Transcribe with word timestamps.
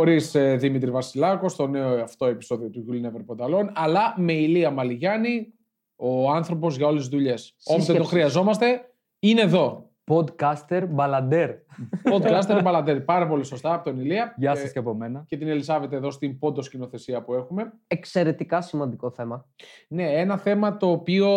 χωρίς 0.00 0.36
Δημήτρη 0.56 0.90
Βασιλάκος, 0.90 1.52
στο 1.52 1.66
νέο 1.66 2.02
αυτό 2.02 2.26
επεισόδιο 2.26 2.70
του 2.70 2.80
Γιούλη 2.80 3.02
Never 3.06 3.22
Πονταλόν, 3.26 3.70
αλλά 3.74 4.14
με 4.16 4.32
Ηλία 4.32 4.70
Μαλιγιάννη, 4.70 5.54
ο 5.96 6.30
άνθρωπος 6.30 6.76
για 6.76 6.86
όλες 6.86 7.00
τις 7.00 7.10
δουλειές. 7.10 7.56
Όποτε 7.64 7.94
το 7.94 8.04
χρειαζόμαστε, 8.04 8.90
είναι 9.18 9.40
εδώ. 9.40 9.90
Podcaster 10.04 10.86
μπαλαντέρ. 10.88 11.50
Podcaster 12.12 12.60
μπαλαντέρ. 12.62 13.00
Πάρα 13.00 13.28
πολύ 13.28 13.44
σωστά 13.44 13.74
από 13.74 13.84
τον 13.84 14.00
Ηλία. 14.00 14.34
Γεια 14.36 14.50
Ε, 14.50 14.54
σας 14.56 14.72
και 14.72 14.78
από 14.78 14.94
μένα. 14.94 15.24
Και 15.26 15.36
την 15.36 15.48
Ελισάβετ 15.48 15.92
εδώ 15.92 16.10
στην 16.10 16.38
πόντο 16.38 16.62
σκηνοθεσία 16.62 17.22
που 17.22 17.34
έχουμε. 17.34 17.72
Εξαιρετικά 17.86 18.60
σημαντικό 18.60 19.10
θέμα. 19.10 19.46
Ναι, 19.88 20.02
ένα 20.02 20.36
θέμα 20.38 20.76
το 20.76 20.90
οποίο 20.90 21.28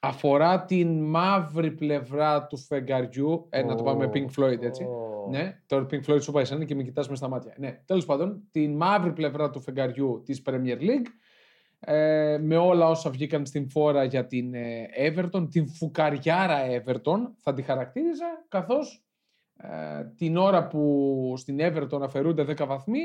αφορά 0.00 0.64
την 0.64 1.02
μαύρη 1.02 1.70
πλευρά 1.70 2.46
του 2.46 2.56
φεγγαριού. 2.56 3.46
Ε, 3.50 3.62
να 3.62 3.74
το 3.74 3.82
πάμε 3.82 4.06
με 4.06 4.12
Pink 4.14 4.40
Floyd, 4.40 4.62
έτσι. 4.62 4.84
Ω. 4.84 5.28
Ναι, 5.30 5.60
τώρα 5.66 5.86
Pink 5.90 6.10
Floyd 6.10 6.22
σου 6.22 6.32
πάει 6.32 6.42
εσένα 6.42 6.64
και 6.64 6.74
με 6.74 6.82
κοιτάς 6.82 7.08
μες 7.08 7.18
στα 7.18 7.28
μάτια. 7.28 7.54
Ναι, 7.58 7.80
τέλος 7.84 8.04
πάντων, 8.04 8.42
την 8.50 8.76
μαύρη 8.76 9.12
πλευρά 9.12 9.50
του 9.50 9.60
φεγγαριού 9.60 10.22
της 10.24 10.42
Premier 10.46 10.78
League 10.78 11.06
ε, 11.80 12.38
με 12.42 12.56
όλα 12.56 12.88
όσα 12.88 13.10
βγήκαν 13.10 13.46
στην 13.46 13.70
φόρα 13.70 14.04
για 14.04 14.26
την 14.26 14.54
ε, 14.54 14.88
Everton, 14.98 15.48
την 15.50 15.68
φουκαριάρα 15.68 16.58
Everton 16.68 17.18
θα 17.38 17.54
τη 17.54 17.62
χαρακτήριζα, 17.62 18.44
καθώς 18.48 19.04
ε, 19.56 20.04
την 20.16 20.36
ώρα 20.36 20.66
που 20.66 21.34
στην 21.36 21.58
Everton 21.60 22.00
αφαιρούνται 22.02 22.44
10 22.48 22.66
βαθμοί, 22.66 23.00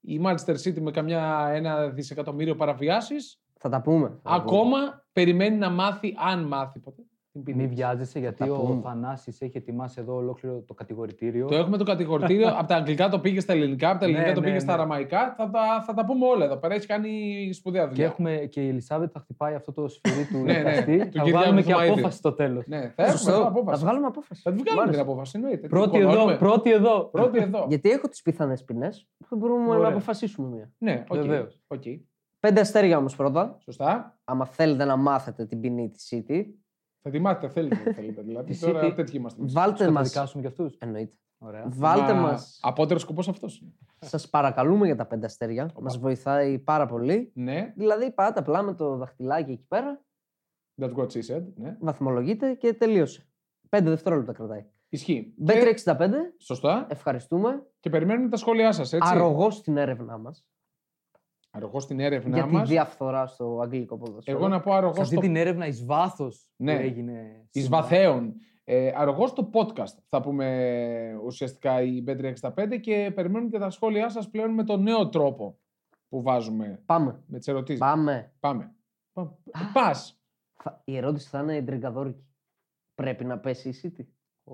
η 0.00 0.20
Manchester 0.24 0.54
City 0.54 0.80
με 0.80 0.90
καμιά 0.90 1.50
ένα 1.52 1.88
δισεκατομμύριο 1.88 2.54
παραβιάσεις, 2.54 3.40
Θα 3.58 3.68
τα 3.68 3.80
πούμε. 3.80 4.08
θα 4.08 4.14
τα 4.14 4.20
πούμε. 4.20 4.36
ακόμα 4.36 4.99
περιμένει 5.12 5.56
να 5.56 5.70
μάθει, 5.70 6.14
αν 6.32 6.42
μάθει 6.44 6.78
ποτέ, 6.78 7.02
την 7.32 7.42
ποινή 7.42 7.56
Μην 7.58 7.68
της. 7.68 7.76
βιάζεσαι 7.76 8.18
γιατί 8.18 8.46
Τα 8.46 8.52
ο 8.54 8.56
πούμε. 8.60 8.80
Θανάσης 8.82 9.40
έχει 9.40 9.56
ετοιμάσει 9.56 9.96
εδώ 10.00 10.14
ολόκληρο 10.14 10.60
το 10.66 10.74
κατηγορητήριο. 10.74 11.46
Το 11.46 11.54
έχουμε 11.56 11.76
το 11.76 11.84
κατηγορητήριο. 11.84 12.48
από 12.58 12.66
τα 12.66 12.74
αγγλικά 12.76 13.08
το 13.08 13.18
πήγε 13.20 13.40
στα 13.40 13.52
ελληνικά, 13.52 13.90
από 13.90 14.00
τα 14.00 14.06
Ναι, 14.06 14.12
ελληνικά 14.12 14.32
το 14.34 14.40
ναι, 14.40 14.44
πήγε 14.46 14.56
ναι. 14.56 14.60
στα 14.62 14.72
αραμαϊκά. 14.72 15.34
Θα 15.36 15.50
τα, 15.50 15.60
θα 15.86 15.94
τα 15.94 16.04
πούμε 16.04 16.26
όλα 16.26 16.44
εδώ 16.44 16.56
πέρα. 16.56 16.74
Έχει 16.74 16.86
κάνει 16.86 17.10
σπουδαία 17.52 17.88
δουλειά. 17.88 18.04
Και, 18.04 18.10
έχουμε, 18.10 18.36
και 18.36 18.60
η 18.64 18.68
Ελισάβετ 18.68 19.10
θα 19.12 19.20
χτυπάει 19.20 19.54
αυτό 19.54 19.72
το 19.72 19.88
σφυρί 19.88 20.26
του 20.26 20.38
Ναι, 20.44 20.52
ναι, 20.52 20.58
δικαστή. 20.58 20.92
του 20.92 20.98
θα 20.98 21.04
Κυριάκου 21.06 21.28
βγάλουμε 21.30 21.62
και 21.62 21.72
Θωμαίδη. 21.72 21.90
απόφαση 21.92 22.18
στο 22.18 22.32
τέλος. 22.32 22.66
Ναι, 22.66 22.78
θα 22.80 23.02
έχουμε 23.02 23.10
Σωστό. 23.10 23.30
μια 23.30 23.40
Θα 23.42 23.48
απόφαση. 23.48 23.82
βγάλουμε 23.84 24.06
απόφαση. 24.06 24.40
Θα 24.42 24.50
τη 24.52 24.56
Μ' 24.56 24.62
βγάλουμε 24.62 24.82
την 24.84 24.94
άρεσε. 24.94 25.10
απόφαση. 25.10 25.32
Εννοείται. 25.38 25.66
Πρώτη 25.68 25.90
Την 25.90 26.00
εδώ, 26.00 26.08
κολώνουμε. 26.10 26.36
πρώτη 26.36 26.70
εδώ. 26.72 27.04
Πρώτη 27.04 27.38
εδώ. 27.38 27.66
Γιατί 27.68 27.90
έχω 27.90 28.08
τις 28.08 28.22
πιθανές 28.22 28.64
ποινές 28.64 29.08
που 29.28 29.36
μπορούμε 29.36 29.66
να 29.66 29.74
Ωραία. 29.76 29.88
αποφασίσουμε 29.88 30.48
μία. 30.48 30.70
Ναι, 30.78 31.04
οκ. 31.68 31.82
Βεβαίως. 32.40 32.46
οκ. 32.46 32.48
Πέντε 32.50 32.60
αστέρια 32.60 32.98
όμως 32.98 33.16
πρώτα. 33.16 33.56
Σωστά. 33.60 34.18
Άμα 34.24 34.46
θέλετε 34.46 34.84
να 34.84 34.96
μάθετε 34.96 35.46
την 35.46 35.60
ποινή 35.60 35.90
της 35.90 36.08
City, 36.14 36.44
Θα 37.02 37.10
τη 37.10 37.18
μάθετε, 37.18 37.48
θέλετε. 37.52 37.80
δεν 37.84 37.94
θέλετε. 37.94 38.22
Δηλαδή 38.28 38.46
Της 38.46 38.60
τώρα 38.60 38.84
City. 38.86 38.94
τέτοιοι 38.94 39.16
είμαστε. 39.16 39.40
εμείς. 39.40 39.52
βάλτε 39.52 39.84
Θα 39.84 39.90
μας. 39.90 40.08
δικάσουμε 40.12 40.42
κι 40.42 40.48
αυτούς. 40.48 40.76
Εννοείται. 40.78 41.14
Ωραία. 41.42 41.64
Βάλτε 41.68 42.12
Μα 42.12 42.20
μας. 42.20 42.58
Απότερο 42.62 42.98
σκοπός 42.98 43.28
αυτός. 43.28 43.64
Σας 44.00 44.28
παρακαλούμε 44.30 44.86
για 44.86 44.96
τα 44.96 45.06
πέντε 45.06 45.26
αστέρια. 45.26 45.70
Μας 45.80 45.98
βοηθάει 45.98 46.58
πάρα 46.58 46.86
πολύ. 46.86 47.32
Ναι, 47.34 47.72
Δηλαδή, 47.76 48.12
πάτε 48.12 48.40
απλά 48.40 48.62
με 48.62 48.74
το 48.74 48.96
δαχτυλάκι 48.96 49.50
εκεί 49.52 49.64
πέρα, 49.68 50.00
that's 50.82 50.94
what 50.94 51.06
she 51.06 51.20
said. 51.36 51.42
Ναι. 51.54 51.76
βαθμολογείτε 51.80 52.54
και 52.54 52.72
τελείωσε. 52.74 53.26
Πέντε 53.68 53.90
δευτερόλεπτα 53.90 54.32
κρατάει. 54.32 54.64
Ισχύει. 54.88 55.34
Και- 55.44 55.74
Bet365, 55.84 56.10
Σωστά. 56.38 56.86
ευχαριστούμε. 56.90 57.66
Και 57.80 57.90
περιμένουμε 57.90 58.28
τα 58.28 58.36
σχόλιά 58.36 58.72
σας. 58.72 58.92
Αρρωγός 58.94 59.54
στην 59.54 59.76
έρευνά 59.76 60.18
μας. 60.18 60.46
Αρρωγός 61.50 61.82
στην 61.82 62.00
έρευνά 62.00 62.36
Για 62.36 62.46
τη 62.46 62.52
μας. 62.52 62.68
διαφθορά 62.68 63.26
στο 63.26 63.60
αγγλικό 63.62 63.96
ποδόσφαιρο. 63.98 64.38
Εγώ 64.38 64.48
να 64.48 64.60
πω 64.60 64.70
Σε 64.70 64.76
αρρωγό 64.76 65.00
αυτή 65.00 65.12
στο 65.12 65.20
την 65.20 65.36
έρευνα 65.36 65.66
εις 65.66 65.84
βάθος 65.84 66.50
Ναι. 66.56 66.74
που 66.76 66.82
έγινε. 66.82 67.46
Εις 67.52 67.62
σήμερα. 67.62 67.82
βαθέων. 67.82 68.34
Ε, 68.64 68.92
αρρωγός 68.96 69.30
στο 69.30 69.50
podcast 69.52 69.98
θα 70.08 70.20
πούμε 70.20 71.20
ουσιαστικά 71.24 71.82
η 71.82 72.04
Bet365 72.06 72.80
και 72.80 73.12
περιμένουμε 73.14 73.50
και 73.50 73.58
τα 73.58 73.70
σχόλιά 73.70 74.08
σας 74.08 74.30
πλέον 74.30 74.50
με 74.50 74.64
τον 74.64 74.82
νέο 74.82 75.08
τρόπο 75.08 75.58
που 76.08 76.22
βάζουμε 76.22 76.82
Πάμε. 76.86 77.22
με 77.26 77.38
τις 77.38 77.48
ερωτήσεις. 77.48 77.80
Πάμε. 77.80 78.32
Πάμε. 78.40 78.74
Πα- 79.12 79.38
Πας. 79.72 80.20
Θα- 80.62 80.82
Η 80.84 80.96
ερώτηση 80.96 81.28
θα 81.28 81.40
είναι 81.40 81.56
εντριγκαδόρικη. 81.56 82.24
Πρέπει 82.94 83.24
να 83.24 83.38
πέσει 83.38 83.68
η 83.68 83.74
City; 83.82 84.04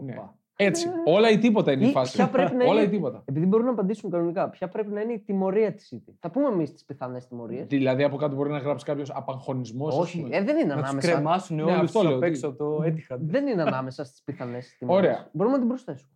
Ναι. 0.03 0.17
Οπα. 0.59 0.69
Έτσι. 0.69 0.89
Όλα 1.05 1.31
ή 1.31 1.39
τίποτα 1.39 1.73
είναι 1.73 1.85
η 1.85 1.89
Ή 1.89 1.93
φάση. 1.93 2.17
ποια 2.17 2.29
πρέπει 2.29 2.55
να 2.55 2.65
Όλα 2.71 2.81
ή 2.81 2.83
είναι- 2.83 2.93
τίποτα. 2.93 3.23
Επειδή 3.25 3.47
μπορούν 3.47 3.67
να 3.67 3.73
απαντήσουν 3.73 4.11
κανονικά, 4.11 4.51
ποια 4.51 4.69
πρέπει 4.69 4.93
να 4.93 5.01
είναι 5.01 5.13
η 5.13 5.19
τιμωρία 5.19 5.73
της 5.73 5.93
City. 5.95 6.13
Θα 6.21 6.31
πούμε 6.31 6.47
εμείς 6.49 6.73
τις 6.73 6.85
πιθανές 6.85 7.27
τιμωρίες. 7.27 7.67
Δηλαδή 7.67 8.03
από 8.03 8.17
κάτω 8.17 8.35
μπορεί 8.37 8.51
να 8.51 8.59
γράψει 8.59 8.85
κάποιος 8.85 9.11
απαγχωνισμός. 9.11 9.99
Όχι, 9.99 10.27
ε, 10.31 10.43
δεν 10.43 10.57
είναι 10.57 10.75
Να 10.75 10.81
του 10.81 10.85
ανάμεσα. 10.85 11.13
κρεμάσουν 11.13 11.57
Ναι, 11.57 11.63
όλους 11.63 11.75
αυτό 11.77 11.99
τους 11.99 12.09
λέω, 12.09 12.17
απ' 12.17 12.23
τι- 12.23 12.29
έξω 12.29 12.49
από 12.49 12.57
το 12.57 12.83
Etihad. 12.85 13.19
Δεν 13.21 13.47
είναι 13.47 13.63
ανάμεσα 13.63 14.05
στις 14.05 14.23
πιθανές 14.23 14.75
τιμωρίες. 14.79 15.05
Ωραία. 15.11 15.29
Μπορούμε 15.33 15.55
να 15.55 15.61
την 15.61 15.69
προσθέσουμε. 15.71 16.11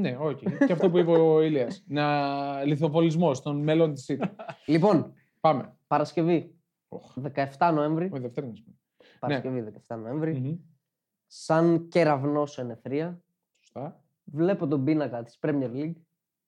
Ναι, 0.00 0.16
όχι. 0.20 0.46
και 0.66 0.72
αυτό 0.72 0.90
που 0.90 0.98
είπε 0.98 1.10
ο 1.10 1.40
Ηλίας. 1.42 1.84
Να 1.88 2.64
λιθοβολισμό 2.64 3.30
των 3.32 3.62
μέλλον 3.62 3.94
της 3.94 4.10
City. 4.12 4.28
Λοιπόν, 4.66 5.12
Πάμε. 5.40 5.72
Παρασκευή 5.86 6.54
Οχ, 6.88 7.14
17 7.58 7.72
Νοέμβρη. 7.74 8.08
Όχι, 8.12 8.22
Δευτέρα 8.22 8.46
να 8.46 8.54
σου 8.54 8.64
πω. 8.64 8.72
Παρασκευή 9.18 9.64
17 9.88 9.96
Νοέμβρη. 10.02 10.60
Μμμ. 11.26 11.32
Σαν 11.78 11.88
κεραυνός 11.88 12.52
σε 12.52 12.62
νεφρία, 12.62 13.22
Σωστά. 13.60 14.04
βλέπω 14.24 14.66
τον 14.66 14.84
πίνακα 14.84 15.22
της 15.22 15.38
Premier 15.40 15.70
League 15.72 15.94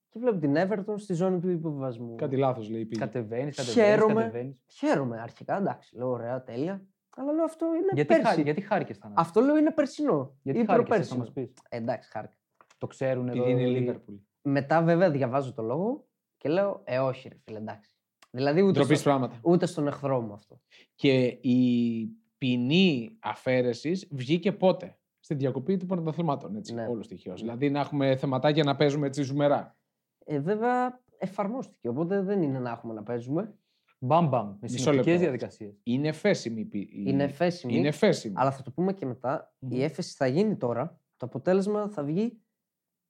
και 0.08 0.18
βλέπω 0.18 0.38
την 0.38 0.54
Everton 0.56 0.94
στη 0.96 1.14
ζώνη 1.14 1.40
του 1.40 1.48
υποβιβασμού. 1.50 2.14
Κάτι 2.14 2.36
λάθος 2.36 2.68
λέει 2.70 2.80
η 2.80 2.84
πηγή. 2.84 3.00
Κατεβαίνεις, 3.00 3.56
κατεβαίνεις. 3.56 3.82
Χαίρομαι. 3.90 4.56
Χαίρομαι 4.66 5.20
αρχικά, 5.20 5.56
εντάξει, 5.56 5.96
λέω 5.96 6.08
ωραία, 6.08 6.42
τέλεια. 6.42 6.82
Αλλά 7.16 7.32
λέω 7.32 7.44
αυτό 7.44 7.66
είναι 7.66 7.90
Γιατί, 7.92 8.08
πέρσι. 8.08 8.24
χάρη, 8.24 8.42
γιατί 8.42 8.60
χάρηκες 8.60 8.98
Θανάση. 8.98 9.20
Αυτό 9.20 9.40
λέω 9.40 9.56
είναι 9.56 9.72
περσινό. 9.72 10.36
Γιατί 10.42 10.60
ή 10.60 10.64
χάρηκες, 10.64 10.66
θα 10.66 10.74
προπέρσινο. 10.74 11.18
μας 11.18 11.32
πεις. 11.32 11.52
Ε, 11.68 11.76
εντάξει, 11.76 12.10
χάρηκα. 12.10 12.34
Το 12.78 12.86
ξέρουν 12.86 13.28
εδώ. 13.28 13.42
Επειδή 13.42 13.60
είναι 13.60 13.70
οι- 13.70 13.80
Λίβερπουλ. 13.80 14.14
Μετά 14.42 14.82
βέβαια 14.82 15.10
διαβάζω 15.10 15.52
το 15.52 15.62
λόγο 15.62 16.06
και 16.36 16.48
λέω, 16.48 16.80
Ε, 16.84 16.98
όχι, 16.98 17.28
ρε 17.28 17.36
φίλε, 17.44 17.58
εντάξει. 17.58 17.90
Δηλαδή 18.30 18.62
ούτε, 18.62 18.72
Ντροπή 18.78 18.94
στο, 18.94 19.04
πράγματα. 19.04 19.38
ούτε 19.42 19.66
στον 19.66 19.86
εχθρό 19.86 20.20
μου 20.20 20.32
αυτό. 20.32 20.60
Και 20.94 21.24
η 21.26 22.08
ποινή 22.38 23.16
αφαίρεσης 23.20 24.08
βγήκε 24.10 24.52
πότε; 24.52 24.92
Στη 25.20 25.34
διακοπή 25.34 25.76
του 25.76 25.86
πρωταθλημάτων. 25.86 26.56
Έτσι, 26.56 26.74
Ναι. 26.74 26.86
όλος 26.86 27.08
τυχαίω. 27.08 27.34
Δηλαδή 27.34 27.70
να 27.70 27.80
έχουμε 27.80 28.16
θεματάκια 28.16 28.64
να 28.64 28.76
παίζουμε 28.76 29.06
έτσι 29.06 29.22
ζουμερά. 29.22 29.76
Ε, 30.24 30.38
βέβαια 30.38 31.00
εφαρμόστηκε, 31.18 31.88
οπότε 31.88 32.22
δεν 32.22 32.42
είναι 32.42 32.58
να 32.58 32.70
έχουμε 32.70 32.94
να 32.94 33.02
παίζουμε. 33.02 33.54
Μπαμ 34.00 34.28
μπαμ. 34.28 34.46
Με 34.48 34.56
Μισό 34.60 34.76
συνοπτικές 34.78 35.06
λεπτό. 35.06 35.20
διαδικασίες. 35.20 35.74
Είναι 35.82 36.08
εφέσιμη. 36.08 36.60
η 36.60 36.64
πι- 36.64 36.92
η- 36.94 37.02
Είναι 37.06 37.22
εφέσιμη. 37.24 37.76
Είναι 37.76 37.88
εφέσιμη. 37.88 38.34
Αλλά 38.36 38.50
θα 38.50 38.62
το 38.62 38.70
πούμε 38.70 38.92
και 38.92 39.06
μετά. 39.06 39.54
Μμμ. 39.58 39.70
Η 39.72 39.82
έφεση 39.82 40.14
θα 40.16 40.26
γίνει 40.26 40.56
τώρα. 40.56 41.00
Το 41.16 41.26
αποτέλεσμα 41.26 41.88
θα 41.88 42.02
βγει 42.02 42.40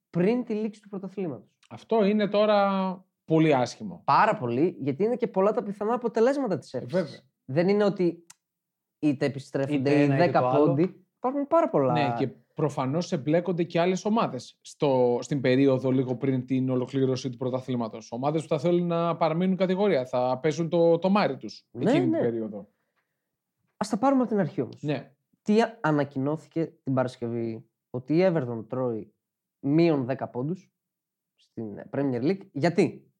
πριν 0.09 0.43
τη 0.43 0.53
λήξη 0.53 0.81
του 0.81 0.89
πρωταθλήματος. 0.89 1.57
Αυτό 1.69 2.05
είναι 2.05 2.27
τώρα 2.27 2.59
πολύ 3.25 3.55
άσχημο. 3.55 4.01
Πάρα 4.05 4.35
πολύ, 4.37 4.75
γιατί 4.79 5.03
είναι 5.03 5.15
και 5.15 5.27
πολλά 5.27 5.51
τα 5.51 5.63
πιθανά 5.63 5.93
αποτελέσματα 5.93 6.57
της 6.57 6.73
Ε, 6.73 6.77
έφεσης. 6.77 6.99
βέβαια. 7.01 7.19
Δεν 7.45 7.67
είναι 7.69 7.83
ότι 7.83 8.25
είτε 8.99 9.25
επιστρέφονται 9.25 9.75
Είτε 9.75 9.99
οι 9.99 10.03
ένα, 10.03 10.15
είτε 10.15 10.39
10 10.39 10.41
το 10.41 10.47
άλλο. 10.47 10.65
πόντι. 10.65 11.05
Υπάρχουν 11.17 11.47
πάρα 11.47 11.69
πολλά. 11.69 11.93
Ναι, 11.93 12.13
και 12.17 12.27
προφανώς 12.53 13.11
εμπλέκονται 13.11 13.63
και 13.63 13.79
άλλες 13.79 14.05
ομάδες 14.05 14.59
στην 15.19 15.41
περίοδο 15.41 15.91
λίγο 15.91 16.15
πριν 16.15 16.45
την 16.45 16.69
ολοκλήρωση 16.69 17.29
του 17.29 17.37
πρωταθλήματος. 17.37 18.11
Ομάδες 18.11 18.41
που 18.41 18.47
θα 18.47 18.59
θέλουν 18.59 18.87
να 18.87 19.15
παραμείνουν 19.17 19.55
κατηγορία. 19.55 20.05
Θα 20.05 20.39
παίζουν 20.41 20.69
το, 20.69 20.97
το 20.97 21.09
μάρι 21.09 21.37
τους 21.37 21.67
Ναι, 21.71 21.89
εκείνη 21.89 22.05
ναι. 22.05 22.17
την 22.17 22.25
περίοδο. 22.25 22.57
Α 23.77 23.87
τα 23.89 23.97
πάρουμε 23.97 24.21
από 24.21 24.29
την 24.29 24.39
αρχή 24.39 24.61
όμως. 24.61 24.81
Ναι. 24.81 25.11
Τι 25.41 25.55
ανακοινώθηκε 25.81 26.65
την 26.83 26.93
Παρασκευή, 26.93 27.65
ότι 27.89 28.13
η 28.17 28.19
Everton 28.33 28.65
τρώει 28.67 29.13
μείον 29.59 30.07
10 30.09 30.15
πόντους 30.31 30.71
στην 31.35 31.65
Premier 31.91 32.21
League. 32.21 32.47
Γιατί; 32.51 33.11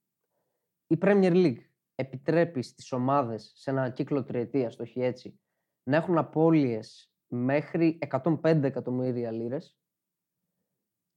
Η 0.87 0.97
Premier 1.01 1.33
League 1.33 1.57
επιτρέπει 1.95 2.61
στις 2.61 2.91
ομάδες 2.91 3.51
σε 3.55 3.69
ένα 3.69 3.89
κύκλο 3.89 4.23
τριετίας, 4.23 4.75
το 4.75 4.83
έχει 4.83 5.01
έτσι, 5.01 5.39
να 5.89 5.95
έχουν 5.97 6.17
απώλειες 6.17 7.11
μέχρι 7.27 7.99
105 8.23 8.63
εκατομμύρια 8.63 9.31
λίρες 9.31 9.77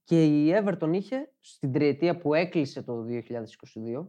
και 0.04 0.24
η 0.24 0.52
Everton 0.54 0.90
είχε 0.92 1.32
στην 1.40 1.72
τριετία 1.72 2.18
που 2.18 2.34
έκλεισε 2.34 2.82
το 2.82 3.04
2022 3.08 4.06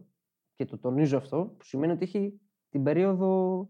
και 0.54 0.64
το 0.64 0.78
τονίζω 0.78 1.16
αυτό, 1.16 1.54
που 1.58 1.64
σημαίνει 1.64 1.92
ότι 1.92 2.04
έχει 2.04 2.40
την 2.68 2.82
περίοδο 2.82 3.68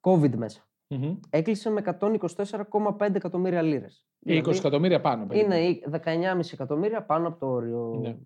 COVID 0.00 0.34
μέσα. 0.36 0.68
Μμμ. 0.88 1.20
Έκλεισε 1.30 1.70
με 1.70 1.82
124,5 2.00 3.14
εκατομμύρια 3.14 3.62
λίρες. 3.62 4.06
Και 4.18 4.32
20 4.32 4.40
Δηλαδή, 4.40 4.58
εκατομμύρια 4.58 5.00
πάνω. 5.00 5.26
περίπου. 5.26 5.46
είναι 5.52 5.68
η 5.68 5.84
19,5 5.90 6.52
εκατομμύρια 6.52 7.04
πάνω 7.04 7.28
από 7.28 7.38
το 7.38 7.46
όριο. 7.46 7.98
Ναι. 8.00 8.16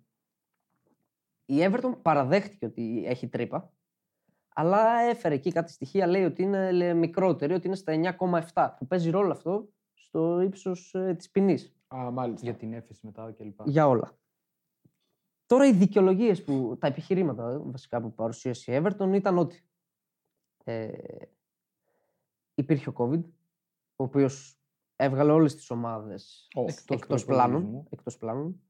Η 1.45 1.57
Everton 1.59 1.97
παραδέχτηκε 2.01 2.65
ότι 2.65 3.03
έχει 3.05 3.27
τρύπα, 3.27 3.73
αλλά 4.59 4.99
έφερε 4.99 5.35
εκεί 5.35 5.51
κάτι 5.51 5.71
στοιχεία, 5.71 6.07
λέει 6.07 6.23
ότι 6.23 6.41
είναι 6.41 6.71
λέει, 6.71 6.93
μικρότερη, 6.93 7.53
ότι 7.53 7.67
είναι 7.67 7.75
στα 7.75 8.17
9,7, 8.53 8.73
που 8.77 8.87
παίζει 8.87 9.09
ρόλο 9.09 9.31
αυτό 9.31 9.69
στο 9.93 10.41
ύψος 10.41 10.93
ε, 10.93 11.13
της 11.13 11.29
ποινής. 11.29 11.75
Α, 11.95 12.11
μάλιστα. 12.11 12.45
Για 12.45 12.55
την 12.55 12.73
έφεση 12.73 13.05
μετά 13.05 13.31
κλπ. 13.37 13.61
Για 13.65 13.87
όλα. 13.87 14.17
Τώρα 15.45 15.65
οι 15.65 15.73
δικαιολογίες 15.73 16.43
που, 16.43 16.77
τα 16.79 16.87
επιχειρήματα 16.87 17.49
ε, 17.49 17.57
βασικά 17.57 18.01
που 18.01 18.13
παρουσίασε 18.13 18.75
η 18.75 18.81
Everton 18.83 19.11
ήταν 19.13 19.37
ότι 19.37 19.69
ε, 20.63 20.91
υπήρχε 22.55 22.89
ο 22.89 22.93
COVID, 22.97 23.23
ο 23.95 24.03
οποίος 24.03 24.59
έβγαλε 24.95 25.31
όλες 25.31 25.55
τις 25.55 25.69
ομάδες 25.69 26.47
Off. 26.55 26.67
εκτός, 26.67 26.97
Εκτός 26.97 27.25
πλάνων, 27.25 27.49
προϋπολογισμού. 27.49 27.87
εκτός 27.91 28.17
πλάνων. 28.17 28.61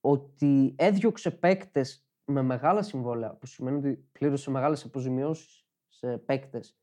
ότι 0.00 0.74
έδιωξε 0.78 1.30
παίκτες 1.30 2.05
με 2.26 2.42
μεγάλα 2.42 2.82
συμβόλαια, 2.82 3.34
που 3.34 3.46
σημαίνει 3.46 3.76
ότι 3.76 4.08
πλήρωσε 4.12 4.50
μεγάλες 4.50 4.84
αποζημιώσεις 4.84 5.64
σε 5.88 6.18
παίκτες, 6.18 6.76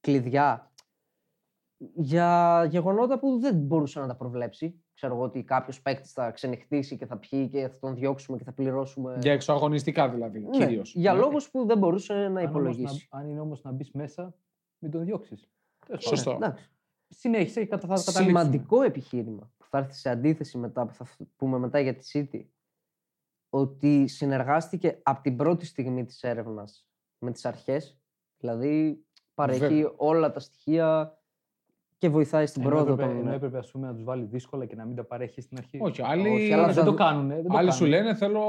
κλειδιά, 0.00 0.72
για 1.94 2.64
γεγονότα 2.70 3.18
που 3.18 3.38
δεν 3.38 3.56
μπορούσε 3.56 4.00
να 4.00 4.06
τα 4.06 4.14
προβλέψει. 4.16 4.82
Ξέρω 4.94 5.14
εγώ 5.14 5.22
ότι 5.24 5.42
κάποιος 5.44 5.82
παίκτης 5.82 6.12
θα 6.12 6.30
ξενυχτήσει 6.30 6.96
και 6.96 7.06
θα 7.06 7.16
πιει 7.16 7.48
και 7.48 7.68
θα 7.68 7.78
τον 7.78 7.94
διώξουμε 7.94 8.38
και 8.38 8.44
θα 8.44 8.52
πληρώσουμε. 8.52 9.16
Για 9.20 9.32
εξωαγωνιστικά 9.32 10.08
δηλαδή, 10.10 10.40
Ναι, 10.40 10.50
κυρίως. 10.50 10.94
Για 10.94 11.12
Ναι. 11.12 11.18
λόγους 11.18 11.50
που 11.50 11.66
δεν 11.66 11.78
μπορούσε 11.78 12.12
να 12.14 12.20
Αν, 12.20 12.36
όμως 12.36 12.42
υπολογίσει. 12.50 13.08
να, 13.12 13.18
αν 13.18 13.28
είναι 13.28 13.40
όμως 13.40 13.62
να 13.62 13.70
μπεις 13.72 13.90
μέσα, 13.92 14.34
μην 14.78 14.90
τον 14.90 15.04
διώξεις. 15.04 15.50
Σωστό. 15.98 16.30
Εντάξει. 16.30 16.70
Συνέχισε 17.08 17.60
και 17.60 17.66
κατα- 17.66 17.88
θα 17.88 17.94
καταλήξουμε. 18.04 18.40
Σημαντικό 18.40 18.82
επιχείρημα 18.82 19.52
που 19.56 19.66
θα 19.68 19.78
έρθει 19.78 19.92
σε 19.94 20.10
αντίθεση 20.10 20.58
μετά 20.58 20.86
που 20.86 20.94
θα 20.94 21.04
φ- 21.04 21.20
πούμε 21.36 21.58
μετά 21.58 21.80
για 21.80 21.94
τη 21.94 22.10
City 22.12 22.44
ότι 23.50 24.06
συνεργάστηκε 24.06 25.00
από 25.02 25.22
την 25.22 25.36
πρώτη 25.36 25.66
στιγμή 25.66 26.04
της 26.04 26.22
έρευνας 26.22 26.86
με 27.18 27.30
τις 27.32 27.44
αρχές 27.44 27.98
δηλαδή 28.38 29.04
παρέχει 29.34 29.60
Βέβαια. 29.60 29.92
όλα 29.96 30.30
τα 30.30 30.40
στοιχεία 30.40 31.14
και 31.98 32.08
βοηθάει 32.08 32.46
στην 32.46 32.62
Ενώ 32.62 32.70
πρόοδο 32.70 32.92
έπρεπε, 32.92 33.10
των... 33.12 33.20
ενώ 33.20 33.32
έπρεπε 33.32 33.58
ας 33.58 33.70
πούμε, 33.70 33.86
να 33.86 33.94
τους 33.94 34.04
βάλει 34.04 34.24
δύσκολα 34.24 34.66
και 34.66 34.74
να 34.74 34.84
μην 34.84 34.96
τα 34.96 35.04
παρέχει 35.04 35.40
στην 35.40 35.58
αρχή. 35.58 35.78
Όχι, 35.80 36.02
άλλοι, 36.02 36.28
Όχι, 36.28 36.52
αλλά 36.52 36.62
Αλλά 36.62 36.72
θα 36.72 36.74
δεν 36.74 36.84
το 36.84 36.90
δου- 36.90 36.98
κάνουν. 36.98 37.28
Δεν 37.28 37.46
το 37.46 37.56
άλλοι 37.56 37.72
σου 37.72 37.78
κάνουν. 37.84 37.94
λένε 37.94 38.14
θέλω 38.14 38.42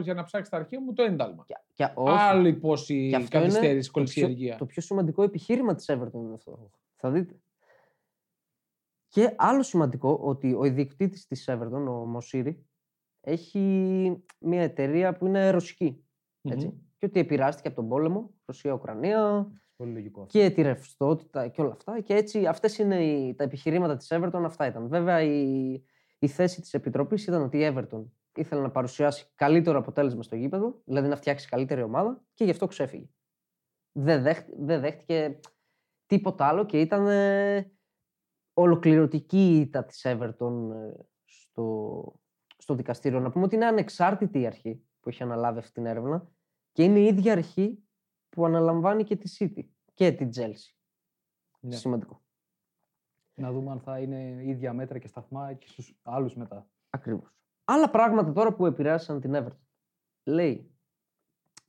για 0.00 0.14
να 0.14 0.22
ψάξεις 0.22 0.48
τα 0.50 0.56
αρχεία 0.56 0.80
μου 0.80 0.92
το 0.92 1.02
ένταλμα. 1.02 1.44
Και, 1.46 1.54
και, 1.72 1.88
όχι, 1.94 2.16
Άλλη 2.18 2.52
πόση 2.54 3.08
και 3.10 3.16
αυτό 3.16 3.36
είναι 3.38 3.46
καθυστέρηση, 3.46 3.86
το 3.86 3.92
πιο, 3.92 3.92
κολυσιεργία. 3.92 4.56
το 4.56 4.66
πιο 4.66 4.82
σημαντικό 4.82 5.22
επιχείρημα 5.22 5.74
της 5.74 5.90
Everton 5.92 6.12
είναι 6.14 6.34
αυτό. 6.34 6.70
Θα 6.96 7.10
δείτε. 7.10 7.38
Και 9.08 9.34
άλλο 9.36 9.62
σημαντικό 9.62 10.18
ότι 10.22 10.54
ο 10.58 10.64
ιδιοκτήτης 10.64 11.26
της 11.26 11.48
Everton, 11.50 11.84
ο 11.88 11.92
Μοσίρη, 11.92 12.66
έχει 13.24 14.24
μια 14.38 14.62
εταιρεία 14.62 15.16
που 15.16 15.26
είναι 15.26 15.50
ρωσική. 15.50 16.04
Έτσι. 16.42 16.66
Μμμ. 16.66 16.74
Και 16.98 17.06
ότι 17.06 17.20
επηρεάστηκε 17.20 17.68
από 17.68 17.76
τον 17.76 17.88
πόλεμο, 17.88 18.34
Ρωσία-Ουκρανία 18.44 19.50
Πολύ 19.76 19.92
λογικό. 19.92 20.22
αυτό. 20.22 20.38
και 20.38 20.50
τη 20.50 20.62
ρευστότητα 20.62 21.48
και 21.48 21.60
όλα 21.60 21.72
αυτά. 21.72 22.00
Και 22.00 22.14
έτσι 22.14 22.46
αυτές 22.46 22.78
είναι 22.78 23.04
οι, 23.04 23.34
τα 23.34 23.44
επιχειρήματα 23.44 23.96
της 23.96 24.08
Everton, 24.10 24.42
αυτά 24.44 24.66
ήταν. 24.66 24.88
Βέβαια 24.88 25.22
η, 25.22 25.72
η 26.18 26.28
θέση 26.28 26.60
της 26.60 26.74
Επιτροπής 26.74 27.26
ήταν 27.26 27.42
ότι 27.42 27.58
η 27.58 27.74
Everton 27.74 28.04
ήθελε 28.34 28.60
να 28.60 28.70
παρουσιάσει 28.70 29.32
καλύτερο 29.34 29.78
αποτέλεσμα 29.78 30.22
στο 30.22 30.36
γήπεδο, 30.36 30.80
δηλαδή 30.84 31.08
να 31.08 31.16
φτιάξει 31.16 31.48
καλύτερη 31.48 31.82
ομάδα 31.82 32.24
και 32.34 32.44
γι' 32.44 32.50
αυτό 32.50 32.66
ξέφυγε. 32.66 33.08
Δεν, 33.92 34.22
δέχ, 34.22 34.44
δεν 34.58 34.80
δέχτηκε 34.80 35.40
τίποτα 36.06 36.46
άλλο 36.46 36.66
και 36.66 36.80
ήταν 36.80 37.06
ε, 37.06 37.72
ολοκληρωτική 38.52 39.50
η 39.50 39.60
ήττα 39.60 39.84
της 39.84 40.06
Everton 40.06 40.70
ε, 40.72 41.04
στο, 41.24 42.20
στο 42.64 42.74
δικαστήριο. 42.74 43.20
Να 43.20 43.30
πούμε 43.30 43.44
ότι 43.44 43.54
είναι 43.54 43.66
ανεξάρτητη 43.66 44.40
η 44.40 44.46
αρχή 44.46 44.84
που 45.00 45.08
έχει 45.08 45.22
αναλάβει 45.22 45.58
αυτή 45.58 45.72
την 45.72 45.86
έρευνα 45.86 46.28
και 46.72 46.84
είναι 46.84 46.98
η 46.98 47.04
ίδια 47.04 47.32
αρχή 47.32 47.84
που 48.28 48.44
αναλαμβάνει 48.44 49.04
και 49.04 49.16
τη 49.16 49.36
City 49.38 49.64
και 49.94 50.12
την 50.12 50.30
Chelsea. 50.34 50.74
Ναι. 51.60 51.74
Σημαντικό. 51.74 52.22
Να 53.34 53.52
δούμε 53.52 53.70
αν 53.70 53.80
θα 53.80 53.98
είναι 53.98 54.42
ίδια 54.44 54.72
μέτρα 54.72 54.98
και 54.98 55.08
σταθμά 55.08 55.52
και 55.52 55.68
στους 55.68 55.98
άλλους 56.02 56.36
μετά. 56.36 56.68
Ακριβώς. 56.90 57.34
Άλλα 57.64 57.90
πράγματα 57.90 58.32
τώρα 58.32 58.54
που 58.54 58.66
επηρέασαν 58.66 59.20
την 59.20 59.34
Everton. 59.34 59.58
Λέει 60.24 60.74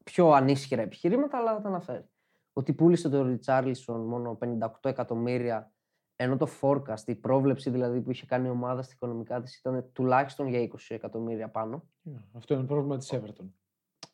πιο 0.03 0.31
ανίσχυρα 0.31 0.81
επιχειρήματα, 0.81 1.37
αλλά 1.37 1.61
τα 1.61 1.67
αναφέρει. 1.67 2.09
Ότι 2.53 2.73
πούλησε 2.73 3.09
τον 3.09 3.27
Ριτσάρλισον 3.27 4.07
μόνο 4.07 4.37
58 4.41 4.69
εκατομμύρια, 4.81 5.73
ενώ 6.15 6.37
το 6.37 6.47
forecast, 6.61 7.03
η 7.07 7.15
πρόβλεψη 7.15 7.69
δηλαδή 7.69 8.01
που 8.01 8.11
είχε 8.11 8.25
κάνει 8.25 8.47
η 8.47 8.49
ομάδα 8.49 8.81
στα 8.81 8.93
οικονομικά 8.95 9.41
της 9.41 9.57
ήταν 9.57 9.89
τουλάχιστον 9.93 10.47
για 10.47 10.59
20 10.73 10.75
εκατομμύρια 10.87 11.49
πάνω. 11.49 11.83
Ναι, 12.01 12.19
Αυτό 12.33 12.53
είναι 12.53 12.63
πρόβλημα 12.63 12.97
της 12.97 13.13
Everton. 13.13 13.45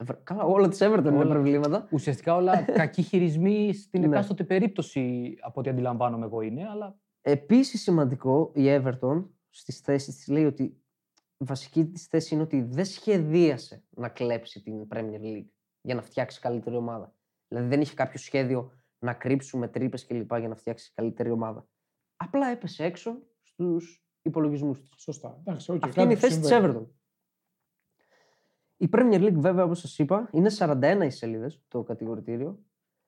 Βρε, 0.03 0.17
Καλά, 0.23 0.43
όλα 0.43 0.67
της 0.67 0.79
Everton 0.81 1.05
είναι 1.05 1.17
Όλα. 1.17 1.29
προβλήματα. 1.33 1.87
Ουσιαστικά 1.91 2.35
όλα 2.35 2.61
κακοί 2.81 3.01
χειρισμοί 3.01 3.73
στην 3.73 3.99
Ναι. 4.01 4.05
εκάστοτε 4.07 4.43
περίπτωση 4.43 5.35
από 5.41 5.59
ό,τι 5.59 5.69
αντιλαμβάνομαι 5.69 6.25
εγώ 6.25 6.41
είναι, 6.41 6.67
αλλά 6.69 6.95
Επίσης 7.23 7.81
σημαντικό, 7.81 8.51
η 8.55 8.61
Everton 8.67 9.25
στις 9.49 9.79
θέσεις 9.79 10.15
της 10.15 10.27
λέει 10.27 10.45
ότι 10.45 10.63
η 11.37 11.43
βασική 11.43 11.85
της 11.85 12.05
θέση 12.05 12.33
είναι 12.33 12.43
ότι 12.43 12.61
δεν 12.61 12.85
σχεδίασε 12.85 13.83
να 13.89 14.09
κλέψει 14.09 14.61
την 14.61 14.87
Premier 14.95 15.21
League 15.21 15.45
για 15.81 15.95
να 15.95 16.01
φτιάξει 16.01 16.39
καλύτερη 16.39 16.75
ομάδα. 16.75 17.13
Δηλαδή 17.47 17.67
δεν 17.67 17.81
είχε 17.81 17.93
κάποιο 17.93 18.19
σχέδιο 18.19 18.71
να 18.99 19.13
κρύψουμε 19.13 19.67
τρύπες 19.67 20.05
κλπ. 20.05 20.35
για 20.37 20.47
να 20.47 20.55
φτιάξει 20.55 20.91
καλύτερη 20.95 21.31
ομάδα. 21.31 21.67
Απλά 22.23 22.47
έπεσε 22.47 22.83
έξω 22.83 23.17
στους 23.41 24.03
υπολογισμούς 24.21 24.79
της. 24.79 24.89
Σωστά. 24.97 25.37
Εντάξει, 25.39 25.71
okay, 25.73 25.79
Αυτή 25.81 26.01
είναι 26.01 26.13
η 26.13 26.15
θέση 26.15 26.39
της 26.39 26.49
Everton. 26.53 26.85
Η 28.77 28.89
Premier 28.91 29.19
League, 29.21 29.33
βέβαια, 29.37 29.63
όπως 29.63 29.79
σας 29.79 29.99
είπα, 29.99 30.29
είναι 30.31 30.49
41 30.49 31.05
οι 31.05 31.09
σελίδες 31.09 31.61
το 31.67 31.83
κατηγορητήριο. 31.83 32.59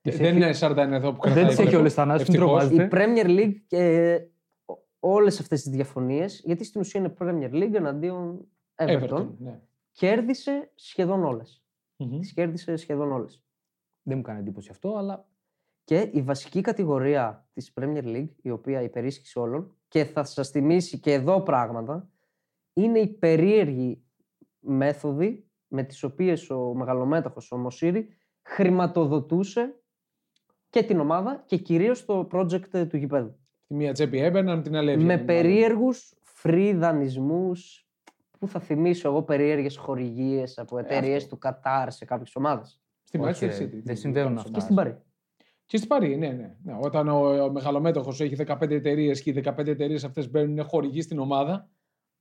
Τις 0.01 0.17
Δεν 0.17 0.25
έχει- 0.25 0.35
είναι 0.35 0.53
41 0.53 0.95
εδώ 0.95 1.13
που 1.13 1.19
κρατάει. 1.19 1.39
δεν 1.39 1.47
τις 1.49 1.53
έχει 1.57 1.63
βλέπω. 1.67 1.79
όλες 1.81 1.93
τα 1.93 2.01
ανάσχε, 2.01 2.31
μην 2.31 2.41
Ευτυχώς. 2.41 2.67
τρομάζετε. 2.69 2.83
Η 2.83 2.89
Premier 2.91 3.27
League 3.39 3.55
και 3.67 4.19
όλες 4.99 5.39
αυτές 5.39 5.61
τις 5.61 5.71
διαφωνίες, 5.71 6.41
γιατί 6.45 6.63
στην 6.63 6.81
ουσία 6.81 6.99
είναι 6.99 7.13
Premier 7.19 7.51
League 7.53 7.73
εναντίον 7.73 8.47
Everton, 8.75 9.09
Everton. 9.09 9.27
Ναι. 9.39 9.59
κέρδισε 9.91 10.71
σχεδόν 10.75 11.23
όλες. 11.23 11.63
Μμμ. 11.97 12.19
Τις 12.19 12.33
κέρδισε 12.33 12.75
σχεδόν 12.75 13.11
όλες. 13.11 13.43
Δεν 14.03 14.17
μου 14.17 14.23
κάνει 14.23 14.39
εντύπωση 14.39 14.69
αυτό, 14.71 14.95
αλλά 14.95 15.27
Και 15.83 16.09
η 16.13 16.21
βασική 16.21 16.61
κατηγορία 16.61 17.47
της 17.53 17.73
Premier 17.79 18.03
League, 18.03 18.29
η 18.41 18.49
οποία 18.49 18.81
υπερίσχυσε 18.81 19.39
όλων, 19.39 19.75
και 19.87 20.05
θα 20.05 20.23
σας 20.23 20.49
θυμίσει 20.49 20.99
και 20.99 21.13
εδώ 21.13 21.41
πράγματα, 21.41 22.09
είναι 22.73 22.99
οι 22.99 23.07
περίεργοι 23.07 24.03
μέθοδοι 24.59 25.47
με 25.67 25.83
τις 25.83 26.03
οποίες 26.03 26.49
ο 26.49 26.73
μεγαλομέταχος, 26.73 27.51
ο 27.51 27.57
Μωσήρη, 27.57 28.07
χρηματοδοτούσε 28.41 29.75
και 30.69 30.83
την 30.83 30.99
ομάδα 30.99 31.43
και 31.45 31.57
κυρίως 31.57 32.05
το 32.05 32.27
project 32.31 32.73
ε, 32.73 32.85
του 32.85 32.97
γηπέδου. 32.97 33.35
Τη 33.67 33.73
μία 33.73 33.93
τσέπη 33.93 34.19
έμπαιναν, 34.19 34.63
την 34.63 34.75
άλλη 34.75 34.85
με 34.85 34.91
έβγαιναν, 34.93 35.15
μάλλον. 35.15 35.25
περίεργους 35.25 36.13
free 36.43 36.73
δανεισμούς 36.77 37.87
που 38.39 38.47
θα 38.47 38.59
θυμίσω 38.59 39.09
εγώ 39.09 39.21
περίεργες 39.23 39.77
χορηγίες 39.77 40.57
από 40.57 40.77
εταιρείες 40.77 41.15
αυτό. 41.23 41.29
του 41.29 41.37
Κατάρ 41.37 41.91
σε 41.91 42.05
κάποιες 42.05 42.35
ομάδες. 42.35 42.81
Στη 43.03 43.17
Όχι, 43.19 43.45
Manchester 43.45 43.49
ρε, 43.59 43.65
City. 43.65 43.69
δεν 43.71 43.83
τι- 43.83 43.95
συμβαίνουν 43.95 44.33
τι 44.33 44.37
αυτά. 44.37 44.43
Και 44.43 44.51
κάνεις. 44.51 44.63
στην 44.63 44.75
Παρή. 44.75 44.97
Και 45.73 45.79
στην 45.79 45.91
Παρή, 45.91 46.17
ναι, 46.17 46.27
ναι. 46.27 46.55
ναι. 46.63 46.77
Όταν 46.81 47.07
ο, 47.07 47.43
ο 47.43 47.51
μεγαλομέτωχος 47.51 48.21
έχει 48.21 48.35
15 48.47 48.69
εταιρείες 48.69 49.21
και 49.21 49.29
οι 49.29 49.43
15 49.45 49.67
εταιρείες 49.67 50.03
αυτές 50.03 50.29
μπαίνουν 50.29 50.65
χορηγοί 50.65 51.01
στην 51.01 51.19
ομάδα. 51.19 51.69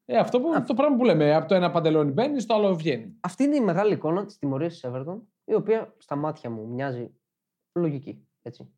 Ε, 0.05 0.19
αυτό 0.19 0.41
που, 0.41 0.65
το 0.67 0.75
πράγμα 0.75 0.97
που 0.97 1.05
λέμε. 1.05 1.35
Από 1.35 1.49
το 1.49 1.55
ένα 1.55 1.71
παντελόνι 1.71 2.11
μπαίνει, 2.11 2.41
στο 2.41 2.55
άλλο 2.55 2.75
βγαίνει. 2.75 3.17
Αυτή 3.21 3.45
είναι 3.45 3.57
η 3.57 3.61
μεγάλη 3.61 3.93
εικόνα 3.93 4.25
της 4.25 4.39
τιμωρίας 4.39 4.73
της 4.73 4.91
Everton, 4.91 5.21
η 5.45 5.55
οποία 5.55 5.95
στα 5.99 6.17
μάτια 6.17 6.51
μου 6.51 6.69
μοιάζει 6.69 7.15
λογική. 7.73 8.27
Έτσι. 8.43 8.73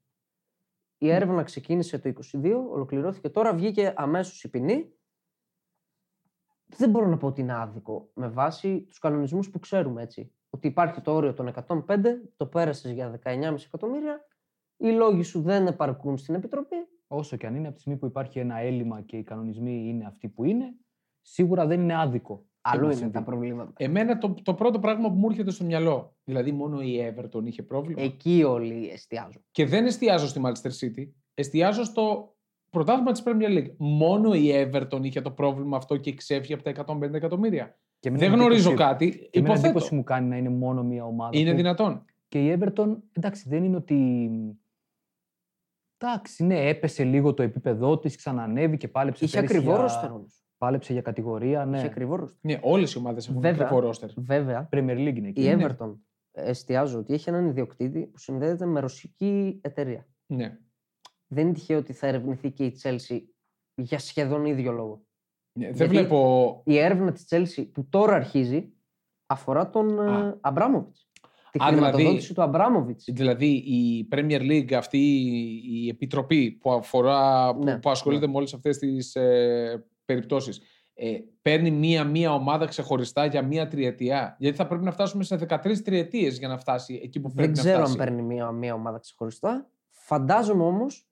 Η 0.98 1.10
έρευνα 1.10 1.42
ξεκίνησε 1.42 1.98
το 1.98 2.12
22, 2.32 2.52
ολοκληρώθηκε 2.70 3.28
τώρα, 3.28 3.54
βγήκε 3.54 3.92
αμέσως 3.96 4.44
η 4.44 4.48
ποινή. 4.48 4.92
Δεν 6.66 6.90
μπορώ 6.90 7.06
να 7.06 7.16
πω 7.16 7.26
ότι 7.26 7.40
είναι 7.40 7.54
άδικο 7.54 8.10
με 8.14 8.28
βάση 8.28 8.84
τους 8.88 8.98
κανονισμούς 8.98 9.50
που 9.50 9.58
ξέρουμε 9.58 10.02
έτσι. 10.02 10.32
Ότι 10.50 10.66
υπάρχει 10.66 11.00
το 11.00 11.14
όριο 11.14 11.32
των 11.32 11.52
105, 11.66 11.98
το 12.36 12.46
πέρασες 12.46 12.90
για 12.90 13.20
19,5 13.24 13.56
εκατομμύρια, 13.66 14.24
οι 14.76 14.90
λόγοι 14.90 15.22
σου 15.22 15.42
δεν 15.42 15.66
επαρκούν 15.66 16.16
στην 16.18 16.34
Επιτροπή. 16.34 16.76
όσο 17.06 17.36
και 17.36 17.46
αν 17.46 17.54
είναι 17.54 17.66
από 17.66 17.74
τη 17.74 17.80
στιγμή 17.80 17.98
που 17.98 18.06
υπάρχει 18.06 18.38
ένα 18.38 18.58
έλλειμμα 18.58 19.00
και 19.00 19.16
οι 19.16 19.22
κανονισμοί 19.22 19.88
είναι 19.88 20.04
αυτοί 20.06 20.28
που 20.28 20.44
είναι, 20.44 20.74
σίγουρα 21.22 21.66
δεν 21.66 21.80
είναι 21.80 22.00
άδικο. 22.00 22.44
Αλλού 22.66 22.80
να 22.80 22.86
είναι 22.86 22.94
συμβεί. 22.94 23.12
τα 23.12 23.22
προβλήματα. 23.22 23.72
Εμένα 23.76 24.18
το, 24.18 24.34
το 24.42 24.54
πρώτο 24.54 24.78
πράγμα 24.78 25.08
που 25.08 25.14
μου 25.18 25.28
έρχεται 25.30 25.50
στο 25.50 25.64
μυαλό. 25.64 26.16
Δηλαδή, 26.24 26.52
μόνο 26.52 26.80
η 26.80 27.14
Everton 27.14 27.44
είχε 27.44 27.62
πρόβλημα. 27.62 28.02
Εκεί 28.02 28.42
όλοι 28.44 28.88
εστιάζουν. 28.88 29.44
Και 29.50 29.66
δεν 29.66 29.86
εστιάζω 29.86 30.26
στη 30.26 30.40
Manchester 30.44 30.70
City. 30.80 31.08
Εστιάζω 31.34 31.84
στο 31.84 32.34
πρωτάθλημα 32.70 33.12
της 33.12 33.22
Premier 33.26 33.58
League. 33.58 33.74
Μόνο 33.76 34.34
η 34.34 34.50
Everton 34.52 35.00
είχε 35.02 35.20
το 35.20 35.30
πρόβλημα 35.30 35.76
αυτό 35.76 35.96
και 35.96 36.14
ξέφυγε 36.14 36.54
από 36.54 36.62
τα 36.62 36.70
150 36.86 37.12
εκατομμύρια. 37.12 37.78
Και 37.98 38.08
εμένα 38.08 38.24
Δεν 38.26 38.34
γνωρίζω 38.34 38.68
εντύπωση- 38.70 38.88
κάτι. 38.90 39.08
και 39.10 39.38
εμένα 39.38 39.52
Υποθέτω. 39.52 39.66
εντύπωση 39.68 39.94
μου 39.94 40.04
κάνει 40.04 40.28
να 40.28 40.36
είναι 40.36 40.48
μόνο 40.48 40.82
μία 40.82 41.04
ομάδα. 41.04 41.38
Είναι 41.38 41.50
που- 41.50 41.56
δυνατόν. 41.56 42.04
Και 42.28 42.46
η 42.46 42.58
Everton, 42.60 42.96
εντάξει, 43.12 43.48
δεν 43.48 43.64
είναι 43.64 43.76
ότι. 43.76 44.30
Εντάξει, 46.06 46.44
ναι, 46.44 46.68
έπεσε 46.68 47.04
λίγο 47.04 47.34
το 47.34 47.42
επίπεδό 47.42 47.98
της, 47.98 48.16
ξανανέβη 48.16 48.76
και 48.76 48.88
πάλεψε. 48.88 49.24
Είχε 49.24 49.36
πέρυσι 49.36 49.54
ακριβό 49.56 49.72
για- 49.74 49.82
ρόστερ 49.82 50.10
όμως. 50.10 50.44
Πάλεψε 50.58 50.92
για 50.92 51.02
κατηγορία, 51.02 51.64
ναι. 51.64 51.76
Είχε 51.76 51.86
ακριβό 51.86 52.16
ρόστερ. 52.16 52.38
Ναι, 52.40 52.58
όλες 52.62 52.92
οι 52.92 52.98
ομάδες 52.98 53.28
έχουν 53.28 53.40
Βέβαια. 53.40 53.64
ακριβό 53.64 53.80
ρόστερ. 53.80 54.10
Βέβαια, 54.16 54.68
Premier 54.72 54.96
League 55.08 55.16
είναι 55.16 55.28
εκεί. 55.28 55.42
η 55.44 55.54
Ναι. 55.56 55.66
Everton 55.68 55.94
εστιάζω 56.32 56.98
ότι 56.98 57.12
έχει 57.14 57.28
έναν 57.28 57.46
ιδιοκτήτη 57.46 58.06
που 58.06 58.18
συνδέεται 58.18 58.66
με 58.66 58.80
ρωσική 58.80 59.60
εταιρεία. 59.62 60.06
Ναι. 60.26 60.58
Δεν 61.26 61.44
είναι 61.44 61.54
τυχαίο 61.54 61.78
ότι 61.78 61.92
θα 61.92 62.06
ερευνηθεί 62.06 62.50
και 62.50 62.64
η 62.64 62.80
Chelsea 62.82 63.20
για 63.74 63.98
σχεδόν 63.98 64.44
ίδιο 64.44 64.72
λόγο. 64.72 65.04
ναι. 65.58 65.66
Δεν 65.66 65.74
Γιατί- 65.74 65.90
βλέπω. 65.90 66.62
Η 66.66 66.78
έρευνα 66.78 67.12
της 67.12 67.26
Chelsea 67.28 67.68
που 67.72 67.86
τώρα 67.88 68.14
αρχίζει 68.14 68.72
αφορά 69.26 69.70
τον 69.70 70.00
Α. 70.08 70.38
ε, 71.58 71.64
Αμπράμοβιτς. 71.64 71.64
Τη 71.64 71.64
Α, 71.64 71.68
δηλαδή- 71.68 71.92
χρηματοδότηση 71.92 72.34
του 72.34 72.42
Αμπράμοβιτς. 72.42 73.04
Δηλαδή 73.12 73.46
η 73.54 74.08
Premier 74.12 74.40
League, 74.40 74.72
αυτή 74.72 74.98
η 75.72 75.88
επιτροπή 75.88 76.50
που, 76.50 76.72
αφορά, 76.72 77.54
που, 77.54 77.64
Ναι, 77.64 77.78
που 77.78 77.90
ασχολείται 77.90 78.26
με 78.26 78.36
όλες 78.36 78.54
αυτές 78.54 78.78
τις 78.78 79.14
ε, 79.14 79.84
περιπτώσεις, 80.04 80.60
ε, 80.94 81.18
παίρνει 81.42 81.70
μία-μία 81.70 82.32
ομάδα 82.34 82.66
ξεχωριστά 82.66 83.24
για 83.26 83.42
μία 83.42 83.68
τριετία. 83.68 84.36
Γιατί 84.38 84.56
θα 84.56 84.66
πρέπει 84.66 84.84
να 84.84 84.90
φτάσουμε 84.92 85.24
σε 85.24 85.36
13 85.36 85.82
τριετίες 85.82 86.38
για 86.38 86.48
να 86.48 86.58
φτάσει 86.58 87.00
εκεί 87.04 87.20
που 87.20 87.32
πρέπει 87.32 87.52
Δεν 87.52 87.62
ξέρω 87.62 87.78
να 87.78 87.84
αν 87.84 87.90
φτάσει. 87.90 88.08
παίρνει 88.08 88.22
μία, 88.22 88.50
μία 88.50 88.74
ομάδα 88.74 88.98
ξεχωριστά. 88.98 89.70
Φαντάζομαι 89.88 90.64
όμως 90.64 91.08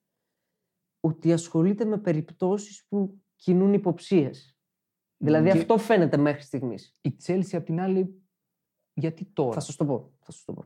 ότι 1.01 1.33
ασχολείται 1.33 1.85
με 1.85 1.99
περιπτώσεις 1.99 2.85
που 2.89 3.21
κινούν 3.37 3.73
υποψίες. 3.73 4.57
Δηλαδή 5.17 5.51
Και- 5.51 5.59
αυτό 5.59 5.79
φαίνεται 5.79 6.17
μέχρι 6.17 6.43
στιγμής. 6.43 6.97
Η 7.01 7.17
Chelsea 7.27 7.53
απ' 7.53 7.65
την 7.65 7.81
άλλη, 7.81 8.22
γιατί 8.95 9.25
τώρα; 9.33 9.53
Θα 9.53 9.61
σας 9.61 9.77
το 9.77 9.85
πω. 9.85 10.11
Θα 10.21 10.33
σας 10.33 10.45
το 10.45 10.53
πω. 10.53 10.65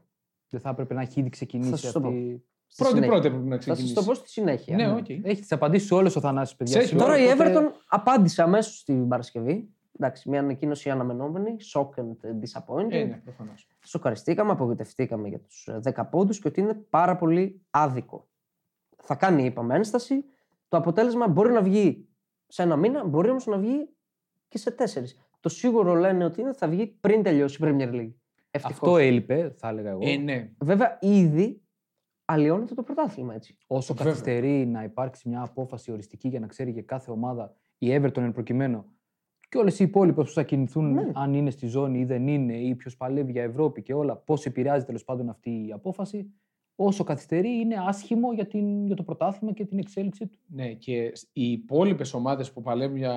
δεν 0.48 0.60
θα 0.60 0.68
έπρεπε 0.70 0.94
να 0.94 1.00
έχει 1.00 1.20
ήδη 1.20 1.28
ξεκινήσει 1.28 1.76
σας 1.76 1.92
το 1.92 2.00
πω. 2.00 2.08
αυτή. 2.08 2.44
Στη 2.68 2.82
Πρώτη 2.82 2.94
συνέχεια. 2.94 3.12
πρώτη 3.20 3.28
πρέπει 3.34 3.48
να 3.48 3.54
Θα 3.54 3.58
ξεκινήσει. 3.60 3.94
σας 3.94 4.04
το 4.04 4.10
πω 4.10 4.16
στη 4.16 4.28
συνέχεια. 4.28 4.76
Ναι, 4.76 4.92
οκ. 4.92 5.08
Έχει 5.08 5.40
τις 5.40 5.52
απαντήσεις 5.52 5.90
όλες 5.90 6.16
ο 6.16 6.20
Θανάσης, 6.20 6.56
παιδιά. 6.56 6.72
Σε 6.72 6.78
έχει 6.78 6.88
σήμερα, 6.88 7.06
Τώρα 7.06 7.18
η 7.18 7.32
οπότε- 7.32 7.52
Everton 7.58 7.72
απάντησε 7.88 8.42
αμέσως 8.42 8.78
στην 8.78 9.08
Παρασκευή. 9.08 9.70
Εντάξει, 9.98 10.28
μια 10.28 10.40
ανακοίνωση 10.40 10.90
αναμενόμενη. 10.90 11.56
Shocked 11.74 11.88
and 11.88 12.10
disappointed. 12.42 12.90
Ε, 12.90 13.04
ναι, 13.04 13.20
προφανώς. 13.24 13.68
Σοκαριστήκαμε, 13.84 14.50
απογοητευτήκαμε 14.52 15.28
για 15.28 15.40
τους 15.40 15.66
ε, 15.68 15.80
10 15.82 16.04
πόντους 16.10 16.38
και 16.38 16.48
ότι 16.48 16.60
είναι 16.60 16.74
πάρα 16.74 17.16
πολύ 17.16 17.60
άδικο. 17.70 18.28
Θα 19.02 19.14
κάνει, 19.14 19.44
είπαμε, 19.44 19.74
ένσταση. 19.74 20.24
Το 20.68 20.76
αποτέλεσμα 20.76 21.28
μπορεί 21.28 21.52
να 21.52 21.62
βγει 21.62 22.08
σε 22.46 22.62
ένα 22.62 22.76
μήνα, 22.76 23.04
μπορεί 23.04 23.30
όμως 23.30 23.46
να 23.46 23.58
βγει 23.58 23.88
και 24.48 24.58
σε 24.58 24.70
τέσσερις. 24.70 25.20
Το 25.46 25.52
σίγουρο 25.52 25.94
λένε 25.94 26.24
ότι 26.24 26.40
είναι, 26.40 26.52
θα 26.52 26.68
βγει 26.68 26.86
πριν 26.86 27.22
τελειώσει 27.22 27.56
η 27.60 27.66
Premier 27.66 27.92
League. 27.94 28.12
Ευτυχώς. 28.50 28.76
Αυτό 28.76 28.96
έλειπε, 28.96 29.54
θα 29.56 29.68
έλεγα 29.68 29.90
εγώ. 29.90 30.00
Ε, 30.02 30.16
ναι. 30.16 30.50
Βέβαια, 30.58 30.98
ήδη 31.00 31.62
αλλοιώνεται 32.24 32.74
το 32.74 32.82
πρωτάθλημα 32.82 33.34
έτσι. 33.34 33.56
Όσο 33.66 33.94
Βέβαια. 33.94 34.12
καθυστερεί 34.12 34.66
να 34.66 34.82
υπάρξει 34.82 35.28
μια 35.28 35.42
απόφαση 35.42 35.92
οριστική 35.92 36.28
για 36.28 36.40
να 36.40 36.46
ξέρει 36.46 36.70
για 36.70 36.82
κάθε 36.82 37.10
ομάδα 37.10 37.54
η 37.78 37.88
Everton 37.90 38.16
εν 38.16 38.32
προκειμένου 38.32 38.84
και 39.48 39.58
όλες 39.58 39.78
οι 39.78 39.84
υπόλοιπες 39.84 40.26
που 40.26 40.32
θα 40.32 40.42
κινηθούν, 40.42 40.92
Ναι. 40.92 41.10
αν 41.14 41.34
είναι 41.34 41.50
στη 41.50 41.66
ζώνη 41.66 41.98
ή 41.98 42.04
δεν 42.04 42.26
είναι, 42.28 42.56
ή 42.56 42.74
ποιος 42.74 42.96
παλεύει 42.96 43.32
για 43.32 43.42
Ευρώπη 43.42 43.82
και 43.82 43.94
όλα, 43.94 44.16
πώς 44.16 44.46
επηρεάζει 44.46 44.84
τέλος 44.84 45.04
πάντων 45.04 45.28
αυτή 45.28 45.50
η 45.66 45.72
απόφαση, 45.72 46.32
όσο 46.74 47.04
καθυστερεί 47.04 47.50
είναι 47.50 47.74
άσχημο 47.88 48.32
για, 48.32 48.46
την, 48.46 48.86
για 48.86 48.96
το 48.96 49.02
πρωτάθλημα 49.02 49.52
και 49.52 49.64
την 49.64 49.78
εξέλιξή 49.78 50.26
του. 50.26 50.38
Ναι, 50.46 50.72
και 50.72 51.10
σ- 51.14 51.28
οι 51.32 51.50
υπόλοιπες 51.52 52.14
ομάδες 52.14 52.52
που 52.52 52.62
παλεύουν 52.62 52.96
για 52.96 53.14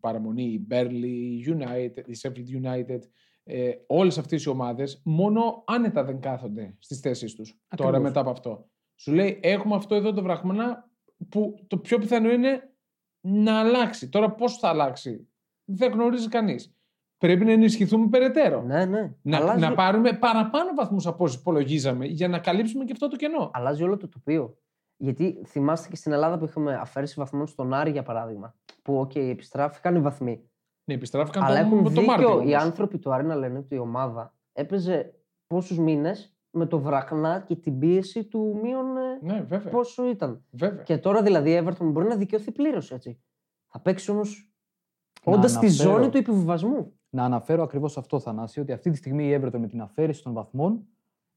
παραμονή, 0.00 0.44
η 0.44 0.66
Burnley, 0.70 1.04
η 1.04 1.44
United, 1.46 2.08
η 2.08 2.18
Sheffield 2.22 2.66
United, 2.66 3.00
ε, 3.44 3.70
όλες 3.86 4.18
αυτές 4.18 4.44
οι 4.44 4.48
ομάδες 4.48 5.00
μόνο 5.04 5.62
άνετα 5.66 6.04
δεν 6.04 6.20
κάθονται 6.20 6.76
στις 6.78 7.00
θέσεις 7.00 7.34
τους. 7.34 7.50
Τώρα 7.76 7.88
Ακριβώς. 7.88 8.08
μετά 8.08 8.20
από 8.20 8.30
αυτό. 8.30 8.70
Σου 8.94 9.12
λέει, 9.12 9.40
έχουμε 9.42 9.74
αυτό 9.74 9.94
εδώ 9.94 10.12
το 10.12 10.22
βραχμανά 10.22 10.90
που 11.28 11.54
το 11.66 11.78
πιο 11.78 11.98
πιθανό 11.98 12.30
είναι 12.30 12.74
να 13.20 13.58
αλλάξει. 13.60 14.08
Τώρα 14.08 14.30
πώς 14.30 14.58
θα 14.58 14.68
αλλάξει, 14.68 15.28
δεν 15.64 15.92
γνωρίζει 15.92 16.28
κανείς. 16.28 16.74
Πρέπει 17.18 17.44
να 17.44 17.52
ενισχυθούμε 17.52 18.08
περαιτέρω. 18.08 18.62
Ναι, 18.62 18.84
ναι. 18.84 19.14
Να, 19.22 19.36
αλλάζει, 19.36 19.60
να 19.60 19.74
πάρουμε 19.74 20.12
παραπάνω 20.12 20.74
βαθμούς 20.74 21.06
από 21.06 21.24
όσους 21.24 21.40
υπολογίζαμε 21.40 22.06
για 22.06 22.28
να 22.28 22.38
καλύψουμε 22.38 22.84
και 22.84 22.92
αυτό 22.92 23.08
το 23.08 23.16
κενό. 23.16 23.50
αλλάζει 23.52 23.82
όλο 23.82 23.96
το 23.96 24.08
τοπίο. 24.08 24.58
Γιατί 24.96 25.42
θυμάστε 25.46 25.88
και 25.88 25.96
στην 25.96 26.12
Ελλάδα 26.12 26.38
που 26.38 26.44
είχαμε 26.44 26.74
αφαίρεση 26.74 27.14
βαθμών 27.16 27.46
στον 27.46 27.74
Άρη, 27.74 27.90
για 27.90 28.02
παράδειγμα. 28.02 28.54
Που, 28.90 28.98
οκ, 29.00 29.14
επιστράφηκαν 29.14 29.94
οι 29.94 30.00
βαθμοί. 30.00 30.40
Ναι, 30.84 30.94
επιστράφηκαν 30.94 31.42
Αλλά 31.42 31.60
το, 31.60 31.66
έχουν 31.66 31.82
το 31.82 31.88
δίκιο 31.90 32.04
Μάρτιο. 32.06 32.28
οι 32.28 32.32
όμως. 32.32 32.54
άνθρωποι 32.54 32.98
του 32.98 33.12
Άρη 33.12 33.24
να 33.26 33.34
λένε 33.34 33.58
ότι 33.58 33.74
η 33.74 33.78
ομάδα 33.78 34.34
έπαιζε 34.52 35.14
πόσους 35.46 35.78
μήνες 35.78 36.34
με 36.50 36.66
το 36.66 36.78
βραχνά 36.80 37.40
και 37.46 37.56
την 37.56 37.78
πίεση 37.78 38.24
του 38.24 38.58
μείον 38.62 38.86
ε, 38.96 39.18
Ναι, 39.32 39.40
βέβαια. 39.42 39.72
πόσο 39.72 40.08
ήταν. 40.08 40.44
βέβαια. 40.50 40.82
Και 40.82 40.98
τώρα 40.98 41.22
δηλαδή 41.22 41.50
η 41.50 41.62
Everton 41.64 41.84
μπορεί 41.92 42.06
να 42.08 42.16
δικαιωθεί 42.16 42.52
πλήρως 42.52 42.90
έτσι. 42.92 43.20
Θα 43.66 43.80
παίξει 43.80 44.10
όμως 44.10 44.52
Να 45.24 45.32
όντας 45.32 45.50
στη 45.50 45.66
αναφέρω- 45.66 45.90
ζώνη 45.92 46.08
του 46.10 46.16
επιβιβασμού. 46.18 46.92
Να 47.10 47.24
αναφέρω 47.24 47.62
ακριβώς 47.62 47.96
αυτό, 47.98 48.20
Θανάση, 48.20 48.60
ότι 48.60 48.72
αυτή 48.72 48.90
τη 48.90 48.96
στιγμή 48.96 49.28
η 49.28 49.40
Everton 49.42 49.58
με 49.58 49.66
την 49.66 49.80
αφαίρεση 49.80 50.22
των 50.22 50.32
βαθμών 50.32 50.86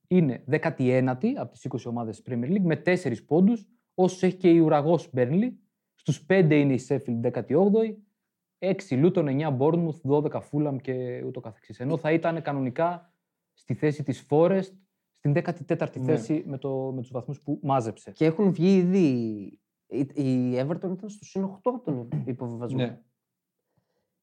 είναι 0.07 0.43
19η 0.49 1.27
από 1.37 1.51
τις 1.51 1.65
20 1.65 1.89
ομάδες 1.89 2.21
τη 2.21 2.31
Premier 2.31 2.49
League 2.51 2.63
με 2.63 2.75
4 2.85 3.25
πόντους, 3.25 3.67
όσου 3.93 4.25
έχει 4.25 4.35
και 4.35 4.49
η 4.49 4.59
ουραγός 4.59 5.09
Μπέρνλι. 5.13 5.57
Στους 6.05 6.25
5 6.29 6.47
είναι 6.51 6.73
η 6.73 6.85
Sheffield 6.87 7.31
18η, 7.31 7.95
6 8.59 8.73
Luton, 8.89 9.25
9 9.25 9.57
Bournemouth, 9.57 10.01
12 10.03 10.41
Fulham 10.51 10.75
και 10.81 11.23
ούτω 11.25 11.39
καθεξής. 11.39 11.79
Ενώ 11.79 11.97
θα 11.97 12.11
ήταν 12.11 12.41
κανονικά 12.41 13.13
στη 13.53 13.73
θέση 13.73 14.03
της 14.03 14.25
Forest 14.29 14.71
στην 15.17 15.33
14η 15.33 15.99
Ναι. 15.99 16.03
θέση 16.03 16.43
με, 16.47 16.57
το, 16.57 16.91
με 16.95 17.01
τους 17.01 17.11
βαθμούς 17.11 17.41
που 17.41 17.59
μάζεψε. 17.63 18.11
Και 18.11 18.25
έχουν 18.25 18.51
βγει 18.51 18.75
ήδη. 18.75 19.07
Η 19.87 20.09
η 20.13 20.59
Everton 20.59 20.91
ήταν 20.91 21.09
στο 21.09 21.25
συν 21.25 21.45
8 21.45 21.47
από 21.63 21.79
τον 21.79 22.23
υποβιβασμό. 22.25 22.77
Ναι. 22.79 22.99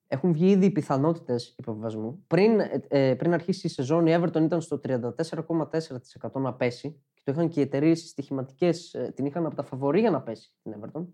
Έχουν 0.06 0.32
βγει 0.32 0.50
ήδη 0.50 0.66
οι 0.66 0.70
πιθανότητες 0.70 1.54
υποβιβασμού. 1.58 2.24
Πριν, 2.26 2.60
ε, 2.60 2.82
ε, 2.88 3.14
πριν 3.14 3.32
αρχίσει 3.32 3.66
η 3.66 3.70
σεζόν, 3.70 4.06
η 4.06 4.14
Everton 4.16 4.42
ήταν 4.42 4.60
στο 4.60 4.78
34,4% 4.78 6.40
να 6.40 6.54
πέσει. 6.54 7.02
Και 7.14 7.22
το 7.24 7.32
είχαν 7.32 7.48
και 7.48 7.60
οι 7.60 7.62
εταιρείες 7.62 8.08
στοιχηματικές, 8.08 8.96
την 9.14 9.26
είχαν 9.26 9.46
από 9.46 9.54
τα 9.54 9.62
φαβορή 9.62 10.00
για 10.00 10.10
να 10.10 10.22
πέσει 10.22 10.50
την 10.62 10.74
Everton. 10.80 11.06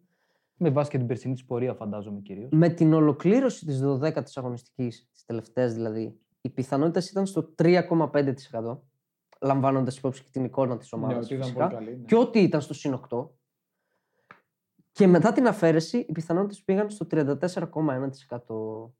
Με 0.58 0.70
βάση 0.70 0.90
και 0.90 0.98
την 0.98 1.06
περσινή 1.06 1.34
της 1.34 1.44
πορεία, 1.44 1.74
φαντάζομαι 1.74 2.20
κυρίως. 2.20 2.48
Με 2.52 2.68
την 2.68 2.92
ολοκλήρωση 2.92 3.66
της 3.66 3.80
12η 3.84 4.22
αγωνιστικής, 4.34 5.08
τη 5.12 5.24
τελευταία 5.26 5.68
δηλαδή, 5.68 6.20
οι 6.40 6.48
πιθανότητες 6.50 7.10
ήταν 7.10 7.26
στο 7.26 7.54
3,5%. 7.58 8.78
Λαμβάνοντας 9.40 9.96
υπόψη 9.96 10.22
και 10.22 10.28
την 10.32 10.44
εικόνα 10.44 10.76
της 10.76 10.92
Ναι, 10.92 10.98
ομάδας. 11.02 11.24
ότι 11.24 11.34
ήταν 11.34 11.52
πολύ 11.52 11.68
καλή. 11.68 11.96
ναι. 11.96 12.04
Και 12.04 12.16
ό,τι 12.16 12.40
ήταν 12.42 12.60
στο 12.60 12.74
συν 12.74 12.92
8. 13.10 13.30
Και 14.92 15.06
μετά 15.06 15.32
την 15.32 15.46
αφαίρεση, 15.46 15.98
οι 15.98 16.12
πιθανότητες 16.12 16.62
πήγαν 16.62 16.90
στο 16.90 17.06
34,1%. 17.06 18.94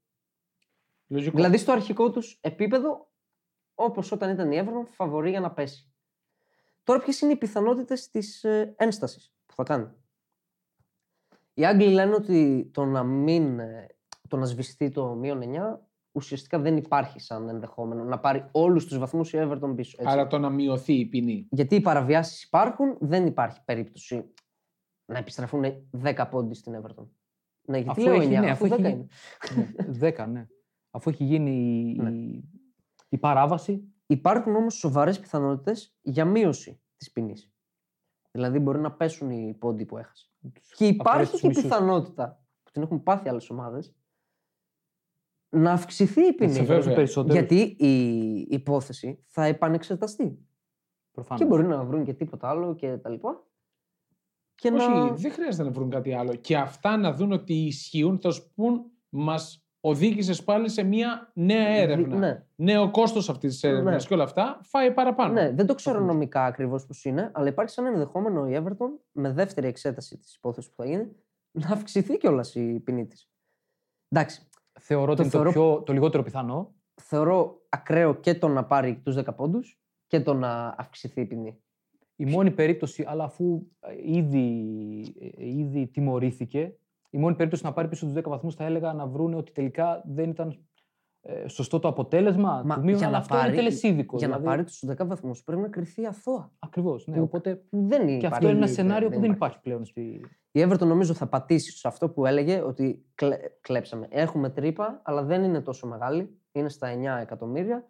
Λογικό. 1.09 1.37
Δηλαδή 1.37 1.57
στο 1.57 1.73
αρχικό 1.73 2.11
τους 2.11 2.39
επίπεδο, 2.41 3.11
όπως 3.75 4.13
όταν 4.13 4.31
ήταν 4.31 4.53
η 4.53 4.61
Everton, 4.65 4.87
φαβορεί 4.91 5.31
για 5.31 5.41
να 5.41 5.51
πέσει. 5.53 5.91
Τώρα, 6.85 7.01
ποιες 7.01 7.21
είναι 7.21 7.33
οι 7.33 7.37
πιθανότητες 7.37 8.11
της 8.11 8.45
ε, 8.45 8.75
ένστασης 8.79 9.35
που 9.47 9.55
θα 9.55 9.63
κάνει; 9.63 9.89
Οι 11.59 11.65
Άγγλοι 11.67 11.89
λένε 11.93 12.15
ότι 12.15 12.71
το 12.73 12.85
να 12.85 13.03
μην. 13.03 13.59
ε, 13.59 13.87
το 14.29 14.37
να 14.37 14.45
σβηστεί 14.47 14.91
το 14.91 15.15
μείον 15.15 15.41
9 15.43 15.79
ουσιαστικά 16.13 16.59
δεν 16.59 16.77
υπάρχει 16.77 17.21
σαν 17.21 17.49
ενδεχόμενο 17.49 18.05
να 18.05 18.19
πάρει 18.19 18.49
όλους 18.53 18.87
τους 18.87 18.99
βαθμούς 18.99 19.33
η 19.33 19.39
Everton 19.41 19.73
πίσω. 19.77 19.97
έτσι. 20.01 20.13
Άρα 20.13 20.27
το 20.27 20.39
να 20.39 20.51
μειωθεί 20.51 20.93
η 20.95 21.07
ποινή. 21.07 21.47
Γιατί 21.51 21.75
οι 21.75 21.81
παραβιάσεις 21.81 22.43
υπάρχουν, 22.43 22.97
δεν 23.01 23.27
υπάρχει 23.27 23.65
περίπτωση 23.65 24.25
να 25.13 25.19
επιστραφούν 25.19 25.65
10 26.03 26.27
πόντι 26.31 26.55
στην 26.55 26.75
Everton. 26.83 27.07
Ναι, 27.69 27.79
γιατί 27.79 27.91
Αφού 28.01 28.03
λέω 28.11 28.15
έχει- 28.21 28.27
9, 28.35 28.41
ναι, 28.41 28.51
αφού 28.51 28.65
αφού 28.65 28.75
10 28.77 28.85
έχει- 28.85 28.95
είναι. 28.95 29.07
Ναι, 29.87 29.93
10, 30.13 30.27
ναι. 30.27 30.47
Αφού 30.91 31.11
έχει 31.11 31.25
γίνει 31.25 31.51
η, 31.97 32.03
Ναι. 32.03 32.11
η, 32.11 32.45
η 33.09 33.19
παράβαση, 33.19 33.91
Υπάρχουν 34.09 34.57
όμως 34.57 34.75
σοβαρές 34.75 35.21
πιθανότητες 35.21 35.97
για 36.03 36.25
μείωση 36.25 36.81
της 36.97 37.13
ποινής. 37.13 37.53
Δηλαδή 38.31 38.59
μπορεί 38.59 38.79
να 38.79 38.93
πέσουν 38.93 39.31
οι 39.31 39.55
πόντι 39.59 39.85
που 39.85 39.99
έχασε. 39.99 40.31
Και 40.53 40.85
αφαιρέσει 40.85 40.95
υπάρχει 40.95 41.31
τους 41.31 41.41
και 41.41 41.47
η 41.47 41.49
μισούς. 41.49 41.63
πιθανότητα 41.63 42.45
που 42.63 42.71
την 42.71 42.83
έχουν 42.83 43.03
πάθει 43.03 43.29
άλλες 43.29 43.51
ομάδες 43.51 43.95
να 45.49 45.73
αυξηθεί 45.73 46.27
η 46.27 46.33
ποινή. 46.33 46.53
Σε 46.53 46.59
Βέβαια. 46.61 46.77
βέβαια. 46.77 46.95
περισσότερους, 46.95 47.35
Γιατί 47.47 47.77
η 47.79 48.47
υπόθεση 48.51 49.25
θα 49.27 49.45
επανεξεταστεί. 49.45 50.39
προφανώς. 51.11 51.43
Και 51.43 51.49
μπορεί 51.49 51.67
να 51.67 51.85
βρουν 51.85 52.05
και 52.05 52.13
τίποτα 52.15 52.49
άλλο 52.49 52.75
και 52.75 52.97
τα 52.97 53.09
λοιπά. 53.11 53.47
Και 54.55 54.69
Όχι, 54.69 54.89
να... 54.89 55.11
δεν 55.15 55.33
χρειάζεται 55.33 55.63
να 55.65 55.71
βρουν 55.71 55.91
κάτι 55.91 56.13
άλλο. 56.13 56.35
Και 56.35 56.57
αυτά 56.57 56.97
να 56.97 57.13
δουν 57.13 57.33
ότι 57.33 57.55
ισχύουν, 57.55 58.19
θα 58.19 58.31
σου 58.31 58.53
πούν, 58.55 58.85
μας 59.09 59.66
οδήγησες 59.89 60.45
πάλι 60.45 60.69
σε 60.69 60.83
μια 60.83 61.31
νέα 61.35 61.69
έρευνα. 61.69 62.17
Ναι. 62.17 62.45
Νέο 62.57 62.91
κόστος 62.91 63.29
αυτής 63.29 63.53
της 63.53 63.63
έρευνας 63.63 64.03
Ναι. 64.03 64.09
και 64.09 64.15
όλα 64.15 64.23
αυτά 64.23 64.61
φάει 64.63 64.93
παραπάνω. 64.93 65.33
Ναι, 65.33 65.51
δεν 65.53 65.67
το 65.67 65.75
ξέρω 65.75 65.97
Προφανώς. 65.97 66.15
νομικά 66.21 66.45
ακριβώς 66.45 66.87
πώς 66.87 67.05
είναι, 67.05 67.31
αλλά 67.35 67.49
υπάρχει 67.49 67.73
σαν 67.73 67.87
ενδεχόμενο 67.87 68.49
η 68.49 68.63
Everton 68.63 68.89
με 69.13 69.33
δεύτερη 69.33 69.67
εξέταση 69.67 70.19
της 70.19 70.35
υπόθεσης 70.35 70.71
που 70.71 70.83
θα 70.83 70.89
γίνει 70.89 71.09
να 71.51 71.69
αυξηθεί 71.73 72.17
κιόλας 72.19 72.55
η 72.55 72.81
ποινή 72.81 73.07
της. 73.07 73.31
Εντάξει, 74.09 74.41
Θεωρώ 74.81 75.13
ότι 75.13 75.17
το 75.17 75.23
είναι 75.23 75.33
το, 75.33 75.39
θεωρώ- 75.39 75.53
πιο, 75.77 75.83
το 75.83 75.93
λιγότερο 75.93 76.23
πιθανό. 76.23 76.75
θεωρώ 77.03 77.61
ακραίο 77.69 78.15
και 78.15 78.35
το 78.35 78.49
να 78.49 78.65
πάρει 78.65 79.01
τους 79.05 79.15
10 79.15 79.35
πόντους 79.37 79.81
και 80.07 80.21
το 80.21 80.35
να 80.35 80.75
αυξηθεί 80.79 81.21
η 81.21 81.25
ποινή. 81.27 81.61
Η 82.17 82.25
μόνη 82.25 82.51
περίπτωση, 82.51 83.05
αλλά 83.07 83.25
αφού 83.25 83.67
ε, 83.81 84.17
ήδη, 84.17 84.47
ε, 85.21 85.47
ήδη 85.49 85.87
τιμωρήθηκε, 85.87 86.77
η 87.17 87.19
μόνη 87.19 87.35
περίπτωση 87.35 87.65
να 87.65 87.73
πάρει 87.73 87.89
πίσω 87.89 88.07
τους 88.07 88.15
10 88.15 88.23
βαθμούς 88.29 88.55
θα 88.55 88.65
έλεγα 88.65 88.93
να 88.93 89.07
βρούνε 89.07 89.37
ότι 89.37 89.53
τελικά 89.53 90.03
δεν 90.07 90.31
ήταν 90.31 90.59
ε, 91.21 91.49
σωστό 91.49 91.79
το 91.79 91.89
αποτέλεσμα. 91.89 92.63
Μα 92.67 92.75
του 92.75 92.81
μείον, 92.85 92.97
για 92.99 93.07
αλλά 93.07 93.17
να 93.17 93.23
αυτό 93.23 93.35
πάρει- 93.35 93.49
είναι 93.49 93.57
τελεσίδικο. 93.57 94.17
Για 94.17 94.29
να 94.29 94.37
δηλαδή, 94.39 94.57
πάρει 94.57 94.65
τους 94.69 94.85
10 94.87 95.07
βαθμούς 95.07 95.43
πρέπει 95.43 95.61
να 95.63 95.69
κρυθεί 95.69 96.07
αθώα. 96.07 96.53
Ακριβώς. 96.59 97.07
Ναι, 97.07 97.17
που- 97.17 97.23
οπότε 97.23 97.55
Που 97.57 97.87
δεν 97.89 98.07
και 98.07 98.13
υπάρχει. 98.13 98.27
αυτό 98.27 98.49
είναι 98.49 98.57
ένα 98.57 98.67
δεν- 98.67 98.75
σενάριο 98.75 99.09
που 99.09 99.21
δεν 99.21 99.31
υπάρχει. 99.31 99.37
υπάρχει 99.37 99.61
πλέον. 99.61 99.85
Στη... 99.85 100.01
Η 100.53 100.63
Everton 100.69 100.79
νομίζω 100.87 101.15
θα 101.15 101.27
πατήσει 101.27 101.79
σε 101.79 101.89
αυτό 101.89 102.09
που 102.11 102.27
έλεγε 102.27 102.61
ότι 102.61 103.05
κλε- 103.15 103.61
κλέψαμε. 103.61 104.07
Έχουμε 104.11 104.51
τρύπα, 104.51 105.01
αλλά 105.05 105.23
δεν 105.23 105.43
είναι 105.45 105.61
τόσο 105.61 105.87
μεγάλη. 105.87 106.39
Είναι 106.53 106.69
στα 106.69 106.89
9 106.89 107.21
εκατομμύρια, 107.21 107.87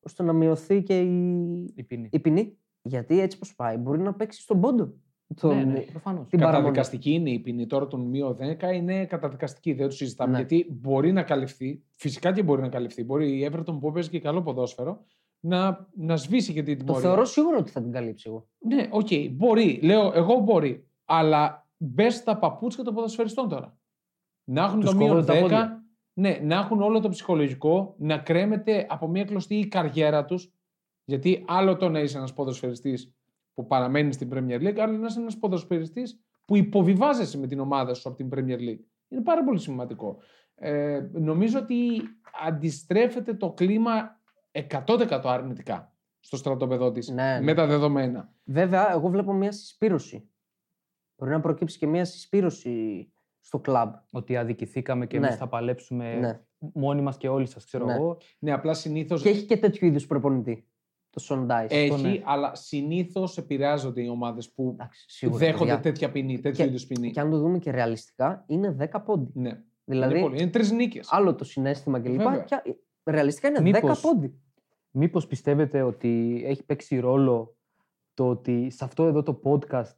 ώστε 0.00 0.22
να 0.22 0.32
μειωθεί 0.32 0.82
και 0.82 1.00
η, 1.00 1.40
Η 1.74 1.82
ποινή. 1.82 2.08
η 2.12 2.18
ποινή. 2.18 2.58
Γιατί 2.82 3.20
έτσι 3.20 3.38
πως 3.38 3.54
πάει, 3.54 3.76
μπορεί 3.76 4.00
να 4.00 4.14
παίξει 4.14 4.40
στον 4.40 4.60
πόντο. 4.60 4.92
Τον- 5.34 5.56
Ναι, 5.56 5.64
ναι, 5.64 5.80
προφανώς. 5.80 6.28
την 6.28 6.38
παραμονή. 6.38 6.62
Καταδικαστική 6.64 7.10
είναι 7.10 7.30
η 7.30 7.38
ποινή 7.38 7.66
τώρα 7.66 7.86
των 7.86 8.00
μείον 8.00 8.34
10, 8.40 8.72
είναι 8.74 9.04
καταδικαστική, 9.06 9.72
δεν 9.72 9.88
το 9.88 9.94
συζητάμε. 9.94 10.30
Ναι. 10.32 10.36
Γιατί 10.38 10.66
μπορεί 10.70 11.12
να 11.12 11.22
καλυφθεί, 11.22 11.82
φυσικά 11.94 12.32
και 12.32 12.42
μπορεί 12.42 12.60
να 12.60 12.68
καλυφθεί. 12.68 13.04
Μπορεί 13.04 13.38
η 13.38 13.50
Everton 13.52 13.78
που 13.80 13.92
παίζει 13.92 14.08
και 14.10 14.20
καλό 14.20 14.42
ποδόσφαιρο 14.42 15.04
να, 15.40 15.88
να 15.96 16.16
σβήσει 16.16 16.52
και 16.52 16.62
την 16.62 16.78
Το 16.78 16.84
τιμωρία. 16.84 17.06
θεωρώ 17.08 17.24
σίγουρο 17.24 17.56
ότι 17.58 17.70
θα 17.70 17.82
την 17.82 17.92
καλύψει 17.92 18.24
εγώ. 18.28 18.48
Ναι, 18.58 18.88
οκ, 18.90 19.08
μπορεί. 19.30 19.80
Λέω, 19.82 20.12
εγώ 20.14 20.38
μπορεί. 20.38 20.86
Αλλά 21.04 21.66
μπες 21.76 22.14
στα 22.14 22.38
παπούτσια 22.38 22.84
των 22.84 22.94
ποδοσφαιριστών 22.94 23.48
τώρα. 23.48 23.78
Να 24.44 24.64
έχουν 24.64 24.80
Τους 24.80 24.90
το 24.90 24.96
μείον 24.96 25.08
κόβονται 25.08 25.26
τα 25.26 25.38
10, 25.38 25.40
πόδια. 25.42 25.84
ναι, 26.12 26.38
να 26.42 26.56
έχουν 26.56 26.82
όλο 26.82 27.00
το 27.00 27.08
ψυχολογικό, 27.08 27.94
να 27.98 28.18
κρέμεται 28.18 28.86
από 28.88 29.08
μια 29.08 29.24
κλωστή 29.24 29.54
η 29.58 29.66
καριέρα 29.68 30.24
τους. 30.24 30.52
Γιατί 31.04 31.44
άλλο 31.46 31.76
το 31.76 31.88
να 31.88 32.00
είσαι 32.00 32.16
ένας 32.18 32.32
ποδοσφαιριστής 32.32 33.14
που 33.56 33.66
παραμένει 33.66 34.12
στην 34.12 34.30
Premier 34.32 34.60
League, 34.60 34.78
άλλο 34.78 34.98
να 34.98 35.06
είσαι 35.06 35.20
ένας 35.20 35.38
ποδοσφαιριστής 35.38 36.20
που 36.44 36.56
υποβιβάζεσαι 36.56 37.38
με 37.38 37.46
την 37.46 37.60
ομάδα 37.60 37.94
σου 37.94 38.08
από 38.08 38.16
την 38.16 38.28
Premier 38.34 38.58
League. 38.58 38.84
Είναι 39.08 39.22
πάρα 39.22 39.44
πολύ 39.44 39.58
σημαντικό. 39.58 40.18
Ε, 40.54 41.08
νομίζω 41.12 41.58
ότι 41.58 41.76
αντιστρέφεται 42.46 43.34
το 43.34 43.52
κλίμα 43.52 44.20
100% 44.86 45.20
αρνητικά 45.24 45.94
στο 46.20 46.36
στρατόπεδό 46.36 46.92
της 46.92 47.08
Ναι, 47.08 47.22
ναι. 47.22 47.40
με 47.40 47.54
τα 47.54 47.66
δεδομένα. 47.66 48.32
Βέβαια, 48.44 48.90
εγώ 48.92 49.08
βλέπω 49.08 49.32
μια 49.32 49.52
συσπήρωση. 49.52 50.28
Μπορεί 51.16 51.30
να 51.30 51.40
προκύψει 51.40 51.78
και 51.78 51.86
μια 51.86 52.04
συσπήρωση 52.04 53.08
στο 53.40 53.58
κλαμπ. 53.58 53.94
Ότι 54.10 54.36
αδικηθήκαμε 54.36 55.06
και 55.06 55.18
Ναι. 55.18 55.26
εμείς 55.26 55.38
θα 55.38 55.48
παλέψουμε 55.48 56.14
Ναι. 56.14 56.40
μόνοι 56.58 57.02
μας 57.02 57.16
και 57.16 57.28
όλοι 57.28 57.46
σας, 57.46 57.64
ξέρω 57.64 57.84
Ναι. 57.84 57.94
εγώ. 57.94 58.16
Ναι, 58.38 58.52
απλά 58.52 58.74
συνήθως 58.74 59.22
Και 59.22 59.28
έχει 59.28 59.44
και 59.46 59.56
τέτοιου 59.56 59.86
είδους 59.86 60.06
προπονητή. 60.06 60.68
Το 61.16 61.22
Σον 61.22 61.46
Ντάις. 61.46 61.70
έχει, 61.70 62.02
ναι. 62.02 62.20
αλλά 62.24 62.54
συνήθως 62.54 63.38
επηρεάζονται 63.38 64.02
οι 64.02 64.08
ομάδες 64.08 64.52
που 64.52 64.70
Εντάξει, 64.72 65.04
σίγουρα. 65.08 65.38
δέχονται 65.38 65.64
παιδιά. 65.64 65.80
τέτοια 65.80 66.10
ποινή, 66.10 66.38
τέτοιου 66.40 66.64
Και- 66.64 66.68
είδους 66.70 66.86
ποινή. 66.86 67.10
Και 67.10 67.20
αν 67.20 67.30
το 67.30 67.38
δούμε 67.38 67.58
και 67.58 67.70
ρεαλιστικά, 67.70 68.44
είναι 68.46 68.70
10 68.70 69.00
πόντι. 69.04 69.30
Ναι. 69.34 69.60
Δηλαδή, 69.84 70.12
είναι, 70.12 70.22
πολύ. 70.22 70.40
είναι 70.42 70.50
τρεις 70.50 70.70
νίκες. 70.72 71.08
άλλο 71.12 71.34
το 71.34 71.44
συνέστημα 71.44 72.00
κλπ. 72.00 72.16
Βέβαια. 72.16 72.38
Και 72.44 72.56
ρεαλιστικά 73.04 73.48
είναι 73.48 73.58
10 73.58 73.62
Μήπως- 73.82 74.00
πόντι. 74.00 74.34
Μήπως 74.90 75.26
πιστεύετε 75.26 75.82
ότι 75.82 76.42
έχει 76.46 76.64
παίξει 76.64 76.98
ρόλο 76.98 77.56
το 78.14 78.28
ότι 78.28 78.70
σε 78.70 78.84
αυτό 78.84 79.04
εδώ 79.04 79.22
το 79.22 79.40
podcast 79.44 79.96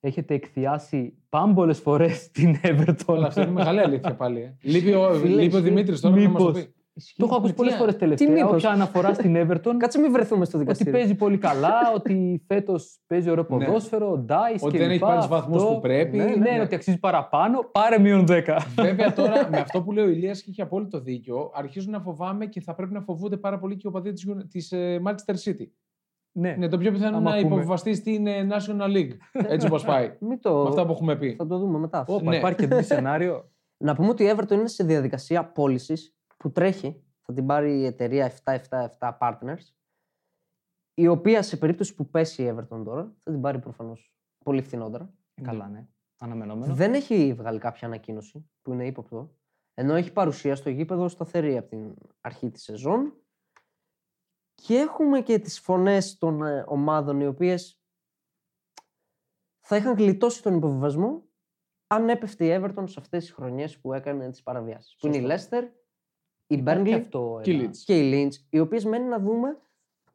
έχετε 0.00 0.34
εκθιάσει 0.34 1.18
πάμπολες 1.28 1.78
φορές 1.78 2.30
την 2.30 2.56
Everton; 2.62 2.94
Όλα 3.06 3.26
αυτά 3.26 3.42
είναι 3.42 3.50
μεγάλη 3.50 3.80
αλήθεια 3.80 4.14
πάλι. 4.14 4.40
ε. 4.40 4.56
Λείπει 4.60 4.92
ο, 4.92 5.14
Φίλε, 5.14 5.42
λείπει 5.42 5.54
ο 5.54 5.58
εσύ, 5.58 5.68
Δημήτρης 5.68 6.00
τώρα 6.00 6.16
να 6.16 6.28
μας 6.28 6.42
το 6.42 6.48
μήπως. 6.48 6.64
πει. 6.64 6.74
Το 7.16 7.24
έχω 7.24 7.34
ακούσει 7.36 7.50
Τι 7.52 7.56
πολλές 7.56 7.74
α- 7.74 7.76
φορές 7.76 7.96
τελευταία. 7.96 8.30
μήπως; 8.30 8.50
Όποια 8.52 8.70
αναφορά 8.70 9.14
στην 9.14 9.36
Everton. 9.36 9.74
Κάτσε 9.78 9.98
μην 10.00 10.12
βρεθούμε 10.12 10.44
στο 10.44 10.56
ότι 10.56 10.66
δικαστήριο. 10.66 10.92
παίζει 10.92 11.14
πολύ 11.14 11.38
καλά, 11.38 11.74
ότι 11.96 12.42
φέτος 12.46 13.00
παίζει 13.06 13.30
ωραίο 13.30 13.46
Ναι. 13.50 13.64
ποδόσφαιρο, 13.66 14.16
Ντάις 14.18 14.62
Ότι 14.62 14.72
και 14.72 14.78
δεν 14.78 14.86
έχει 14.86 14.94
λοιπά, 14.98 15.06
πάρει 15.06 15.20
του 15.20 15.28
βαθμούς 15.28 15.62
αυτό. 15.62 15.74
που 15.74 15.80
πρέπει. 15.80 16.16
Ναι, 16.16 16.24
ναι, 16.24 16.34
Ναι. 16.36 16.60
ότι 16.60 16.74
αξίζει 16.74 16.98
παραπάνω. 16.98 17.68
Πάρε 17.72 17.98
μείον 17.98 18.24
10. 18.28 18.58
Βέβαια 18.74 19.12
τώρα 19.18 19.48
με 19.50 19.58
αυτό 19.58 19.82
που 19.82 19.92
λέει 19.92 20.04
ο 20.04 20.08
Ηλίας 20.08 20.42
και 20.42 20.50
έχει 20.50 20.62
απόλυτο 20.62 21.00
δίκιο, 21.00 21.50
αρχίζουν 21.54 21.90
να 21.92 22.00
φοβάμαι 22.00 22.46
και 22.46 22.60
θα 22.60 22.74
πρέπει 22.74 22.92
να 22.92 23.00
φοβούνται 23.00 23.36
πάρα 23.36 23.58
πολύ 23.58 23.74
και 23.74 23.82
οι 23.84 23.88
οπαδοί 23.88 24.12
της 24.48 24.72
Manchester 25.04 25.34
City. 25.44 25.66
ναι. 26.32 26.54
Ναι, 26.58 26.68
το 26.68 26.78
πιο 26.78 26.90
πιθανό 26.92 27.16
Άμα 27.16 27.30
να 27.30 27.36
ακούμε. 27.36 27.46
υποβιβαστεί 27.54 27.94
στην 27.94 28.26
ε, 28.26 28.46
National 28.50 28.96
League. 28.96 29.12
Έτσι 29.48 29.66
όπως 29.66 29.84
πάει. 29.84 30.12
Μην 30.20 30.40
το... 30.40 30.62
Με 30.62 30.68
αυτά 30.68 30.86
που 30.86 30.92
έχουμε 30.92 31.16
πει. 31.16 31.34
Θα 31.38 31.46
το 31.46 31.58
δούμε 31.58 31.78
μετά. 31.78 31.98
αυτό. 31.98 32.14
Όπα, 32.14 32.30
Ναι. 32.30 32.36
Υπάρχει 32.36 32.58
και 32.58 32.66
τέτοιο 32.66 32.84
σενάριο. 32.84 33.50
Να 33.84 33.94
πούμε 33.94 34.08
ότι 34.08 34.24
η 34.24 34.32
Everton 34.36 34.50
είναι 34.52 34.68
σε 34.68 34.84
διαδικασία 34.84 35.44
πώλησης 35.44 36.15
που 36.46 36.52
τρέχει. 36.52 37.04
Θα 37.22 37.32
την 37.32 37.46
πάρει 37.46 37.78
η 37.78 37.84
εταιρεία 37.84 38.32
777 38.44 39.18
Partners. 39.18 39.74
Η 40.94 41.06
οποία 41.06 41.42
σε 41.42 41.56
περίπτωση 41.56 41.94
που 41.94 42.10
πέσει 42.10 42.42
η 42.42 42.54
Everton 42.54 42.84
τώρα 42.84 43.14
θα 43.22 43.30
την 43.30 43.40
πάρει 43.40 43.58
προφανώς 43.58 44.14
πολύ 44.44 44.62
φθηνότερα. 44.62 45.14
Καλά, 45.42 45.68
ναι. 45.68 45.86
Αναμενόμενο. 46.18 46.74
Δεν 46.74 46.94
έχει 46.94 47.34
βγάλει 47.34 47.58
κάποια 47.58 47.86
ανακοίνωση 47.86 48.50
που 48.62 48.72
είναι 48.72 48.86
ύποπτο. 48.86 49.36
Ενώ 49.74 49.94
έχει 49.94 50.12
παρουσία 50.12 50.56
στο 50.56 50.70
γήπεδο 50.70 51.08
σταθερή 51.08 51.56
από 51.56 51.68
την 51.68 51.94
αρχή 52.20 52.50
της 52.50 52.62
σεζόν. 52.62 53.12
Και 54.54 54.74
έχουμε 54.74 55.20
και 55.20 55.38
τις 55.38 55.60
φωνές 55.60 56.18
των 56.18 56.42
ε, 56.42 56.64
ομάδων 56.66 57.20
οι 57.20 57.26
οποίες 57.26 57.82
θα 59.60 59.76
είχαν 59.76 59.96
γλιτώσει 59.96 60.42
τον 60.42 60.54
υποβιβασμό 60.54 61.28
αν 61.86 62.08
έπεφτε 62.08 62.46
η 62.46 62.60
Everton 62.60 62.84
σε 62.84 63.00
αυτές 63.00 63.24
τις 63.24 63.32
χρονιές 63.32 63.78
που 63.78 63.92
έκανε 63.92 64.30
τις 64.30 64.42
παραβιάσεις. 64.42 64.96
Που 64.96 65.06
είναι 65.06 65.16
η 65.16 65.26
Leicester, 65.28 65.62
η 66.46 66.54
Υπάρχει 66.56 66.82
και 66.82 66.90
Burnley 66.96 67.00
αυτό, 67.00 67.40
Και 67.42 67.50
η 67.52 67.54
ένα- 67.58 67.68
Leeds. 67.70 67.76
και 67.84 67.98
η 67.98 68.12
Lynch, 68.28 68.46
οι 68.50 68.58
οποίες 68.58 68.84
μένει 68.84 69.08
να 69.08 69.18
δούμε 69.18 69.58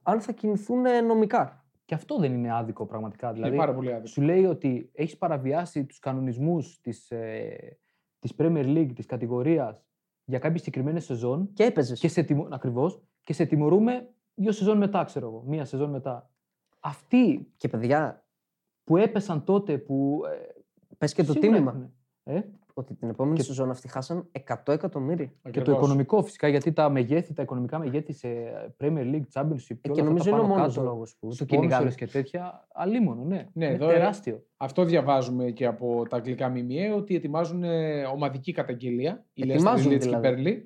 αν 0.04 0.22
θα 0.22 0.32
κινηθούν 0.32 0.86
ε, 0.86 1.02
νομικά. 1.02 1.66
Και 1.86 1.94
αυτό 1.94 2.18
δεν 2.18 2.34
είναι 2.34 2.54
άδικο 2.54 2.86
πραγματικά. 2.86 3.28
Είναι 3.28 3.36
Δηλαδή, 3.36 3.56
πάρα 3.58 3.74
πολύ 3.74 3.90
άδικο. 3.92 4.08
σου 4.08 4.22
λέει 4.22 4.46
ότι 4.46 4.90
έχεις 4.94 5.18
παραβιάσει 5.18 5.86
τους 5.86 6.00
κανονισμούς 6.00 6.80
της, 6.82 7.12
ε, 7.12 7.78
της 8.20 8.34
Premier 8.38 8.66
League, 8.66 8.92
της 8.96 9.06
κατηγορίας, 9.06 9.86
για 10.26 10.40
κάποια 10.40 10.58
συγκεκριμένη 10.58 11.00
σεζόν 11.00 11.50
Και 11.54 11.64
έπαιζες. 11.64 12.00
και 12.00 12.08
σε, 12.08 12.24
τιμω... 12.24 12.48
ακριβώς, 12.52 13.02
και 13.24 13.34
σε 13.34 13.46
τιμωρούμε 13.46 14.10
δύο 14.34 14.52
σεζόν 14.52 14.78
μετά, 14.78 15.04
ξέρω 15.04 15.28
εγώ. 15.28 15.44
Μία 15.48 15.66
σεζόν 15.66 15.90
μετά. 15.90 16.30
Αυτοί 16.80 17.52
Και 17.58 17.68
παιδιά, 17.68 18.26
που 18.84 18.98
έπεσαν 18.98 19.44
τότε, 19.44 19.78
που. 19.78 20.22
Ε, 20.26 20.50
πες 20.98 21.14
και 21.14 21.24
το 21.24 21.32
σίγουρα 21.32 21.52
τίμημα. 21.52 21.72
έχουνε. 21.72 21.92
Ε; 22.24 22.42
Ότι 22.74 22.94
την 22.96 23.10
επόμενη 23.10 23.36
Και- 23.38 23.44
σεζόν 23.44 23.70
αυτοί 23.70 23.88
χάσαν 23.88 24.30
100 24.32 24.74
εκατομμύρια. 24.74 25.26
Και 25.26 25.32
το 25.42 25.50
Ακριβώς. 25.50 25.78
οικονομικό 25.78 26.24
φυσικά, 26.24 26.48
γιατί 26.48 26.72
τα 26.74 26.90
μεγέθη, 26.90 27.34
τα 27.34 27.42
οικονομικά 27.42 27.80
μεγέθη 27.80 28.14
σε 28.14 28.28
Premier 28.82 29.14
League, 29.14 29.24
Championship 29.34 29.78
και, 29.82 29.90
Ε, 29.90 29.90
όλα 29.90 29.94
και 29.94 30.02
αυτά 30.02 30.04
νομίζω 30.04 30.24
τα 30.24 30.30
είναι 30.30 30.40
ο 30.40 30.42
πάνω 30.42 30.48
μόνος 30.48 30.76
κάτω, 30.76 30.86
λόγος 30.88 31.16
που 31.20 31.36
το 31.38 31.46
κυνηγάνε. 31.46 31.90
sponsors 31.90 31.96
και 31.96 32.08
τέτοια, 32.08 32.68
αλίμονο, 32.74 33.24
ναι. 33.24 33.48
Ναι, 33.54 33.66
είναι 33.66 33.74
εδώ, 33.76 33.90
ε, 33.90 33.94
τεράστιο. 33.94 34.44
Αυτό 34.58 34.84
διαβάζουμε 34.84 35.52
και 35.52 35.66
από 35.66 36.04
τα 36.10 36.16
αγγλικά 36.18 36.50
ΜΜΕ 36.50 36.92
ότι 36.96 37.16
ετοιμάζουν 37.16 37.64
ε, 37.64 38.04
ομαδική 38.04 38.52
καταγγελία. 38.52 39.26
Η 39.34 39.42
Leicester, 39.44 39.48
η 39.48 39.52
Ετοιμάζουν 39.52 39.92
Leeds 39.92 40.00
και 40.00 40.06
η 40.08 40.10
δηλαδή. 40.10 40.44
Burnley. 40.46 40.66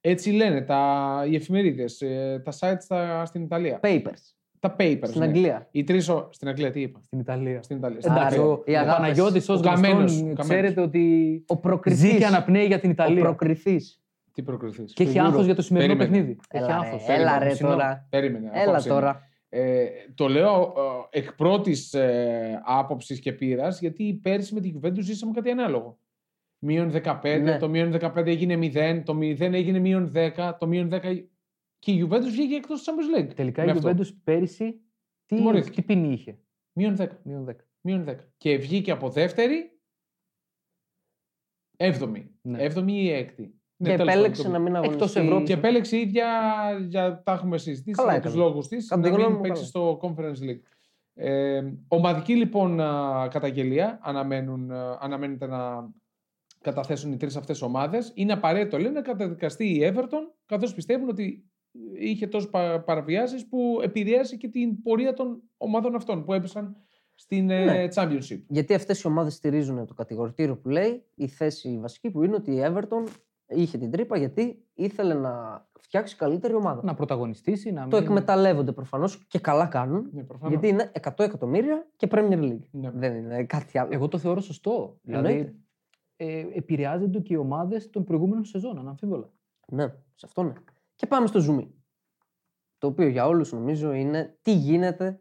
Έτσι 0.00 0.30
λένε 0.30 0.60
τα, 0.62 1.24
οι 1.30 1.34
εφημερίδες, 1.34 1.98
τα 2.44 2.52
sites 2.60 2.76
στα, 2.80 3.24
στην 3.24 3.42
Ιταλία. 3.42 3.80
Papers. 3.82 4.34
Τα 4.60 4.76
papers. 4.78 4.98
Στην 5.02 5.20
ναι. 5.20 5.26
Αγγλία. 5.26 5.68
Οι 5.70 5.84
τρεις, 5.84 6.08
ο- 6.08 6.28
στην 6.32 6.48
Αγγλία 6.48 6.70
τι 6.70 6.80
είπα. 6.80 7.00
Στην 7.02 7.18
Ιταλία. 7.18 7.62
Στην 7.62 7.76
Ιταλία. 7.76 8.00
στην 8.00 8.12
Εντάξει, 8.12 8.34
Ιταλία. 8.34 8.52
ο, 8.52 8.62
οι 8.66 8.72
ο 8.74 8.78
αγάπες. 8.78 8.94
Παναγιώτης 8.96 9.48
ως 9.48 9.58
Ο 9.58 9.62
καμένος, 9.62 9.96
γνωστόν, 9.98 10.18
ο 10.18 10.34
καμένος. 10.34 10.46
ξέρετε 10.46 10.80
ότι 10.80 11.00
Ο 11.46 11.54
ζει 11.54 11.60
προκριθής. 11.60 12.16
και 12.18 12.26
αναπνέει 12.26 12.66
για 12.66 12.78
την 12.80 12.88
Ο 12.88 12.92
Ιταλία. 12.92 13.22
προκριθής. 13.22 14.00
Τι 14.32 14.42
προκριθεί. 14.42 14.84
Και 14.84 15.02
έχει 15.02 15.18
άγχος 15.18 15.44
για 15.44 15.54
το 15.54 15.62
σημερινό 15.62 15.96
Περίμενε. 15.96 16.16
παιχνίδι. 16.18 16.40
Έχει 16.50 16.64
Έλα 16.64 16.78
ρε, 16.80 16.86
άγχος. 16.86 17.08
έλα 17.08 17.38
ρε 17.38 17.48
Ψινό. 17.50 17.68
τώρα. 17.68 18.06
Περίμενε. 18.10 18.50
Έλα 18.52 18.62
απόψε 18.70 18.88
είναι. 18.88 18.98
τώρα. 18.98 19.20
Ε, 19.48 19.84
το 20.14 20.28
λέω 20.28 20.72
ε, 21.12 21.18
εκ 21.18 21.32
πρώτης 21.34 21.94
ε, 21.94 22.60
άποψης 22.64 23.18
και 23.20 23.32
πείρας, 23.32 23.80
γιατί 23.80 24.20
πέρσι 24.22 24.54
με 24.54 24.60
την 24.60 24.80
Juventus 24.82 25.00
ζήσαμε 25.00 25.32
κάτι 25.32 25.50
ανάλογο. 25.50 25.98
Μείον 26.58 26.90
15, 26.90 27.40
Ναι. 27.42 27.58
το 27.58 27.68
μείον 27.68 27.92
15 27.92 28.26
έγινε 28.26 28.56
0, 28.56 29.02
το 29.04 29.14
0 29.20 29.40
έγινε 29.54 29.78
μείον 29.78 30.12
10, 30.14 30.56
το 30.58 30.66
μείον 30.66 30.88
10. 30.92 30.98
Και 31.78 31.92
η 31.92 32.06
Juventus 32.10 32.28
βγήκε 32.30 32.54
εκτός 32.54 32.82
της 32.82 32.88
Champions 32.94 33.20
League. 33.20 33.34
Τελικά 33.34 33.64
με 33.64 33.68
η 33.72 33.74
αυτό. 33.76 33.90
Juventus 33.90 34.14
πέρυσι 34.24 34.80
τι, 35.26 35.36
Τιμωρήθηκε. 35.36 35.80
τι 35.80 35.86
ποινή 35.86 36.12
είχε; 36.12 36.38
Μείον 36.72 36.96
10. 36.98 37.08
Μείον 37.22 37.46
10. 37.50 37.54
Μείον 37.80 38.04
10. 38.08 38.14
Και 38.36 38.56
βγήκε 38.56 38.90
από 38.90 39.10
δεύτερη. 39.10 39.70
Έβδομη. 41.76 42.30
Ναι. 42.42 42.62
Έβδομη 42.62 42.92
ή 43.02 43.10
έκτη. 43.10 43.42
Ναι, 43.76 43.90
Και 43.90 43.96
τέλος 43.96 44.12
επέλεξε 44.12 44.42
πάντων, 44.42 44.62
να 44.62 44.68
μην 44.70 44.74
Εκτός 44.74 44.90
αγωνιστεί. 44.92 45.20
Ευρώπης. 45.20 45.46
Και 45.48 45.52
επέλεξε 45.54 45.96
η 45.96 46.00
ίδια, 46.00 46.28
για 46.88 47.22
τα 47.22 47.32
έχουμε 47.32 47.58
συζητήσει, 47.58 47.96
Καλά 47.96 48.12
για 48.12 48.20
τους 48.20 48.30
έκανε. 48.30 48.44
λόγους 48.48 48.68
της, 48.68 48.88
Κατά 48.88 49.02
τη 49.02 49.08
να 49.10 49.14
γνώμη 49.14 49.28
μην 49.30 49.36
μου, 49.36 49.42
παίξει 49.42 49.70
καλά. 49.72 49.96
στο 49.96 49.98
Conference 50.02 50.50
League. 50.50 50.60
Ε, 51.14 51.72
ομαδική 51.88 52.36
λοιπόν 52.36 52.80
α, 52.80 53.28
καταγγελία 53.30 53.98
αναμένουν, 54.02 54.70
α, 54.70 54.98
αναμένεται 55.00 55.46
να 55.46 55.90
καταθέσουν 56.60 57.12
οι 57.12 57.16
τρεις 57.16 57.36
αυτές 57.36 57.62
ομάδες. 57.62 58.12
Είναι 58.14 58.32
απαραίτητο 58.32 58.76
λένε 58.78 58.90
να 58.90 59.02
καταδικαστεί 59.02 59.64
η 59.68 59.92
Everton 59.94 60.32
καθώς 60.46 60.74
πιστεύουν 60.74 61.08
ότι 61.08 61.50
είχε 61.98 62.26
τόσες 62.26 62.50
πα, 62.50 62.80
παραβιάσεις 62.86 63.46
που 63.48 63.78
επηρέασε 63.82 64.36
και 64.36 64.48
την 64.48 64.82
πορεία 64.82 65.12
των 65.12 65.42
ομάδων 65.56 65.94
αυτών 65.94 66.24
που 66.24 66.32
έπεσαν 66.32 66.76
στην 67.14 67.50
ε, 67.50 67.64
Ναι. 67.64 67.88
Championship. 67.94 68.40
Γιατί 68.48 68.74
αυτές 68.74 69.02
οι 69.02 69.06
ομάδες 69.06 69.34
στηρίζουν 69.34 69.86
το 69.86 69.94
κατηγορητήριο 69.94 70.56
που 70.56 70.68
λέει 70.68 71.04
η 71.14 71.26
θέση 71.28 71.78
βασική 71.78 72.10
που 72.10 72.22
είναι 72.22 72.34
ότι 72.34 72.50
η 72.52 72.60
Everton 72.64 73.06
είχε 73.48 73.78
την 73.78 73.90
τρύπα 73.90 74.18
γιατί 74.18 74.64
ήθελε 74.74 75.14
να 75.14 75.64
φτιάξει 75.80 76.16
καλύτερη 76.16 76.54
ομάδα. 76.54 76.80
Να 76.84 76.94
πρωταγωνιστήσει, 76.94 77.72
να 77.72 77.88
Το 77.88 77.96
μην... 77.96 78.06
εκμεταλλεύονται 78.06 78.72
προφανώς 78.72 79.26
και 79.28 79.38
καλά 79.38 79.66
κάνουν. 79.66 80.08
Ναι, 80.12 80.22
προφανώς. 80.22 80.52
Γιατί 80.52 80.68
είναι 80.74 80.92
100 81.02 81.10
εκατομμύρια 81.24 81.86
και 81.96 82.08
Premier 82.10 82.38
League. 82.42 82.60
Ναι. 82.70 82.90
Δεν 82.90 83.14
είναι 83.14 83.44
κάτι 83.44 83.78
άλλο. 83.78 83.88
Εγώ 83.92 84.08
το 84.08 84.18
θεωρώ 84.18 84.40
σωστό. 84.40 84.98
Δηλαδή, 85.02 85.28
Εννοείται. 85.28 85.54
ε, 86.16 86.46
επηρεάζονται 86.54 87.20
και 87.20 87.34
οι 87.34 87.36
ομάδες 87.36 87.90
των 87.90 88.04
προηγούμενων 88.04 88.44
σεζόν, 88.44 88.78
αναμφίβολα. 88.78 89.30
Ναι, 89.72 89.86
σε 90.14 90.26
αυτό 90.26 90.42
ναι. 90.42 90.52
Και 90.96 91.06
πάμε 91.06 91.26
στο 91.26 91.40
zoom. 91.48 91.68
Το 92.78 92.86
οποίο 92.86 93.08
για 93.08 93.26
όλους 93.26 93.52
νομίζω 93.52 93.92
είναι 93.92 94.38
τι 94.42 94.52
γίνεται 94.52 95.20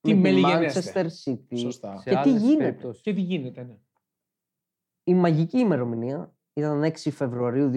Τι 0.00 0.14
με 0.14 0.14
τη 0.14 0.20
μελιγενέστε. 0.20 0.92
Manchester 0.94 1.06
City. 1.24 1.58
Σωστά. 1.58 1.96
Σε 1.96 2.10
Και 2.10 2.10
τι 2.10 2.16
άλλες 2.16 2.42
γίνεται. 2.42 2.64
περιπτώσεις. 2.64 3.02
Και 3.02 3.14
τι 3.14 3.20
γίνεται, 3.20 3.62
ναι. 3.62 3.78
Η 5.04 5.14
μαγική 5.14 5.58
ημερομηνία 5.58 6.34
ήταν 6.52 6.82
6 6.82 7.10
Φεβρουαρίου 7.10 7.70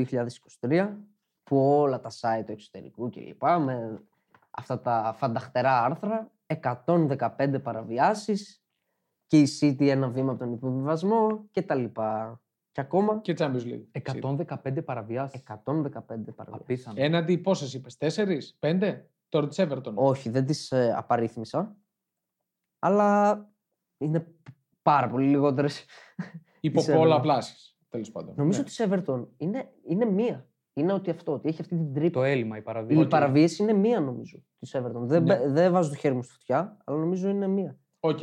2023 0.59 0.97
που 1.43 1.57
όλα 1.57 1.99
τα 1.99 2.09
site 2.09 2.43
του 2.45 2.51
εξωτερικού 2.51 3.09
και 3.09 3.21
λοιπά 3.21 3.59
με 3.59 4.03
αυτά 4.49 4.81
τα 4.81 5.13
φανταχτερά 5.17 5.83
άρθρα 5.83 6.31
115 6.45 7.59
παραβιάσεις 7.63 8.63
Και 9.27 9.39
η 9.41 9.47
City 9.59 9.87
ένα 9.87 10.09
βήμα 10.09 10.31
από 10.31 10.39
τον 10.39 10.53
υποβιβασμό 10.53 11.47
και 11.51 11.61
τα 11.61 11.75
λοιπά. 11.75 12.41
Και 12.77 12.83
ακόμα 12.83 13.19
Και 13.21 13.33
Champions 13.37 13.63
League. 13.63 14.01
115 14.71 14.81
παραβιάσεις. 14.85 15.43
115 15.47 15.63
παραβιάσεις. 16.35 16.35
Απίθανο. 16.51 17.01
Έναντι 17.01 17.37
πόσες 17.37 17.73
είπες, 17.73 17.97
Τέσσερις, 17.97 18.55
πέντε. 18.59 19.09
Τώρα 19.29 19.47
της 19.47 19.57
Everton. 19.61 19.93
Όχι, 19.93 20.29
δεν 20.29 20.45
τις 20.45 20.71
ε, 20.71 20.93
απαρίθμησα. 20.97 21.77
Αλλά 22.79 23.35
είναι 23.97 24.27
πάρα 24.81 25.09
πολύ 25.09 25.27
λιγότερες. 25.27 25.85
Υπό 26.59 26.79
της 26.79 26.89
Everton. 26.89 26.95
πολλαπλάσιες. 26.97 27.77
Τέλος 27.89 28.11
πάντων. 28.11 28.33
Νομίζω 28.37 28.61
Ναι. 28.61 28.65
ότι 28.69 28.83
η 28.83 29.03
Everton 29.05 29.27
είναι, 29.37 29.71
είναι 29.87 30.05
μία. 30.05 30.49
Είναι 30.73 30.93
ότι 30.93 31.09
αυτό, 31.09 31.33
ότι 31.33 31.47
έχει 31.49 31.61
αυτή 31.61 31.75
την 31.75 31.93
τρύπα. 31.93 32.19
Το 32.19 32.23
έλλειμμα, 32.23 32.55
η 32.55 32.59
Η 32.59 32.63
παραβίαση. 32.63 33.07
παραβίαση 33.07 33.63
είναι 33.63 33.73
μία 33.73 33.99
νομίζω 33.99 34.43
της 34.59 34.75
Everton. 34.77 34.91
Δεν, 35.01 35.23
Ναι. 35.23 35.35
μπε- 35.37 35.47
δεν 35.51 35.71
βάζω 35.71 35.89
το 35.89 35.95
χέρι 35.95 36.15
μου 36.15 36.23
στη 36.23 36.31
φωτιά, 36.33 36.77
αλλά 36.85 36.97
νομίζω 36.99 37.29
είναι 37.29 37.47
μία. 37.47 37.79
Οκ. 37.99 38.19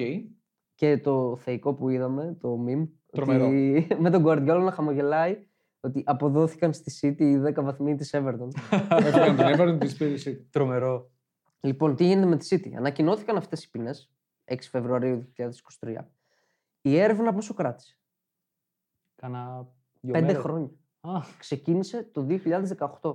Και 0.74 0.98
το 0.98 1.36
θεϊκό 1.36 1.74
που 1.74 1.88
είδαμε, 1.88 2.36
το 2.40 2.64
meme, 2.68 2.88
Τρομερό. 3.14 3.46
ότι 3.46 3.86
με 4.00 4.10
τον 4.10 4.22
Guardiola 4.26 4.60
να 4.64 4.70
χαμογελάει 4.70 5.46
ότι 5.80 6.02
αποδόθηκαν 6.06 6.72
στη 6.72 6.92
City 7.00 7.20
οι 7.22 7.42
10 7.56 7.62
βαθμοί 7.62 7.94
της 7.94 8.10
Everton. 8.14 8.48
Έφυγαν 8.90 9.36
την 9.36 9.44
Everton 9.46 9.76
της 9.80 9.96
πήρε 9.96 10.10
η 10.10 10.22
City. 10.24 10.44
Τρομερό. 10.50 11.10
λοιπόν, 11.60 11.96
τι 11.96 12.04
γίνεται 12.04 12.26
με 12.26 12.36
τη 12.36 12.46
City. 12.50 12.74
Ανακοινώθηκαν 12.76 13.36
αυτές 13.36 13.64
οι 13.64 13.70
ποινές 13.70 14.12
6 14.44 14.56
Φεβρουαρίου 14.70 15.32
2023. 15.80 15.96
Η 16.80 16.98
έρευνα 16.98 17.32
πόσο 17.34 17.54
κράτησε; 17.54 17.98
Κάνα 19.16 19.66
δύο 20.00 20.14
5 20.14 20.20
μέρες. 20.20 20.42
χρόνια. 20.42 20.70
Α, 21.00 21.20
Ξεκίνησε 21.38 22.08
το 22.12 22.26
2018. 22.28 23.14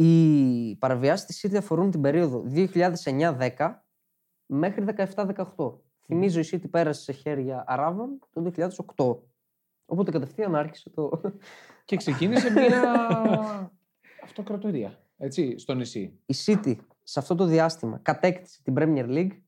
Οι 0.00 0.76
παραβιάσεις 0.76 1.26
της 1.26 1.46
City 1.46 1.56
αφορούν 1.56 1.90
την 1.90 2.00
περίοδο 2.00 2.44
2009-10 2.54 3.48
μέχρι 4.46 4.84
17-18. 4.96 5.44
Θυμίζω 6.04 6.40
η 6.40 6.48
City 6.50 6.70
πέρασε 6.70 7.02
σε 7.02 7.12
χέρια 7.12 7.64
Αράβων 7.66 8.18
το 8.30 8.52
2008. 8.96 9.16
Οπότε 9.84 10.10
κατευθείαν 10.10 10.54
άρχισε 10.54 10.90
το... 10.90 11.20
Και 11.84 11.96
ξεκίνησε 11.96 12.50
μια 12.50 12.92
αυτοκρατορία. 14.24 14.98
Έτσι, 15.16 15.58
στο 15.58 15.74
νησί. 15.74 16.20
Η 16.26 16.34
City 16.46 16.76
σε 17.02 17.18
αυτό 17.18 17.34
το 17.34 17.44
διάστημα 17.44 17.98
κατέκτησε 17.98 18.62
την 18.62 18.74
Premier 18.76 19.06
League 19.08 19.40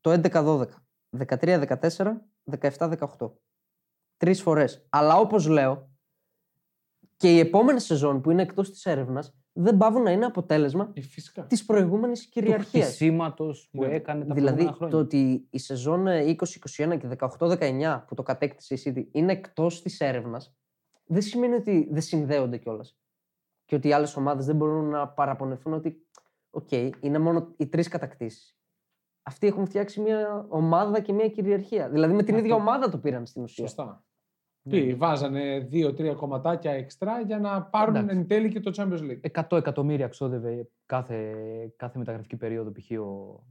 το 0.00 0.20
11-12, 0.22 0.66
13-14, 1.26 2.12
17-18. 2.60 3.32
Τρεις 4.16 4.42
φορές. 4.42 4.86
Αλλά 4.88 5.16
όπως 5.16 5.46
λέω, 5.46 5.95
και 7.16 7.34
οι 7.34 7.38
επόμενες 7.38 7.84
σεζόν 7.84 8.20
που 8.20 8.30
είναι 8.30 8.42
εκτός 8.42 8.70
της 8.70 8.86
έρευνας 8.86 9.34
δεν 9.52 9.76
παύουν 9.76 10.02
να 10.02 10.10
είναι 10.10 10.24
αποτέλεσμα 10.24 10.90
Ε, 10.94 11.00
φυσικά. 11.00 11.46
της 11.46 11.64
προηγούμενης 11.64 12.22
του 12.24 12.28
κυριαρχίας. 12.30 12.86
χτισήματος 12.86 13.68
που 13.72 13.80
Ναι. 13.84 13.94
έκανε 13.94 14.24
τα 14.24 14.34
Δηλαδή 14.34 14.54
προηγούμενα 14.64 14.76
χρόνια. 14.76 14.96
το 14.96 15.02
ότι 15.02 15.46
η 15.50 15.58
σεζόν 15.58 16.06
ε, 16.06 16.22
2021 16.22 16.96
και 16.96 17.06
18-19 17.08 18.04
που 18.06 18.14
το 18.14 18.22
κατέκτησε 18.22 18.74
η 18.74 18.82
City 18.84 19.08
είναι 19.12 19.32
εκτός 19.32 19.82
της 19.82 20.00
έρευνας 20.00 20.54
δεν 21.04 21.22
σημαίνει 21.22 21.54
ότι 21.54 21.88
δεν 21.90 22.02
συνδέονται 22.02 22.56
κιόλας. 22.58 22.98
Και 23.64 23.74
ότι 23.74 23.88
οι 23.88 23.92
άλλες 23.92 24.16
ομάδες 24.16 24.46
δεν 24.46 24.56
μπορούν 24.56 24.88
να 24.88 25.08
παραπονεθούν 25.08 25.72
ότι 25.72 26.06
οκ, 26.50 26.72
είναι 27.00 27.18
μόνο 27.18 27.54
οι 27.56 27.66
τρεις 27.66 27.88
κατακτήσεις. 27.88 28.56
Αυτοί 29.22 29.46
έχουν 29.46 29.66
φτιάξει 29.66 30.00
μια 30.00 30.46
ομάδα 30.48 31.00
και 31.00 31.12
μια 31.12 31.28
κυριαρχία. 31.28 31.88
Δηλαδή 31.90 32.14
με 32.14 32.22
την 32.22 32.34
Αυτό. 32.34 32.46
ίδια 32.46 32.56
ομάδα 32.56 32.88
το 32.90 32.98
πήραν 32.98 33.26
στην 33.26 33.42
ουσία. 33.42 33.66
Σωστά. 33.66 34.05
Ναι. 34.68 34.80
Τι, 34.80 34.94
βάζανε 34.94 35.58
δύο-τρία 35.58 36.14
κομματάκια 36.14 36.70
εξτρά 36.70 37.20
για 37.20 37.38
να 37.38 37.62
πάρουν 37.62 37.96
Εντάξει. 37.96 38.16
εν 38.16 38.26
τέλει 38.26 38.48
και 38.48 38.60
το 38.60 38.72
Champions 38.76 39.00
League. 39.00 39.42
100 39.48 39.56
εκατομμύρια 39.58 40.08
ξόδευε 40.08 40.68
κάθε, 40.86 41.34
κάθε 41.76 41.98
μεταγραφική 41.98 42.36
περίοδο 42.36 42.72
π.χ. 42.72 42.90
ο, 42.90 43.04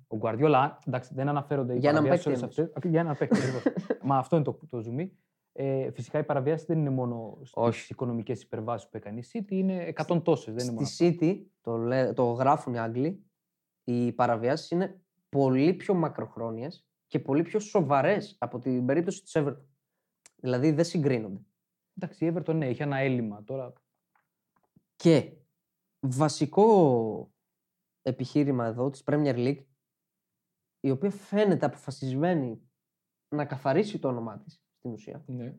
ο 0.07 0.17
Γκουαρδιόλα. 0.17 0.79
Εντάξει, 0.87 1.13
δεν 1.13 1.27
αναφέρονται 1.29 1.73
οι 1.73 1.77
Για 1.77 1.89
έναν 1.89 2.03
παραβιάσεις 2.03 2.39
παίκτη 2.41 2.43
όλες 2.43 2.69
αυτές. 2.73 2.91
Για 2.91 2.99
έναν 2.99 3.15
παίκτη. 3.17 3.37
ακριβώς. 3.37 3.63
Μα 4.09 4.17
αυτό 4.17 4.35
είναι 4.35 4.45
το, 4.45 4.59
το 4.69 4.83
zoom. 4.87 5.09
Ε, 5.57 5.91
φυσικά 5.91 6.19
οι 6.19 6.23
παραβιάσεις 6.23 6.65
δεν 6.65 6.77
είναι 6.79 6.89
μόνο 6.89 7.33
στις 7.39 7.51
Όχι. 7.55 7.87
οικονομικές 7.91 8.41
υπερβάσεις 8.41 8.89
που 8.89 8.97
έκανε 8.97 9.19
η 9.19 9.23
City, 9.33 9.51
είναι 9.51 9.83
εκατόν 9.83 10.21
τόσες. 10.21 10.53
Δεν 10.53 10.63
είναι 10.65 10.73
μόνο. 10.73 10.85
Στη 10.87 11.17
City, 11.21 11.45
το, 11.61 11.77
λέ- 11.77 12.13
το 12.13 12.23
γράφουν 12.31 12.73
οι 12.73 12.79
Άγγλοι, 12.79 13.23
οι 13.83 14.11
παραβιάσεις 14.11 14.71
είναι 14.71 15.01
πολύ 15.29 15.73
πιο 15.73 15.93
μακροχρόνιες 15.93 16.87
και 17.07 17.19
πολύ 17.19 17.41
πιο 17.41 17.59
σοβαρές 17.59 18.35
από 18.39 18.59
την 18.59 18.85
περίπτωση 18.85 19.23
της 19.23 19.37
Everton. 19.39 19.57
Δηλαδή 20.45 20.71
δεν 20.71 20.85
συγκρίνονται. 20.85 21.45
Εντάξει, 21.97 22.25
η 22.25 22.33
Everton 22.33 22.53
ναι, 22.53 22.69
είχε 22.69 22.83
ένα 22.83 22.97
έλλειμμα 22.97 23.43
τώρα. 23.43 23.73
Και 24.95 25.37
βασικό 25.99 27.33
επιχείρημα 28.01 28.65
εδώ 28.65 28.89
της 28.89 29.03
Premier 29.05 29.35
League, 29.35 29.65
η 30.79 30.89
οποία 30.89 31.11
φαίνεται 31.11 31.65
αποφασισμένη 31.65 32.69
να 33.35 33.45
καθαρίσει 33.45 33.99
το 33.99 34.07
όνομά 34.07 34.39
της, 34.39 34.61
στην 34.77 34.91
ουσία, 34.91 35.23
Ναι. 35.27 35.57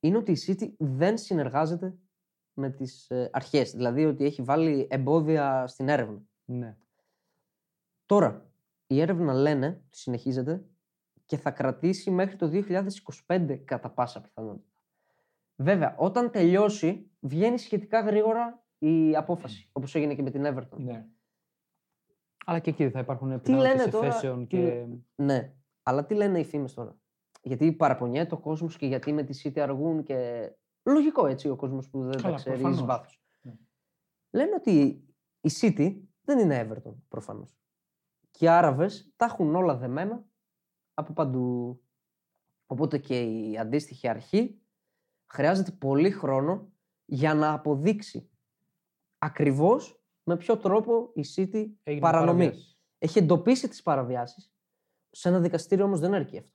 είναι 0.00 0.16
ότι 0.16 0.32
η 0.32 0.38
City 0.46 0.74
δεν 0.78 1.18
συνεργάζεται 1.18 1.98
με 2.52 2.70
τις 2.70 3.10
ε, 3.10 3.30
αρχές. 3.32 3.70
Δηλαδή 3.70 4.04
ότι 4.04 4.24
έχει 4.24 4.42
βάλει 4.42 4.86
εμπόδια 4.90 5.66
στην 5.66 5.88
έρευνα. 5.88 6.22
Ναι. 6.44 6.76
Τώρα, 8.06 8.52
η 8.86 9.00
έρευνα 9.00 9.34
λένε 9.34 9.82
ότι 9.86 9.96
συνεχίζεται 9.96 10.69
και 11.30 11.36
θα 11.36 11.50
κρατήσει 11.50 12.10
μέχρι 12.10 12.36
το 12.36 12.50
2025 13.26 13.60
κατά 13.64 13.90
πάσα 13.90 14.20
πιθανότητα. 14.20 14.82
Βέβαια, 15.56 15.94
όταν 15.98 16.30
τελειώσει, 16.30 17.10
βγαίνει 17.20 17.58
σχετικά 17.58 18.00
γρήγορα 18.00 18.64
η 18.78 19.16
απόφαση, 19.16 19.70
όπως 19.72 19.94
έγινε 19.94 20.14
και 20.14 20.22
με 20.22 20.30
την 20.30 20.44
Everton. 20.46 20.76
ναι. 20.76 21.06
Αλλά 22.44 22.58
και 22.58 22.70
εκεί 22.70 22.90
θα 22.90 22.98
υπάρχουν 22.98 23.28
λένε 23.28 23.40
πιθανότητες 23.40 23.90
τώρα, 23.90 24.06
εφέσεων 24.06 24.46
τι 24.46 24.56
και. 24.56 24.86
Ναι, 25.14 25.54
αλλά 25.82 26.06
τι 26.06 26.14
λένε 26.14 26.38
οι 26.38 26.44
φήμες 26.44 26.74
τώρα; 26.74 26.98
Γιατί 27.42 27.72
παραπονιέται 27.72 28.34
ο 28.34 28.38
κόσμος 28.38 28.76
και 28.76 28.86
γιατί 28.86 29.12
με 29.12 29.22
τη 29.22 29.40
City 29.44 29.58
αργούν 29.58 30.02
και... 30.02 30.50
Λογικό 30.82 31.26
έτσι 31.26 31.48
ο 31.48 31.56
κόσμος 31.56 31.88
που 31.90 32.02
δεν 32.02 32.10
τα 32.10 32.22
Καλά, 32.22 32.36
ξέρει 32.36 32.56
εις 32.56 32.62
προφανώς. 32.62 32.86
βάθος. 32.86 33.22
Ναι. 33.40 33.52
Λένε 34.30 34.54
ότι 34.54 35.04
η 35.40 35.50
City 35.60 36.00
δεν 36.20 36.38
είναι 36.38 36.68
Everton 36.68 36.94
προφανώς. 37.08 37.58
Και 38.30 38.44
οι 38.44 38.48
Άραβες 38.48 39.12
τα 39.16 39.24
έχουν 39.24 39.54
όλα 39.54 39.76
δεμένα 39.76 40.28
από 41.00 41.12
παντού. 41.12 41.80
Οπότε 42.66 42.98
και 42.98 43.22
η 43.22 43.58
αντίστοιχη 43.58 44.08
αρχή 44.08 44.60
χρειάζεται 45.26 45.70
πολύ 45.70 46.10
χρόνο 46.10 46.72
για 47.04 47.34
να 47.34 47.52
αποδείξει 47.52 48.30
ακριβώς 49.18 50.02
με 50.22 50.36
ποιο 50.36 50.56
τρόπο 50.56 51.10
η 51.14 51.24
City 51.36 51.66
έγινε 51.82 52.00
παρανομεί. 52.00 52.38
παραβίαση. 52.44 52.78
Έχει 52.98 53.18
εντοπίσει 53.18 53.68
τις 53.68 53.82
παραβιάσεις. 53.82 54.52
Σε 55.10 55.28
ένα 55.28 55.40
δικαστήριο 55.40 55.84
όμως 55.84 56.00
δεν 56.00 56.14
αρκεί 56.14 56.38
αυτό. 56.38 56.52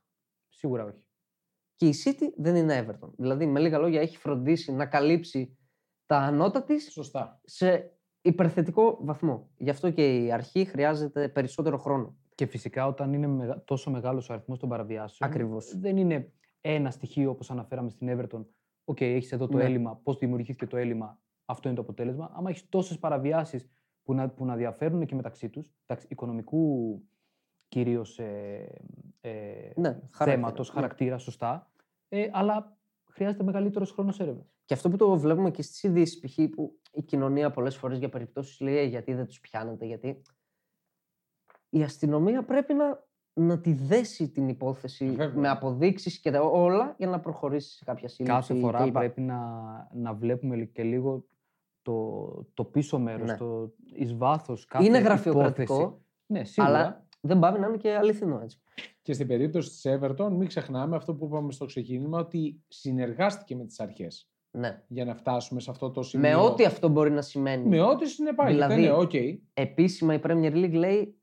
Σίγουρα 0.50 0.84
όχι. 0.84 1.04
Και 1.76 1.88
η 1.88 1.96
City 2.06 2.34
δεν 2.38 2.56
είναι 2.56 2.86
Everton. 2.86 3.10
Δηλαδή, 3.18 3.46
με 3.46 3.60
λίγα 3.60 3.78
λόγια, 3.78 4.02
έχει 4.02 4.18
φροντίσει 4.18 4.72
να 4.72 4.86
καλύψει 4.86 5.58
τα 6.06 6.18
νώτα 6.18 6.64
της 6.64 6.92
Σωστά. 6.92 7.42
σε 7.44 7.98
υπερθετικό 8.22 8.98
βαθμό. 9.02 9.50
Γι' 9.58 9.70
αυτό 9.70 9.92
και 9.92 10.24
η 10.24 10.32
αρχή 10.32 10.66
χρειάζεται 10.66 11.30
περισσότερο 11.30 11.78
χρόνο. 11.78 12.18
Και 12.36 12.46
φυσικά 12.46 12.88
όταν 12.88 13.14
είναι 13.14 13.28
μεγα- 13.28 13.64
τόσο 13.64 13.92
μεγάλος 13.92 14.30
ο 14.30 14.34
αριθμός 14.34 14.60
των 14.60 14.70
παραβιάσεων. 14.70 15.30
Ακριβώς. 15.30 15.78
Δεν 15.80 15.98
είναι 15.98 16.32
ένα 16.62 16.92
στοιχείο 16.92 17.30
όπως 17.30 17.52
αναφέραμε 17.52 17.90
στην 17.90 18.08
Everton. 18.12 18.46
OK, 18.84 19.02
έχεις 19.02 19.32
εδώ 19.32 19.48
το 19.48 19.58
Ναι. 19.58 19.64
έλλειμμα. 19.64 19.96
Πώς 20.04 20.18
δημιουργήθηκε 20.18 20.68
το 20.68 20.78
έλλειμμα, 20.78 21.20
αυτό 21.46 21.68
είναι 21.68 21.78
το 21.78 21.84
αποτέλεσμα. 21.84 22.32
Άμα 22.36 22.50
έχεις 22.50 22.70
τόσες 22.70 23.00
παραβιάσεις 23.00 23.70
που 24.04 24.14
να, 24.14 24.30
που 24.30 24.46
να 24.46 24.56
διαφέρουν 24.56 25.06
και 25.06 25.16
μεταξύ 25.16 25.50
τους, 25.50 25.74
οικονομικού 26.08 27.02
κυρίως 27.68 28.20
ε, 28.20 28.68
ε, 29.22 29.32
Ναι, 29.76 29.90
χαρακτήρα, 29.90 30.08
θέματος, 30.26 30.68
ναι. 30.68 30.74
χαρακτήρα, 30.76 31.18
σωστά. 31.18 31.72
Ε, 32.10 32.30
αλλά 32.32 32.78
χρειάζεται 33.12 33.44
μεγαλύτερος 33.44 33.92
χρόνος 33.92 34.20
έρευνας. 34.20 34.54
Και 34.66 34.74
αυτό 34.74 34.90
που 34.90 34.98
το 34.98 35.18
βλέπουμε 35.18 35.52
και 35.52 35.62
στις 35.62 35.84
ειδήσεις, 35.84 36.20
π.χ. 36.20 36.50
που 36.56 36.80
η 36.92 37.02
κοινωνία 37.02 37.52
πολλές 37.52 37.76
φορές 37.78 37.98
για 37.98 38.10
περιπτώσεις 38.10 38.60
λέει 38.60 38.76
«Ε, 38.78 38.84
γιατί 38.84 39.14
δεν 39.14 39.26
τους 39.26 39.40
πιάνετε, 39.40 39.86
γιατί. 39.86 40.22
Η 41.76 41.84
αστυνομία 41.84 42.44
πρέπει 42.44 42.74
να, 42.74 43.04
να 43.34 43.60
τη 43.60 43.74
δέσει 43.74 44.30
την 44.30 44.48
υπόθεση 44.48 45.06
Βέβαια. 45.10 45.40
με 45.42 45.50
αποδείξεις 45.50 46.20
και 46.20 46.32
τα 46.32 46.42
όλα 46.42 46.96
για 46.98 47.08
να 47.08 47.20
προχωρήσει 47.20 47.76
σε 47.78 47.84
κάποια 47.84 48.08
σύλληψη. 48.08 48.38
Κάθε 48.40 48.54
φορά 48.56 48.84
κλπ. 48.84 48.94
πρέπει 48.94 49.22
να, 49.22 49.40
να 49.94 50.14
βλέπουμε 50.14 50.58
και 50.66 50.84
λίγο 50.84 51.26
το, 51.82 52.28
το 52.54 52.64
πίσω 52.64 53.00
μέρος, 53.00 53.28
Ναι. 53.30 53.38
το 53.38 53.74
εις 53.94 54.16
βάθος 54.18 54.66
κάθε 54.66 54.86
Είναι 54.86 54.98
υπόθεση. 54.98 55.22
γραφειοκρατικό, 55.30 56.02
Ναι, 56.26 56.44
σίγουρα. 56.44 56.74
αλλά 56.76 57.08
δεν 57.22 57.40
παύει 57.40 57.60
να 57.60 57.68
είναι 57.68 57.78
και 57.78 57.96
αληθινό 57.96 58.40
έτσι. 58.44 58.60
Και 59.02 59.14
στην 59.14 59.28
περίπτωση 59.28 59.70
της 59.70 59.82
Everton, 60.00 60.30
μην 60.32 60.48
ξεχνάμε 60.48 60.96
αυτό 60.96 61.16
που 61.16 61.26
είπαμε 61.26 61.52
στο 61.52 61.66
ξεκίνημα, 61.66 62.20
ότι 62.20 62.64
συνεργάστηκε 62.68 63.56
με 63.56 63.66
τις 63.66 63.80
αρχές 63.80 64.30
Ναι. 64.52 64.84
για 64.88 65.06
να 65.06 65.16
φτάσουμε 65.16 65.60
σε 65.60 65.72
αυτό 65.72 65.92
το 65.92 66.02
σημείο. 66.04 66.30
Με 66.30 66.36
ό,τι 66.36 66.64
αυτό 66.66 66.88
μπορεί 66.90 67.12
να 67.12 67.22
σημαίνει. 67.22 67.68
Με 67.68 67.82
ό,τι 67.82 68.08
συνεπάγεται. 68.08 68.54
Δηλαδή, 68.54 68.82
ναι, 68.82 68.92
οκ. 68.92 69.14
Επίσημα 69.54 70.14
η 70.14 70.20
Premier 70.24 70.54
League 70.54 70.74
λέει 70.74 71.20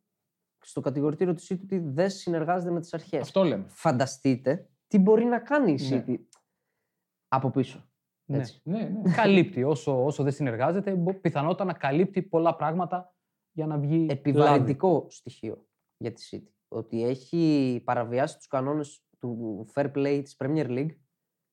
στο 0.63 0.81
κατηγορητήριο 0.81 1.35
του 1.35 1.43
City 1.43 1.61
ότι 1.63 1.79
δεν 1.79 2.11
συνεργάζεται 2.11 2.73
με 2.73 2.81
τις 2.81 2.95
αρχές. 2.95 3.21
Αυτό 3.21 3.43
λέμε. 3.45 3.65
Φανταστείτε 3.69 4.69
τι 4.87 4.99
μπορεί 4.99 5.25
να 5.25 5.39
κάνει 5.41 5.73
η 5.73 5.89
Ναι. 5.89 6.05
City 6.07 6.19
από 7.29 7.51
πίσω. 7.51 7.87
Ναι. 8.25 8.39
Έτσι. 8.39 8.61
Ναι, 8.65 8.83
ναι. 8.83 9.13
καλύπτει. 9.15 9.63
Όσο, 9.63 10.05
όσο 10.05 10.23
δεν 10.23 10.33
συνεργάζεται, 10.33 10.95
μπο- 10.95 11.15
πιθανότατα 11.21 11.65
να 11.65 11.73
καλύπτει 11.73 12.23
πολλά 12.23 12.57
πράγματα 12.57 13.15
για 13.53 13.67
να 13.67 13.79
βγει. 13.79 13.97
λάδι. 13.99 14.13
Επιβαρυντικό 14.13 15.07
στοιχείο 15.11 15.67
για 15.97 16.13
τη 16.13 16.29
City. 16.31 16.51
Ότι 16.69 17.05
έχει 17.05 17.81
παραβιάσει 17.85 18.37
τους 18.37 18.47
κανόνες 18.47 19.05
του 19.19 19.67
fair 19.75 19.93
play 19.95 20.21
της 20.25 20.37
Premier 20.39 20.67
League 20.69 20.97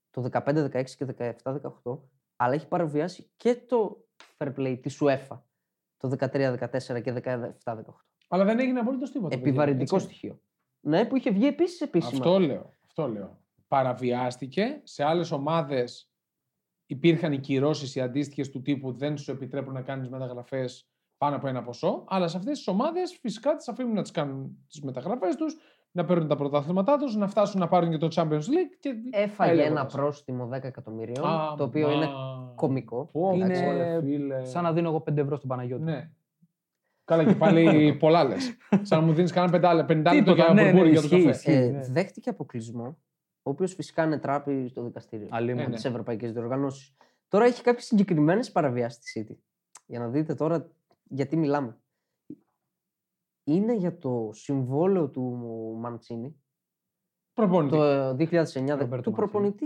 το 0.09 0.21
15-16 0.21 0.83
και 0.97 1.05
17-18, 1.05 1.99
αλλά 2.35 2.53
έχει 2.53 2.67
παραβιάσει 2.67 3.31
και 3.35 3.55
το 3.55 4.07
fair 4.37 4.53
play 4.55 4.79
της 4.81 4.97
UEFA 5.01 5.39
το 5.97 6.09
13-14 6.09 7.01
και 7.01 7.13
17-18. 7.63 7.83
Αλλά 8.31 8.43
δεν 8.45 8.59
έγινε 8.59 8.79
απολύτως 8.79 9.11
τίποτα. 9.11 9.29
παιδιά, 9.35 9.47
Επιβαρυντικό 9.47 9.95
έτσι. 9.95 10.07
στοιχείο. 10.07 10.39
Ναι, 10.79 11.05
που 11.05 11.15
είχε 11.15 11.31
βγει 11.31 11.47
επίσης 11.47 11.81
επίσημα. 11.81 12.11
Αυτό 12.13 12.39
λέω. 12.39 12.73
Αυτό 12.85 13.07
λέω. 13.07 13.37
Παραβιάστηκε. 13.67 14.79
Σε 14.83 15.03
άλλες 15.03 15.31
ομάδες 15.31 16.09
υπήρχαν 16.85 17.31
οι 17.31 17.39
κυρώσεις 17.39 17.95
οι 17.95 18.01
αντίστοιχες 18.01 18.49
του 18.49 18.61
τύπου 18.61 18.91
δεν 18.91 19.17
σου 19.17 19.31
επιτρέπουν 19.31 19.73
να 19.73 19.81
κάνεις 19.81 20.09
μεταγραφές 20.09 20.89
πάνω 21.17 21.35
από 21.35 21.47
ένα 21.47 21.63
ποσό. 21.63 22.03
Αλλά 22.07 22.27
σε 22.27 22.37
αυτές 22.37 22.57
τις 22.57 22.67
ομάδες 22.67 23.17
φυσικά 23.21 23.55
τις 23.55 23.67
αφήνουν 23.67 23.93
να 23.93 24.01
τις 24.01 24.11
κάνουν 24.11 24.57
τις 24.67 24.81
μεταγραφές 24.81 25.35
τους, 25.35 25.57
να 25.91 26.05
παίρνουν 26.05 26.27
τα 26.27 26.35
πρωτάθληματά 26.35 26.97
τους, 26.97 27.15
να 27.15 27.27
φτάσουν 27.27 27.59
να 27.59 27.67
πάρουν 27.67 27.89
και 27.89 27.97
το 27.97 28.07
Champions 28.15 28.37
League. 28.37 28.73
Και... 28.79 28.93
Έφαγε 29.11 29.49
πάει 29.51 29.59
ένα 29.59 29.73
λέγοντας. 29.73 29.93
πρόστιμο 29.93 30.49
10 30.53 30.63
εκατομμυρίων, 30.63 31.25
Α, 31.27 31.55
το 31.57 31.63
οποίο 31.63 31.91
είναι 31.91 32.05
μα. 32.05 32.53
κωμικό. 32.55 33.05
Πω, 33.11 33.31
εντάξει. 33.33 33.63
πω, 33.63 33.69
Είναι 33.71 33.93
ρε 33.93 34.01
φίλες. 34.01 34.49
Σαν 34.49 34.63
να 34.63 34.73
δίνω 34.73 34.89
εγώ 34.89 35.03
5 35.09 35.17
ευρώ 35.17 35.35
στον 35.35 35.49
Παναγιώτη. 35.49 35.83
Ναι. 35.83 36.09
Καλά 37.09 37.25
και 37.25 37.35
πάλι 37.35 37.93
πολλά 37.99 38.23
λες. 38.23 38.57
Σαν 38.81 38.99
να 38.99 39.05
μου 39.05 39.13
δίνεις 39.13 39.31
κανένα 39.31 39.57
50 39.71 39.75
λεπτό 39.75 40.09
Τίποτα, 40.09 40.33
για 40.33 40.53
ναι, 40.53 40.61
ναι, 40.63 40.69
μπουρμπουρι 40.71 40.89
για 40.91 41.01
το 41.01 41.05
ισχύει, 41.07 41.25
καφέ. 41.25 41.37
ισχύει. 41.37 41.51
Ε, 41.51 41.69
ναι. 41.69 41.87
Δέχτηκε 41.87 42.29
αποκλεισμό, 42.29 42.85
ο 43.43 43.49
οποίος 43.49 43.73
φυσικά 43.73 44.03
είναι 44.03 44.19
τράπη 44.19 44.67
στο 44.67 44.83
δικαστήριο. 44.83 45.27
Αλλήμον. 45.31 45.61
Ναι, 45.61 45.67
ναι. 45.67 45.75
τις 45.75 45.85
ευρωπαϊκές 45.85 46.31
διοργανώσεις. 46.33 46.95
Τώρα 47.27 47.45
έχει 47.45 47.61
κάποιες 47.63 47.85
συγκεκριμένες 47.85 48.51
παραβιάσεις 48.51 49.09
στη 49.09 49.25
City. 49.29 49.37
Για 49.85 49.99
να 49.99 50.07
δείτε 50.07 50.35
τώρα 50.35 50.71
γιατί 51.03 51.35
μιλάμε. 51.37 51.77
Είναι 53.43 53.73
για 53.73 53.97
το 53.97 54.29
συμβόλαιο 54.33 55.09
του 55.09 55.21
Μαντσίνη 55.79 56.41
Προπονητή. 57.33 57.75
το 57.75 58.09
2009 58.09 58.15
Ρομπέρτο 58.15 58.77
του 58.77 58.87
Μαντσίνη. 58.89 59.15
προπονητή. 59.15 59.65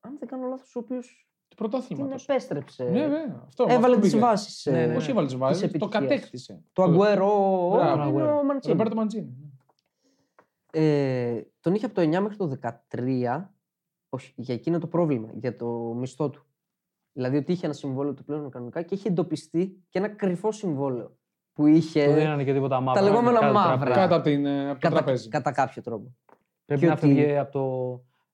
Αν 0.00 0.18
δεν 0.18 0.28
κάνω 0.28 0.46
λάθος, 0.46 0.76
ο 0.76 0.78
οποίος 0.78 1.23
Του 1.54 1.68
την 1.68 1.70
πρωτάθληματο. 1.70 2.14
επέστρεψε. 2.28 2.84
Ναι, 2.84 3.00
βέβαια. 3.00 3.42
Αυτό, 3.46 3.64
Έβαλε 3.68 3.86
αυτό 3.86 4.00
τις 4.00 4.10
πήγε. 4.12 4.24
βάσεις. 4.24 4.66
Ναι, 4.66 4.86
ναι. 4.86 4.96
Όχι 4.96 5.10
έβαλε 5.10 5.26
τις 5.26 5.36
βάσεις, 5.36 5.60
το 5.60 5.66
επιτυχίας. 5.66 6.00
κατέκτησε. 6.02 6.62
Το 6.72 6.82
Αγκουέρο 6.82 7.70
Μπράβο, 7.72 8.08
είναι 8.08 8.22
Agüero. 8.28 8.38
ο 8.40 8.44
Μαντσίνη. 8.44 8.76
Ρομπέρτο 8.76 8.94
Μαντζίνη. 8.96 9.36
Ε, 10.72 11.40
τον 11.60 11.74
είχε 11.74 11.84
από 11.86 11.94
το 11.94 12.00
9 12.00 12.20
μέχρι 12.20 12.36
το 12.36 12.46
13. 12.46 13.50
Όχι, 14.08 14.32
για 14.36 14.54
εκείνο 14.54 14.78
το 14.78 14.86
πρόβλημα, 14.86 15.28
για 15.34 15.56
το 15.56 15.66
μισθό 15.96 16.30
του. 16.30 16.44
Δηλαδή 17.12 17.36
ότι 17.36 17.52
είχε 17.52 17.64
ένα 17.66 17.74
συμβόλαιο 17.74 18.14
του 18.14 18.24
πλέον 18.24 18.50
κανονικά 18.50 18.82
και 18.82 18.94
είχε 18.94 19.08
εντοπιστεί 19.08 19.84
και 19.88 19.98
ένα 19.98 20.08
κρυφό 20.08 20.52
συμβόλαιο 20.52 21.16
που 21.52 21.66
είχε. 21.66 22.04
Του 22.06 22.12
δίνανε 22.12 22.44
και 22.44 22.52
τίποτα 22.52 22.80
μαύρα. 22.80 23.02
λεγόμενα 23.02 23.38
κάτω 23.40 23.52
μαύρα. 23.52 23.76
τραπέζι. 23.76 23.94
Κάτω 24.00 24.14
από, 24.14 24.24
την, 24.24 24.46
ε, 24.46 24.70
από 24.70 24.80
το 24.80 24.88
κατά, 24.88 24.94
τραπέζι. 25.02 25.28
κατά 25.28 25.52
κάποιο 25.52 25.82
τρόπο. 25.82 26.14
Πρέπει 26.64 26.80
και 26.80 26.86
να 26.86 26.92
ότι- 26.92 27.06
φεύγε 27.06 27.38
από 27.38 27.52
το. 27.52 27.62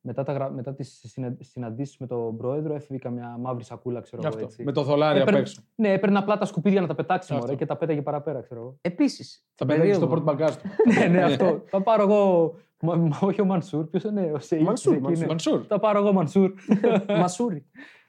Μετά, 0.02 0.22
τα, 0.22 0.32
γρα- 0.32 0.50
μετά 0.50 0.74
τις 0.74 1.02
συνα... 1.06 1.36
συναντήσεις 1.40 1.98
με 1.98 2.06
τον 2.06 2.36
πρόεδρο 2.36 2.74
έφυγε 2.74 2.98
καμιά 2.98 3.36
μαύρη 3.40 3.64
σακούλα, 3.64 4.00
ξέρω 4.00 4.22
εγώ 4.24 4.28
Αυτό. 4.34 4.44
έτσι. 4.44 4.62
Με 4.64 4.72
το 4.72 4.82
δολάρι 4.82 5.16
απ' 5.16 5.22
Έπαιρνε- 5.22 5.42
έξω. 5.46 5.62
Ναι, 5.74 5.92
έπαιρνε 5.92 6.18
απλά 6.18 6.38
τα 6.38 6.44
σκουπίδια 6.44 6.80
να 6.80 6.86
τα 6.86 6.94
πετάξει 6.94 7.32
Αυτό. 7.32 7.44
μωρέ, 7.44 7.56
και 7.58 7.66
τα 7.66 7.76
πέταγε 7.76 8.02
παραπέρα, 8.02 8.40
ξέρω 8.40 8.60
εγώ. 8.60 8.78
Επίσης. 8.80 9.46
Θα 9.54 9.66
πέταγε 9.66 9.92
στο 9.92 10.06
πρώτο 10.06 10.22
μπαγκάζ 10.22 10.54
του. 10.54 10.68
ναι, 10.98 11.06
ναι, 11.06 11.22
αυτό. 11.22 11.62
Θα 11.66 11.82
πάρω 11.82 12.02
εγώ. 12.02 12.54
Μα, 12.82 12.96
μα, 12.96 13.18
όχι 13.20 13.40
ο 13.40 13.44
Μανσούρ, 13.44 13.84
ποιος 13.86 14.02
είναι 14.02 14.32
ο 14.32 14.38
Σεϊ. 14.38 14.62
Μανσούρ, 14.62 14.92
εκεί, 14.94 15.02
Μανσούρ. 15.02 15.22
ναι. 15.22 15.26
Μανσούρ. 15.28 15.64
Θα 15.68 15.78
πάρω 15.78 15.98
εγώ 15.98 16.12
Μανσούρ. 16.12 16.52
Μασούρι. 17.20 17.66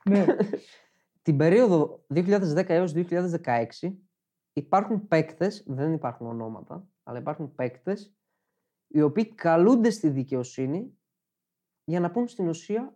ναι. 0.09 0.25
Την 1.23 1.37
περίοδο 1.37 2.05
2010 2.13 2.63
έως 2.67 2.93
2016 2.95 3.91
υπάρχουν 4.53 5.07
παίκτες, 5.07 5.63
δεν 5.67 5.93
υπάρχουν 5.93 6.27
ονόματα, 6.27 6.87
αλλά 7.03 7.19
υπάρχουν 7.19 7.55
παίκτες 7.55 8.13
οι 8.87 9.01
οποίοι 9.01 9.25
καλούνται 9.35 9.89
στη 9.89 10.09
δικαιοσύνη 10.09 10.97
για 11.83 11.99
να 11.99 12.11
πούν 12.11 12.27
στην 12.27 12.47
ουσία 12.47 12.95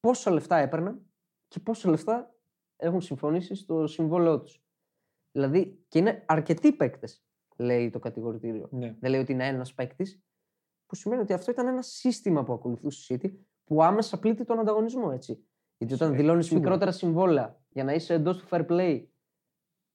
πόσα 0.00 0.30
λεφτά 0.30 0.56
έπαιρναν 0.56 1.06
και 1.48 1.60
πόσα 1.60 1.90
λεφτά 1.90 2.34
έχουν 2.76 3.00
συμφωνήσει 3.00 3.54
στο 3.54 3.86
συμβόλαιό 3.86 4.40
τους. 4.40 4.62
Δηλαδή, 5.32 5.84
και 5.88 5.98
είναι 5.98 6.24
αρκετοί 6.26 6.72
παίκτες, 6.72 7.24
λέει 7.56 7.90
το 7.90 7.98
κατηγορητήριο. 7.98 8.68
Ναι. 8.70 8.96
Δεν 9.00 9.10
λέει 9.10 9.20
ότι 9.20 9.32
είναι 9.32 9.46
ένας 9.46 9.74
παίκτης, 9.74 10.22
που 10.86 10.94
σημαίνει 10.94 11.22
ότι 11.22 11.32
αυτό 11.32 11.50
ήταν 11.50 11.66
ένα 11.66 11.82
σύστημα 11.82 12.44
που 12.44 12.52
ακολουθούσε 12.52 13.14
η 13.14 13.20
City 13.22 13.32
που 13.64 13.82
άμεσα 13.82 14.18
πλήττει 14.18 14.44
τον 14.44 14.58
ανταγωνισμό, 14.58 15.10
έτσι. 15.12 15.44
Γιατί 15.78 15.94
όταν 15.94 16.12
Ε, 16.12 16.16
δηλώνεις 16.16 16.44
σίγουρα. 16.46 16.64
μικρότερα 16.64 16.92
συμβόλαια 16.92 17.62
για 17.68 17.84
να 17.84 17.92
είσαι 17.92 18.14
εντός 18.14 18.38
του 18.38 18.46
fair 18.50 18.66
play 18.66 19.06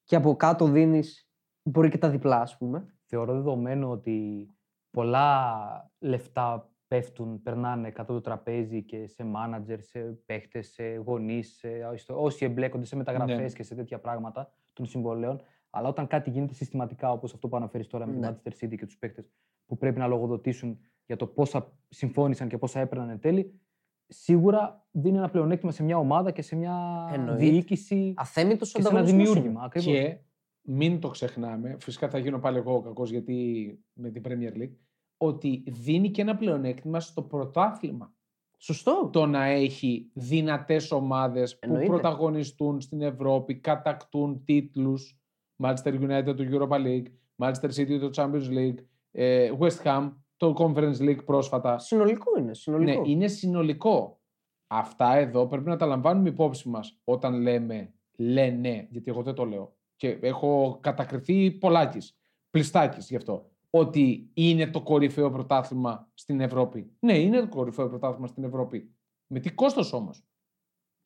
και 0.03 0.15
από 0.15 0.35
κάτω 0.35 0.65
δίνεις 0.67 1.29
μπορεί 1.63 1.89
και 1.89 1.97
τα 1.97 2.09
διπλά, 2.09 2.41
ας 2.41 2.57
πούμε. 2.57 2.93
Θεωρώ 3.05 3.33
δεδομένο 3.33 3.89
ότι 3.89 4.49
πολλά 4.91 5.91
λεφτά 5.99 6.68
πέφτουν, 6.89 7.41
περνάνε 7.41 7.91
κάτω 7.91 8.13
το 8.13 8.21
τραπέζι 8.21 8.83
και 8.83 9.07
σε 9.07 9.23
μάνατζερ, 9.23 9.81
σε 9.81 9.99
παίχτες, 10.25 10.67
σε 10.71 10.83
γονείς, 10.83 11.65
όσοι 12.07 12.45
εμπλέκονται 12.45 12.85
σε 12.85 12.95
μεταγραφές 12.95 13.37
Ναι. 13.37 13.47
και 13.57 13.63
σε 13.63 13.75
τέτοια 13.75 13.99
πράγματα 13.99 14.51
των 14.73 14.85
συμβολέων. 14.85 15.41
Αλλά 15.69 15.87
όταν 15.89 16.07
κάτι 16.07 16.29
γίνεται 16.29 16.53
συστηματικά, 16.53 17.11
όπως 17.11 17.33
αυτό 17.33 17.47
που 17.47 17.55
αναφέρεις 17.55 17.87
τώρα 17.87 18.05
με 18.05 18.13
Ναι. 18.15 18.33
τη 18.33 18.41
Manchester 18.43 18.65
City 18.65 18.75
και 18.77 18.85
τους 18.85 18.97
παίχτες 18.97 19.31
που 19.65 19.77
πρέπει 19.77 19.99
να 19.99 20.07
λογοδοτήσουν 20.07 20.79
για 21.05 21.15
το 21.15 21.27
πόσα 21.27 21.71
συμφώνησαν 21.89 22.47
και 22.47 22.57
πόσα 22.57 22.79
έπαιρναν 22.79 23.09
εν 23.09 23.19
τέλει, 23.19 23.59
σίγουρα 24.07 24.87
δίνει 24.91 25.17
ένα 25.17 25.29
πλεονέκτημα 25.29 25.71
σε 25.71 25.83
μια 25.83 25.97
ομάδα 25.97 26.31
και 26.31 26.41
σε 26.41 26.55
μια 26.55 27.07
Εννοείται. 27.13 27.35
διοίκηση 27.45 28.13
Αθέμητος 28.17 28.71
και 28.71 28.81
σε 28.81 28.87
ένα 28.89 28.99
ανταγωνισμός. 28.99 29.33
δημιούργημα. 29.33 29.63
Ακριβώς. 29.65 29.93
Και 29.93 30.17
μην 30.61 30.99
το 30.99 31.09
ξεχνάμε, 31.09 31.77
φυσικά 31.79 32.09
θα 32.09 32.17
γίνω 32.17 32.39
πάλι 32.39 32.57
εγώ 32.57 32.75
ο 32.75 32.81
κακός 32.81 33.09
γιατί 33.09 33.79
με 33.93 34.09
την 34.09 34.21
Premier 34.25 34.57
League, 34.61 34.75
ότι 35.21 35.63
δίνει 35.67 36.11
και 36.11 36.21
ένα 36.21 36.35
πλεονέκτημα 36.35 36.99
στο 36.99 37.21
πρωτάθλημα. 37.21 38.13
Σωστό. 38.57 39.09
Το 39.11 39.25
να 39.25 39.43
έχει 39.43 40.11
δυνατές 40.13 40.91
ομάδες 40.91 41.53
που 41.53 41.59
Εννοείται. 41.61 41.87
πρωταγωνιστούν 41.87 42.81
στην 42.81 43.01
Ευρώπη, 43.01 43.55
κατακτούν 43.55 44.43
τίτλους, 44.43 45.19
Manchester 45.63 45.99
United 45.99 46.35
του 46.35 46.47
Europa 46.51 46.77
League, 46.85 47.05
Manchester 47.37 47.69
City 47.75 47.99
του 47.99 48.09
Champions 48.15 48.49
League, 48.49 48.77
ε, 49.11 49.51
West 49.59 49.83
Ham 49.83 50.11
το 50.37 50.53
Conference 50.57 50.97
League 50.99 51.25
πρόσφατα. 51.25 51.77
Συνολικό 51.77 52.39
είναι. 52.39 52.53
Συνολικό. 52.53 53.01
Ναι, 53.01 53.09
είναι 53.09 53.27
συνολικό. 53.27 54.21
Αυτά 54.67 55.15
εδώ 55.15 55.47
πρέπει 55.47 55.69
να 55.69 55.77
τα 55.77 55.85
λαμβάνουμε 55.85 56.29
υπόψη 56.29 56.69
μας 56.69 56.99
όταν 57.03 57.41
λέμε 57.41 57.93
λένε, 58.17 58.87
γιατί 58.89 59.11
εγώ 59.11 59.21
δεν 59.21 59.33
το 59.33 59.45
λέω. 59.45 59.75
Και 59.95 60.09
έχω 60.21 60.77
κατακριθεί 60.81 61.51
πολλάκις, 61.51 62.19
πλιστάκης 62.49 63.09
γι' 63.09 63.15
αυτό. 63.15 63.51
Ότι 63.69 64.29
είναι 64.33 64.67
το 64.67 64.81
κορυφαίο 64.81 65.31
πρωτάθλημα 65.31 66.09
στην 66.13 66.39
Ευρώπη. 66.39 66.91
Ναι, 66.99 67.17
είναι 67.17 67.39
το 67.39 67.47
κορυφαίο 67.47 67.89
πρωτάθλημα 67.89 68.27
στην 68.27 68.43
Ευρώπη. 68.43 68.93
Με 69.27 69.39
τι 69.39 69.51
κόστος 69.51 69.93
όμως; 69.93 70.23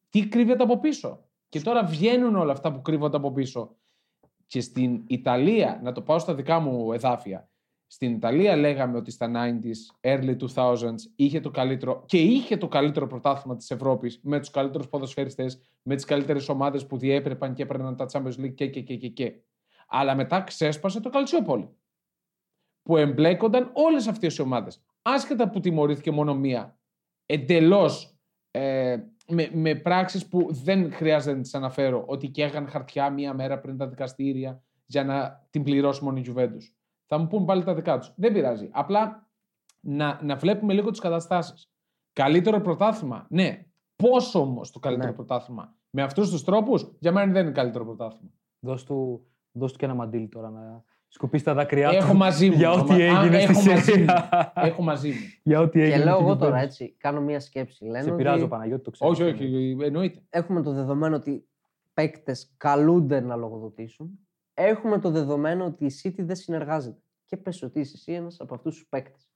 Τι 0.10 0.28
κρύβεται 0.28 0.64
από 0.64 0.80
πίσω; 0.80 1.30
Και 1.50 1.62
τώρα 1.62 1.84
βγαίνουν 1.84 2.36
όλα 2.36 2.52
αυτά 2.52 2.74
που 2.74 2.82
κρύβονται 2.82 3.18
από 3.18 3.32
πίσω. 3.32 3.76
Και 4.48 4.62
στην 4.62 5.04
Ιταλία, 5.08 5.80
να 5.84 5.92
το 5.92 6.02
πάω 6.02 6.20
στα 6.20 6.36
δικά 6.36 6.60
μου 6.60 6.94
εδάφια, 6.94 7.50
στην 7.88 8.14
Ιταλία 8.14 8.56
λέγαμε 8.56 8.98
ότι 8.98 9.12
στα 9.12 9.32
90s, 9.36 10.12
early 10.12 10.38
2000s 10.56 10.96
είχε 11.16 11.40
το 11.40 11.52
καλύτερο 11.52 12.04
και 12.06 12.22
είχε 12.22 12.58
το 12.58 12.68
καλύτερο 12.68 13.08
πρωτάθλημα 13.08 13.56
της 13.56 13.72
Ευρώπης 13.72 14.20
με 14.24 14.40
τους 14.40 14.50
καλύτερους 14.50 14.88
ποδοσφαιριστές, 14.88 15.60
με 15.82 15.96
τις 15.96 16.06
καλύτερες 16.06 16.50
ομάδες 16.50 16.86
που 16.86 16.98
διέπρεπαν 16.98 17.54
και 17.54 17.64
έπαιρναν 17.64 17.96
τα 17.96 18.06
Champions 18.12 18.40
League 18.40 18.54
και, 18.54 18.68
και, 18.68 18.82
και, 18.82 18.96
και, 18.96 19.08
και. 19.08 19.34
Αλλά 19.88 20.16
μετά 20.16 20.42
ξέσπασε 20.42 21.00
το 21.00 21.10
Καλτσιόπολη. 21.10 21.70
Που 22.84 22.98
εμπλέκονταν 22.98 23.70
όλες 23.74 24.08
αυτές 24.08 24.38
οι 24.38 24.42
ομάδες. 24.42 24.84
Άσχετα 25.02 25.50
που 25.50 25.60
τιμωρήθηκε 25.60 26.12
μόνο 26.12 26.36
μία. 26.36 26.78
Εντελώς 27.26 28.18
ε, 28.52 28.98
με, 29.28 29.50
με 29.54 29.76
πράξεις 29.76 30.28
που 30.28 30.48
δεν 30.52 30.94
χρειάζεται 30.94 31.36
να 31.36 31.42
τις 31.42 31.54
αναφέρω. 31.54 32.04
Ότι 32.08 32.28
καίγαν 32.28 32.68
χαρτιά 32.68 33.10
μία 33.10 33.34
μέρα 33.34 33.60
πριν 33.60 33.78
τα 33.78 33.88
δικαστήρια 33.88 34.64
για 34.86 35.04
να 35.04 35.48
την 35.50 35.64
πληρώσει 35.64 36.04
μόνο 36.04 36.18
η 36.18 36.26
Juventus. 36.28 36.64
Θα 37.06 37.18
μου 37.18 37.28
πούν 37.28 37.46
πάλι 37.46 37.64
τα 37.64 37.74
δικά 37.74 37.98
τους. 38.00 38.14
Δεν 38.16 38.34
πειράζει. 38.34 38.70
Απλά 38.72 39.30
να, 39.80 40.20
να 40.24 40.36
βλέπουμε 40.36 40.74
λίγο 40.74 40.90
τις 40.90 41.00
καταστάσεις. 41.00 41.72
Καλύτερο 42.14 42.62
πρωτάθλημα. 42.62 43.28
Ναι. 43.30 43.66
Πόσο 43.96 44.40
όμως 44.40 44.72
το 44.72 44.80
καλύτερο 44.80 45.10
Ναι. 45.10 45.16
πρωτάθλημα; 45.16 45.76
Με 45.90 46.02
αυτούς 46.02 46.30
τους 46.30 46.44
τρόπους, 46.44 46.96
για 47.00 47.12
μένα 47.12 47.32
δεν 47.32 47.44
είναι 47.44 47.52
καλύτερο 47.54 47.86
πρωτάθλημα. 47.86 48.32
Δώσ' 48.60 48.84
του, 48.84 49.28
δώσ' 49.52 49.72
του 49.72 49.78
και 49.78 49.86
ένα 49.86 49.94
μαντίλι 49.94 50.28
τώρα 50.28 50.50
να 50.50 50.84
Σκουπίσει 51.14 51.44
τα 51.44 51.54
δάκρυά 51.54 51.90
του. 51.90 51.96
Έχω 51.96 52.14
μαζί 52.14 52.50
μου. 52.50 52.56
Για 52.56 52.72
ό,τι 52.72 52.94
Α, 52.94 52.96
έγινε 53.06 53.38
έχω 53.42 53.54
στη 53.54 53.70
μαζί 53.70 53.92
μου. 53.92 53.98
σειρά. 53.98 54.52
Έχω 54.56 54.82
μαζί 54.82 55.10
μου. 55.10 55.16
Για 55.44 55.60
ό,τι 55.60 55.82
έγινε. 55.82 55.98
Και 55.98 56.04
λέω 56.04 56.14
με 56.14 56.18
την 56.20 56.28
εγώ 56.28 56.38
τώρα 56.38 56.60
Juventus. 56.60 56.64
έτσι, 56.64 56.96
κάνω 56.98 57.22
μία 57.22 57.40
σκέψη. 57.40 57.86
Λένε 57.86 58.04
Σε 58.04 58.12
πειράζω, 58.12 58.40
ότι 58.42 58.50
Παναγιώτη, 58.50 58.84
το 58.84 58.92
ξέρω. 58.92 59.10
όχι, 59.12 59.24
όχι, 59.24 59.78
εννοείται. 59.82 60.22
έχουμε 60.30 60.62
το 60.62 60.72
δεδομένο 60.72 61.16
ότι 61.16 61.48
παίκτες 61.94 62.54
καλούνται 62.58 63.20
να 63.20 63.36
λογοδοτήσουν. 63.36 64.20
Έχουμε 64.54 65.00
το 65.00 65.10
δεδομένο 65.10 65.66
ότι 65.66 65.86
η 65.86 65.92
City 66.04 66.16
δεν 66.24 66.36
συνεργάζεται. 66.36 67.02
Και 67.26 67.38
πες 67.38 67.62
ότι 67.64 67.80
είσαι 67.80 67.94
εσύ 67.96 68.12
ένας 68.12 68.40
από 68.40 68.54
αυτούς 68.56 68.76
τους 68.76 68.86
παίκτες. 68.90 69.30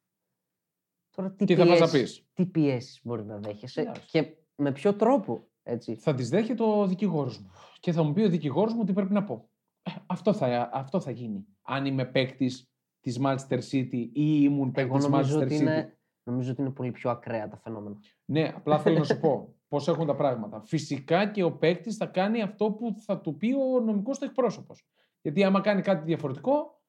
Τώρα 1.16 1.32
τι 1.32 1.46
Τι 1.46 1.56
θα 1.56 1.66
πας 1.66 1.80
να 1.80 1.88
πιέσεις- 1.90 2.18
πεις. 2.20 2.28
Τι 2.34 2.46
πιέσεις 2.46 3.00
μπορεί 3.04 3.24
να 3.26 3.38
δέχεσαι 3.38 3.82
Εντάξει. 3.82 4.08
και 4.08 4.26
με 4.56 4.72
ποιο 4.72 4.94
τρόπο. 4.94 5.48
Έτσι; 5.64 5.96
Θα 5.96 6.14
τις 6.14 6.30
δέχεται 6.30 6.64
ο 6.64 6.88
δικηγόρος 6.88 7.40
μου. 7.40 7.52
Και 7.80 7.92
θα 7.92 8.04
μου 8.04 8.14
πει 8.14 8.22
ο 8.22 8.30
δικηγόρος 8.30 8.74
μου 8.74 8.84
τι 8.84 8.94
πρέπει 8.94 9.14
να 9.14 9.24
πω. 9.24 9.50
Ε, 9.88 9.92
Αυτό 10.08 10.34
θα, 10.34 10.70
αυτό 10.74 11.00
θα 11.00 11.12
γίνει. 11.12 11.46
Αν 11.62 11.86
είμαι 11.86 12.06
παίκτης 12.06 12.70
της 13.00 13.20
Manchester 13.24 13.60
City 13.72 14.10
ή 14.14 14.40
ήμουν 14.42 14.72
παίκτης 14.72 14.96
Εγώ 14.96 15.06
τη 15.06 15.12
νομίζω 15.12 15.40
Manchester 15.40 15.44
ότι, 15.44 15.56
City. 15.58 15.62
είναι, 15.62 15.98
νομίζω 16.24 16.52
ότι 16.52 16.62
είναι 16.62 16.70
πολύ 16.70 16.92
πιο 16.92 17.10
ακραία 17.10 17.48
τα 17.48 17.58
φαινόμενα. 17.58 17.96
Ναι, 18.26 18.52
απλά 18.56 18.80
θέλω 18.80 18.98
να 18.98 19.04
σου 19.04 19.20
πω 19.28 19.56
πώς 19.68 19.88
έχουν 19.88 20.06
τα 20.08 20.16
πράγματα. 20.16 20.62
Φυσικά 20.66 21.26
και 21.32 21.44
ο 21.44 21.52
παίκτης 21.58 21.96
θα 21.98 22.06
κάνει 22.06 22.42
αυτό 22.42 22.72
που 22.72 22.96
θα 23.00 23.20
του 23.20 23.38
πει 23.38 23.54
ο 23.54 23.80
νομικός 23.80 24.20
του 24.20 24.26
εκπρόσωπος. 24.26 24.86
Γιατί 25.22 25.44
άμα 25.44 25.62
κάνει 25.62 25.82
κάτι 25.82 26.06
διαφορετικό, 26.06 26.82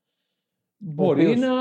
μπορεί 0.77 1.23
οποίος- 1.27 1.41
να 1.41 1.53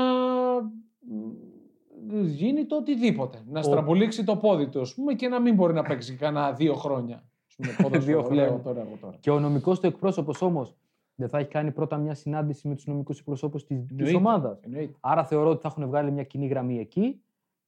μ, 2.10 2.24
γίνει 2.24 2.66
το 2.66 2.76
οτιδήποτε. 2.76 3.42
Να 3.48 3.58
Ο- 3.60 3.62
στραμπολίξει 3.62 4.24
το 4.24 4.36
πόδι 4.36 4.68
του, 4.68 4.80
ας 4.80 4.94
πούμε, 4.94 5.14
και 5.14 5.28
να 5.28 5.40
μην 5.40 5.54
μπορεί 5.54 5.72
να 5.72 5.82
παίξει 5.82 6.14
κανένα 6.16 6.52
δύο 6.52 6.74
χρόνια. 6.74 7.28
Ας 7.48 7.54
πούμε, 7.56 7.68
ποδόσφαιρο, 7.82 8.22
Δύο 8.22 8.34
λέω 8.34 8.46
χρόνια. 8.46 8.62
τώρα, 8.62 8.80
εγώ 8.80 8.96
τώρα. 9.00 9.16
Και 9.20 9.30
ο 9.30 9.40
νομικός 9.40 9.80
του 9.80 9.86
εκπρόσωπος 9.86 10.42
όμως 10.42 10.76
δεν 11.18 11.28
θα 11.28 11.38
έχει 11.38 11.48
κάνει 11.48 11.70
πρώτα 11.72 11.96
μια 11.96 12.14
συνάντηση 12.14 12.68
με 12.68 12.74
τους 12.74 12.86
νομικούς 12.86 13.18
εκπροσώπους 13.18 13.64
τη 13.64 13.74
Εννοείται. 13.74 14.16
ομάδας. 14.16 14.60
Εννοείται. 14.62 14.94
Άρα 15.00 15.24
θεωρώ 15.24 15.50
ότι 15.50 15.60
θα 15.60 15.68
έχουν 15.68 15.86
βγάλει 15.86 16.10
μια 16.10 16.24
κοινή 16.24 16.46
γραμμή 16.46 16.78
εκεί 16.78 17.20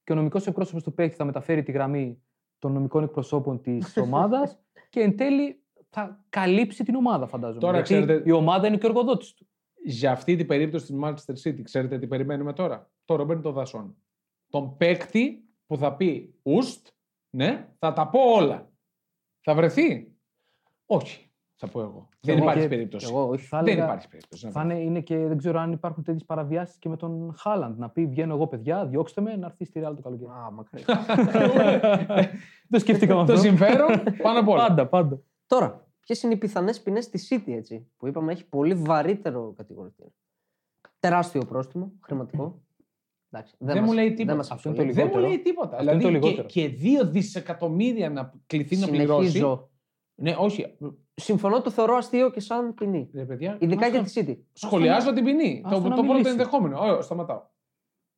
και 0.03 0.11
ο 0.11 0.15
νομικός 0.15 0.47
εκπρόσωπος 0.47 0.83
του 0.83 0.93
παίκτη 0.93 1.15
θα 1.15 1.25
μεταφέρει 1.25 1.63
τη 1.63 1.71
γραμμή 1.71 2.21
των 2.59 2.71
νομικών 2.71 3.03
εκπροσώπων 3.03 3.61
της 3.61 3.97
ομάδας 4.05 4.59
και 4.89 4.99
εν 4.99 5.17
τέλει 5.17 5.61
θα 5.89 6.23
καλύψει 6.29 6.83
την 6.83 6.95
ομάδα, 6.95 7.27
φαντάζομαι. 7.27 7.59
Τώρα 7.59 7.73
Γιατί 7.77 7.93
ξέρετε- 7.93 8.27
η 8.27 8.31
ομάδα 8.31 8.67
είναι 8.67 8.77
και 8.77 8.85
ο 8.85 8.89
εργοδότης 8.89 9.33
του. 9.33 9.45
Για 9.83 10.11
αυτή 10.11 10.35
την 10.35 10.47
περίπτωση 10.47 10.85
της 10.85 10.95
Manchester 11.03 11.47
City, 11.49 11.61
ξέρετε 11.63 11.99
τι 11.99 12.07
περιμένουμε 12.07 12.53
τώρα; 12.53 12.89
Το 13.05 13.15
Ρομπέρν 13.15 13.41
το 13.41 13.51
Δασόν. 13.51 13.95
Τον 14.49 14.77
παίκτη 14.77 15.43
που 15.67 15.77
θα 15.77 15.95
πει 15.95 16.33
Ουστ, 16.43 16.87
ναι, 17.29 17.67
θα 17.79 17.93
τα 17.93 18.07
πω 18.07 18.19
όλα. 18.19 18.69
Θα 19.41 19.55
βρεθεί. 19.55 20.11
Όχι, 20.85 21.30
θα 21.61 21.67
πω 21.71 21.81
εγώ. 21.81 22.07
Δεν 22.21 22.35
εγώ 22.35 22.43
υπάρχει 22.43 22.61
και- 22.61 22.67
περίπτωση. 22.67 23.07
Εγώ 23.09 23.27
όχι. 23.27 23.45
Θα 23.45 23.57
Δεν 23.57 23.67
έλεγα- 23.67 23.85
υπάρχει 23.85 24.07
περίπτωση. 24.07 24.45
να 24.45 24.51
Θα 24.51 24.61
είναι, 24.63 24.79
είναι 24.79 24.99
και 25.01 25.17
δεν 25.17 25.37
ξέρω 25.37 25.59
αν 25.59 25.71
υπάρχουν 25.71 26.03
τέτοιες 26.03 26.25
παραβιάσεις 26.25 26.77
και 26.77 26.89
με 26.89 26.97
τον 26.97 27.33
Χάλαντ. 27.37 27.79
Να 27.79 27.89
πει: 27.89 28.05
Βγαίνω 28.05 28.33
εγώ, 28.33 28.47
παιδιά, 28.47 28.85
διώξτε 28.85 29.21
με 29.21 29.35
να 29.35 29.45
έρθει 29.45 29.65
στη 29.65 29.81
Real 29.85 29.93
το 29.95 30.01
καλοκαίρι. 30.01 30.29
Α, 30.31 30.51
μακριά. 30.51 30.85
δεν 32.67 32.79
σκεφτήκαμε 32.83 33.25
το 33.25 33.33
αυτό. 33.33 33.45
συμφέρον 33.47 33.89
πάνω 34.21 34.39
απ' 34.39 34.47
όλα. 34.47 34.67
Πάντα, 34.67 34.87
πάντα. 34.87 35.19
Τώρα, 35.47 35.87
ποιες 35.99 36.23
είναι 36.23 36.33
οι 36.33 36.37
πιθανές 36.37 36.81
ποινές 36.81 37.03
στη 37.03 37.19
City, 37.45 37.51
έτσι, 37.51 37.87
που 37.97 38.07
είπαμε 38.07 38.31
έχει 38.31 38.45
πολύ 38.45 38.73
βαρύτερο 38.73 39.53
κατηγορητήριο. 39.57 40.11
Τεράστιο 40.99 41.45
πρόστιμο, 41.45 41.91
χρηματικό. 42.05 42.61
Εντάξει, 43.33 43.55
Δεν 43.59 43.77
μας- 43.77 43.85
μου 43.87 43.93
λέει 43.93 44.13
τίποτα. 44.13 44.35
μας 44.35 44.51
Αυτό 44.51 44.69
είναι 44.69 44.77
το 44.77 44.83
απασχολεί. 44.83 45.09
Δεν 45.09 45.11
μου 45.13 45.27
λιγότερο. 45.27 45.33
λέει 45.33 45.43
τίποτα. 45.51 45.77
Αυτό 45.77 45.91
είναι 45.91 45.97
δηλαδή 45.97 46.19
το 46.19 46.19
και, 46.19 46.27
λιγότερο. 46.27 46.47
και 46.47 46.67
δύο 46.77 47.05
δισεκατομμύρια 47.07 48.09
να 48.09 48.33
κληθεί 48.47 48.77
να 48.77 48.87
πληρώσει. 48.87 49.45
Συνεχίζω. 50.21 50.39
Ναι, 50.39 50.45
όχι. 50.45 50.77
Συμφωνώ, 51.13 51.61
το 51.61 51.69
θεωρώ 51.69 51.95
αστείο 51.95 52.29
και 52.31 52.39
σαν 52.39 52.73
ποινή. 52.73 53.09
Ρε, 53.13 53.25
παιδιά, 53.25 53.57
Ειδικά 53.59 53.85
αυτό- 53.85 53.99
για 53.99 54.23
τη 54.23 54.31
City. 54.31 54.37
Σχολιάζω 54.53 55.13
την 55.13 55.23
ποινή. 55.23 55.61
Άστο 55.65 55.81
Το, 55.81 55.83
να 55.83 55.95
το 55.95 56.01
πρώτο 56.01 56.13
μιλήσει. 56.13 56.29
ενδεχόμενο. 56.31 56.79
Ω, 56.79 57.01
σταματάω. 57.01 57.41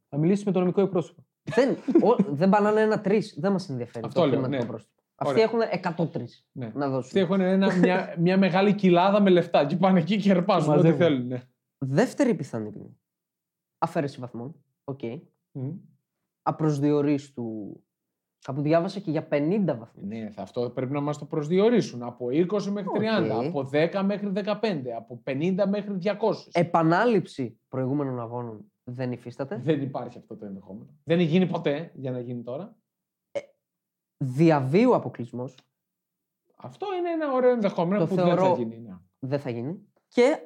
Θα 0.10 0.18
μιλήσεις 0.18 0.46
με 0.46 0.52
τον 0.52 0.62
νομικό 0.62 0.82
εκπρόσωπο. 0.82 1.26
δεν, 1.44 1.70
ο, 2.04 2.16
δεν 2.30 2.50
πανάνε 2.50 2.82
ένα-τρει. 2.82 3.22
Δεν 3.38 3.52
μας 3.52 3.70
ενδιαφέρει 3.70 4.06
Αυτό 4.06 4.20
το 4.20 4.26
λέω, 4.28 4.34
χρηματικό 4.40 4.64
ναι. 4.64 4.70
πρόστιμο. 4.70 4.92
Αυτοί 5.16 5.34
Ωραία. 5.34 5.44
έχουν 5.44 5.60
103 6.06 6.46
Ναι. 6.52 6.72
να 6.76 6.86
δώσουν. 6.90 7.06
Αυτοί 7.06 7.20
έχουν 7.20 7.42
ένα, 7.42 7.76
μια, 7.76 8.16
μια 8.20 8.38
μεγάλη 8.38 8.74
κοιλάδα 8.74 9.22
με 9.22 9.30
λεφτά 9.30 9.66
και 9.66 9.76
πάνε 9.78 10.00
εκεί 10.00 10.18
και 10.18 10.32
αρπάζουν 10.32 10.70
ό,τι 10.74 10.78
Μαζεύουν. 10.84 11.00
θέλουν. 11.00 11.28
ναι. 11.28 11.42
Δεύτερη 11.78 12.36
πιθανή 12.36 12.70
ποινή. 12.72 12.98
Αφαίρεση 13.78 14.20
βαθμών. 14.20 14.56
Οκ. 14.84 15.00
Μμ. 15.52 15.70
Απροσδιορίστου. 16.42 17.84
Κάπου 18.44 18.62
διάβασα 18.62 19.00
και 19.00 19.12
για 19.12 19.28
50 19.32 19.76
βαθμούς. 19.78 20.06
Ναι, 20.08 20.30
θα- 20.32 20.42
αυτό 20.42 20.70
πρέπει 20.70 20.92
να 20.92 21.02
μας 21.02 21.18
το 21.18 21.26
προσδιορίσουν. 21.26 22.04
Από 22.04 22.30
20 22.30 22.72
μέχρι 22.72 22.90
30, 22.94 23.38
Οκ. 23.38 23.46
από 23.46 23.64
10 23.64 24.04
μέχρι 24.04 24.30
15, 24.30 24.92
από 24.98 25.22
50 25.26 25.66
μέχρι 25.68 25.94
200. 25.94 26.50
Επανάληψη 26.52 27.60
προηγούμενων 27.68 28.20
αγώνων 28.20 28.72
δεν 28.84 29.12
υφίσταται. 29.12 29.58
Δεν 29.58 29.82
υπάρχει 29.82 30.18
αυτό 30.18 30.36
το 30.38 30.46
ενδεχόμενο. 30.46 30.90
Δεν 31.04 31.20
έχει 31.20 31.28
γίνει 31.28 31.48
ποτέ 31.48 31.92
για 31.96 32.12
να 32.12 32.20
γίνει 32.20 32.44
τώρα. 32.44 32.76
Διά 34.18 34.51
βίου 34.51 34.96
αποκλεισμός 34.96 35.58
Αυτό 36.58 36.88
είναι 36.96 37.10
ένα 37.10 37.34
ωραίο 37.34 37.50
ενδεχόμενο 37.52 38.00
Το 38.00 38.08
που 38.08 38.16
δεν 38.16 38.26
θα 38.26 38.36
θεωρώ- 38.36 38.58
γίνει. 38.58 38.80
Ναι. 38.80 38.98
δεν 39.20 39.40
θα 39.40 39.50
γίνει. 39.50 39.88
Και 40.08 40.38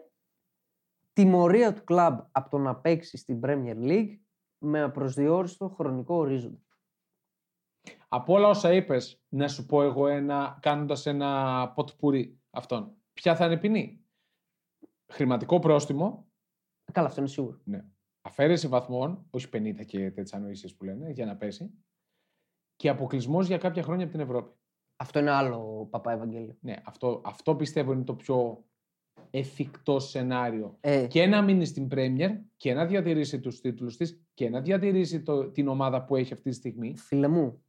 τιμωρία 1.14 1.74
του 1.74 1.84
κλαμπ 1.84 2.20
από 2.32 2.50
το 2.50 2.58
να 2.58 2.76
παίξει 2.76 3.18
στην 3.18 3.40
Premier 3.44 3.76
League 3.82 4.18
με 4.58 4.82
απροσδιόριστο 4.82 5.70
χρονικό 5.70 6.16
ορίζοντα. 6.16 6.60
Από 8.08 8.34
όλα 8.34 8.48
όσα 8.48 8.74
είπες, 8.74 9.22
να 9.30 9.48
σου 9.48 9.66
πω 9.66 9.84
εγώ 9.84 10.08
ένα, 10.08 10.58
κάνοντας 10.62 11.06
ένα 11.06 11.72
ποτπουρί 11.76 12.40
αυτόν. 12.50 12.96
Ποια 13.14 13.36
θα 13.36 13.46
είναι 13.46 13.54
η 13.54 13.58
ποινή; 13.58 14.02
Χρηματικό 15.12 15.60
πρόστιμο, 15.60 16.28
Καλά, 16.92 17.08
αυτό 17.08 17.20
είναι 17.22 17.30
σίγουρο. 17.30 17.60
ναι. 17.64 17.86
αφαίρεση 18.22 18.68
βαθμών, 18.68 19.28
όχι 19.30 19.48
50 19.54 19.86
και 19.86 20.00
τέτοιες 20.00 20.34
ανοησίε 20.34 20.70
που 20.78 20.84
λένε, 20.84 21.10
για 21.10 21.26
να 21.26 21.36
πέσει. 21.36 21.72
Και 22.76 22.90
αποκλεισμός 22.90 23.48
για 23.48 23.58
κάποια 23.58 23.84
χρόνια 23.84 24.04
από 24.04 24.14
την 24.14 24.22
Ευρώπη. 24.24 24.52
Αυτό 24.96 25.20
είναι 25.20 25.32
άλλο 25.32 25.88
παπά 25.92 26.12
Ευαγγέλιο. 26.12 26.58
Ναι, 26.62 26.76
αυτό, 26.86 27.22
αυτό 27.26 27.56
πιστεύω 27.56 27.92
είναι 27.94 28.04
το 28.04 28.16
πιο 28.16 28.66
εφικτό 29.30 30.00
σενάριο. 30.00 30.78
Ε, 30.80 31.08
Και 31.08 31.26
να 31.26 31.42
μείνει 31.42 31.66
στην 31.66 31.88
Πρέμιερ 31.88 32.32
και 32.58 32.74
να 32.74 32.86
διατηρήσει 32.86 33.40
τους 33.40 33.60
τίτλους 33.62 33.98
της 33.98 34.22
και 34.34 34.50
να 34.50 34.62
διατηρήσει 34.62 35.22
το, 35.22 35.52
την 35.52 35.68
ομάδα 35.68 36.06
που 36.06 36.16
έχει 36.16 36.34
αυτή 36.34 36.50
τη 36.50 36.56
στιγμή. 36.56 36.96
Φίλε 36.98 37.28
μου, 37.28 37.64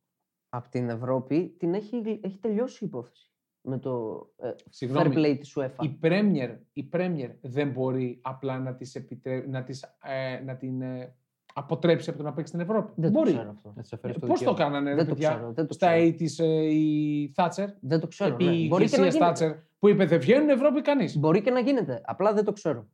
από 0.48 0.68
την 0.68 0.88
Ευρώπη 0.88 1.54
την 1.58 1.74
έχει, 1.74 2.20
έχει 2.22 2.38
τελειώσει 2.38 2.84
η 2.84 2.87
υπόθεση. 2.87 3.32
Με 3.61 3.78
το 3.78 4.26
ε, 4.37 4.48
fair 4.48 4.54
Συγγνώμη, 4.70 5.14
play 5.16 5.37
της 5.38 5.56
UEFA. 5.58 5.84
η 5.84 5.88
Πρέμιερ, 5.88 6.50
η 6.72 6.88
Premier 6.92 7.30
δεν 7.40 7.70
μπορεί 7.70 8.20
απλά 8.22 8.58
να, 8.58 8.74
τις 8.74 8.94
επιτρέ... 8.94 9.44
να, 9.48 9.62
τις, 9.62 9.82
ε, 10.02 10.40
να 10.44 10.56
την 10.56 10.82
ε, 10.82 11.16
αποτρέψει 11.54 12.08
από 12.11 12.18
το 12.18 12.24
να 12.24 12.32
παίξει 12.32 12.52
στην 12.52 12.61
Ευρώπη. 12.61 12.92
Δεν 12.96 13.11
μπορεί. 13.11 13.30
το 13.30 13.37
ξέρω 13.37 13.50
αυτό. 13.50 13.72
Να 13.76 13.82
τη 13.82 13.88
αφαιρεί 13.92 14.12
το 14.12 14.18
Πώς 14.18 14.28
το 14.28 14.34
δικαίωμα. 14.34 14.58
κάνανε, 14.58 14.90
ρε 14.90 14.96
Δεν 14.96 15.06
το 15.06 15.14
παιδιά, 15.14 15.28
ξέρω. 15.28 15.52
Δεν 15.52 15.66
το 15.66 15.72
στα 15.72 15.87
ξέρω. 15.87 16.14
80's 16.18 16.44
ε, 16.44 16.74
η 16.74 17.32
Θάτσερ, 17.34 17.68
Δεν 17.80 18.00
το 18.00 18.06
ξέρω. 18.06 18.34
επί 18.34 18.44
ναι. 18.44 18.50
Μπορεί, 18.50 18.66
και 18.68 18.96
να 18.96 19.02
Χρυσίας 19.02 19.12
γίνεται. 19.12 19.24
Θάτσερ, 19.24 19.52
που 19.78 19.88
είπε 19.88 20.04
δεν 20.04 20.20
βγαίνουν 20.20 20.48
Ευρώπη 20.48 20.80
κανείς. 20.80 21.18
Μπορεί 21.18 21.42
και 21.42 21.50
να 21.50 21.61
γίνεται. 21.61 22.00
Απλά 22.04 22.32
δεν 22.32 22.44
το 22.44 22.52
ξέρω. 22.52 22.88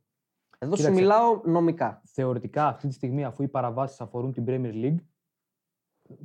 Εδώ 0.59 0.75
σου 0.75 0.81
Κοίταξε. 0.81 1.01
μιλάω 1.01 1.41
νομικά. 1.43 2.01
Θεωρητικά 2.05 2.67
αυτή 2.67 2.87
τη 2.87 2.93
στιγμή, 2.93 3.23
αφού 3.23 3.43
οι 3.43 3.47
παραβάσεις 3.47 4.01
αφορούν 4.01 4.31
την 4.31 4.43
Premier 4.47 4.73
League, 4.73 4.99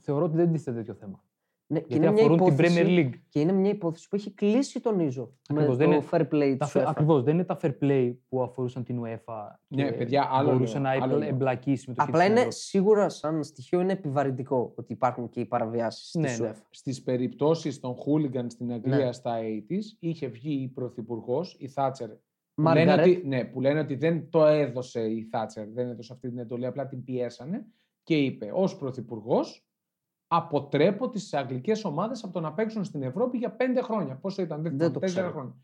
θεωρώ 0.00 0.24
ότι 0.24 0.36
δεν 0.36 0.52
τίθεται 0.52 0.76
τέτοιο 0.76 0.94
θέμα. 0.94 1.24
Ναι, 1.72 1.78
και 1.80 1.86
Γιατί 1.88 2.04
είναι 2.04 2.12
μια 2.14 2.22
αφορούν 2.24 2.38
την 2.38 2.46
υπόθεση- 2.54 2.84
Premier 2.86 2.98
League. 2.98 3.20
Και 3.28 3.40
είναι 3.40 3.52
μια 3.52 3.70
υπόθεση 3.70 4.08
που 4.08 4.16
έχει 4.16 4.30
κλείσει, 4.34 4.80
τονίζω, 4.80 5.32
Ακριβώς, 5.48 5.76
με 5.76 5.84
δεν 5.84 5.90
το 5.90 5.94
είναι- 5.94 6.04
fair 6.10 6.34
play 6.34 6.54
Τα 6.58 6.64
της 6.64 6.70
φε- 6.72 6.82
UEFA. 6.84 6.90
Ακριβώς, 6.90 7.22
δεν 7.22 7.34
είναι 7.34 7.44
τα 7.44 7.58
fair 7.62 7.72
play 7.82 8.14
που 8.28 8.42
αφορούσαν 8.42 8.84
την 8.84 9.00
UEFA 9.04 9.46
Ναι, 9.66 9.84
και 9.84 9.92
παιδιά, 9.92 10.28
άλλο 10.30 10.50
μπορούσε 10.52 10.72
λέω, 10.78 10.82
να 10.82 10.90
άλλο 10.90 11.04
εμπλ- 11.04 11.18
λέω. 11.18 11.28
εμπλακεί 11.28 11.72
η 11.72 11.76
συμμετοχή 11.76 12.08
Απλά 12.08 12.20
της 12.20 12.28
είναι 12.30 12.38
Ευρώπης. 12.38 12.64
σίγουρα 12.64 13.08
σαν 13.08 13.44
στοιχείο 13.44 13.80
είναι 13.80 13.92
επιβαρυντικό 13.92 14.72
ότι 14.76 14.92
υπάρχουν 14.92 15.28
και 15.28 15.40
οι 15.40 15.46
παραβιάσεις 15.46 16.14
Ναι, 16.14 16.26
της 16.26 16.38
ναι. 16.40 16.48
UEFA. 16.50 16.62
Στις 16.70 17.02
περιπτώσεις 17.02 17.80
των 17.80 17.94
χούλιγκαν 17.94 18.50
στην 18.50 18.72
Αγγλία 18.72 18.96
Ναι. 18.96 19.12
στα 19.12 19.38
80's 19.38 19.96
είχε 19.98 20.26
βγει 20.26 20.62
η 20.62 20.68
Πρωθυπουργός, 20.68 21.56
η 21.58 21.68
Θάτσερ, 21.68 22.08
που 22.08 22.62
λένε, 22.62 22.84
Μάργαρετ, 22.84 23.06
ότι, 23.16 23.26
ναι, 23.28 23.44
που 23.44 23.60
λένε 23.60 23.80
ότι 23.80 23.94
δεν 23.94 24.30
το 24.30 24.46
έδωσε 24.46 25.00
η 25.00 25.22
Θάτσερ, 25.30 25.68
δεν 25.68 25.88
έδωσε 25.88 26.12
αυτή 26.12 26.28
την 26.28 26.38
εντολή, 26.38 26.66
απλά 26.66 26.86
την 26.86 27.04
πιέσανε 27.04 27.66
και 28.02 28.16
είπε 28.16 28.50
ως 28.54 28.76
Πρωθυπουργός 28.76 29.64
αποτρέπω 30.32 31.08
τις 31.08 31.34
αγγλικές 31.34 31.84
ομάδες 31.84 32.24
από 32.24 32.32
το 32.32 32.40
να 32.40 32.52
παίξουν 32.52 32.84
στην 32.84 33.02
Ευρώπη 33.02 33.38
για 33.38 33.50
πέντε 33.50 33.82
χρόνια. 33.82 34.16
Πόσο 34.16 34.42
ήταν, 34.42 34.62
δεν, 34.62 34.70
Δεν 34.70 34.78
θυμάμαι, 34.78 34.94
το 34.94 35.00
τέσσερα 35.00 35.20
ξέρω. 35.26 35.38
χρόνια. 35.38 35.56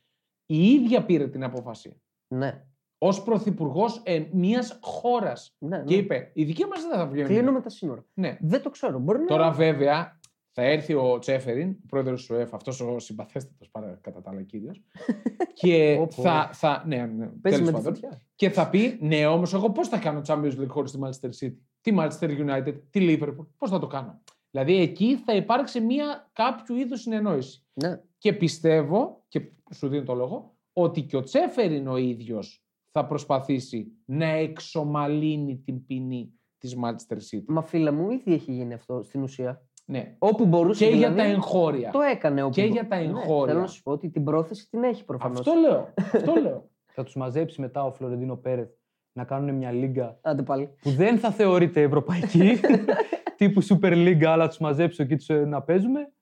Η 0.47 0.69
ίδια 0.71 1.05
πήρε 1.05 1.29
την 1.29 1.45
απόφαση 1.45 2.01
ναι, 2.29 2.65
ως 2.99 3.23
Πρωθυπουργός 3.23 4.01
ε, 4.05 4.25
μιας 4.33 4.79
χώρας 4.83 5.57
ναι, 5.59 5.77
ναι. 5.77 5.85
και 5.85 5.95
είπε 5.97 6.31
η 6.35 6.45
δική 6.45 6.65
μας 6.65 6.83
δεν 6.83 6.99
θα 6.99 7.07
βγαίνει. 7.07 7.29
Κλείνουμε 7.29 7.61
τα 7.61 7.69
σύνορα. 7.69 8.05
Ναι. 8.15 8.37
Δεν 8.41 8.63
το 8.63 8.71
ξέρω. 8.71 8.99
Μπορεί 8.99 9.19
να... 9.19 9.25
Τώρα 9.25 9.51
βέβαια 9.51 10.19
θα 10.53 10.63
έρθει 10.63 10.95
ο 10.95 11.19
Τσέφεριν, 11.19 11.71
ο 11.71 11.87
πρόεδρος 11.87 12.27
του 12.27 12.35
ΕΦ, 12.35 12.55
αυτός 12.55 12.81
ο 12.81 12.99
συμπαθέστατος 12.99 13.69
πάρα 13.71 13.99
κατά 14.01 14.21
τα 14.21 14.31
άλλα 14.31 14.43
κύριος, 14.43 14.83
και 15.61 15.95
Πω, 15.99 16.07
πω. 16.17 16.23
θα, 16.23 16.51
θα, 16.53 16.83
ναι, 16.87 16.97
ναι, 17.07 17.27
Παίζει 17.27 17.59
τέλος 17.59 17.61
με 17.61 17.65
τη 17.67 17.73
πάντων. 17.73 17.95
φωτιά. 17.95 18.21
και 18.35 18.51
θα 18.51 18.71
πει, 18.71 18.99
ναι 19.01 19.27
όμως 19.27 19.55
εγώ 19.55 19.71
πώς 19.71 19.89
θα 19.89 19.99
κάνω 19.99 20.23
Champions 20.27 20.59
League 20.61 20.69
χωρίς 20.69 20.91
τη 20.93 20.99
Manchester 21.03 21.31
City, 21.41 21.55
τη 21.81 21.95
Manchester 21.99 22.47
United, 22.49 22.75
τη 22.91 23.01
Liverpool, 23.21 23.47
πώς 23.59 23.71
θα 23.71 23.79
το 23.79 23.87
κάνω. 23.87 24.23
Δηλαδή 24.57 24.81
εκεί 24.83 25.17
θα 25.17 25.35
υπάρξει 25.35 25.81
μια 25.81 26.31
κάποιο 26.33 26.77
είδους 26.77 27.01
συνεννόηση. 27.01 27.65
Ναι. 27.75 28.01
Και 28.19 28.33
πιστεύω, 28.33 29.25
και 29.29 29.41
σου 29.75 29.89
δίνω 29.89 30.05
το 30.05 30.15
λόγο, 30.15 30.57
ότι 30.73 31.03
και 31.03 31.17
ο 31.17 31.21
Τσέφεριν 31.23 31.89
ο 31.89 31.97
ίδιος 31.97 32.65
θα 32.93 33.07
προσπαθήσει 33.07 33.93
να 34.05 34.27
εξομαλύνει 34.27 35.57
την 35.65 35.87
ποινή 35.87 36.33
της 36.59 36.77
Manchester 36.85 37.17
City. 37.17 37.45
Μα 37.47 37.63
φίλε 37.63 37.91
μου, 37.91 38.11
ήδη 38.11 38.33
έχει 38.33 38.53
γίνει 38.53 38.75
αυτό 38.75 39.03
στην 39.03 39.23
ουσία. 39.23 39.63
Ναι. 39.85 40.15
Όπου 40.19 40.47
μπορούσε. 40.47 40.85
Και 40.85 40.91
για 40.97 41.11
δηλαδή, 41.11 41.29
τα 41.29 41.35
εγχώρια. 41.37 41.91
Το 41.91 42.01
έκανε 42.01 42.43
όπου 42.43 42.53
Και 42.55 42.63
μπο- 42.67 42.73
για 42.73 42.87
τα 42.89 42.97
Ναι, 42.97 43.03
εγχώρια. 43.05 43.47
θέλω 43.53 43.61
να 43.61 43.67
σου 43.71 43.83
πω 43.83 43.93
ότι 43.93 44.09
την 44.11 44.25
πρόθεση 44.25 44.71
την 44.71 44.83
έχει 44.83 45.05
προφανώς. 45.05 45.39
Αυτό 45.39 45.53
λέω. 45.61 45.93
Αυτό 46.13 46.35
λέω. 46.43 46.71
Θα 46.93 47.05
τους 47.05 47.15
μαζέψει 47.17 47.61
μετά 47.61 47.85
ο 47.85 47.93
Φλωρεντίνο 47.93 48.37
Πέρεθ 48.37 48.71
να 49.13 49.25
κάνουν 49.25 49.55
μια 49.55 49.73
λίγκα 49.73 50.19
Άντε 50.23 50.43
πάλι. 50.43 50.71
που 50.83 50.91
δεν 50.91 51.19
θα 51.19 51.31
θεωρείται 51.31 51.83
ευρωπαϊκή, 51.83 52.61
τύπου 53.37 53.63
Super 53.65 53.93
League, 53.93 54.25
αλλά 54.25 54.49
τους 54.49 54.59
μαζέψω 54.59 55.03
εκεί 55.03 55.17
τους, 55.17 55.29
ε, 55.29 55.45
να 55.45 55.63
παίζουμε 55.63 56.13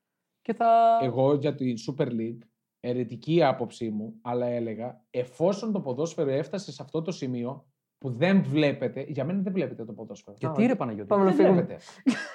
και 0.42 0.52
θα. 0.54 0.98
Εγώ 1.02 1.34
για 1.34 1.54
την 1.54 1.74
Super 1.88 2.06
League, 2.08 2.38
ερετική 2.80 3.42
άποψή 3.44 3.90
μου, 3.90 4.14
αλλά 4.22 4.46
έλεγα, 4.46 5.04
εφόσον 5.10 5.72
το 5.72 5.80
ποδόσφαιρο 5.80 6.30
έφτασε 6.30 6.72
σε 6.72 6.82
αυτό 6.82 7.02
το 7.02 7.12
σημείο 7.12 7.66
που 7.98 8.10
δεν 8.10 8.42
βλέπετε, 8.42 9.04
για 9.08 9.24
μένα 9.24 9.40
δεν 9.42 9.52
βλέπετε 9.52 9.84
το 9.84 9.92
ποδόσφαιρο. 9.92 10.36
Γιατί 10.40 10.64
Α, 10.64 10.66
ρε 10.66 10.74
Παναγιώτη; 10.74 11.08
Πάμε 11.08 11.24
να 11.24 11.30
Δεν 11.30 11.38
φύγουμε. 11.38 11.54
βλέπετε. 11.62 11.82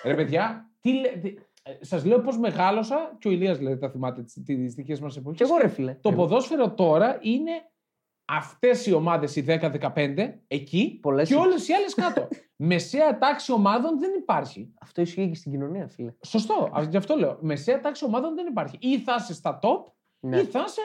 ρε 0.03 0.15
παιδιά, 0.15 0.69
τι 0.79 0.93
λέ... 0.93 1.07
τι- 1.09 1.35
ε, 1.63 1.77
σας 1.85 2.05
λέω 2.05 2.21
πώς 2.21 2.37
μεγάλωσα 2.37 3.15
και 3.19 3.27
ο 3.27 3.31
Ηλίας 3.31 3.57
δηλαδή 3.57 3.77
τα 3.77 3.89
θυμάται 3.89 4.23
τις, 4.23 4.33
τις 4.45 4.73
δικές 4.73 4.99
μας 4.99 5.17
εποχές. 5.17 5.37
Κι 5.37 5.43
εγώ 5.43 5.57
ρε 5.61 5.67
φίλε. 5.67 5.93
Το 6.01 6.11
ποδόσφαιρο 6.13 6.71
τώρα 6.73 7.17
είναι 7.21 7.51
αυτές 8.29 8.85
οι 8.85 8.93
ομάδες, 8.93 9.35
οι 9.35 9.41
10-15, 9.47 10.33
εκεί 10.47 10.99
Πολλές 11.01 11.27
και 11.27 11.33
είναι. 11.33 11.43
όλες 11.43 11.67
οι 11.67 11.73
άλλες 11.73 11.93
κάτω. 11.93 12.27
Μεσαία 12.55 13.17
τάξη 13.17 13.51
ομάδων 13.51 13.99
δεν 13.99 14.11
υπάρχει. 14.17 14.73
Αυτό 14.81 15.01
ισχύει 15.01 15.27
και 15.29 15.35
στην 15.35 15.51
κοινωνία, 15.51 15.87
φίλε. 15.87 16.13
Σωστό, 16.25 16.69
α- 16.73 16.81
γι' 16.89 16.97
αυτό 16.97 17.15
λέω. 17.15 17.37
Μεσαία 17.41 17.79
τάξη 17.79 18.05
ομάδων 18.05 18.35
δεν 18.35 18.47
υπάρχει. 18.47 18.77
Ή 18.81 18.99
θα 18.99 19.15
είσαι 19.19 19.33
στα 19.33 19.59
top 19.61 19.83
Ναι, 20.19 20.39
ή 20.39 20.43
θα 20.43 20.63
είσαι 20.67 20.81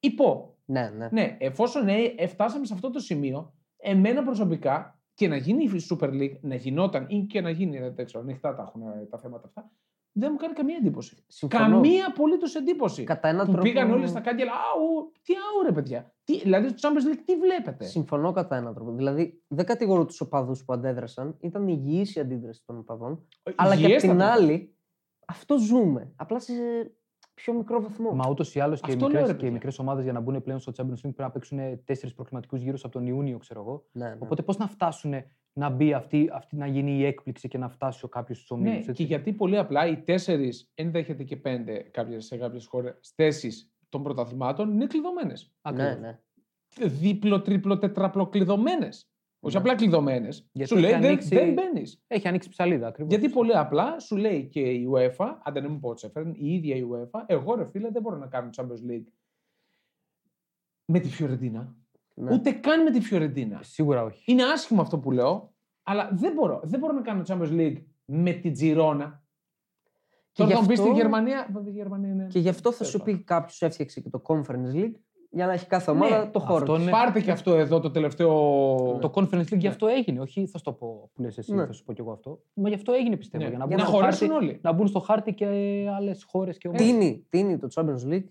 υπό. 0.00 0.56
ναι. 0.64 0.88
ναι. 0.96 1.08
Ναι, 1.12 1.36
εφόσον 1.40 1.88
ε, 1.88 2.02
ε, 2.16 2.26
φτάσαμε 2.26 2.66
σε 2.66 2.74
αυτό 2.74 2.90
το 2.90 2.98
σημείο, 2.98 3.54
εμένα 3.76 4.22
προσωπικά 4.22 5.00
και 5.14 5.28
να 5.28 5.36
γίνει 5.36 5.64
η 5.64 5.70
Super 5.90 6.08
League, 6.10 6.38
να 6.40 6.54
γινόταν 6.54 7.06
ή 7.08 7.20
και 7.28 7.40
να 7.40 7.50
γίνει, 7.50 7.78
δεν 7.88 8.04
ξέρω, 8.04 8.22
ανοιχτά 8.22 8.54
τα 8.54 8.62
έχουν 8.62 8.82
ε, 8.82 9.06
τα 9.10 9.18
θέματα 9.18 9.46
αυτά, 9.46 9.70
δεν 10.18 10.28
μου 10.32 10.36
κάνει 10.38 10.52
καμία 10.54 10.76
εντύπωση. 10.80 11.16
Συμφωνώ. 11.26 11.64
Καμία 11.64 12.06
απολύτως 12.06 12.54
εντύπωση. 12.54 13.04
Κατά 13.04 13.28
έναν 13.28 13.46
που 13.46 13.52
τρόπο. 13.52 13.68
πήγαν 13.68 13.90
όλοι 13.90 14.06
στα 14.06 14.20
κάγκελα. 14.20 14.52
Αου, 14.52 15.12
τι 15.22 15.32
αου, 15.34 15.62
ρε 15.66 15.72
παιδιά. 15.72 16.14
Τι, 16.24 16.38
δηλαδή, 16.38 16.68
στο 16.68 16.88
Champions 16.88 17.14
League 17.14 17.22
τι 17.24 17.36
βλέπετε; 17.36 17.84
Συμφωνώ 17.84 18.32
κατά 18.32 18.56
έναν 18.56 18.74
τρόπο. 18.74 18.92
Δηλαδή, 18.92 19.42
δεν 19.48 19.64
κατηγορώ 19.66 20.04
τους 20.04 20.20
οπαδούς 20.20 20.64
που 20.64 20.72
αντέδρασαν. 20.72 21.36
Ήταν 21.40 21.68
υγιής 21.68 22.14
η 22.16 22.20
αντίδραση 22.20 22.62
των 22.66 22.78
οπαδών. 22.78 23.26
Αλλά 23.54 23.54
και 23.54 23.64
απ' 23.64 23.76
την 23.76 23.84
Υγιέστατα. 23.84 24.32
άλλη, 24.32 24.74
αυτό 25.26 25.58
ζούμε. 25.58 26.12
Απλά 26.16 26.38
σε 26.38 26.52
πιο 27.34 27.52
μικρό 27.52 27.82
βαθμό. 27.82 28.10
Μα 28.12 28.28
ούτως 28.30 28.54
ή 28.54 28.60
άλλως 28.60 28.80
και, 28.80 28.90
οι 28.90 28.94
Αυτό 28.94 29.08
λέω, 29.08 29.12
ρε 29.14 29.18
μικρές- 29.20 29.28
και 29.30 29.32
οι 29.36 29.36
παιδιά. 29.38 29.52
μικρές 29.52 29.78
ομάδες 29.78 30.04
για 30.04 30.12
να 30.12 30.20
μπουν 30.20 30.42
πλέον 30.42 30.58
στο 30.60 30.72
Champions 30.76 30.82
League 30.94 31.00
πρέπει 31.00 31.22
να 31.22 31.30
παίξουν 31.30 31.58
τέσσερις 31.84 32.14
προκληματικούς 32.14 32.60
γύρους 32.62 32.84
από 32.84 32.92
τον 32.92 33.06
Ιούνιο, 33.06 33.38
ξέρω 33.38 33.60
εγώ. 33.60 33.86
Ναι, 33.92 34.08
ναι. 34.08 34.16
Οπότε 34.18 34.42
πώς 34.42 34.56
να 34.56 34.66
φτάσουν 34.66 35.14
να 35.58 35.70
μπει 35.70 35.92
αυτή, 35.92 36.28
αυτή, 36.32 36.56
να 36.56 36.66
γίνει 36.66 36.92
η 36.98 37.04
έκπληξη 37.04 37.48
και 37.48 37.58
να 37.58 37.68
φτάσει 37.68 38.04
ο 38.04 38.08
κάποιος 38.08 38.36
στους 38.36 38.50
ομίλους. 38.50 38.86
Ναι, 38.86 38.92
και 38.92 39.02
γιατί 39.04 39.32
πολύ 39.32 39.58
απλά 39.58 39.86
οι 39.86 39.96
τέσσερις, 40.02 40.70
ενδέχεται 40.74 41.24
και 41.24 41.36
πέντε 41.36 41.78
κάποιες, 41.78 42.24
σε 42.26 42.36
κάποιες 42.36 42.66
χώρες, 42.66 43.12
θέσεις 43.14 43.72
των 43.88 44.02
πρωταθλημάτων 44.02 44.72
είναι 44.72 44.86
κλειδωμένες. 44.86 45.54
ναι, 45.74 45.94
ναι. 45.94 46.20
Δίπλο, 46.80 47.42
τρίπλο, 47.42 47.78
τετράπλο 47.78 48.26
κλειδωμένε. 48.28 48.88
Όχι 49.40 49.54
Ναι. 49.54 49.60
απλά 49.60 49.74
κλειδωμένες. 49.74 50.48
Γιατί 50.52 50.72
Σου 50.72 50.78
λέει 50.80 50.90
έχει 50.90 51.00
δεν, 51.00 51.08
ανοίξει- 51.10 51.28
δεν 51.34 51.52
μπαίνεις. 51.52 52.02
Έχει 52.06 52.28
ανοίξει 52.28 52.48
ψαλίδα 52.48 52.86
ακριβώς. 52.86 53.12
Γιατί 53.12 53.32
πολύ 53.34 53.56
απλά 53.56 53.98
σου 53.98 54.16
λέει 54.16 54.46
και 54.48 54.60
η 54.60 54.88
UEFA, 54.92 55.34
αν 55.42 55.52
δεν 55.52 55.66
μου 55.70 55.78
πω 55.80 55.94
έφεραν, 56.02 56.34
η 56.36 56.54
ίδια 56.54 56.76
η 56.76 56.82
UEFA, 56.92 57.20
εγώ 57.26 57.54
ρε 57.54 57.66
φίλε 57.70 57.90
δεν 57.90 58.02
μπορώ 58.02 58.16
να 58.16 58.26
κάνω 58.26 58.50
Champions 58.56 58.90
League 58.90 59.06
με 60.92 61.00
τη 61.00 61.08
Φιωρεντίνα. 61.08 61.76
Ναι. 62.18 62.32
Ούτε 62.34 62.50
καν 62.50 62.82
με 62.82 62.90
τη 62.90 63.00
Φιωρεντίνα. 63.00 63.60
Σίγουρα 63.62 64.02
όχι. 64.02 64.32
Είναι 64.32 64.42
άσχημο 64.44 64.80
αυτό 64.80 64.98
που 64.98 65.10
λέω, 65.10 65.54
αλλά 65.82 66.08
δεν 66.12 66.32
μπορώ. 66.32 66.60
Δεν 66.64 66.80
μπορώ 66.80 66.92
να 66.92 67.00
κάνω 67.00 67.22
Champions 67.26 67.52
League 67.60 67.82
με 68.04 68.32
την 68.32 68.52
Τζιρόνα. 68.52 69.24
Και 70.32 70.42
Τώρα 70.42 70.48
γι' 70.50 70.54
θα 70.56 70.60
μου 70.62 70.66
πει 70.66 70.72
αυτό- 70.72 70.86
στη 70.86 70.94
Γερμανία. 70.96 71.48
βέβαια, 71.52 71.72
η 71.72 71.76
Γερμανία 71.76 72.10
είναι... 72.10 72.26
Και 72.30 72.38
γι' 72.38 72.48
αυτό 72.48 72.70
θα 72.72 72.76
Τέλος 72.76 72.92
σου 72.92 72.98
πάντων. 72.98 73.16
πει 73.16 73.22
κάποιος 73.24 73.62
έφτιαξε 73.62 74.00
και 74.00 74.10
το 74.10 74.22
Conference 74.26 74.74
League 74.74 74.94
για 75.30 75.46
να 75.46 75.52
έχει 75.52 75.66
κάθε 75.66 75.90
ομάδα 75.90 76.18
Ναι, 76.24 76.30
το 76.30 76.38
χώρο. 76.38 76.54
αυτό 76.56 76.72
της. 76.74 76.82
είναι- 76.82 76.90
Πάρτε 76.90 77.20
και 77.20 77.30
αυτό 77.30 77.54
εδώ 77.54 77.80
το 77.80 77.90
τελευταίο. 77.90 78.28
Το 79.00 79.10
Conference 79.14 79.40
League 79.52 79.58
γι' 79.58 79.66
αυτό 79.66 79.86
έγινε. 79.86 80.20
Όχι, 80.20 80.46
θα 80.46 80.58
σου 80.58 80.64
το 80.64 80.72
πω 80.72 81.10
που 81.14 81.22
λες 81.22 81.38
εσύ, 81.38 81.54
Ναι. 81.54 81.66
θα 81.66 81.72
σου 81.72 81.84
πω 81.84 81.92
κι 81.92 82.00
εγώ 82.00 82.12
αυτό. 82.12 82.42
Μα 82.54 82.68
γι' 82.68 82.74
αυτό 82.74 82.92
έγινε 82.92 83.16
πιστεύω. 83.16 83.44
Ναι, 83.44 83.48
Για 83.50 83.58
να 83.58 83.64
για 83.66 83.76
μπουν, 83.76 83.84
να 83.84 83.90
στο 83.90 83.98
χωρέσουν 84.00 84.28
χάρτη, 84.28 84.44
όλοι. 84.44 84.58
να 84.62 84.72
μπουν 84.72 84.86
στο 84.86 84.98
χάρτη 84.98 85.34
και 85.34 85.46
άλλες 85.96 86.24
χώρες 86.24 86.58
και 86.58 86.68
ομάδες. 86.68 86.86
Τίνει, 86.86 87.26
τίνει 87.28 87.58
το 87.58 87.68
Champions 87.74 88.12
League 88.12 88.24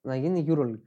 να 0.00 0.16
γίνει 0.16 0.44
EuroLeague. 0.48 0.80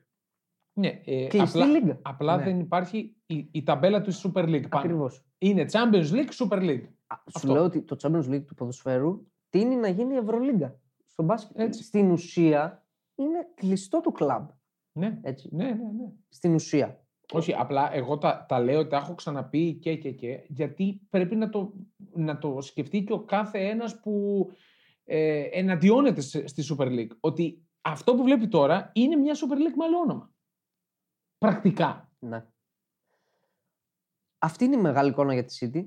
Ναι, 0.79 1.01
ε, 1.05 1.27
Κλειστή 1.27 1.61
απλά, 1.61 1.65
λίγα. 1.79 1.99
απλά 2.01 2.37
Ναι. 2.37 2.43
δεν 2.43 2.59
υπάρχει 2.59 3.15
η, 3.25 3.47
η 3.51 3.63
ταμπέλα 3.63 4.01
του 4.01 4.13
Super 4.13 4.43
League 4.43 4.69
πάνω. 4.69 4.83
Ακριβώς. 4.83 5.25
Είναι 5.37 5.65
Champions 5.71 6.11
League, 6.11 6.29
Super 6.47 6.59
League. 6.59 6.83
Σου 6.83 7.21
Αυτό. 7.35 7.53
λέω 7.53 7.63
ότι 7.63 7.81
το 7.81 7.95
Champions 8.01 8.29
League 8.33 8.45
του 8.45 8.53
ποδοσφαίρου 8.55 9.27
τίνει 9.49 9.75
να 9.75 9.87
γίνει 9.87 10.15
Ευρωλίγκα. 10.15 10.79
Στο 11.05 11.23
μπάσκετ. 11.23 11.59
Έτσι. 11.59 11.83
Στην 11.83 12.11
ουσία 12.11 12.85
είναι 13.15 13.47
κλειστό 13.55 13.99
του 14.01 14.11
κλαμπ. 14.11 14.47
Ναι, 14.91 15.19
Έτσι. 15.21 15.49
ναι, 15.51 15.63
ναι. 15.63 15.71
ναι. 15.71 16.11
Στην 16.29 16.53
ουσία. 16.53 17.03
Όχι, 17.33 17.53
απλά 17.53 17.93
εγώ 17.95 18.17
τα, 18.17 18.45
τα 18.47 18.59
λέω, 18.59 18.87
τα 18.87 18.97
έχω 18.97 19.15
ξαναπεί 19.15 19.73
και 19.73 19.95
και 19.95 20.11
και, 20.11 20.43
γιατί 20.47 21.01
πρέπει 21.09 21.35
να 21.35 21.49
το, 21.49 21.73
να 22.13 22.37
το 22.37 22.61
σκεφτεί 22.61 23.03
και 23.03 23.13
ο 23.13 23.19
κάθε 23.19 23.59
ένας 23.69 23.99
που 23.99 24.47
ε, 25.03 25.41
εναντιώνεται 25.51 26.21
σε- 26.21 26.47
στη 26.47 26.63
Super 26.69 26.85
League. 26.87 27.11
Ότι 27.19 27.63
αυτό 27.81 28.15
που 28.15 28.23
βλέπει 28.23 28.47
τώρα 28.47 28.91
είναι 28.93 29.15
μια 29.15 29.33
Super 29.33 29.55
League 29.55 29.75
με 29.75 29.85
άλλο 29.85 29.97
όνομα. 29.97 30.31
Πρακτικά. 31.39 32.11
Ναι. 32.19 32.45
Αυτή 34.39 34.65
είναι 34.65 34.75
η 34.75 34.81
μεγάλη 34.81 35.09
εικόνα 35.09 35.33
για 35.33 35.43
τη 35.45 35.57
City 35.59 35.85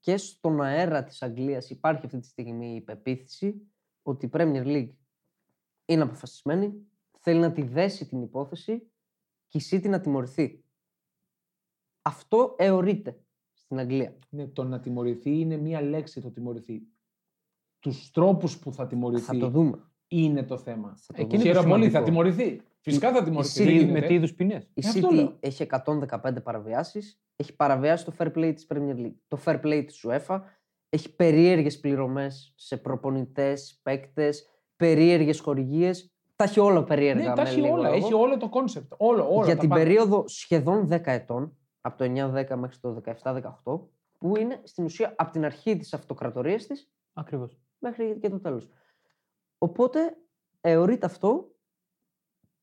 και 0.00 0.16
στον 0.16 0.60
αέρα 0.62 1.04
της 1.04 1.22
Αγγλίας 1.22 1.70
υπάρχει 1.70 2.06
αυτή 2.06 2.18
τη 2.20 2.26
στιγμή 2.26 2.74
η 2.74 2.80
πεποίθηση 2.80 3.72
ότι 4.02 4.26
η 4.26 4.30
Premier 4.32 4.64
League 4.66 4.92
είναι 5.84 6.02
αποφασισμένη, 6.02 6.86
θέλει 7.18 7.40
να 7.40 7.52
τη 7.52 7.62
δέσει 7.62 8.06
την 8.08 8.22
υπόθεση 8.22 8.90
και 9.48 9.58
η 9.58 9.62
City 9.70 9.88
να 9.88 10.00
τιμωρηθεί. 10.00 10.64
Αυτό 12.02 12.54
εωρείται 12.58 13.20
στην 13.52 13.78
Αγγλία. 13.78 14.18
Ναι, 14.28 14.46
το 14.46 14.64
να 14.64 14.80
τιμωρηθεί 14.80 15.38
είναι 15.40 15.56
μία 15.56 15.82
λέξη 15.82 16.20
το 16.20 16.30
τιμωρηθεί. 16.30 16.82
Τους 17.78 18.10
τρόπους 18.10 18.58
που 18.58 18.72
θα 18.72 18.86
τιμωρηθεί 18.86 19.24
Θα 19.24 19.36
το 19.38 19.48
δούμε. 19.50 19.90
είναι 20.08 20.42
το 20.44 20.58
θέμα. 20.58 20.96
Θα 20.96 21.12
το 21.12 21.22
Εκείνη 21.22 21.42
δούμε. 21.42 21.52
το 21.54 21.58
Χαίρομαι 21.58 21.68
πολύ, 21.74 21.90
θα 21.90 22.04
σημαντικό. 22.04 22.22
τιμωρηθεί. 22.32 22.62
Φυσικά 22.84 23.12
θα 23.12 23.22
τιμωρηθεί. 23.22 23.62
η 23.62 23.64
δεν 23.64 23.74
City 23.74 23.78
Τι- 23.78 23.84
γίνεται. 23.84 24.00
με 24.00 24.06
τι 24.06 24.14
είδους 24.14 24.34
ποινές; 24.34 24.62
Η 24.74 24.82
Ε, 24.84 24.88
αυτό 24.88 25.08
City 25.08 25.14
λέω. 25.14 25.36
έχει 25.40 25.62
115 25.62 26.40
παραβιάσεις, 26.42 27.20
έχει 27.36 27.56
παραβιάσει 27.56 28.04
το 28.04 28.12
fair 28.18 28.26
play 28.26 28.52
της 28.54 28.66
Premier 28.74 28.96
League, 28.96 29.14
το 29.28 29.38
fair 29.44 29.60
play 29.60 29.82
της 29.86 30.06
UEFA, 30.08 30.40
έχει 30.88 31.14
περίεργες 31.14 31.80
πληρωμές 31.80 32.52
σε 32.56 32.76
προπονητές, 32.76 33.80
παίκτες, 33.82 34.48
περίεργες 34.76 35.40
χορηγίες. 35.40 36.12
Τα 36.36 36.44
έχει 36.44 36.60
όλα 36.60 36.84
περίεργα. 36.84 37.28
Ναι, 37.28 37.34
τα 37.34 37.42
με 37.42 37.48
έχει 37.48 37.60
λίγο 37.60 37.74
όλα. 37.74 37.88
λόγο. 37.88 37.94
Έχει 38.04 38.14
όλο 38.14 38.36
το 38.36 38.48
κόνσεπτ. 38.48 38.92
Όλο, 38.96 39.34
όλο. 39.34 39.44
Για 39.44 39.54
τα 39.54 39.60
την 39.60 39.68
πάντα. 39.68 39.82
περίοδο 39.82 40.24
σχεδόν 40.28 40.88
10 40.88 41.06
ετών, 41.12 41.56
από 41.80 41.98
το 41.98 42.04
9-10 42.04 42.56
μέχρι 42.56 42.78
το 42.80 42.92
17-18, 42.92 43.88
που 44.18 44.36
είναι 44.36 44.60
στην 44.62 44.84
ουσία 44.84 45.14
από 45.16 45.32
την 45.32 45.44
αρχή 45.44 45.76
της 45.76 45.92
αυτοκρατορίας 45.94 46.66
της 46.66 46.90
Ακριβώς. 47.12 47.58
μέχρι 47.78 48.18
και 48.20 48.28
το 48.28 48.40
τέλος. 48.40 48.68
Οπότε 49.58 50.16
θεωρείται 50.60 51.06
αυτό 51.06 51.50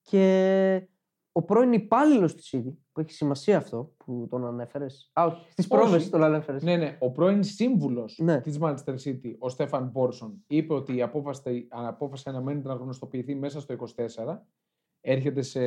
και 0.02 0.88
ο 1.32 1.44
πρώην 1.44 1.74
υπάλληλος 1.74 2.36
της 2.36 2.56
City, 2.56 2.74
που 2.92 3.00
έχει 3.00 3.12
σημασία 3.12 3.58
αυτό 3.58 3.94
που 3.98 4.28
τον 4.30 4.46
ανέφερες. 4.46 5.12
Α, 5.14 5.26
όχι, 5.26 5.52
στις 5.52 5.72
Όχι. 5.72 5.82
πρόβες 5.82 6.10
τον 6.10 6.24
ανέφερες. 6.24 6.64
Ναι, 6.64 6.76
ναι. 6.76 6.98
Ο 7.00 7.12
πρώην 7.12 7.44
σύμβουλος 7.44 8.20
Ναι. 8.22 8.42
της 8.42 8.58
Manchester 8.62 8.96
City, 9.06 9.36
ο 9.40 9.50
Στέφαν 9.50 9.90
Μπόρσον, 9.90 10.44
είπε 10.48 10.74
ότι 10.74 10.96
η 10.96 11.02
απόφαση, 11.02 11.68
απόφαση 11.70 12.30
αναμένεται 12.30 12.68
να 12.68 12.74
γνωστοποιηθεί 12.74 13.36
μέσα 13.36 13.60
στο 13.60 13.74
24. 13.74 14.46
Έρχεται 15.02 15.42
σε 15.42 15.60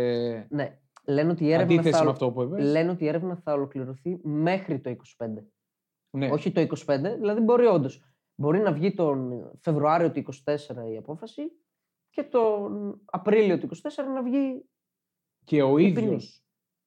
ναι. 0.49 0.79
Λένε 1.05 1.31
ότι, 1.31 1.45
η 1.45 1.53
έρευνα 1.53 1.75
αντίθεση 1.75 1.99
θα... 1.99 2.05
με 2.05 2.11
αυτό 2.11 2.31
που 2.31 2.43
είπες. 2.43 2.71
Λένε 2.71 2.91
ότι 2.91 3.05
η 3.05 3.09
έρευνα 3.09 3.37
θα 3.37 3.53
ολοκληρωθεί 3.53 4.19
μέχρι 4.23 4.81
το 4.81 4.97
25. 5.19 5.27
Ναι. 6.11 6.31
Όχι 6.31 6.53
το 6.53 6.61
25, 6.61 6.99
δηλαδή 7.19 7.41
μπορεί 7.41 7.67
όντως. 7.67 8.03
Μπορεί 8.35 8.59
να 8.59 8.73
βγει 8.73 8.95
τον 8.95 9.51
Φεβρουάριο 9.61 10.11
του 10.11 10.23
24 10.45 10.57
η 10.93 10.97
απόφαση 10.97 11.43
και 12.13 12.23
τον 12.23 13.01
Απρίλιο 13.05 13.59
του 13.59 13.69
24 13.69 13.79
να 14.15 14.23
βγει. 14.23 14.65
Και 15.45 15.63
ο 15.63 15.79
η 15.79 15.85
ίδιος, 15.87 16.05
ποινής. 16.07 16.45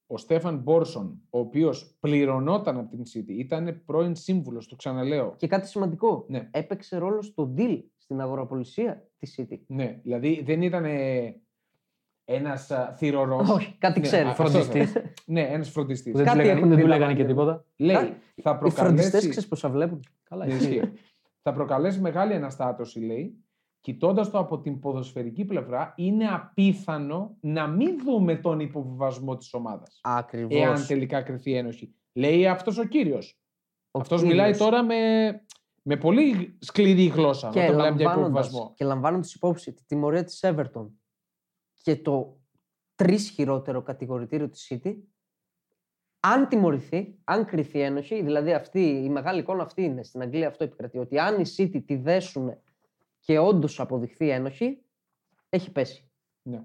ο 0.07 0.17
Στέφαν 0.17 0.57
Μπόρσον, 0.57 1.21
ο 1.29 1.39
οποίος 1.39 1.97
πληρωνόταν 1.99 2.77
από 2.77 2.89
την 2.95 3.03
City, 3.13 3.29
ήταν 3.29 3.81
πρώην 3.85 4.15
σύμβουλος, 4.15 4.67
το 4.67 4.75
ξαναλέω. 4.75 5.35
Και 5.37 5.47
κάτι 5.47 5.67
σημαντικό. 5.67 6.25
Ναι. 6.29 6.49
Έπαιξε 6.51 6.97
ρόλο 6.97 7.21
στο 7.21 7.53
deal 7.57 7.83
στην 7.97 8.21
αγοραπολισία 8.21 9.07
της 9.17 9.39
City. 9.39 9.59
Ναι, 9.67 9.99
δηλαδή 10.03 10.41
δεν 10.45 10.61
ήταν 10.61 10.85
ένας 12.25 12.71
θηρορός. 12.95 13.49
Όχι, 13.49 13.75
κάτι 13.77 13.99
Ναι, 13.99 14.05
ξέρει. 14.05 14.27
α, 14.27 14.29
αυτό 14.29 14.43
Φροντιστής. 14.43 14.91
θέλω. 14.91 15.05
ναι, 15.25 15.41
ένας 15.41 15.69
φροντιστής. 15.69 16.11
Που 16.11 16.17
δεν 16.17 16.25
Κάτι 16.25 16.37
του 16.37 16.43
λέγανε, 16.45 16.59
έχουν 16.59 16.69
δεν 16.75 16.79
του 16.79 16.85
δει 16.85 16.91
τα 16.91 16.97
λέγανε 16.97 17.13
και 17.17 17.23
μάτια 17.23 17.35
μου. 17.43 17.49
τίποτα. 17.51 17.65
Λέει, 17.75 17.95
Κα- 17.95 18.17
θα 18.41 18.51
Οι 18.51 18.69
φροντιστές 18.69 18.79
προκαλέσει. 18.79 19.29
ξέρεις 19.29 19.47
πόσα 19.47 19.69
βλέπουν. 19.69 19.99
Καλά, 20.23 20.45
Ναι, 20.45 20.53
ισχύει. 20.53 20.75
ισχύει. 20.75 20.91
θα 21.41 21.53
προκαλέσει 21.53 21.99
μεγάλη 21.99 22.33
αναστάτωση, 22.33 22.99
λέει, 22.99 23.43
κοιτώντας 23.85 24.29
το 24.29 24.37
από 24.37 24.59
την 24.59 24.79
ποδοσφαιρική 24.79 25.45
πλευρά, 25.45 25.93
είναι 25.97 26.27
απίθανο 26.27 27.37
να 27.39 27.67
μην 27.67 28.03
δούμε 28.03 28.35
τον 28.35 28.59
υποβιβασμό 28.59 29.37
της 29.37 29.53
ομάδας. 29.53 29.99
Ακριβώς. 30.03 30.59
Εάν 30.59 30.85
τελικά 30.87 31.21
κρυθεί 31.21 31.51
η 31.51 31.55
ένωση. 31.55 31.95
Λέει 32.13 32.47
αυτός 32.47 32.77
ο 32.77 32.83
κύριος. 32.83 33.39
Ο 33.91 33.99
Αυτός 33.99 34.21
κύριος. 34.21 34.37
μιλάει 34.37 34.57
τώρα 34.57 34.83
με, 34.83 34.95
με 35.81 35.97
πολύ 35.97 36.57
σκληρή 36.59 37.05
γλώσσα. 37.05 37.49
και 37.49 37.59
όταν 37.59 37.71
μιλάμε 37.71 37.95
για 37.95 38.05
λαμβάνοντας, 38.05 38.47
υποβιβασμό. 38.47 38.73
και 38.75 38.85
λαμβάνοντας 38.85 39.33
υπόψη 39.33 39.73
τη 39.73 39.85
τιμωρία 39.85 40.23
της 40.23 40.43
Everton 40.43 40.87
και 41.81 41.95
το 41.95 42.39
τρεις 42.95 43.29
χειρότερο 43.29 43.81
κατηγορητήριο 43.81 44.49
της 44.49 44.71
City, 44.73 44.95
αν 46.19 46.47
τιμωρηθεί, 46.47 47.19
αν 47.23 47.45
κρυθεί 47.45 47.81
ένοχη, 47.81 48.23
δηλαδή 48.23 48.53
αυτή, 48.53 48.81
η 48.81 49.09
μεγάλη 49.09 49.39
εικόνα 49.39 49.63
αυτή 49.63 49.83
είναι 49.83 50.03
στην 50.03 50.21
Αγγλία 50.21 50.47
αυτό 50.47 50.63
επικρατεί, 50.63 50.97
ότι 50.97 51.19
αν 51.19 51.39
οι 51.39 51.45
City 51.57 51.81
τη 51.85 51.95
δέσουν 51.95 52.57
και 53.25 53.39
όντως 53.39 53.79
αποδειχθεί 53.79 54.29
ένοχη, 54.29 54.77
έχει 55.49 55.71
πέσει. 55.71 56.09
Ναι. 56.41 56.63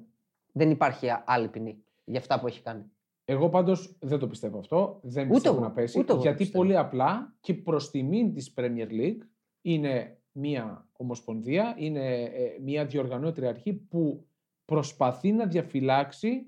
Δεν 0.52 0.70
υπάρχει 0.70 1.08
α- 1.08 1.24
άλλη 1.26 1.48
ποινή 1.48 1.82
για 2.04 2.18
αυτά 2.18 2.40
που 2.40 2.46
έχει 2.46 2.62
κάνει. 2.62 2.84
Εγώ 3.24 3.48
πάντως 3.48 3.96
δεν 4.00 4.18
το 4.18 4.28
πιστεύω 4.28 4.58
αυτό. 4.58 4.98
Δεν 5.02 5.24
Ούτε 5.24 5.32
πιστεύω 5.34 5.54
εγώ, 5.56 5.64
να 5.64 5.70
πέσει. 5.72 5.98
ούτε 5.98 6.12
εγώ 6.12 6.16
το 6.20 6.26
γιατί 6.26 6.38
πιστεύω. 6.42 6.62
πολύ 6.64 6.76
απλά 6.76 7.34
και 7.40 7.54
προς 7.54 7.90
τιμήν 7.90 8.32
της 8.34 8.52
Premier 8.56 8.88
League 8.90 9.18
είναι 9.62 10.18
μια 10.32 10.88
ομοσπονδία, 10.96 11.74
είναι 11.78 12.22
ε, 12.22 12.58
μια 12.62 12.84
διοργανώτρια 12.86 13.48
αρχή 13.48 13.72
που 13.72 14.26
προσπαθεί 14.64 15.32
να 15.32 15.46
διαφυλάξει 15.46 16.46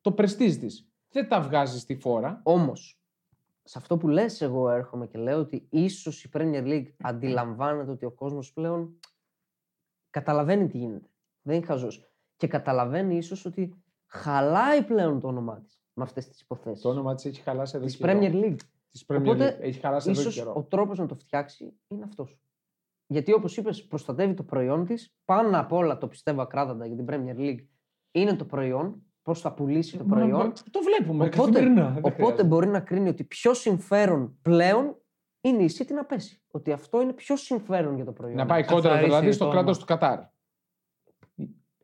το 0.00 0.12
πρεστίζ 0.12 0.56
της. 0.56 0.88
Δεν 1.10 1.28
τα 1.28 1.40
βγάζει 1.40 1.78
στη 1.78 1.96
φόρα. 1.96 2.40
Όμως, 2.44 3.00
σε 3.62 3.78
αυτό 3.78 3.96
που 3.96 4.08
λες 4.08 4.40
εγώ 4.40 4.70
έρχομαι 4.70 5.06
και 5.06 5.18
λέω 5.18 5.38
ότι 5.38 5.66
ίσως 5.70 6.24
η 6.24 6.30
Premier 6.32 6.62
League 6.64 6.86
αντιλαμβάνεται 7.00 7.90
ότι 7.90 8.04
ο 8.04 8.10
κόσμος 8.10 8.52
πλέον 8.52 8.98
καταλαβαίνει 10.18 10.68
τι 10.68 10.78
γίνεται. 10.78 11.08
Δεν 11.42 11.56
είναι 11.56 11.66
χαζός. 11.66 12.10
Και 12.36 12.46
καταλαβαίνει 12.46 13.16
ίσως 13.16 13.44
ότι 13.44 13.74
χαλάει 14.06 14.82
πλέον 14.82 15.20
το 15.20 15.28
όνομά 15.28 15.60
της 15.60 15.80
με 15.92 16.02
αυτές 16.02 16.28
τις 16.28 16.40
υποθέσεις. 16.40 16.82
Το 16.82 16.88
όνομα 16.88 17.14
της 17.14 17.24
έχει 17.24 17.40
χαλάσει 17.40 17.76
εδώ 17.76 17.84
Της 17.86 17.96
και 17.96 18.04
καιρό. 18.04 18.18
Premier 18.20 18.32
League. 18.32 18.56
Της 18.90 19.04
Premier 19.08 19.18
Οπότε, 19.18 19.56
League. 19.58 19.62
Έχει 19.62 19.80
χαλάσει 19.80 20.10
εδώ 20.10 20.20
και 20.22 20.28
Ίσως 20.28 20.34
καιρό. 20.42 20.52
ο 20.56 20.62
τρόπος 20.62 20.98
να 20.98 21.06
το 21.06 21.14
φτιάξει 21.14 21.72
είναι 21.88 22.04
αυτός. 22.04 22.38
Γιατί 23.06 23.32
όπως 23.32 23.56
είπες, 23.56 23.86
προστατεύει 23.86 24.34
το 24.34 24.42
προϊόν 24.42 24.84
της. 24.84 25.14
Πάνω 25.24 25.60
απ' 25.60 25.72
όλα 25.72 25.98
το 25.98 26.08
πιστεύω 26.08 26.42
ακράδαντα 26.42 26.86
για 26.86 26.96
την 26.96 27.06
Premier 27.08 27.38
League 27.38 27.64
είναι 28.10 28.34
το 28.36 28.44
προϊόν. 28.44 29.02
Πώς 29.22 29.40
θα 29.40 29.52
πουλήσει 29.54 29.98
το 29.98 30.04
Μα, 30.04 30.16
προϊόν. 30.16 30.38
μα, 30.46 30.52
Το 30.70 30.80
βλέπουμε 30.82 31.24
Οπότε, 31.24 31.50
καθημερινά. 31.50 31.88
δεν 31.88 31.96
οπότε 31.98 32.14
χρειάζεται. 32.14 32.44
μπορεί 32.44 32.66
να 32.68 32.80
κρίνει 32.80 33.08
ότι 33.08 33.24
πιο 33.24 33.54
συμφέρον 33.54 34.38
πλέον 34.42 34.97
είναι 35.40 35.62
η 35.62 35.70
City 35.78 35.92
να 35.92 36.04
πέσει. 36.04 36.42
Ότι 36.50 36.72
αυτό 36.72 37.00
είναι 37.00 37.12
πιο 37.12 37.36
συμφέρον 37.36 37.94
για 37.94 38.04
το 38.04 38.12
προϊόν. 38.12 38.36
Να 38.36 38.46
πάει 38.46 38.62
Καθαρίσει 38.62 38.88
κόντρα 38.88 39.02
δηλαδή 39.02 39.26
το 39.26 39.32
στο 39.32 39.44
όνομα. 39.44 39.62
κράτο 39.62 39.78
του 39.78 39.84
Κατάρ. 39.84 40.20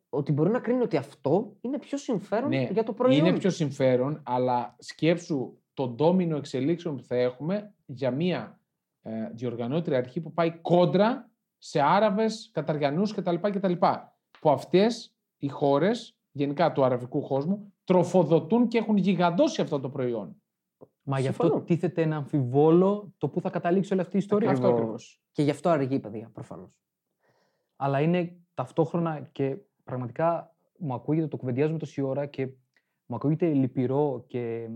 Ότι 0.09 0.33
μπορεί 0.33 0.51
να 0.51 0.61
κρίνει 0.61 0.83
ότι 0.83 0.97
αυτό 0.97 1.57
είναι 1.61 1.79
πιο 1.79 1.99
συμφέρον 1.99 2.49
Ναι, 2.49 2.69
για 2.73 2.83
το 2.83 2.93
προϊόν. 2.93 3.27
Είναι 3.27 3.39
πιο 3.39 3.51
συμφέρον, 3.51 4.23
αλλά 4.25 4.77
σκέψου 4.79 5.59
τον 5.75 5.95
ντόμινο 5.95 6.37
εξελίξεων 6.37 6.97
που 6.97 7.03
θα 7.03 7.15
έχουμε 7.15 7.75
για 7.87 8.11
μια 8.11 8.61
ε, 9.03 9.31
διοργανώτρια 9.33 9.99
αρχή 9.99 10.21
που 10.21 10.33
πάει 10.33 10.51
κόντρα 10.51 11.31
σε 11.59 11.81
Άραβες, 11.81 12.51
Καταριανούς 12.53 13.15
κτλ. 13.15 13.35
κτλ. 13.35 13.73
Που 14.41 14.51
αυτές 14.51 15.15
οι 15.39 15.49
χώρες, 15.49 16.19
γενικά 16.31 16.73
του 16.73 16.85
αραβικού 16.85 17.21
κόσμου, 17.21 17.73
τροφοδοτούν 17.85 18.69
και 18.69 18.79
έχουν 18.79 18.97
γιγαντώσει 18.97 19.61
αυτό 19.63 19.81
το 19.81 19.89
προϊόν. 19.89 20.43
Μα 21.07 21.19
γι' 21.21 21.29
αυτό 21.29 21.43
Συμφωνώ. 21.43 21.65
τίθεται 21.65 22.03
ένα 22.03 22.17
αμφιβόλο 22.17 23.13
το 23.19 23.29
πού 23.29 23.41
θα 23.41 23.51
καταλήξει 23.51 23.93
όλη 23.93 24.03
αυτή 24.03 24.17
η 24.17 24.19
ιστορία. 24.19 24.51
Αυτό 24.51 24.67
Ακριβώς. 24.67 24.83
ακριβώς. 24.83 25.23
Και 25.33 25.43
γι' 25.43 25.51
αυτό 25.51 25.69
αργεί, 25.69 25.99
παιδιά, 26.01 26.31
προφανώς. 26.33 26.71
Αλλά 27.77 28.01
είναι 28.01 28.37
ταυτόχρονα 28.55 29.29
και 29.33 29.57
πραγματικά 29.85 30.55
μου 30.79 30.95
ακούγεται, 30.95 31.27
το 31.27 31.37
κουβεντιάζουμε 31.37 31.79
τόση 31.79 32.01
ώρα 32.03 32.27
και 32.27 32.47
μου 33.07 33.17
ακούγεται 33.17 33.53
λυπηρό 33.53 34.25
και, 34.27 34.69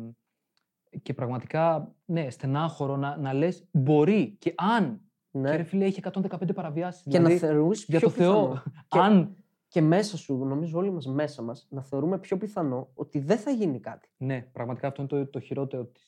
και 1.03 1.15
πραγματικά 1.15 1.95
ναι, 2.05 2.31
στενάχωρο 2.31 2.97
να, 2.97 3.17
να 3.17 3.33
λες 3.33 3.69
μπορεί 3.71 4.37
και 4.39 4.55
αν. 4.57 5.01
Ναι. 5.31 5.51
Και 5.51 5.57
ρε 5.57 5.63
φίλε 5.63 5.85
έχει 5.85 6.01
115 6.13 6.55
παραβιάσεις. 6.55 7.03
Και 7.03 7.11
δηλαδή, 7.17 7.33
να 7.35 7.41
θεωρείς 7.41 7.85
για 7.89 7.99
πιο 7.99 8.09
το 8.09 8.15
Θεό, 8.15 8.33
πιθανό. 8.33 8.63
Και- 8.89 8.99
αν. 8.99 9.33
Και 9.71 9.81
μέσα 9.81 10.17
σου, 10.17 10.45
νομίζω 10.45 10.79
όλοι 10.79 10.91
μας 10.91 11.07
μέσα 11.07 11.43
μας, 11.43 11.67
να 11.71 11.83
θεωρούμε 11.83 12.19
πιο 12.19 12.37
πιθανό 12.37 12.91
ότι 12.95 13.19
δεν 13.19 13.39
θα 13.39 13.51
γίνει 13.51 13.81
κάτι. 13.81 14.09
Ναι, 14.17 14.41
πραγματικά 14.53 14.89
αυτό 14.89 15.03
είναι 15.03 15.11
το, 15.11 15.27
το 15.31 15.41
χειρότερο 15.41 15.85
της, 15.85 16.08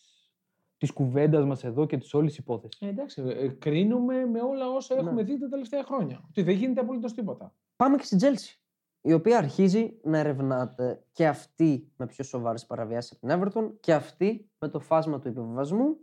της 0.80 0.90
κουβέντας 0.92 1.44
μας 1.44 1.64
εδώ 1.64 1.86
και 1.86 1.96
της 1.96 2.14
όλης 2.14 2.38
υπόθεσης. 2.38 2.80
Ε, 2.80 2.86
εντάξει, 2.88 3.22
ε, 3.26 3.48
κρίνουμε 3.48 4.24
με 4.26 4.40
όλα 4.40 4.68
όσα 4.68 4.94
Ναι. 4.94 5.00
έχουμε 5.00 5.22
δει 5.22 5.38
τα 5.38 5.48
τελευταία 5.48 5.82
χρόνια. 5.82 6.20
Ότι 6.28 6.42
δεν 6.42 6.54
γίνεται 6.54 6.80
απολύτως 6.80 7.12
τίποτα. 7.12 7.54
Πάμε 7.76 7.96
και 7.96 8.04
στην 8.04 8.18
Τζέλση, 8.18 8.60
η 9.00 9.12
οποία 9.12 9.38
αρχίζει 9.38 9.98
να 10.02 10.18
ερευνάται 10.18 11.04
και 11.12 11.26
αυτή 11.26 11.92
με 11.96 12.06
πιο 12.06 12.24
σοβαρές 12.24 12.66
παραβιάσεις 12.66 13.12
από 13.12 13.26
την 13.26 13.40
Everton 13.40 13.72
και 13.80 13.94
αυτή 13.94 14.50
με 14.58 14.68
το 14.68 14.80
φάσμα 14.80 15.18
του 15.18 15.28
υποβιβασμού. 15.28 15.96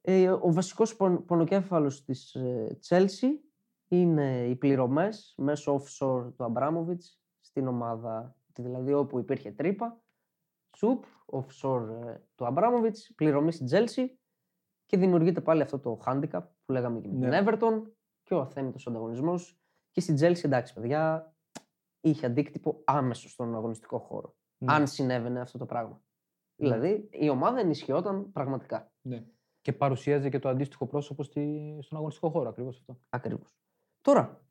Ε, 0.00 0.30
ο 0.30 0.52
βασικός 0.52 0.96
πον, 0.96 1.24
πονοκέφαλος 1.24 2.04
της 2.04 2.34
ε, 2.34 2.78
Chelsea 2.88 3.28
είναι 3.88 4.46
οι 4.46 4.56
πληρωμές 4.56 5.34
μέσω 5.36 5.74
offshore 5.74 6.32
του 6.36 6.44
Αμπράμοβιτς 6.44 7.20
στην 7.40 7.66
ομάδα, 7.66 8.36
δηλαδή 8.52 8.92
όπου 8.92 9.18
υπήρχε 9.18 9.50
τρύπα, 9.50 10.00
σουπ, 10.76 11.04
offshore 11.26 11.88
ε, 12.06 12.18
του 12.34 12.46
Αμπράμοβιτς, 12.46 13.12
πληρωμή 13.14 13.52
στην 13.52 13.66
Chelsea 13.70 14.06
και 14.86 14.96
δημιουργείται 14.96 15.40
πάλι 15.40 15.62
αυτό 15.62 15.78
το 15.78 16.00
handicap 16.06 16.42
που 16.64 16.72
λέγαμε 16.72 17.00
και 17.00 17.08
με 17.08 17.28
Ναι. 17.28 17.42
την 17.42 17.48
Everton 17.48 17.90
και 18.22 18.34
ο 18.34 18.40
αθέμητος 18.40 18.86
ανταγωνισμός 18.86 19.60
και 19.90 20.00
στην 20.00 20.14
Chelsea, 20.14 20.44
εντάξει 20.44 20.74
παιδιά, 20.74 21.34
είχε 22.00 22.26
αντίκτυπο 22.26 22.82
άμεσο 22.84 23.28
στον 23.28 23.54
αγωνιστικό 23.54 23.98
χώρο. 23.98 24.36
Ναι. 24.58 24.72
Αν 24.72 24.86
συνέβαινε 24.86 25.40
αυτό 25.40 25.58
το 25.58 25.66
πράγμα. 25.66 26.02
Δηλαδή 26.56 27.08
η 27.12 27.28
ομάδα 27.28 27.60
ενισχυόταν 27.60 28.32
πραγματικά. 28.32 28.92
Ναι. 29.00 29.26
Και 29.60 29.72
παρουσίαζε 29.72 30.28
και 30.28 30.38
το 30.38 30.48
αντίστοιχο 30.48 30.86
πρόσωπο 30.86 31.22
στη, 31.22 31.76
στον 31.82 31.98
αγωνιστικό 31.98 32.30
χώρο, 32.30 32.48
ακριβώς 32.48 32.76
αυτό. 32.78 33.00
Ακριβώς. 33.08 33.56
Τώρα, 34.00 34.44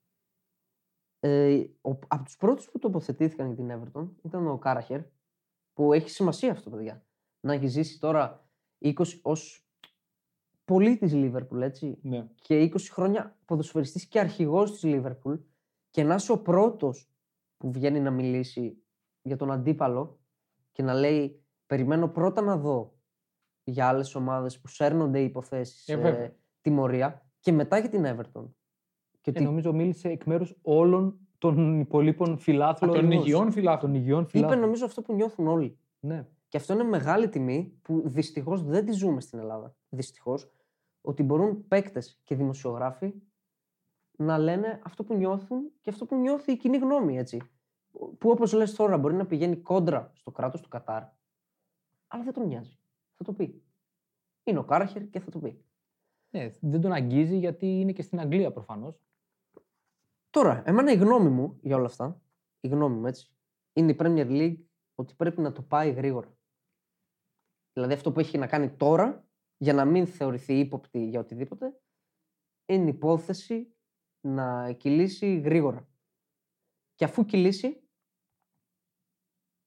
ε, 1.20 1.64
ο, 1.82 1.90
από 2.08 2.24
τους 2.24 2.38
πρώτους 2.38 2.70
που 2.72 2.80
τοποθετήθηκαν 2.80 3.48
για 3.48 3.56
την 3.56 3.72
Everton 3.72 4.10
ήταν 4.24 4.48
ο 4.48 4.58
Κάραχερ, 4.58 5.02
που 5.74 5.94
έχει 5.94 6.10
σημασία 6.10 6.52
αυτό, 6.52 6.70
παιδιά. 6.70 7.06
Να 7.40 7.54
έχεις 7.54 7.72
ζήσει 7.72 8.00
τώρα 8.00 8.50
20 8.80 8.94
ως 9.22 9.68
πολίτης 10.66 11.14
Λίβερπουλ, 11.14 11.62
έτσι, 11.62 11.98
ναι. 12.02 12.28
και 12.42 12.72
20 12.74 12.76
χρόνια 12.92 13.38
ποδοσφαιριστής 13.46 14.06
και 14.06 14.20
αρχηγός 14.20 14.72
της 14.72 14.84
Λίβερπουλ 14.84 15.36
και 15.90 16.04
να 16.04 16.16
είσαι 16.16 16.32
ο 16.32 16.42
πρώτος 16.42 17.12
που 17.58 17.72
βγαίνει 17.72 18.00
να 18.00 18.12
μιλήσει 18.12 18.84
για 19.22 19.36
τον 19.36 19.52
αντίπαλο 19.52 20.20
και 20.72 20.84
να 20.84 20.94
λέει 20.94 21.44
περιμένω 21.66 22.08
πρώτα 22.08 22.42
να 22.42 22.58
δω 22.58 23.00
για 23.64 23.88
άλλες 23.88 24.16
ομάδες 24.16 24.60
που 24.60 24.68
σέρνονται 24.68 25.22
οι 25.22 25.24
υποθέσεις 25.24 25.88
Ε, 25.88 25.94
ε, 25.94 25.98
βέβαια. 25.98 26.36
τιμωρία 26.62 27.32
και 27.40 27.52
μετά 27.52 27.78
για 27.78 27.90
την 27.90 28.04
Everton. 28.06 28.46
Και 29.12 29.20
Και 29.22 29.30
ότι 29.30 29.44
νομίζω 29.44 29.74
μίλησε 29.74 30.10
εκ 30.10 30.24
μέρους 30.24 30.56
όλων 30.62 31.29
των 31.40 31.80
υπολείπων 31.80 32.38
φιλάθλων. 32.38 32.92
Των 32.92 33.06
ενός. 33.12 33.26
υγιών 33.26 33.52
φυλάθλων. 33.52 33.92
Των 33.92 34.02
υγιών 34.02 34.22
είπε 34.22 34.30
φιλάθλων. 34.30 34.60
νομίζω 34.60 34.86
αυτό 34.86 35.02
που 35.02 35.14
νιώθουν 35.14 35.48
όλοι. 35.48 35.80
Ναι. 36.00 36.28
Και 36.48 36.58
αυτό 36.58 36.74
είναι 36.74 36.84
μεγάλη 36.84 37.30
τιμή 37.30 37.80
που 37.82 38.02
δυστυχώς 38.06 38.64
δεν 38.64 38.86
τη 38.86 38.92
ζούμε 38.92 39.22
στην 39.22 39.40
Ελλάδα. 39.40 39.76
Δυστυχώς. 39.90 40.52
Ότι 41.02 41.24
μπορούν 41.24 41.68
παίκτες 41.68 42.20
και 42.24 42.36
δημοσιογράφοι 42.36 43.14
να 44.18 44.38
λένε 44.38 44.82
αυτό 44.84 45.04
που 45.04 45.16
νιώθουν 45.16 45.72
και 45.82 45.90
αυτό 45.90 46.06
που 46.06 46.16
νιώθει 46.16 46.52
η 46.52 46.58
κοινή 46.58 46.78
γνώμη, 46.78 47.18
έτσι. 47.18 47.42
Που 48.18 48.30
όπως 48.30 48.54
λες 48.54 48.76
τώρα 48.76 48.98
μπορεί 48.98 49.16
να 49.16 49.26
πηγαίνει 49.26 49.56
κόντρα 49.56 50.12
στο 50.14 50.32
κράτος 50.32 50.62
του 50.62 50.70
Κατάρ, 50.70 51.04
αλλά 52.08 52.24
δεν 52.24 52.34
τον 52.34 52.48
νοιάζει. 52.48 52.80
Θα 53.16 53.24
το 53.24 53.34
πει. 53.34 53.64
Είναι 54.44 54.60
ο 54.60 54.64
Κάραχερ 54.64 55.10
και 55.10 55.20
θα 55.20 55.32
το 55.32 55.40
πει. 55.40 55.66
ναι. 56.30 56.52
Δεν 56.62 56.82
τον 56.82 56.92
αγγίζει 56.92 57.38
γιατί 57.38 57.80
είναι 57.80 57.92
και 57.92 58.02
στην 58.02 58.20
Αγγλία 58.20 58.52
προφανώς. 58.52 59.02
Τώρα, 60.30 60.64
εμένα 60.66 60.92
η 60.92 60.96
γνώμη 60.96 61.30
μου 61.30 61.60
για 61.62 61.76
όλα 61.76 61.86
αυτά, 61.86 62.22
η 62.60 62.68
γνώμη 62.68 62.96
μου 62.96 63.08
έτσι, 63.08 63.36
είναι 63.74 63.92
η 63.92 63.96
Premier 64.00 64.28
League 64.28 64.64
ότι 64.96 65.14
πρέπει 65.16 65.42
να 65.42 65.52
το 65.52 65.62
πάει 65.62 65.92
γρήγορα. 65.92 66.38
Δηλαδή 67.74 67.94
αυτό 67.94 68.12
που 68.12 68.20
έχει 68.20 68.38
να 68.38 68.48
κάνει 68.48 68.70
τώρα, 68.70 69.28
για 69.58 69.74
να 69.74 69.86
μην 69.86 70.08
θεωρηθεί 70.08 70.60
ύποπτη 70.60 71.06
για 71.06 71.20
οτιδήποτε, 71.20 71.82
είναι 72.66 72.86
η 72.86 72.88
υπόθεση 72.88 73.76
να 74.22 74.72
κυλήσει 74.72 75.40
γρήγορα. 75.40 75.90
Και 76.96 77.06
αφού 77.06 77.26
κυλήσει, 77.26 77.84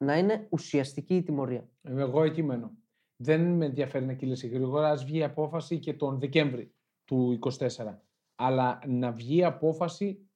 να 0.04 0.18
είναι 0.18 0.48
ουσιαστική 0.50 1.16
η 1.16 1.22
τιμωρία. 1.22 1.70
Ε, 1.82 2.00
Εγώ 2.00 2.22
εκεί 2.22 2.42
μένω. 2.42 2.76
Δεν 3.16 3.56
με 3.56 3.64
ενδιαφέρει 3.64 4.04
να 4.04 4.14
κυλήσει 4.14 4.48
γρήγορα. 4.48 4.90
Α 4.90 4.96
βγει 4.96 5.18
η 5.18 5.22
απόφαση 5.22 5.78
και 5.78 5.94
τον 5.94 6.18
Δεκέμβρη 6.18 6.74
του 7.04 7.38
24. 7.42 7.98
Αλλά 8.34 8.82
να 8.86 9.12
βγει 9.12 9.36
η 9.36 9.44
απόφαση 9.44 10.30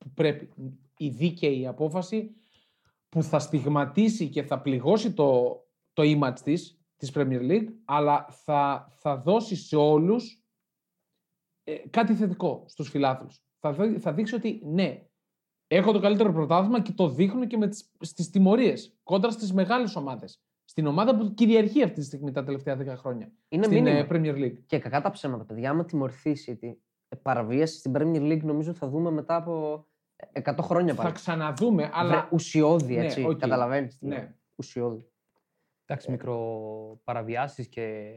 που 0.00 0.10
πρέπει. 0.14 0.48
Η 0.96 1.08
δίκαιη 1.08 1.66
απόφαση 1.66 2.34
που 3.08 3.22
θα 3.22 3.38
στιγματίσει 3.38 4.28
και 4.28 4.42
θα 4.42 4.60
πληγώσει 4.60 5.12
το, 5.12 5.60
το 5.92 6.02
image 6.06 6.38
της, 6.44 6.80
της 6.96 7.12
Premier 7.14 7.40
League, 7.50 7.68
αλλά 7.84 8.26
θα, 8.30 8.88
θα 8.96 9.16
δώσει 9.16 9.56
σε 9.56 9.76
όλους 9.76 10.44
ε, 11.64 11.74
κάτι 11.90 12.14
θετικό 12.14 12.64
στους 12.66 12.88
φιλάθλους. 12.88 13.42
θα, 13.58 13.72
δει- 13.72 13.98
θα 13.98 14.12
δείξει 14.12 14.34
ότι 14.34 14.62
ναι, 14.64 15.06
έχω 15.66 15.92
το 15.92 16.00
καλύτερο 16.00 16.32
πρωτάθλημα 16.32 16.82
και 16.82 16.92
το 16.92 17.08
δείχνω 17.08 17.46
και 17.46 17.56
με 17.56 17.68
τις, 17.68 17.90
στις 18.00 18.30
τιμωρίες, 18.30 18.98
κόντρα 19.02 19.30
στις 19.30 19.52
μεγάλες 19.52 19.96
ομάδες. 19.96 20.42
Στην 20.64 20.86
ομάδα 20.86 21.16
που 21.16 21.34
κυριαρχεί 21.34 21.82
αυτή 21.82 22.00
τη 22.00 22.04
στιγμή 22.06 22.32
τα 22.32 22.44
τελευταία 22.44 22.94
10 22.94 22.96
χρόνια. 22.96 23.32
Είναι 23.48 23.64
στην 23.64 23.82
μήνυμα. 23.82 23.98
ε, 23.98 24.06
Premier 24.10 24.34
League. 24.44 24.58
Και 24.66 24.78
κακά 24.78 25.00
τα 25.00 25.10
ψέματα, 25.10 25.44
παιδιά. 25.44 25.70
Άμα 25.70 25.84
τιμωρηθεί 25.84 26.30
η 26.30 26.36
City, 26.46 26.74
ε, 27.08 27.16
παραβίαση 27.16 27.78
στην 27.78 27.92
Premier 27.96 28.22
League 28.32 28.42
νομίζω 28.42 28.72
θα 28.74 28.88
δούμε 28.88 29.10
μετά 29.10 29.36
από 29.36 29.86
100 30.32 30.54
χρόνια 30.60 30.94
Θα 30.94 31.02
πάλι. 31.02 31.14
ξαναδούμε, 31.14 31.90
αλλά. 31.92 32.10
Βρε, 32.20 32.28
ουσιώδη, 32.32 32.96
Ναι, 32.96 33.04
έτσι. 33.04 33.24
οκ. 33.24 33.38
Καταλαβαίνεις. 33.38 33.98
τι 33.98 34.06
λέω. 34.06 34.18
Ναι. 34.18 34.34
Ουσιώδη. 34.54 35.08
Εντάξει, 35.86 36.10
μικροπαραβιάσεις 36.10 37.68
και 37.68 38.12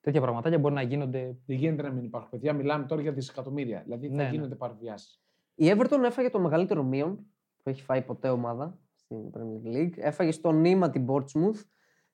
τέτοια 0.00 0.20
πραγματάκια 0.20 0.58
μπορεί 0.58 0.74
να 0.74 0.82
γίνονται. 0.82 1.36
Δεν 1.46 1.56
γίνεται 1.56 1.82
να 1.82 1.90
μην 1.90 2.04
υπάρχουν 2.04 2.30
παιδιά. 2.30 2.52
Μιλάμε 2.52 2.86
τώρα 2.86 3.02
για 3.02 3.12
δισεκατομμύρια. 3.12 3.80
Δηλαδή 3.82 4.08
θα 4.08 4.14
Ναι, 4.14 4.22
ναι. 4.24 4.30
γίνονται 4.30 4.54
παραβιάσεις. 4.54 5.22
Η 5.54 5.72
Everton 5.76 6.02
έφαγε 6.04 6.30
το 6.30 6.38
μεγαλύτερο 6.38 6.82
μείον 6.82 7.16
που 7.62 7.68
έχει 7.70 7.82
φάει 7.82 8.02
ποτέ 8.02 8.28
ομάδα 8.28 8.78
στην 8.94 9.30
Premier 9.32 9.66
League. 9.76 9.92
Έφαγε 9.96 10.30
στο 10.30 10.52
νήμα 10.52 10.90
την 10.90 11.06
Portsmouth, 11.10 11.62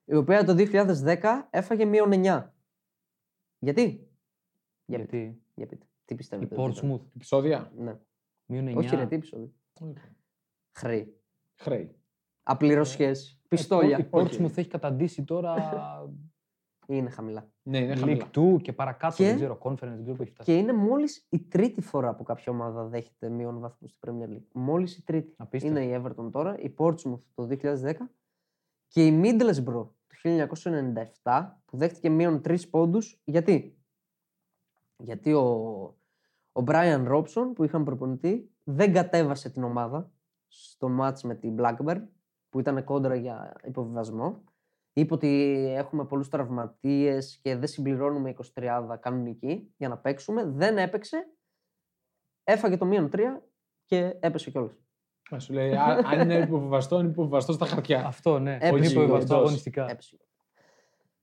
η 0.05 0.15
οποία 0.15 0.45
το 0.45 0.55
2010 0.57 1.47
έφαγε 1.51 1.85
μείον 1.85 2.11
9. 2.13 2.53
Γιατί; 3.59 4.11
Για 4.85 4.99
πείτε. 4.99 5.17
Γιατί 5.17 5.43
Για 5.55 5.67
πείτε. 5.67 5.87
Τι 6.05 6.13
η 6.15 6.17
πιστεύετε. 6.17 6.55
ότι 6.55 6.71
ήταν; 6.73 6.91
Portsmouth 6.93 7.07
Επεισόδια. 7.15 7.73
Ναι. 7.77 7.99
Μείον 8.51 8.69
9. 8.69 8.77
Όχι 8.77 8.97
ρε, 8.97 9.07
τι 9.07 9.15
επεισόδιο. 9.15 9.53
Χρέη. 10.73 11.21
Χρέη. 11.57 11.95
Απληρωσιές. 12.43 13.41
Πιστόλια. 13.49 13.99
Η 13.99 14.07
Portsmouth 14.11 14.57
έχει 14.59 14.69
καταντήσει 14.69 15.25
τώρα 15.25 15.55
Είναι 16.87 17.11
χαμηλά. 17.11 17.51
Ναι, 17.63 17.79
είναι 17.79 17.97
χαμηλά. 17.97 18.31
League 18.35 18.55
2 18.55 18.63
και 18.63 18.73
παρακάτω. 18.73 19.15
Και- 19.17 19.25
Δεν 19.25 19.35
ξέρω, 19.37 19.59
conference, 19.63 19.79
δεν 19.79 20.01
ξέρω 20.03 20.17
που 20.17 20.23
έχει 20.23 20.31
φτάσει. 20.31 20.51
Και 20.53 20.59
είναι 20.59 20.73
μόλις 20.73 21.27
η 21.31 21.41
τρίτη 21.41 21.81
φορά 21.81 22.15
που 22.15 22.23
κάποια 22.23 22.53
ομάδα 22.53 22.85
δέχεται 22.85 23.29
μείον 23.29 23.61
βαθμού 23.61 23.89
στην 23.89 24.01
Premier 24.07 24.29
League. 24.37 24.49
Μόλις 24.53 24.97
η 24.97 25.05
τρίτη. 25.05 25.35
Απίστευτο. 25.37 25.81
Είναι 25.81 25.97
η 25.97 26.03
Everton 26.05 26.31
τώρα, 26.33 26.59
η 26.59 26.75
Portsmouth 26.79 27.21
το 27.35 27.47
2010 27.51 27.93
και 28.89 29.07
η 29.07 29.21
Middlesbrough 29.25 29.89
το 30.23 30.49
1997 31.23 31.61
που 31.65 31.77
δέχτηκε 31.77 32.09
μείον 32.11 32.43
τρεις 32.43 32.69
πόντους. 32.71 33.21
Γιατί; 33.25 33.79
Γιατί 34.97 35.33
ο, 35.33 36.00
ο 36.53 36.63
Brian 36.67 37.09
Robson 37.09 37.53
που 37.55 37.65
είχαν 37.65 37.85
προπονητή 37.85 38.51
δεν 38.65 38.93
κατέβασε 38.93 39.51
την 39.51 39.63
ομάδα 39.65 40.11
στο 40.49 40.89
μάτς 40.89 41.23
με 41.23 41.35
την 41.35 41.57
Blackburn 41.59 42.03
που 42.49 42.61
ήταν 42.61 42.85
κόντρα 42.85 43.15
για 43.15 43.53
υποβιβασμό. 43.65 44.45
Είπε 44.93 45.15
ότι 45.15 45.55
έχουμε 45.77 46.05
πολλούς 46.05 46.29
τραυματίες 46.29 47.39
και 47.43 47.57
δεν 47.57 47.69
συμπληρώνουμε 47.69 48.35
23 48.55 48.97
κανονική 49.01 49.75
για 49.77 49.89
να 49.89 49.99
παίξουμε. 49.99 50.45
Δεν 50.45 50.79
έπαιξε. 50.79 51.27
Έφαγε 52.45 52.77
το 52.77 52.85
μείον 52.85 53.09
3 53.13 53.19
και 53.85 54.17
έπεσε 54.21 54.51
κιόλας. 54.51 54.73
Α, 55.35 55.39
Σου 55.39 55.53
λέει, 55.53 55.75
«Α, 55.75 56.03
αν 56.05 56.21
είναι 56.21 56.35
υποβιβαστό, 56.39 56.99
είναι 56.99 57.09
υποβιβαστό 57.09 57.53
στα 57.53 57.67
χαρτιά. 57.67 58.07
Αυτό, 58.07 58.39
ναι. 58.39 58.55
Έπαιξε 58.55 58.73
Όχι 58.75 58.81
κιόλας. 58.81 58.93
υποβιβαστό 58.93 59.35
Εντός. 59.35 59.45
αγωνιστικά. 59.47 59.91
Έπεσε. 59.91 60.17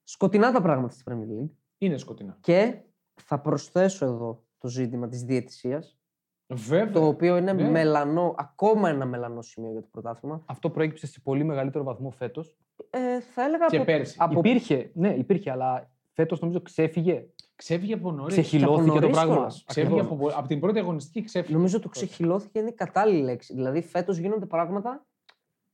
Σκοτεινά 0.02 0.52
τα 0.52 0.60
πράγματα 0.60 0.92
στη 0.92 1.02
Premier 1.06 1.42
League. 1.42 1.50
Είναι 1.78 1.96
σκοτεινά. 1.96 2.36
Και 2.40 2.82
θα 3.14 3.40
προσθέσω 3.40 4.04
εδώ 4.06 4.46
το 4.58 4.68
ζήτημα 4.68 5.08
της 5.08 5.22
διαιτησίας, 5.22 5.98
Βέβαια. 6.46 6.90
το 6.92 7.06
οποίο 7.06 7.36
είναι 7.36 7.52
ναι. 7.52 7.70
μελανό, 7.70 8.34
ακόμα 8.38 8.88
ένα 8.88 9.06
μελανό 9.06 9.42
σημείο 9.42 9.70
για 9.70 9.80
το 9.80 9.88
πρωτάθλημα. 9.90 10.42
Αυτό 10.46 10.70
προέκυψε 10.70 11.06
σε 11.06 11.20
πολύ 11.20 11.44
μεγαλύτερο 11.44 11.84
βαθμό 11.84 12.10
φέτος. 12.10 12.56
Ε, 12.90 13.20
θα 13.20 13.42
έλεγα 13.44 13.66
Και 13.66 13.76
από, 13.76 13.84
πέρσι. 13.84 14.16
από 14.18 14.38
Υπήρχε, 14.38 14.90
ναι, 14.94 15.14
υπήρχε, 15.14 15.50
αλλά 15.50 15.90
φέτος 16.12 16.40
νομίζω 16.40 16.60
ξέφυγε. 16.62 17.26
Ξέφυγε 17.54 17.94
από 17.94 18.12
νωρίς. 18.12 18.32
Ξεχυλώθηκε 18.34 18.88
το 18.88 18.94
νωρίς 18.94 19.10
πράγμα. 19.10 19.34
κιόλας. 19.34 19.64
Ξέφυγε 19.66 20.00
Ακριβώς. 20.00 20.32
από, 20.32 20.38
από 20.38 20.48
την 20.48 20.60
πρώτη 20.60 20.78
αγωνιστική 20.78 21.22
ξέφυγε. 21.22 21.54
Νομίζω 21.54 21.80
το 21.80 21.88
ξεχυλώθηκε 21.88 22.58
είναι 22.58 22.68
η 22.68 22.74
κατάλληλη 22.74 23.22
λέξη. 23.22 23.54
Δηλαδή, 23.54 23.82
φέτος 23.82 24.18
γίνονται 24.18 24.46
πράγματα 24.46 25.06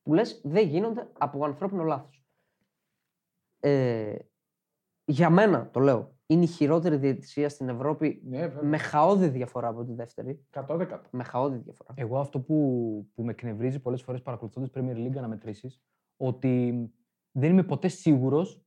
που 0.02 0.14
λες 0.14 0.40
δεν 0.44 0.66
γίνονται 0.68 1.08
από 1.18 1.44
ανθρώπινο 1.44 1.82
λάθος. 1.82 2.24
Ε, 3.60 4.14
για 5.04 5.30
μένα, 5.30 5.70
το 5.70 5.80
λέω, 5.80 6.13
είναι 6.26 6.42
η 6.42 6.46
χειρότερη 6.46 6.96
διαιτησία 6.96 7.48
στην 7.48 7.68
Ευρώπη 7.68 8.22
Ναι, 8.24 8.38
βέβαια. 8.38 8.62
με 8.62 8.78
χαόδη 8.78 9.28
διαφορά 9.28 9.68
από 9.68 9.84
τη 9.84 9.92
δεύτερη. 9.92 10.46
100%. 10.50 11.00
Με 11.10 11.24
χαόδη 11.24 11.56
διαφορά. 11.56 11.94
Εγώ 11.94 12.18
αυτό 12.18 12.40
που, 12.40 12.54
που 13.14 13.22
με 13.22 13.30
εκνευρίζει 13.30 13.80
πολλές 13.80 14.02
φορές 14.02 14.22
παρακολουθώντας 14.22 14.70
Premier 14.74 14.96
League 14.96 15.16
αναμετρήσεις, 15.16 15.80
ότι 16.16 16.74
δεν 17.32 17.50
είμαι 17.50 17.62
ποτέ 17.62 17.88
σίγουρος 17.88 18.62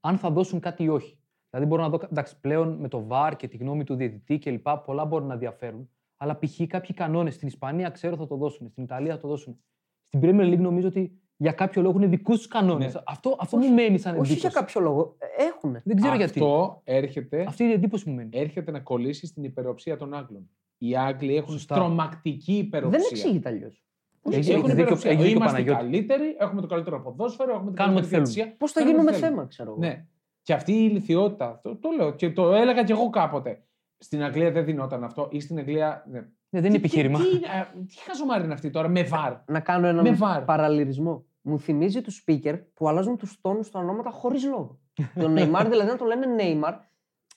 αν 0.00 0.18
θα 0.18 0.30
δώσουν 0.30 0.60
κάτι 0.60 0.82
ή 0.82 0.88
όχι. 0.88 1.20
Δηλαδή, 1.50 1.68
μπορώ 1.68 1.82
να 1.82 1.88
δω. 1.88 1.98
Εντάξει, 2.10 2.40
πλέον 2.40 2.76
με 2.80 2.88
το 2.88 3.06
VAR 3.10 3.32
και 3.36 3.48
τη 3.48 3.56
γνώμη 3.56 3.84
του 3.84 3.94
διαιτητή 3.94 4.38
κλπ. 4.38 4.68
πολλά 4.84 5.04
μπορούν 5.04 5.26
να 5.26 5.36
διαφέρουν. 5.36 5.90
Αλλά 6.16 6.38
π.χ. 6.38 6.66
κάποιοι 6.66 6.94
κανόνες 6.94 7.34
στην 7.34 7.48
Ισπανία 7.48 7.90
ξέρω 7.90 8.16
θα 8.16 8.26
το 8.26 8.36
δώσουν, 8.36 8.68
στην 8.68 8.82
Ιταλία 8.82 9.14
θα 9.14 9.20
το 9.20 9.28
δώσουν. 9.28 9.60
Στην 10.02 10.20
Premier 10.22 10.52
League 10.52 10.58
νομίζω 10.58 10.88
ότι 10.88 11.20
για 11.36 11.52
κάποιο 11.52 11.82
λόγο 11.82 11.98
είναι 11.98 12.06
δικούς 12.06 12.36
τους 12.36 12.46
κανόνες. 12.48 12.94
Ναι. 12.94 13.00
Αυτό, 13.06 13.36
αυτό 13.40 13.56
μου 13.56 13.74
μένει 13.74 13.98
σαν 13.98 14.12
Όχι 14.18 14.26
για 14.26 14.34
εντύπωση. 14.36 14.54
κάποιο 14.54 14.80
λόγο. 14.80 15.16
Έχουν. 15.38 15.80
Δεν 15.84 15.96
ξέρω 15.96 16.14
γιατί. 16.14 16.38
Αυτό 16.40 16.80
έρχεται, 16.84 17.44
Αυτή 17.48 17.64
η 17.64 17.72
εντύπωση 17.72 18.08
μου 18.08 18.14
μένει. 18.14 18.28
έρχεται 18.32 18.70
να 18.70 18.80
κολλήσει 18.80 19.26
στην 19.26 19.44
υπεροψία 19.44 19.96
των 19.96 20.14
Άγγλων. 20.14 20.50
Οι 20.78 20.96
Άγγλοι 20.96 21.36
έχουν 21.36 21.52
Σωστά. 21.52 21.74
τρομακτική 21.74 22.52
υπεροψία. 22.52 22.98
Δεν 23.00 23.08
εξηγείται 23.10 23.48
αλλιώς. 23.48 23.84
Έχει- 24.30 24.38
Έχουν 24.38 24.50
έχει 24.50 24.60
δίκιο- 24.62 24.78
υπεροψία. 24.80 25.10
έχει 25.10 25.22
δίκιο 25.22 25.36
Είμαστε 25.36 25.52
Παναγιώτη. 25.62 25.80
καλύτεροι, 25.80 26.36
έχουμε 26.38 26.60
το 26.60 26.66
καλύτερο 26.66 27.00
ποδόσφαιρο, 27.02 27.50
έχουμε 27.52 27.66
την 27.66 27.74
Κάνουμε 27.76 27.98
ό,τι 28.00 28.08
καλύτερη 28.08 28.26
θέλουμε. 28.26 28.32
διαιτησία. 28.32 28.56
Πώς 28.58 28.72
θα 28.72 28.80
Κάνουμε 28.80 28.96
γίνουμε 28.98 29.10
ό,τι 29.16 29.20
θέλουμε. 29.20 29.36
θέμα, 29.38 29.48
ξέρω 29.48 29.70
εγώ. 29.70 29.78
Ναι. 29.78 30.06
Και 30.42 30.52
αυτή 30.52 30.72
η 30.72 30.86
ηλικιότητα, 30.90 31.60
το, 31.62 31.76
το 31.76 31.88
λέω 31.96 32.10
και 32.14 32.30
το 32.30 32.52
έλεγα 32.54 32.84
και 32.84 32.92
εγώ 32.92 33.10
κάποτε. 33.10 33.62
Στην 33.98 34.22
Αγγλία 34.22 34.50
δεν 34.50 34.64
δινόταν 34.64 35.04
αυτό 35.04 35.28
ή 35.30 35.40
στην 35.40 35.58
Αγγλία. 35.58 36.04
Ναι. 36.10 36.26
Ναι, 36.50 36.60
δεν 36.60 36.70
είναι 36.70 36.78
Τι- 36.80 36.84
επιχείρημα. 36.86 37.18
Τι, 37.18 37.38
τι, 37.38 37.46
α, 37.46 37.72
τι 37.86 37.94
χαζομάρι 38.06 38.44
είναι 38.44 38.52
αυτή 38.52 38.70
τώρα, 38.70 38.88
με 38.88 39.02
βαρ. 39.02 39.32
Να 39.46 39.60
κάνω 39.60 39.80
Με 39.80 39.88
έναν 40.00 40.16
βάρ. 40.16 40.42
παραλληλισμό. 40.44 41.24
Μου 41.40 41.58
θυμίζει 41.60 42.00
τους 42.00 42.24
speaker 42.26 42.60
που 42.74 42.88
αλλάζουν 42.88 43.16
τους 43.16 43.40
τόνους 43.40 43.66
στα 43.66 43.78
ονόματα 43.78 44.10
χωρίς 44.10 44.44
λόγο. 44.44 44.78
τον 45.14 45.32
Neymar 45.38 45.66
δηλαδή 45.70 45.90
να 45.90 45.96
το 45.96 46.04
λένε 46.04 46.26
Neymar 46.38 46.74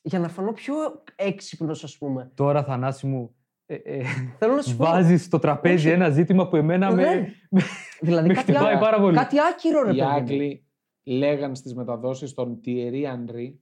για 0.01 0.19
να 0.19 0.27
φανώ 0.29 0.51
πιο 0.51 0.75
έξυπνος, 1.15 1.83
ας 1.83 1.97
πούμε. 1.97 2.31
Τώρα, 2.35 2.63
Θανάση 2.63 3.07
μου, 3.07 3.35
ε, 3.65 3.75
ε, 3.75 4.03
Θέλω 4.37 4.53
να 4.55 4.61
σου 4.61 4.75
πω. 4.77 4.85
βάζεις 4.85 5.23
στο 5.23 5.39
τραπέζι 5.39 5.87
Όχι. 5.87 5.95
ένα 5.95 6.09
ζήτημα 6.09 6.47
που 6.47 6.55
εμένα 6.55 6.91
με, 6.91 7.03
Ναι. 7.03 7.33
με, 7.49 7.61
Δηλαδή 8.01 8.27
με 8.27 8.33
κάτι, 8.33 8.51
χτυπάει 8.51 8.75
ά- 8.75 8.79
πάρα 8.79 8.99
πολύ. 8.99 9.15
κάτι 9.17 9.35
άκυρο, 9.39 9.81
ρε 9.83 9.89
Οι 9.89 9.93
παιδί. 9.93 10.01
μου. 10.03 10.09
Άγγλοι 10.15 10.65
λέγαν 11.03 11.55
στις 11.55 11.73
μεταδόσεις 11.75 12.33
τον 12.33 12.61
Τιερή 12.61 13.05
Ανρί, 13.07 13.61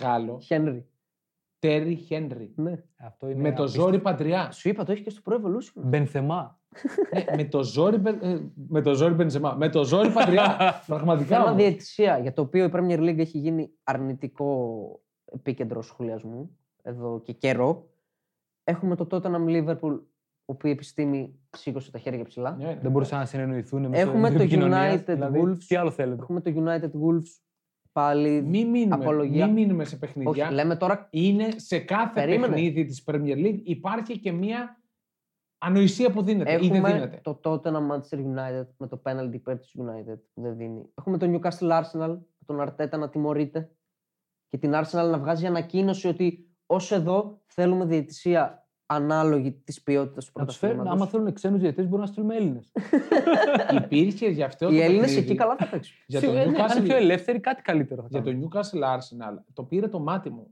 Γάλλος, 0.00 0.44
Χένρι. 0.46 0.86
Τέρι 1.58 1.94
Χένρι. 1.94 2.52
Ναι. 2.56 2.82
Αυτό 2.96 3.28
είναι 3.30 3.40
Με 3.40 3.52
το 3.52 3.68
ζόρι 3.68 3.98
Παντριά. 3.98 4.50
Σου 4.50 4.68
είπα, 4.68 4.84
το 4.84 4.92
έχεις 4.92 5.04
και 5.04 5.10
στο 5.10 5.22
Pro 5.24 5.34
Evolution. 5.34 5.72
Μπενθεμά. 5.74 6.60
Ναι, 7.14 7.24
με 7.36 7.44
το 7.44 7.62
ζόρι, 7.62 7.96
Μπεν- 7.96 8.22
ε, 8.22 8.40
με 8.68 8.80
το 8.80 8.94
ζόρι 8.94 9.14
Μπενζεμά. 9.14 9.54
Με 9.54 9.68
το 9.68 9.84
ζόρι 9.84 10.10
Παντριά. 10.10 10.56
Πραγματικά. 10.86 11.26
Θέμα 11.26 11.44
όμως. 11.44 11.56
διαιτησία, 11.56 12.18
για 12.18 12.32
το 12.32 12.42
οποίο 12.42 12.64
η 12.64 12.70
Premier 12.72 12.98
League 12.98 13.18
έχει 13.18 13.38
γίνει 13.38 13.70
αρνητικό 13.84 15.00
επίκεντρο 15.24 15.82
σχολιασμού 15.82 16.56
εδώ 16.82 17.20
και 17.24 17.32
καιρό. 17.32 17.88
Έχουμε 18.64 18.96
το 18.96 19.06
Tottenham 19.10 19.46
Liverpool, 19.46 20.00
όπου 20.44 20.66
η 20.66 20.70
επιστήμη 20.70 21.38
σήκωσε 21.56 21.90
τα 21.90 21.98
χέρια 21.98 22.24
ψηλά. 22.24 22.56
Ναι, 22.58 22.64
ναι. 22.64 22.78
Δεν 22.82 22.90
μπορούσαν 22.90 23.18
να 23.18 23.24
συνεννοηθούν 23.24 23.86
με 23.86 23.98
Έχουμε 23.98 24.30
το 24.30 24.44
United 24.50 25.02
δηλαδή, 25.06 25.42
Wolves. 25.44 25.58
Τι 25.66 25.76
άλλο 25.76 25.90
θέλετε. 25.90 26.22
Έχουμε 26.22 26.40
το 26.40 26.52
United 26.56 26.90
Wolves 26.90 27.40
πάλι. 27.96 28.42
Μην 28.42 28.68
μείνουμε, 28.68 28.94
Απολογία. 29.04 29.46
μη 29.46 29.52
μείνουμε 29.52 29.84
σε 29.84 29.96
παιχνίδια. 29.96 30.44
Όχι, 30.46 30.54
λέμε 30.54 30.76
τώρα 30.76 31.08
Είναι 31.10 31.48
σε 31.56 31.78
κάθε 31.78 32.20
Περίμενε. 32.20 32.52
παιχνίδι 32.52 32.84
της 32.84 33.04
Premier 33.06 33.36
League 33.36 33.60
υπάρχει 33.62 34.18
και 34.18 34.32
μία 34.32 34.80
ανοησία 35.58 36.10
που 36.10 36.22
δίνεται 36.22 36.52
ή 36.52 36.56
δεν 36.56 36.74
έχουμε 36.74 36.92
δίνεται. 36.92 37.20
το 37.22 37.40
Tottenham 37.44 37.90
Manchester 37.90 38.18
United 38.18 38.66
με 38.76 38.86
το 38.88 39.02
penalty 39.04 39.32
υπέρ 39.32 39.58
της 39.58 39.74
United 39.78 40.18
που 40.34 40.42
δεν 40.42 40.56
δίνει. 40.56 40.82
Έχουμε 40.94 41.18
το 41.18 41.26
Newcastle 41.32 41.70
Arsenal 41.70 42.08
με 42.38 42.44
τον 42.46 42.60
Αρτέτα 42.60 42.96
να 42.96 43.08
τιμωρείται 43.08 43.70
και 44.48 44.58
την 44.58 44.72
Arsenal 44.74 45.10
να 45.10 45.18
βγάζει 45.18 45.46
ανακοίνωση 45.46 46.08
ότι 46.08 46.50
ως 46.66 46.92
εδώ 46.92 47.42
θέλουμε 47.46 47.84
διαιτησία 47.84 48.65
ανάλογη 48.86 49.52
της 49.52 49.82
ποιότητας 49.82 50.24
του 50.24 50.32
Να 50.38 50.46
τους 50.46 50.56
φέρουν, 50.56 50.74
πρωταθλήματος. 50.76 51.10
άμα 51.12 51.20
θέλουν 51.24 51.34
ξένους 51.34 51.60
διαιτητές, 51.60 51.84
μπορούμε 51.84 52.02
να 52.06 52.12
στείλουμε 52.12 52.36
Έλληνες. 52.36 52.72
Υπήρχε 53.84 54.28
γι' 54.28 54.42
αυτό 54.42 54.68
Οι 54.70 54.76
το 54.76 54.82
Έλληνες 54.82 55.00
παιχνίδι, 55.06 55.26
εκεί 55.26 55.34
καλά 55.34 55.56
θα 55.56 55.68
παίξουν. 55.68 55.96
Για 56.06 56.20
το, 56.20 56.30
αν 56.30 56.36
είναι 56.48 56.56
Newcastle, 56.58 56.82
πιο 56.82 56.96
ελεύθεροι, 56.96 57.40
κάτι 57.40 57.62
καλύτερο. 57.62 58.02
θα 58.02 58.08
για 58.10 58.22
το 58.22 58.30
κάνουν. 58.30 58.50
Newcastle 58.52 58.82
Arsenal 58.96 59.38
το 59.52 59.62
πήρε 59.64 59.88
το 59.88 59.98
μάτι 59.98 60.30
μου. 60.30 60.50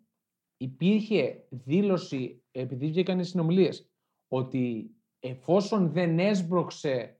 Υπήρχε 0.56 1.44
δήλωση, 1.50 2.42
επειδή 2.50 2.86
βγήκαν 2.86 3.18
οι 3.18 3.24
συνομιλίες, 3.24 3.90
ότι 4.28 4.90
εφόσον 5.20 5.90
δεν 5.92 6.18
έσπρωξε 6.18 7.18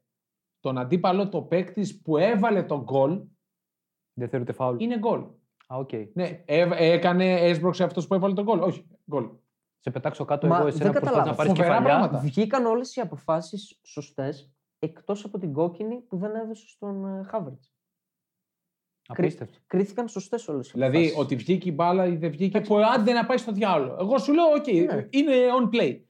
τον 0.61 0.79
αντίπαλο 0.79 1.29
το 1.29 1.43
παίκτη 1.43 1.95
που 2.05 2.17
έβαλε 2.17 2.63
τον 2.63 2.83
γκολ, 2.83 3.23
Δεν 4.19 4.29
θεωρείται 4.29 4.53
φάουλ. 4.53 4.77
είναι 4.81 4.99
γκολ. 4.99 5.21
Α, 5.67 5.77
οκ. 5.77 5.91
Ναι, 6.13 6.43
έ- 6.47 6.73
έκανε, 6.81 7.33
έσπρωξε 7.41 7.85
αυτός 7.85 8.07
που 8.07 8.15
έβαλε 8.15 8.35
τον 8.35 8.45
γκολ. 8.45 8.61
Όχι, 8.61 8.87
γκολ. 9.11 9.29
Σε 9.85 9.91
πετάξω 9.91 10.25
κάτω 10.25 10.47
Μα 10.47 10.57
εγώ 10.57 10.65
δεν 10.65 10.75
εσένα 10.75 10.93
που 10.93 10.99
προσπαθείς 11.01 11.17
να 11.17 11.33
καταλάβω. 11.33 11.37
πάρεις 11.37 11.53
Φοβερά 11.53 11.77
κεφαλιά. 11.77 11.99
πράγματα. 11.99 12.19
Βγήκαν 12.25 12.67
όλες 12.67 12.97
οι 12.97 13.01
αποφάσεις 13.01 13.81
σωστές 13.83 14.51
εκτός 14.79 15.25
από 15.25 15.39
την 15.39 15.53
κόκκινη 15.53 16.01
που 16.01 16.17
δεν 16.17 16.35
έδωσε 16.35 16.69
στον 16.69 17.05
ε, 17.07 17.27
Havertz. 17.33 17.71
Απίστευτο. 19.07 19.59
Κρίθηκαν 19.67 20.09
σωστές 20.09 20.49
όλες 20.49 20.69
οι 20.69 20.71
Δηλαδή, 20.75 20.97
αποφάσεις. 20.97 21.19
ότι 21.19 21.37
βγήκε 21.37 21.69
η 21.69 21.73
μπάλα 21.75 22.07
ή 22.07 22.17
δεν 22.17 22.31
βγήκε, 22.31 22.61
που 22.61 22.77
άντε 22.77 23.13
να 23.13 23.27
πάει 23.27 23.37
στο 23.37 23.53
διάολο. 23.53 23.97
Εγώ 24.01 24.19
σου 24.19 24.33
λέω, 24.33 24.45
οκ, 24.45 24.67
Ναι. 24.67 25.07
είναι 25.11 25.35
on 25.63 25.75
play. 25.75 26.01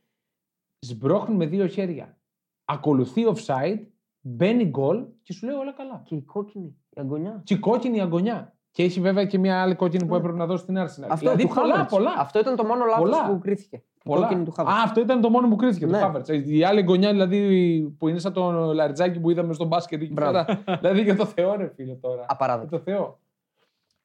Σμπρώχνει 0.79 1.35
με 1.37 1.47
δύο 1.47 1.66
χέρια. 1.66 2.18
Ακολουθεί 2.64 3.22
offside, 3.35 3.87
μπαίνει 4.20 4.64
γκολ 4.64 5.07
και 5.22 5.33
σου 5.33 5.47
λέει 5.47 5.55
όλα 5.57 5.72
καλά. 5.72 6.03
Και 6.05 6.14
η 6.14 6.22
κόκκινη, 6.22 6.77
η 6.91 7.01
αγωνιά. 7.01 7.41
Και 7.45 7.55
η 7.55 7.59
κόκκινη 7.59 8.01
αγωνιά. 8.01 8.53
Και 8.75 8.83
έχει 8.83 9.01
βέβαια 9.01 9.25
και 9.25 9.39
μια 9.39 9.62
άλλη 9.62 9.75
κόκκινη 9.75 10.07
που 10.07 10.14
έπρεπε 10.14 10.37
να 10.37 10.47
δώσει 10.47 10.62
στην 10.62 10.77
Arsenal. 10.77 11.07
Αυτό 11.09 11.16
δηλαδή 11.16 11.47
του 11.47 11.55
πολλά, 11.55 11.85
Havertz. 11.85 11.89
πολλά. 11.91 12.14
Αυτό 12.18 12.39
ήταν 12.39 12.57
το 12.57 12.64
μόνο 12.64 12.85
λάθος 12.85 13.01
Πολλά. 13.11 13.27
που 13.27 13.39
κρίθηκε. 13.39 13.77
Η 13.77 13.83
πολλά. 14.05 14.27
κόκκινη 14.27 14.45
του 14.45 14.53
Α, 14.57 14.64
Havertz. 14.64 14.83
αυτό 14.85 15.01
ήταν 15.01 15.20
το 15.20 15.31
μόνο 15.31 15.49
που 15.49 15.57
κρίθηκε. 15.57 15.87
Ναι. 15.87 16.01
Το 16.01 16.12
Havertz. 16.14 16.45
Η 16.47 16.64
άλλη 16.64 16.83
γωνιά 16.83 17.11
δηλαδή 17.11 17.81
που 17.99 18.09
είναι 18.09 18.18
σαν 18.18 18.33
το 18.33 18.72
λαριτζάκι 18.72 19.20
που 19.20 19.31
είδαμε 19.31 19.53
στο 19.53 19.64
μπάσκετ 19.64 20.03
εκεί 20.03 20.12
Μπράβο. 20.12 20.45
πέρα. 20.45 20.62
δηλαδή 20.81 21.03
για 21.03 21.16
το 21.16 21.27
Θεό, 21.27 21.57
ρε 21.57 21.72
φίλε 21.75 21.95
τώρα. 21.95 22.14
Για 22.14 22.27
Απαράδεκτο. 22.29 22.77
το 22.77 22.83
Θεό. 22.83 23.18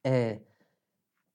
Ε, 0.01 0.35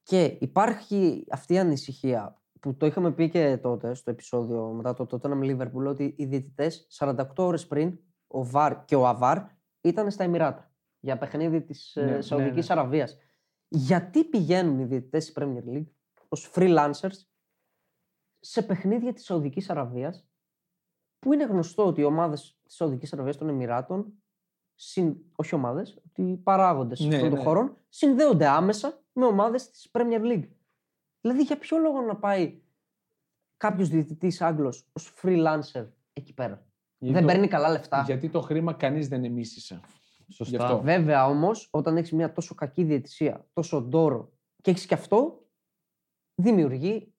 και 0.03 0.37
υπάρχει 0.41 1.24
αυτή 1.30 1.55
η 1.55 1.59
ανησυχία 1.59 2.37
που 2.61 2.74
το 2.76 2.87
είχαμε 2.87 3.11
πει 3.11 3.28
και 3.28 3.59
τότε 3.62 3.95
στο 3.95 4.11
επεισόδιο 4.11 4.62
μετά 4.76 4.95
το 4.95 5.07
Tottenham 5.11 5.41
Liverpool 5.51 5.87
ότι 5.89 6.14
οι 6.16 6.24
διαιτητές 6.24 6.87
48 6.99 7.14
ώρες 7.37 7.66
πριν 7.66 7.99
ο 8.26 8.45
Βαρ 8.45 8.85
και 8.85 8.95
ο 8.97 9.07
Αβάρ 9.07 9.39
ήταν 9.80 10.11
στα 10.11 10.24
Εμμυράτα 10.24 10.68
για 11.01 11.18
παιχνίδι 11.18 11.61
της 11.62 11.93
Ναι, 11.97 12.05
ναι, 12.05 12.11
ναι, 12.11 12.20
Σαουδικής 12.20 12.68
ναι. 12.68 12.74
Αραβίας. 12.74 13.18
Γιατί 13.77 14.25
πηγαίνουν 14.25 14.79
οι 14.79 14.85
διαιτητές 14.85 15.25
στη 15.25 15.33
Premier 15.37 15.64
League 15.77 15.87
ως 16.29 16.51
freelancers 16.55 17.22
σε 18.41 18.62
παιχνίδια 18.62 19.12
της 19.12 19.25
Σαουδικής 19.25 19.70
Αραβίας 19.70 20.27
που 21.18 21.33
είναι 21.33 21.45
γνωστό 21.45 21.87
ότι 21.87 22.01
οι 22.01 22.05
ομάδες 22.05 22.59
της 22.64 22.75
Σαουδικής 22.75 23.12
Αραβίας 23.12 23.37
των 23.37 23.49
Εμμυράτων 23.49 24.12
συν, 24.75 25.16
όχι 25.37 25.55
ομάδες, 25.55 26.01
ότι 26.07 26.22
οι 26.22 26.37
παράγοντες 26.37 27.01
Ναι, 27.01 27.14
αυτών 27.14 27.31
των 27.31 27.39
ναι. 27.39 27.45
χωρών 27.45 27.77
συνδέονται 27.89 28.47
άμεσα 28.47 29.03
με 29.12 29.25
ομάδες 29.25 29.70
της 29.70 29.89
Premier 29.93 30.20
League. 30.20 30.49
Δηλαδή 31.20 31.43
για 31.43 31.59
ποιο 31.59 31.79
λόγο 31.79 32.01
να 32.01 32.16
πάει 32.16 32.61
κάποιος 33.57 33.89
διαιτητής 33.89 34.41
Άγγλος 34.41 34.87
ως 34.93 35.14
freelancer 35.22 35.87
εκεί 36.12 36.35
πέρα; 36.35 36.66
Γιατί 36.99 37.14
δεν 37.18 37.27
το- 37.27 37.33
παίρνει 37.33 37.49
καλά 37.49 37.70
λεφτά. 37.70 38.03
Γιατί 38.03 38.29
το 38.31 38.41
χρήμα 38.41 38.72
κανείς 38.72 39.09
δεν 39.09 39.25
εμίσησε. 39.25 39.81
Γι' 40.27 40.35
Σωστά. 40.35 40.64
αυτό. 40.64 40.81
Βέβαια 40.83 41.27
όμως, 41.29 41.68
όταν 41.70 41.97
έχεις 41.97 42.12
μια 42.12 42.33
τόσο 42.33 42.55
κακή 42.55 42.83
διαιτησία, 42.85 43.47
τόσο 43.53 43.81
ντόρο 43.83 44.33
και 44.62 44.70
έχεις 44.70 44.87
και 44.87 44.95
αυτό, 44.95 45.45
δημιουργεί 46.35 47.12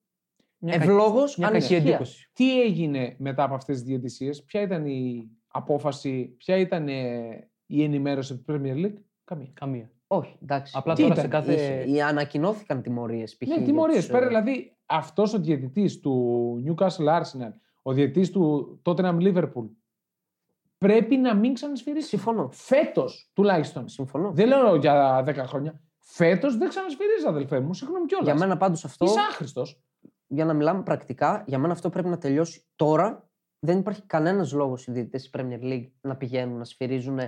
Μια 0.58 0.74
κακή- 0.78 0.90
ευλόγως 0.90 1.38
Μια 1.38 1.48
κακή 1.50 1.58
ανησυχία. 1.66 1.90
εντύπωση. 1.90 2.30
Τι 2.34 2.62
έγινε 2.62 3.16
μετά 3.20 3.44
από 3.44 3.54
αυτές 3.56 3.76
τις 3.78 3.86
διαιτησίες, 3.86 4.44
ποια 4.44 4.62
ήταν 4.62 4.86
η 4.86 5.30
απόφαση, 5.48 6.26
ποια 6.38 6.58
ήταν 6.58 6.88
ε, 6.88 7.50
η 7.66 7.84
ενημέρωση 7.84 8.38
του 8.38 8.44
Premier 8.48 8.86
League; 8.86 8.98
Καμία. 9.24 9.50
Καμία. 9.54 9.92
Όχι, 10.08 10.38
εντάξει. 10.42 10.74
Απλά 10.78 10.94
Τι 10.94 11.02
τώρα 11.02 11.14
ήταν, 11.14 11.24
σε 11.26 11.30
κάθε. 11.32 11.54
Είχε- 11.54 11.84
οι 11.96 12.02
ανακοινώθηκαν 12.02 12.82
τιμωρίες. 12.82 13.38
Ναι, 13.48 13.62
τιμωρίες. 13.66 14.08
Πέρα 14.08 14.28
δηλαδή 14.28 14.78
αυτός 14.86 15.34
ο 15.34 15.40
διαιτητής 15.40 16.00
του 16.00 16.64
Newcastle 16.68 17.20
Arsenal, 17.22 17.52
ο 17.82 17.94
διαιτητής 17.94 18.32
του 18.32 18.82
Tottenham 18.86 19.18
Liverpool, 19.20 19.70
πρέπει 20.78 21.18
να 21.18 21.36
μην 21.36 21.54
ξανασφυρίσεις. 21.54 22.10
Συμφωνώ. 22.10 22.50
Φέτος 22.52 23.30
τουλάχιστον. 23.34 23.88
Συμφωνώ. 23.88 24.32
Δεν 24.32 24.48
λέω 24.48 24.76
για 24.76 25.24
10 25.28 25.34
χρόνια. 25.36 25.80
Φέτος 26.00 26.58
δεν 26.58 26.70
ξανασφυρίζει, 26.70 27.28
αδελφέ 27.28 27.60
μου. 27.60 27.74
Συγγνώμη 27.74 28.06
κιόλας. 28.06 28.26
Για 28.28 28.36
μένα 28.36 28.58
πάντως 28.58 28.86
αυτό, 28.86 29.06
Είσαι 29.06 29.20
άχρηστος. 29.30 29.82
για 30.28 30.46
να 30.46 30.54
μιλάμε 30.54 30.84
πρακτικά, 30.84 31.44
για 31.48 31.58
μένα 31.58 31.74
αυτό 31.74 31.90
πρέπει 31.90 32.08
να 32.08 32.18
τελειώσει 32.18 32.66
τώρα. 32.76 33.30
Δεν 33.60 33.78
υπάρχει 33.78 34.02
κανένας 34.02 34.52
λόγος 34.54 34.88
οι 34.88 34.92
διαιτητές 34.92 35.22
της 35.22 35.32
Premier 35.34 35.64
League 35.64 35.90
να 36.02 36.16
πηγαίνουν 36.16 36.58
να 36.58 36.64
σφυρίζουν 36.64 37.20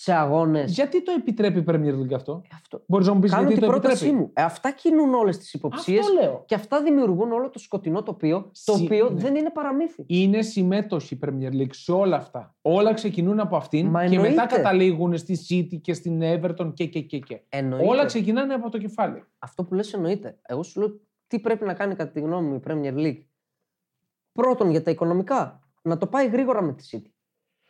σε 0.00 0.12
αγώνες. 0.12 0.72
Γιατί 0.72 1.02
το 1.02 1.12
επιτρέπει 1.18 1.58
η 1.58 1.64
Premier 1.66 1.94
League 2.00 2.12
αυτό; 2.14 2.42
Αυτό. 2.52 2.82
Μπορείς 2.86 3.06
να 3.06 3.14
μου 3.14 3.20
πεις 3.20 3.30
Κάνω 3.30 3.42
γιατί 3.46 3.58
την 3.60 3.68
το 3.68 3.72
πρότασή 3.78 4.04
επιτρέπει; 4.04 4.24
μου. 4.24 4.30
Ε, 4.34 4.42
αυτά 4.42 4.70
κινούν 4.70 5.14
όλες 5.14 5.38
τις 5.38 5.52
υποψίες 5.54 6.00
Αυτό 6.06 6.12
λέω. 6.20 6.42
και 6.46 6.54
αυτά 6.54 6.82
δημιουργούν 6.82 7.32
όλο 7.32 7.50
το 7.50 7.58
σκοτεινό 7.58 8.02
τοπίο, 8.02 8.42
το 8.64 8.72
Συ- 8.72 8.84
οποίο 8.84 9.10
ναι. 9.10 9.20
δεν 9.20 9.34
είναι 9.36 9.50
παραμύθι. 9.50 10.04
Είναι 10.06 10.42
συμμέτοχοι 10.42 11.14
η 11.14 11.18
Premier 11.24 11.52
League 11.52 11.70
σε 11.70 11.92
όλα 11.92 12.16
αυτά. 12.16 12.54
Όλα 12.62 12.92
ξεκινούν 12.94 13.40
από 13.40 13.56
αυτήν 13.56 13.86
Μα 13.86 14.06
και 14.06 14.16
μετά 14.18 14.28
εννοείται. 14.28 14.56
καταλήγουν 14.56 15.16
στη 15.18 15.38
City 15.48 15.80
και 15.80 15.94
στην 15.94 16.20
Everton 16.22 16.70
και 16.74 16.86
και 16.86 17.00
και. 17.00 17.18
και. 17.18 17.40
Εννοείται. 17.48 17.86
Όλα 17.88 18.04
ξεκινάνε 18.04 18.54
από 18.54 18.70
το 18.70 18.78
κεφάλι. 18.78 19.24
Αυτό 19.38 19.64
που 19.64 19.74
λες 19.74 19.92
εννοείται. 19.92 20.38
Εγώ 20.42 20.62
σου 20.62 20.80
λέω 20.80 21.00
τι 21.26 21.38
πρέπει 21.40 21.64
να 21.64 21.74
κάνει 21.74 21.94
κατά 21.94 22.10
τη 22.10 22.20
γνώμη 22.20 22.48
μου 22.48 22.54
η 22.54 22.60
Premier 22.66 22.94
League. 22.96 23.22
Πρώτον 24.32 24.70
για 24.70 24.82
τα 24.82 24.90
οικονομικά. 24.90 25.60
Να 25.82 25.98
το 25.98 26.06
πάει 26.06 26.28
γρήγορα 26.28 26.62
με 26.62 26.72
τη 26.72 26.84
City. 26.92 27.10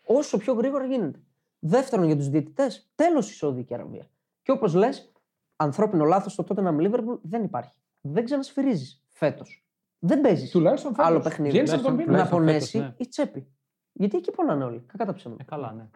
Όσο 0.05 0.39
πιο 0.39 0.53
γρήγορα 0.53 0.85
γίνεται. 0.85 1.19
Δεύτερον 1.59 2.07
για 2.07 2.17
τους 2.17 2.29
διαιτητές. 2.29 2.91
Τέλος 2.95 3.31
η 3.31 3.35
Σαουδική 3.35 3.75
Αραβία. 3.75 4.11
Και 4.43 4.53
όπως 4.53 4.75
λες, 4.75 5.13
ανθρώπινο 5.57 6.05
λάθος 6.05 6.33
στο 6.33 6.45
Tottenham 6.49 6.77
Liverpool 6.77 7.19
δεν 7.23 7.45
υπάρχει. 7.45 7.79
Δεν 8.01 8.25
ξανασφυρίζεις 8.25 9.05
φέτος. 9.09 9.67
Δεν 9.99 10.21
παίζεις. 10.21 10.51
Τουλάχιστον 10.51 10.95
φέτος. 10.95 11.11
Άλλο 11.11 11.21
παιχνίδι. 11.21 11.51
Βγαίνεις 11.51 11.73
από 11.73 11.83
τον 11.83 11.91
Τουλάχιστον 11.91 12.15
πίνακα. 12.15 12.37
να 12.37 12.41
φέτος, 12.41 12.71
πονέσει 12.71 12.79
ναι. 12.79 12.95
η 12.97 13.09
τσέπη. 13.09 13.53
Γιατί 13.93 14.17
εκεί 14.17 14.31
πονάνε 14.31 14.65
όλοι. 14.65 14.81
Κακά 14.81 15.05
τα 15.05 15.13
ψέματα. 15.13 15.43
Ε, 15.43 15.47
καλά, 15.47 15.73
ναι. 15.73 15.91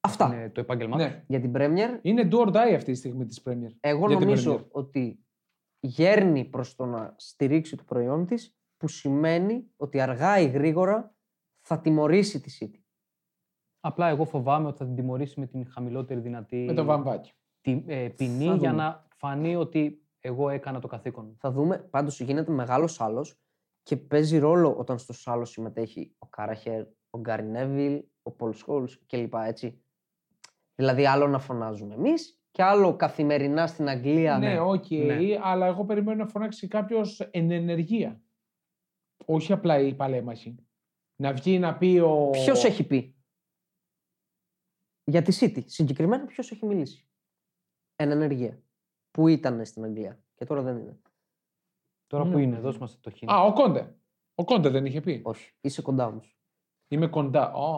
Αυτά. 0.00 0.26
Είναι 0.26 0.50
το 0.50 0.60
επάγγελμά 0.60 0.96
τους. 0.96 1.06
Ναι. 1.06 1.24
Για 1.26 1.40
την 1.40 1.52
Premier, 1.54 1.98
Είναι 2.02 2.28
do 2.32 2.38
or 2.38 2.46
die 2.48 2.74
αυτή 2.74 2.92
τη 2.92 2.98
στιγμή 2.98 3.26
της 3.26 3.42
Premier. 3.44 3.76
Εγώ 3.80 4.06
για 4.06 4.16
την 4.16 4.26
νομίζω 4.26 4.54
Premier. 4.54 4.70
ότι 4.70 5.24
γέρνει 5.80 6.44
προς 6.44 6.74
το 6.74 6.84
να 6.84 7.14
στηρίξει 7.16 7.76
το 7.76 7.84
προϊόν 7.84 8.26
της, 8.26 8.56
που 8.76 8.88
σημαίνει 8.88 9.70
ότι 9.76 10.00
αργά 10.00 10.38
ή 10.38 10.46
γρήγορα 10.48 11.14
θα 11.60 11.80
τιμωρήσει 11.80 12.40
τη 12.40 12.58
City. 12.60 12.80
Απλά 13.88 14.08
εγώ 14.08 14.24
φοβάμαι 14.24 14.66
ότι 14.68 14.76
θα 14.78 14.84
την 14.84 14.94
τιμωρήσει 14.94 15.40
με 15.40 15.46
την 15.46 15.66
χαμηλότερη 15.70 16.20
δυνατή 16.20 16.56
Με 16.56 16.72
το 16.72 16.84
βαμβάκι. 16.84 17.32
τη, 17.60 17.82
ε, 17.86 18.08
ποινή 18.08 18.46
Θα 18.46 18.54
για 18.54 18.70
δούμε. 18.70 18.82
να 18.82 19.06
φανεί 19.16 19.56
ότι 19.56 20.02
εγώ 20.20 20.48
έκανα 20.48 20.80
το 20.80 20.86
καθήκον 20.88 21.24
μου. 21.24 21.36
Θα 21.38 21.50
δούμε, 21.50 21.78
πάντως 21.78 22.20
γίνεται 22.20 22.52
μεγάλος 22.52 23.00
σάλος 23.00 23.38
και 23.82 23.96
παίζει 23.96 24.38
ρόλο 24.38 24.74
όταν 24.76 24.98
στο 24.98 25.14
σάλο 25.32 25.44
συμμετέχει 25.44 26.14
ο 26.18 26.26
Κάραχερ, 26.26 26.84
ο 27.10 27.18
Γκάρι 27.18 27.44
Νέβιλ, 27.44 28.02
ο 28.22 28.30
Πολ 28.30 28.52
Σχόλς 28.52 28.98
κλπ. 29.06 29.34
Έτσι. 29.34 29.82
Δηλαδή 30.74 31.06
άλλο 31.06 31.26
να 31.28 31.38
φωνάζουμε 31.38 31.94
εμείς 31.94 32.40
και 32.50 32.62
άλλο 32.62 32.96
καθημερινά 32.96 33.66
στην 33.66 33.88
Αγγλία. 33.88 34.38
Ναι, 34.38 34.60
οκ, 34.60 34.90
Ναι. 34.90 35.18
αλλά 35.42 35.66
εγώ 35.66 35.84
περιμένω 35.84 36.24
να 36.24 36.30
φωνάξει 36.30 36.68
κάποιος 36.68 37.20
εν 37.20 37.50
ενεργεία. 37.50 38.20
Όχι 39.24 39.52
απλά 39.52 39.78
οι 39.80 39.94
παλέμαχοι. 39.94 40.56
Να 41.16 41.32
βγει 41.32 41.58
να 41.58 41.76
πει 41.76 41.98
ο. 41.98 42.30
Ποιος 42.30 42.64
έχει 42.64 42.86
πει; 42.86 43.16
Για 45.08 45.22
τη 45.22 45.36
City. 45.40 45.62
Συγκεκριμένα 45.66 46.24
ποιος 46.24 46.50
έχει 46.50 46.66
μιλήσει; 46.66 47.08
Εν 47.96 48.10
ενεργεία. 48.10 48.62
Που 49.10 49.28
ήταν 49.28 49.64
στην 49.64 49.84
Αγγλία. 49.84 50.24
Και 50.34 50.44
τώρα 50.44 50.62
δεν 50.62 50.76
είναι. 50.76 51.00
Τώρα 52.06 52.24
Ναι. 52.24 52.32
που 52.32 52.38
είναι, 52.38 52.58
δώσ' 52.58 52.78
μας 52.78 53.00
το 53.00 53.10
χίνι. 53.10 53.32
Α, 53.32 53.42
ο 53.42 53.52
Κόντε. 53.52 53.96
Ο 54.34 54.44
Κόντε 54.44 54.68
δεν 54.68 54.86
είχε 54.86 55.00
πει. 55.00 55.20
Όχι. 55.24 55.52
Είσαι 55.60 55.82
κοντά 55.82 56.06
όμως. 56.06 56.38
Είμαι 56.88 57.06
κοντά. 57.06 57.52
Ω, 57.52 57.76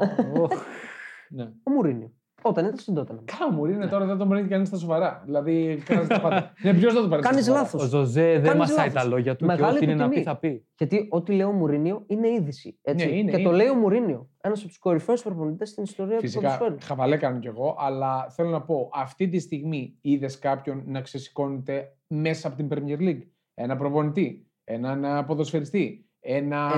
ναι. 1.28 1.53
Ο 1.62 1.70
Μουρίνιο. 1.70 2.20
Όταν 2.43 2.64
ήταν 2.64 2.78
στην 2.78 2.95
τότε. 2.95 3.14
Κάμου 3.38 3.66
είναι 3.66 3.86
τώρα, 3.86 4.05
δεν 4.07 4.16
τον 4.18 4.28
παίρνει 4.28 4.49
κανείς 4.49 4.68
στα 4.68 4.76
σοβαρά. 4.76 5.22
Δηλαδή, 5.24 5.82
κάνεις 5.84 6.07
τα 6.09 6.20
πάντα. 6.20 6.53
Ναι, 6.62 6.74
ποιος 6.74 6.93
δεν 6.93 7.01
τον 7.01 7.11
παίρνει. 7.11 7.24
στα 7.24 7.32
Κάνεις 7.32 7.45
σοβαρά; 7.47 7.62
λάθος. 7.64 7.82
Ο 7.82 7.86
Ζωζέ 7.86 8.22
δεν 8.32 8.43
Κάνεις 8.43 8.59
μασάει 8.59 8.86
λάθος. 8.86 9.03
τα 9.03 9.09
λόγια 9.09 9.36
του 9.36 9.45
Μεγάλη 9.45 9.62
και 9.62 9.76
ό,τι 9.76 9.84
του 9.86 9.91
είναι 9.91 9.95
να 10.03 10.09
πει 10.09 10.12
τιμή. 10.14 10.24
θα 10.24 10.36
πει. 10.36 10.66
Γιατί 10.78 11.07
ό,τι 11.11 11.32
λέει 11.32 11.47
ο 11.47 11.53
Μουρίνιο 11.53 12.05
είναι 12.07 12.28
είδηση. 12.28 12.78
Έτσι. 12.82 13.07
Ναι, 13.07 13.12
είναι, 13.16 13.30
και 13.30 13.36
το 13.36 13.49
είναι. 13.49 13.53
λέει 13.53 13.68
ο 13.68 13.74
Μουρίνιο. 13.74 14.28
Ένας 14.41 14.59
από 14.59 14.68
τους 14.68 14.78
κορυφαίους 14.78 15.22
προπονητές 15.22 15.68
στην 15.68 15.82
ιστορία 15.82 16.18
Φυσικά, 16.18 16.41
του 16.41 16.47
ποδοσφαίρου. 16.59 16.76
χαβαλέ 16.86 17.16
κάνω 17.16 17.38
κι 17.38 17.47
εγώ, 17.47 17.76
αλλά 17.78 18.26
θέλω 18.30 18.49
να 18.49 18.62
πω, 18.62 18.91
αυτή 18.95 19.28
τη 19.28 19.38
στιγμή 19.38 19.99
είδες 20.01 20.38
κάποιον 20.38 20.82
να 20.86 21.01
ξεσηκώνεται 21.01 21.97
μέσα 22.07 22.49
από 22.49 22.57
την 22.57 22.68
Premier 22.70 22.99
League; 23.01 23.22
Ένα 23.55 23.76
προπονητή, 23.76 24.51
έναν 24.64 25.05
α, 25.05 25.24
ποδοσφαιριστή, 25.24 26.10
ένα 26.21 26.71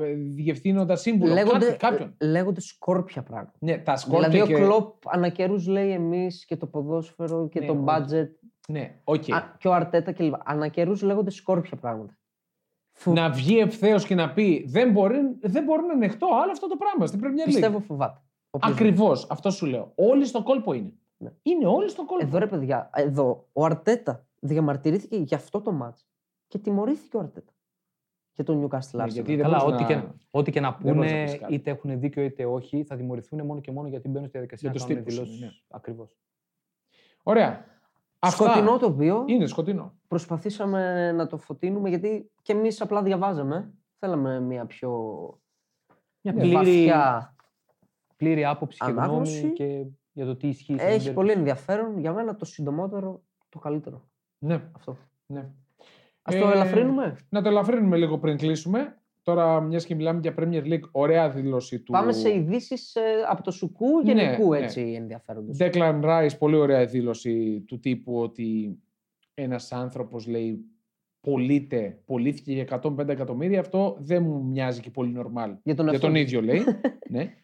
Ε, 0.00 0.14
διευθύνοντα 0.14 0.96
σύμβουλο. 0.96 1.32
Λέγονται, 1.32 1.66
κάποιον, 1.72 1.76
κάποιον. 1.78 2.16
λέγονται 2.30 2.60
σκόρπια 2.60 3.22
πράγματα. 3.22 3.52
Ναι, 3.58 3.78
τα 3.78 3.96
σκόρπια 3.96 4.28
Δηλαδή, 4.28 4.52
ο 4.52 4.56
και... 4.56 4.62
Κλοπ 4.64 5.08
ανά 5.08 5.22
καιρούς 5.22 5.54
λέει 5.68 5.90
εμείς 5.90 6.44
και 6.44 6.56
το 6.56 6.66
ποδόσφαιρο 6.66 7.48
και 7.48 7.60
Ναι, 7.60 7.66
το 7.66 7.72
όχι. 7.72 7.84
budget 7.88 8.28
Ναι, 8.68 9.00
οκ. 9.04 9.30
Α, 9.30 9.54
και 9.58 9.68
ο 9.68 9.72
Αρτέτα 9.74 10.12
κλπ. 10.12 10.34
Ανά 10.44 10.58
καιρούς 10.58 10.92
λέγονται 11.02 11.30
σκόρπια 11.30 11.76
πράγματα. 11.76 12.18
Φου... 12.92 13.12
Να 13.12 13.30
βγει 13.30 13.58
ευθέως 13.58 14.06
και 14.06 14.14
να 14.14 14.32
πει 14.32 14.64
δεν, 14.68 14.90
μπορεί, 14.90 15.18
δεν 15.40 15.64
μπορώ 15.64 15.86
να 15.86 15.92
ανεχτώ 15.92 16.26
άλλο 16.42 16.50
αυτό 16.50 16.68
το 16.68 16.76
πράγμα 16.76 17.06
στην 17.06 17.20
Premier 17.22 17.40
League. 17.40 17.44
Πιστεύω 17.44 17.78
φοβάται. 17.80 18.20
Όποιος- 18.50 18.72
Ακριβώς, 18.72 19.26
αυτό 19.30 19.50
σου 19.50 19.66
λέω. 19.66 19.92
Όλοι 19.94 20.24
στο 20.24 20.42
κόλπο 20.42 20.72
είναι. 20.72 20.92
Ναι. 21.16 21.30
Είναι 21.42 21.66
όλοι 21.66 21.88
στο 21.88 22.04
κόλπο. 22.04 22.26
Εδώ 22.26 22.38
ρε 22.38 22.46
παιδιά, 22.46 22.90
εδώ 22.94 23.48
ο 23.52 23.64
Αρτέτα 23.64 24.26
διαμαρτυρήθηκε 24.40 25.16
για 25.16 25.36
αυτό 25.36 25.60
το 25.60 25.72
μάτς 25.72 26.06
και 26.48 26.58
τιμωρήθηκε 26.58 27.16
ο 27.16 27.20
Αρτέτα 27.20 27.52
για 28.42 28.44
τον 28.54 28.62
Newcastle 28.64 28.90
Ναι, 28.92 29.04
Arsenal. 29.04 29.08
γιατί 29.08 29.36
δεν 29.36 29.44
Καλά, 29.44 29.64
μπορείς 29.64 29.74
ό,τι, 29.84 29.94
να- 29.94 30.00
και, 30.00 30.06
ό,τι 30.30 30.50
και 30.50 30.60
να 30.60 30.76
δεν 30.80 30.94
μπορείς 30.94 31.10
να 31.10 31.16
πούνε, 31.16 31.30
πεις 31.30 31.40
κάτι. 31.40 31.54
είτε 31.54 31.70
έχουν 31.70 32.00
δίκιο 32.00 32.22
είτε 32.22 32.44
όχι, 32.46 32.84
θα 32.84 32.96
τιμωρηθούν 32.96 33.46
μόνο 33.46 33.60
και 33.60 33.70
μόνο 33.72 33.88
γιατί 33.88 34.08
μπαίνουν 34.08 34.28
στη 34.28 34.38
διαδικασία 34.38 34.70
Για 34.70 34.80
να 34.80 34.86
τους 34.86 34.94
κάνουν 34.94 35.04
τύπους 35.04 35.14
δηλώσεις. 35.14 35.38
είναι, 35.40 35.46
ναι. 35.46 35.76
Ακριβώς. 35.76 36.16
Ωραία. 37.22 37.64
Αυτά. 38.18 38.44
Σκοτεινό 38.44 38.78
το 38.78 38.86
οποίο 38.86 39.24
Είναι 39.26 39.46
σκοτεινό. 39.46 39.94
προσπαθήσαμε 40.08 41.12
να 41.12 41.26
το 41.26 41.38
φωτίνουμε 41.38 41.88
γιατί 41.88 42.30
και 42.42 42.52
εμείς 42.52 42.80
απλά 42.80 43.02
διαβάζαμε. 43.02 43.72
Θέλαμε 43.98 44.40
μια 44.40 44.66
πιο 44.66 44.90
Μια 46.22 46.32
Ναι, 46.32 46.40
πλήρη, 46.40 46.54
βαθιά. 46.56 47.34
πλήρη 48.16 48.44
άποψη 48.44 48.78
και 48.78 48.84
Ανάγνωση. 48.90 49.38
γνώμη 49.40 49.52
και 49.54 49.84
για 50.12 50.24
το 50.26 50.36
τι 50.36 50.48
ισχύει. 50.48 50.62
στην 50.62 50.74
Έχει 50.74 50.84
περίπτωση. 50.86 51.12
πολύ 51.12 51.32
ενδιαφέρον. 51.32 51.98
Για 51.98 52.12
μένα 52.12 52.36
το 52.36 52.44
συντομότερο, 52.44 53.22
το 53.48 53.58
καλύτερο. 53.58 54.08
Ναι, 54.38 54.68
Αυτό. 54.76 54.96
ναι. 55.26 55.48
Ας 56.22 56.36
το 56.36 56.48
Ε, 56.48 56.52
ελαφρύνουμε. 56.52 57.16
Να 57.28 57.42
το 57.42 57.48
ελαφρύνουμε 57.48 57.96
λίγο 57.96 58.18
πριν 58.18 58.36
κλείσουμε. 58.36 58.94
Τώρα, 59.22 59.60
μιας 59.60 59.84
και 59.86 59.94
μιλάμε 59.94 60.20
για 60.22 60.34
Premier 60.38 60.62
League, 60.64 60.90
ωραία 60.90 61.30
δήλωση 61.30 61.80
του. 61.80 61.92
Πάμε 61.92 62.12
σε 62.12 62.34
ειδήσεις 62.34 62.96
από 63.28 63.42
το 63.42 63.50
σουκού 63.50 63.86
Ναι, 64.04 64.12
γενικού 64.12 64.50
ναι. 64.50 64.58
έτσι 64.58 64.80
ενδιαφέροντος. 64.96 65.56
Declan 65.60 66.00
Rice, 66.04 66.38
πολύ 66.38 66.56
ωραία 66.56 66.84
δήλωση 66.86 67.60
του 67.66 67.78
τύπου 67.80 68.20
ότι 68.20 68.78
ένας 69.34 69.72
άνθρωπος 69.72 70.26
λέει 70.26 70.64
πωλείται, 71.20 72.00
πωλήθηκε 72.04 72.52
για 72.52 72.80
105 72.82 73.08
εκατομμύρια, 73.08 73.60
αυτό 73.60 73.96
δεν 74.00 74.22
μου 74.22 74.44
μοιάζει 74.44 74.80
και 74.80 74.90
πολύ 74.90 75.14
normal. 75.18 75.54
Για 75.62 75.74
τον, 75.74 75.84
Για 75.84 75.92
εαυτό 75.92 75.98
τον 76.06 76.12
του. 76.12 76.16
ίδιο 76.20 76.40
λέει. 76.42 76.62
ναι. 77.10 77.34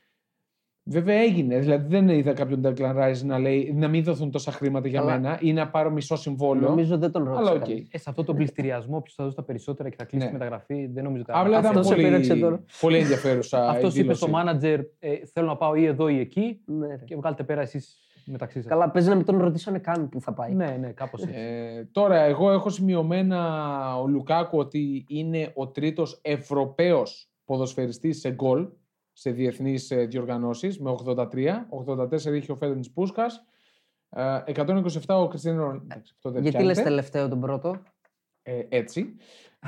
Βέβαια 0.89 1.17
έγινε. 1.17 1.59
Δηλαδή 1.59 1.87
δεν 1.89 2.09
είδα 2.09 2.33
κάποιον 2.33 2.61
Declan 2.65 2.97
Rice 2.97 3.23
να 3.25 3.39
λέει 3.39 3.73
να 3.77 3.89
μην 3.89 4.05
δοθούν 4.05 4.31
τόσα 4.31 4.53
χρήματα 4.53 4.89
για 4.89 5.01
Καλά. 5.01 5.13
μένα 5.13 5.39
ή 5.41 5.53
να 5.53 5.69
πάρω 5.69 5.91
μισό 5.91 6.17
συμβόλαιο. 6.17 6.69
Νομίζω 6.69 6.99
δεν 6.99 7.11
τον 7.13 7.25
ρώτησε. 7.25 7.41
Αλλά 7.41 7.51
οκ. 7.53 7.67
κανείς. 7.67 7.89
Ε, 7.91 7.99
σε 7.99 8.11
αυτό 8.11 8.25
τον 8.25 8.37
πλειστηριασμό, 8.37 9.01
ποιο 9.01 9.13
θα 9.17 9.25
δώσει 9.25 9.37
τα 9.37 9.43
περισσότερα 9.43 9.89
και 9.89 9.97
θα 9.99 10.05
κλείσει 10.05 10.25
Ναι. 10.25 10.31
τη 10.31 10.37
μεταγραφή, 10.39 10.87
δεν 10.87 11.05
νομίζω 11.05 11.23
ότι. 11.29 11.33
Απλά 11.35 11.59
ήταν 11.59 11.77
Αυτός 11.79 11.91
επήραξε 11.91 12.29
πολύ, 12.29 12.41
τώρα. 12.41 12.61
πολύ 12.81 12.99
ενδιαφέρουσα 12.99 13.59
η 13.65 13.69
Αυτός 13.69 13.93
είπε 13.93 14.03
δήλωση. 14.03 14.21
στο 14.23 14.31
manager, 14.35 14.81
ε, 14.99 15.15
θέλω 15.33 15.47
να 15.47 15.57
πάω 15.57 15.75
ή 15.75 15.85
εδώ 15.85 16.09
ή 16.09 16.19
εκεί 16.19 16.61
Ναι, 16.65 16.87
ρε. 16.87 17.03
και 17.05 17.17
βγάλετε 17.17 17.43
πέρα 17.43 17.61
εσείς 17.61 17.99
μεταξύ 18.27 18.59
σας. 18.61 18.67
Καλά, 18.71 18.91
παίζει 18.91 19.09
να 19.09 19.15
μην 19.15 19.25
τον 19.25 19.39
ρωτήσανε 19.39 19.79
καν 19.79 20.09
που 20.09 20.21
θα 20.21 20.33
πάει. 20.33 20.53
Ναι, 20.55 20.77
ναι, 20.81 20.89
κάπως 20.89 21.23
έτσι. 21.23 21.35
Ε, 21.39 21.85
τώρα, 21.93 22.21
εγώ 22.21 22.51
έχω 22.51 22.71
σημειωμένα 22.71 23.41
ο 24.01 24.07
Λουκάκου 24.07 24.59
ότι 24.59 25.05
είναι 25.09 25.51
ο 25.55 25.67
τρίτος 25.69 26.19
Ευρωπαίος 26.23 27.31
ποδοσφαιριστής 27.45 28.21
σε 28.21 28.31
γκολ 28.31 28.69
σε 29.19 29.31
διεθνείς 29.31 29.91
ε, 29.91 30.05
διοργανώσεις 30.05 30.81
με 30.81 30.95
83. 31.05 31.67
84 31.87 32.35
είχε 32.35 32.53
ο 32.53 32.57
Φέρνης 32.57 32.91
Πούσκας. 32.93 33.45
Ε, 34.09 34.41
127 34.47 35.01
ο 35.09 35.29
Κριστιανό 35.29 35.61
Ρονάλντο. 35.61 35.85
Εντάξει, 35.85 36.13
αυτό 36.17 36.31
δεν 36.31 36.43
Γιατί 36.43 36.57
λες 36.57 36.65
πιάνεται. 36.65 36.83
τελευταίο 36.89 37.29
τον 37.29 37.41
πρώτο; 37.41 37.83
Ε, 38.43 38.63
έτσι. 38.69 39.07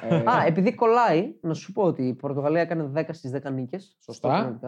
Ε, 0.02 0.16
Α, 0.16 0.44
επειδή 0.46 0.74
κολλάει, 0.74 1.34
να 1.40 1.54
σου 1.54 1.72
πω 1.72 1.82
ότι 1.82 2.02
η 2.08 2.14
Πορτογαλία 2.14 2.60
έκανε 2.60 2.90
10 2.94 3.04
στις 3.12 3.30
10 3.34 3.52
νίκες. 3.52 3.96
Σωστά. 4.00 4.58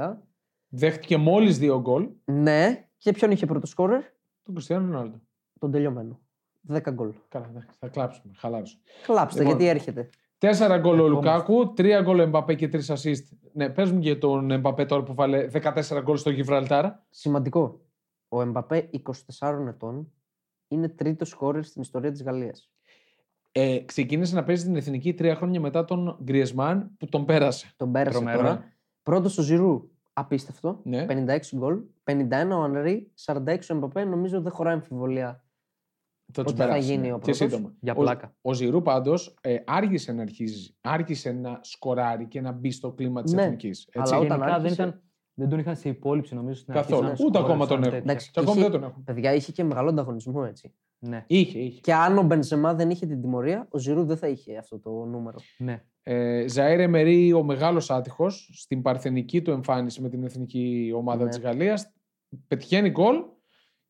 δέχτηκε 0.68 1.16
μόλις 1.16 1.58
δύο 1.58 1.80
γκολ 1.80 2.08
Ναι, 2.24 2.88
και 2.96 3.12
ποιον 3.12 3.30
είχε 3.30 3.46
πρώτο 3.46 3.66
σκόρερ, 3.66 4.00
τον 4.42 4.54
Κριστιανό 4.54 4.86
Ρονάλντο. 4.92 5.20
τον 5.58 5.70
τελειωμένο. 5.70 6.20
10 6.68 6.90
γκολ. 6.92 7.12
Καλά, 7.28 7.46
εντάξει, 7.50 7.76
θα 7.78 7.88
κλάψουμε. 7.88 8.32
Χαλάρωσε. 8.36 8.78
Κλάψτε, 9.02 9.42
Λοιπόν, 9.42 9.56
γιατί 9.58 9.76
έρχεται. 9.76 10.08
Τέσσερα 10.40 10.78
γκολ 10.78 11.00
ο 11.00 11.04
Ερχόμαστε. 11.04 11.30
Λουκάκου, 11.30 11.72
τρία 11.72 12.00
γκολ 12.00 12.18
ο 12.18 12.22
Εμπαπέ 12.22 12.54
και 12.54 12.68
τρεις 12.68 12.92
assist. 12.92 13.36
Ναι, 13.52 13.70
πες 13.70 13.90
μου 13.92 13.98
για 13.98 14.18
τον 14.18 14.50
Εμπαπέ 14.50 14.84
τώρα 14.84 15.02
που 15.02 15.14
βάλε 15.14 15.48
14 15.52 16.00
γκολ 16.02 16.16
στο 16.16 16.30
Γιβραλτάρα. 16.30 17.06
Σημαντικό. 17.10 17.80
Ο 18.28 18.42
Εμπαπέ 18.42 18.90
24 19.38 19.66
ετών 19.68 20.12
είναι 20.68 20.88
τρίτος 20.88 21.28
σκόρερ 21.28 21.64
στην 21.64 21.82
ιστορία 21.82 22.10
της 22.10 22.22
Γαλλίας. 22.22 22.70
Ε, 23.52 23.78
ξεκίνησε 23.78 24.34
να 24.34 24.44
παίζει 24.44 24.64
την 24.64 24.76
εθνική 24.76 25.14
τρία 25.14 25.34
χρόνια 25.34 25.60
μετά 25.60 25.84
τον 25.84 26.18
Γκριεσμάν 26.22 26.90
που 26.98 27.06
τον 27.06 27.24
πέρασε. 27.24 27.72
Τον 27.76 27.92
πέρασε 27.92 28.16
Τρομερό. 28.16 28.38
τώρα. 28.38 28.64
Πρώτος 29.02 29.38
ο 29.38 29.42
Ζηρού. 29.42 29.90
Απίστευτο. 30.12 30.80
Ναι. 30.82 31.06
56 31.08 31.56
γκολ. 31.56 31.80
51 32.04 32.56
ο 32.56 32.62
Ανρί. 32.62 33.12
46 33.24 33.36
ο 33.70 33.74
Εμπαπέ. 33.74 34.04
Νομίζω 34.04 34.40
δεν 34.40 34.52
χωράει 34.52 34.74
αμφιβολία. 34.74 35.44
Θα 36.32 36.42
τους 36.42 36.52
Ότι 36.52 36.60
θα 36.60 36.66
περάσει, 36.66 36.86
γίνει 36.92 37.06
ναι. 37.06 37.12
ο 37.12 37.18
Και 37.18 37.30
πρώτος. 37.30 37.36
σύντομα. 37.36 37.74
Για 37.80 37.92
Ο- 37.96 38.00
πλάκα. 38.00 38.34
Ο, 38.42 38.52
Ζηρού 38.52 38.82
πάντως 38.82 39.34
ε, 39.40 39.56
άργησε 39.66 40.12
να 40.12 40.22
αρχίζει, 40.22 40.74
άρχισε 40.80 41.32
να 41.32 41.58
σκοράρει 41.62 42.26
και 42.26 42.40
να 42.40 42.52
μπει 42.52 42.70
στο 42.70 42.92
κλίμα 42.92 43.22
της 43.22 43.32
Ναι, 43.32 43.42
εθνικής. 43.42 43.88
αλλά 43.94 44.04
Και 44.04 44.14
όταν 44.14 44.20
γενικά 44.26 44.44
δεν, 44.46 44.54
άρχισε- 44.54 44.74
ήταν, 44.74 45.02
δεν 45.34 45.48
τον 45.48 45.58
είχαν 45.58 45.76
σε 45.76 45.88
υπόλοιψη 45.88 46.34
νομίζω 46.34 46.60
στην 46.60 46.72
αρχή. 46.72 46.84
Καθόλου. 46.90 47.02
σαν 47.08 47.12
Ούτε 47.12 47.22
σκόρερ, 47.38 47.42
ακόμα 47.42 47.58
σαν 47.66 47.68
τον 47.68 47.78
έχουν. 47.78 47.90
τέτοιο. 47.92 48.10
Εντάξει, 48.10 48.30
Και 48.30 48.40
ακόμη 48.40 48.58
είχε- 48.60 48.70
δεν 48.70 48.80
τον 48.80 48.88
έχουν. 48.90 49.04
Παιδιά, 49.04 49.34
είχε 49.34 49.52
και 49.52 49.64
μεγάλο 49.64 49.88
ανταγωνισμό 49.88 50.44
έτσι. 50.48 50.74
Ναι, 50.98 51.24
Είχε, 51.26 51.58
είχε. 51.58 51.80
Και 51.80 51.94
αν 51.94 52.18
ο 52.18 52.22
Μπενζεμά 52.22 52.74
δεν 52.74 52.90
είχε 52.90 53.06
την 53.06 53.20
τιμωρία, 53.20 53.66
ο 53.70 53.78
Ζηρού 53.78 54.04
δεν 54.04 54.16
θα 54.16 54.28
είχε 54.28 54.56
αυτό 54.56 54.78
το 54.78 54.90
νούμερο. 55.04 55.38
ναι. 55.58 55.82
Ε, 56.02 56.44
Ζαέρε 56.48 56.86
Μερή, 56.86 57.32
ο 57.32 57.42
μεγάλος 57.42 57.90
άτυχος, 57.90 58.50
στην 58.54 58.82
παρθενική 58.82 59.42
του 59.42 59.50
εμφάνιση 59.50 60.02
με 60.02 60.08
την 60.08 60.24
εθνική 60.24 60.92
ομάδα 60.94 61.22
Ναι. 61.22 61.28
της 61.28 61.36
της 61.38 61.44
Γαλλίας, 61.44 61.92
πετυχαίνει 62.48 62.90
γκολ 62.90 63.16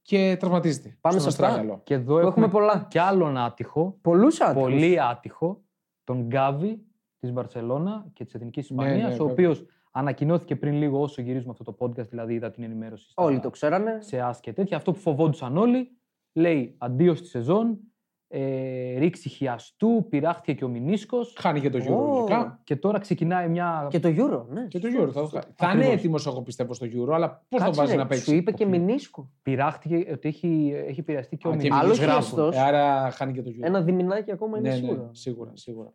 και 0.03 0.37
τραυματίζεται. 0.39 0.97
Πάμε 1.01 1.19
στον 1.19 1.33
σε 1.33 1.37
αυτά. 1.43 1.47
Αστράγαλο. 1.55 1.81
Και 1.85 1.95
εδώ 1.95 2.05
Που 2.05 2.27
έχουμε 2.27 2.29
έχουμε 2.29 2.49
πολλά. 2.49 2.87
κι 2.91 2.99
άλλον 2.99 3.37
άτυχο, 3.37 3.99
Πολλούς 4.01 4.41
άτυχους. 4.41 4.63
πολύ 4.63 5.01
άτυχο, 5.01 5.63
τον 6.05 6.23
Γκάβι 6.23 6.85
της 7.19 7.33
Μπαρσελόνα 7.33 8.07
και 8.13 8.25
της 8.25 8.35
Εθνικής 8.35 8.71
Ισπανία, 8.71 8.95
ναι, 8.95 9.05
ο 9.05 9.09
βέβαια. 9.11 9.27
οποίος 9.27 9.65
ανακοινώθηκε 9.93 10.57
πριν 10.57 10.75
λίγο 10.75 11.01
όσο 11.01 11.23
γυρίζουμε 11.23 11.51
αυτό 11.59 11.65
το 11.65 11.77
podcast, 11.81 12.09
δηλαδή 12.09 12.35
είδα 12.35 12.51
την 12.51 12.63
ενημέρωση 12.65 13.11
στα- 13.11 13.23
Όλοι 13.23 13.41
το 13.41 13.51
ξέρανε. 13.51 13.99
σε 14.01 14.21
ΑΣ 14.21 14.41
και 14.41 14.53
τέτοια. 14.53 14.77
Αυτό 14.77 14.93
που 14.93 14.99
φοβόντουσαν 14.99 15.57
όλοι, 15.57 15.97
λέει 16.33 16.75
αντίος 16.79 17.19
στη 17.19 17.27
σεζόν, 17.29 17.79
ε, 18.33 18.99
ρήξη 18.99 19.29
χιαστού, 19.29 20.07
πειράχτηκε 20.09 20.53
και 20.53 20.65
ο 20.65 20.69
Μινίσκος 20.69 21.35
Χάνει 21.39 21.61
και 21.61 21.71
το 21.71 21.79
Euro 21.79 21.97
Ω. 22.09 22.15
λογικά. 22.15 22.61
και 22.65 22.77
τώρα 22.77 22.99
ξεκινάει 22.99 23.49
μια... 23.49 23.87
Και 23.91 24.01
το 24.01 24.09
Euro, 24.09 24.45
ναι. 24.49 24.67
Και 24.67 24.79
το 24.79 24.89
Euro. 25.01 25.11
Θα, 25.13 25.29
θα 25.29 25.41
είναι 25.67 25.71
Ακριβώς. 25.71 25.93
έτοιμος, 25.93 26.27
εγώ 26.27 26.43
πιστεύω, 26.43 26.75
στο 26.75 26.87
Euro, 26.87 27.13
αλλά 27.13 27.29
πώς 27.49 27.59
τον 27.59 27.67
Κάτσε, 27.67 27.81
βάζει 27.81 27.93
ρε, 27.93 27.99
να 27.99 28.07
παίξει. 28.07 28.25
Σου 28.25 28.35
είπε 28.35 28.53
και 28.53 28.63
Αποκλεί. 28.65 28.81
μηνίσκο. 28.85 29.31
Πειράχτηκε 29.43 30.07
ότι 30.13 30.29
έχει, 30.29 30.73
έχει 30.87 31.01
επηρεαστεί 31.01 31.37
και 31.37 31.47
ο 31.47 31.51
Α, 31.51 31.57
και 31.57 31.59
Μινίσκος. 31.63 31.85
Άλλος 31.85 31.99
Μινίσκος. 31.99 32.25
χιαστός. 32.27 32.57
Ε, 32.57 32.61
άρα 32.61 33.11
χάνει 33.11 33.33
και 33.33 33.43
το 33.43 33.51
Euro. 33.55 33.61
Ένα 33.67 33.81
διμηνάκι 33.83 34.33
ακόμα 34.33 34.59
είναι 34.59 34.69
ναι, 34.69 34.75
σίγουρο. 34.75 35.03
ναι, 35.03 35.09
σίγουρα, 35.13 35.51
σίγουρα. 35.55 35.93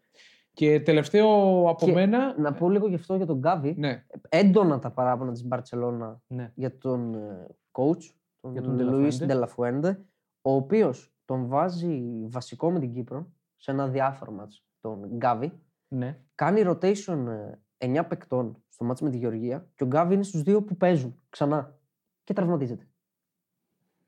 Και 0.53 0.79
τελευταίο 0.79 1.27
από 1.69 1.85
Και 1.85 1.91
μένα. 1.91 2.35
Να 2.39 2.53
πω 2.53 2.69
λίγο 2.69 2.87
γι' 2.87 2.95
αυτό 2.95 3.15
για 3.15 3.25
τον 3.25 3.37
Γκάβι. 3.37 3.75
Ναι, 3.77 4.03
Έντονα 4.29 4.79
τα 4.79 4.91
παράπονα 4.91 5.31
της 5.31 5.45
Μπαρσελόνα 5.47 6.21
Ναι. 6.27 6.51
για 6.55 6.77
τον 6.77 7.13
ε, 7.15 7.47
coach, 7.71 8.03
τον, 8.41 8.51
Για 8.51 8.61
τον 8.61 8.71
Λουί 8.73 8.83
Ντελαφουέντε. 8.85 9.25
Ντελαφουέντε, 9.25 9.99
ο 10.41 10.51
οποίος 10.53 11.14
τον 11.25 11.47
βάζει 11.47 12.01
βασικό 12.27 12.71
με 12.71 12.79
την 12.79 12.93
Κύπρο 12.93 13.31
σε 13.55 13.71
ένα 13.71 13.87
διάφορο 13.87 14.31
μάτς, 14.31 14.65
τον 14.81 15.09
Γκάβι. 15.15 15.59
Ναι. 15.87 16.19
Κάνει 16.35 16.63
rotation 16.65 17.25
ε, 17.77 17.99
9 17.99 18.05
παικτών 18.07 18.63
στο 18.69 18.85
μάτς 18.85 19.01
με 19.01 19.09
τη 19.09 19.17
Γεωργία 19.17 19.67
και 19.75 19.83
ο 19.83 19.87
Γκάβι 19.87 20.13
είναι 20.13 20.23
στους 20.23 20.41
δύο 20.41 20.63
που 20.63 20.77
παίζουν 20.77 21.21
ξανά 21.29 21.79
και 22.23 22.33
τραυματίζεται. 22.33 22.87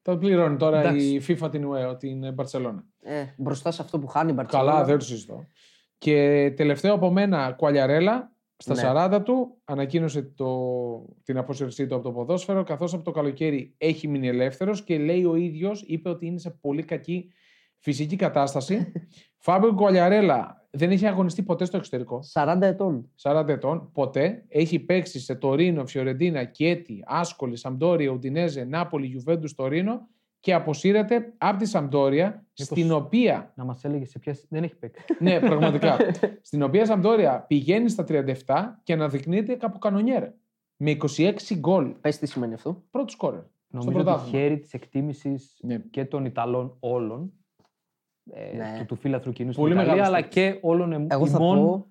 το 0.01 0.17
πληρώνει 0.17 0.57
τώρα 0.57 0.79
Εντάξει. 0.79 1.15
η 1.15 1.23
FIFA 1.27 1.51
την 1.51 1.67
UE, 1.71 1.99
την 1.99 2.33
Μπαρσελόνα. 2.33 2.85
Ε, 2.99 3.25
μπροστά 3.37 3.71
σε 3.71 3.81
αυτό 3.81 3.99
που 3.99 4.07
χάνει 4.07 4.31
η 4.31 4.33
Μπαρσελόνα. 4.33 4.71
Καλά, 4.71 4.83
δεν 4.85 4.97
το 4.97 5.05
συζητώ. 5.05 5.47
Και 5.97 6.53
τελευταίο 6.55 6.93
από 6.93 7.11
μένα, 7.11 7.51
Κουαλιαρέλα, 7.51 8.31
στα 8.57 8.73
Ναι. 8.73 9.17
40 9.17 9.23
του, 9.23 9.57
ανακοίνωσε 9.63 10.21
το, 10.21 10.49
την 11.23 11.37
απόσυρσή 11.37 11.87
του 11.87 11.95
από 11.95 12.03
το 12.03 12.11
ποδόσφαιρο, 12.11 12.63
καθώς 12.63 12.93
από 12.93 13.03
το 13.03 13.11
καλοκαίρι 13.11 13.75
έχει 13.77 14.07
μείνει 14.07 14.27
ελεύθερος 14.27 14.83
και 14.83 14.97
λέει 14.97 15.25
ο 15.25 15.35
ίδιος, 15.35 15.83
είπε 15.87 16.09
ότι 16.09 16.25
είναι 16.25 16.39
σε 16.39 16.49
πολύ 16.49 16.83
κακή 16.83 17.31
φυσική 17.79 18.15
κατάσταση. 18.15 18.91
Φάμπιο 19.45 19.73
Κουαλιαρέλα 19.73 20.67
δεν 20.69 20.91
έχει 20.91 21.05
αγωνιστεί 21.07 21.43
ποτέ 21.43 21.65
στο 21.65 21.77
εξωτερικό. 21.77 22.19
40 22.33 22.57
ετών. 22.61 23.09
40 23.21 23.45
ετών, 23.47 23.91
ποτέ. 23.91 24.45
Έχει 24.47 24.79
παίξει 24.79 25.19
σε 25.19 25.35
Τωρίνο, 25.35 25.85
Φιωρεντίνα, 25.85 26.43
Κιέτη, 26.43 27.03
Άσκολη, 27.05 27.55
Σαμπτόρια, 27.55 28.09
Ουντινέζε, 28.09 28.63
Νάπολη, 28.63 29.05
Γιουβέντους, 29.05 29.55
Τωρίνο 29.55 30.07
και 30.39 30.53
αποσύρεται 30.53 31.33
από 31.37 31.57
τη 31.57 31.65
Σαμπτόρια, 31.65 32.45
στην 32.53 32.91
οποία 32.91 33.51
Να 33.55 33.63
μας 33.63 33.83
έλεγες 33.83 34.09
σε 34.09 34.19
ποιες 34.19 34.45
δεν 34.49 34.63
έχει 34.63 34.75
παίξει. 34.75 35.03
ναι, 35.19 35.39
πραγματικά. 35.39 35.97
Στην 36.41 36.61
οποία 36.63 36.81
η 36.81 36.85
Σαμπτόρια 36.85 37.41
πηγαίνει 37.47 37.89
στα 37.89 38.05
37 38.07 38.33
και 38.83 38.93
αναδεικνύεται 38.93 39.55
κάπου 39.55 39.77
κανονιέρα. 39.79 40.33
Με 40.77 40.97
26 41.17 41.33
γκολ. 41.55 41.85
Πες 42.01 42.17
τι 42.17 42.25
σημαίνει 42.25 42.53
αυτό. 42.53 42.83
Πρώτο 42.91 43.07
σκόρερ. 43.11 43.41
Νομίζω 43.67 43.91
ότι 43.91 44.03
πρωτάθλημα. 44.03 44.37
χέρι 44.37 44.59
της 44.59 44.73
εκτίμησης 44.73 45.57
Ναι. 45.61 45.77
και 45.79 46.05
των 46.05 46.25
Ιταλών 46.25 46.77
όλων, 46.79 47.33
ε, 48.31 48.55
Ναι. 48.57 48.75
του, 48.79 48.85
του 48.85 48.95
φίλαθρου 48.95 49.31
κοινού 49.31 49.51
στην 49.51 49.63
Πολύ 49.63 49.73
Ιταλία, 49.75 49.91
μεγάλος 49.93 50.13
αλλά 50.15 50.23
παίκτης. 50.27 50.43
και 50.43 50.59
όλων 50.61 50.91
εμ, 50.91 51.05
Εγώ 51.09 51.27
θα 51.27 51.37
ημών. 51.37 51.57
πω, 51.65 51.87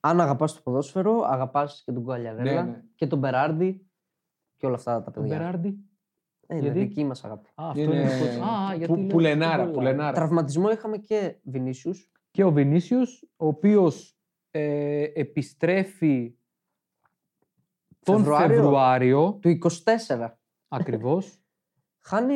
αν 0.00 0.20
αγαπάς 0.20 0.54
το 0.54 0.60
ποδόσφαιρο, 0.64 1.22
αγαπάς 1.24 1.82
και 1.84 1.92
τον 1.92 2.02
Κουαλιαρέλα 2.02 2.64
Ναι, 2.64 2.70
ναι. 2.70 2.82
και 2.94 3.06
τον 3.06 3.18
Μπεράρντι 3.18 3.86
και 4.56 4.66
όλα 4.66 4.74
αυτά 4.74 5.02
τα 5.02 5.10
Τον 5.10 5.22
παιδιά. 5.22 5.38
Μπεράρντι. 5.38 5.78
Ε, 6.50 6.56
είναι 6.56 6.62
γιατί; 6.64 6.78
δική 6.78 7.04
μας 7.04 7.24
αγάπη. 7.24 7.48
Α, 7.54 7.68
αυτό 7.68 7.80
Είναι 7.82 7.94
είναι. 7.94 8.36
το- 8.36 8.42
Α, 8.44 8.74
γιατί 8.74 8.92
που, 8.92 8.98
λέω 8.98 9.06
πουλενάρα, 9.06 9.64
τον 9.64 9.72
πουλενάρα. 9.72 10.12
Τραυματισμό 10.12 10.70
είχαμε 10.70 10.96
και 10.98 11.36
Βινίσιους. 11.42 12.10
Και 12.30 12.44
ο 12.44 12.52
Βινίσιος, 12.52 13.28
ο 13.36 13.46
οποίος 13.46 14.18
ε, 14.50 15.02
επιστρέφει 15.14 16.34
τον 18.04 18.16
Φεβρουάριο; 18.16 18.54
Φεβρουάριο, 18.56 19.38
του 19.42 19.48
24. 19.48 20.38
ακριβώς, 20.68 21.38
Χάνει 22.08 22.34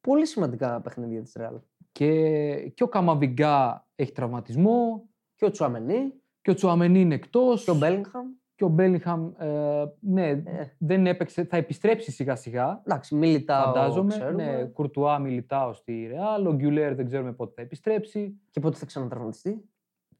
πολύ 0.00 0.26
σημαντικά 0.26 0.80
παιχνίδια 0.80 1.22
της 1.22 1.32
Ρεάλ. 1.36 1.60
και, 1.92 2.68
και 2.74 2.82
ο 2.82 2.88
Καμαβιγκά 2.88 3.88
έχει 3.94 4.12
τραυματισμό, 4.12 5.08
Και 5.34 5.44
ο 5.44 5.50
Τσουαμενί 5.50 6.12
και 6.42 6.50
ο 6.50 6.54
Τσουαμενί 6.54 7.00
είναι 7.00 7.14
εκτός, 7.14 7.64
και 7.64 7.70
ο 7.70 7.74
Μπέλιγχαμ. 7.74 8.26
Και 8.58 8.64
ο 8.64 8.68
Μπέλιγχαμ, 8.68 9.30
ε, 9.38 9.84
ναι, 10.00 10.28
Ε, 10.28 10.42
δεν 10.78 11.06
έπαιξε, 11.06 11.44
θα 11.44 11.56
επιστρέψει 11.56 12.10
σιγά 12.10 12.36
σιγά, 12.36 12.82
εντάξει, 12.86 13.14
Μιλιτάο 13.14 13.64
φαντάζομαι. 13.64 14.08
ξέρουμε. 14.08 14.44
Ναι, 14.44 14.64
Κουρτουά 14.64 15.18
Μιλιτάο 15.18 15.72
στη 15.72 16.06
Ρεάλ, 16.10 16.46
ο 16.46 16.52
Γκιουλέρ 16.54 16.94
δεν 16.94 17.06
ξέρουμε 17.06 17.32
πότε 17.32 17.52
θα 17.56 17.62
επιστρέψει. 17.62 18.40
Και 18.50 18.60
πότε 18.60 18.76
θα 18.76 18.86
ξανατραυματιστεί. 18.86 19.64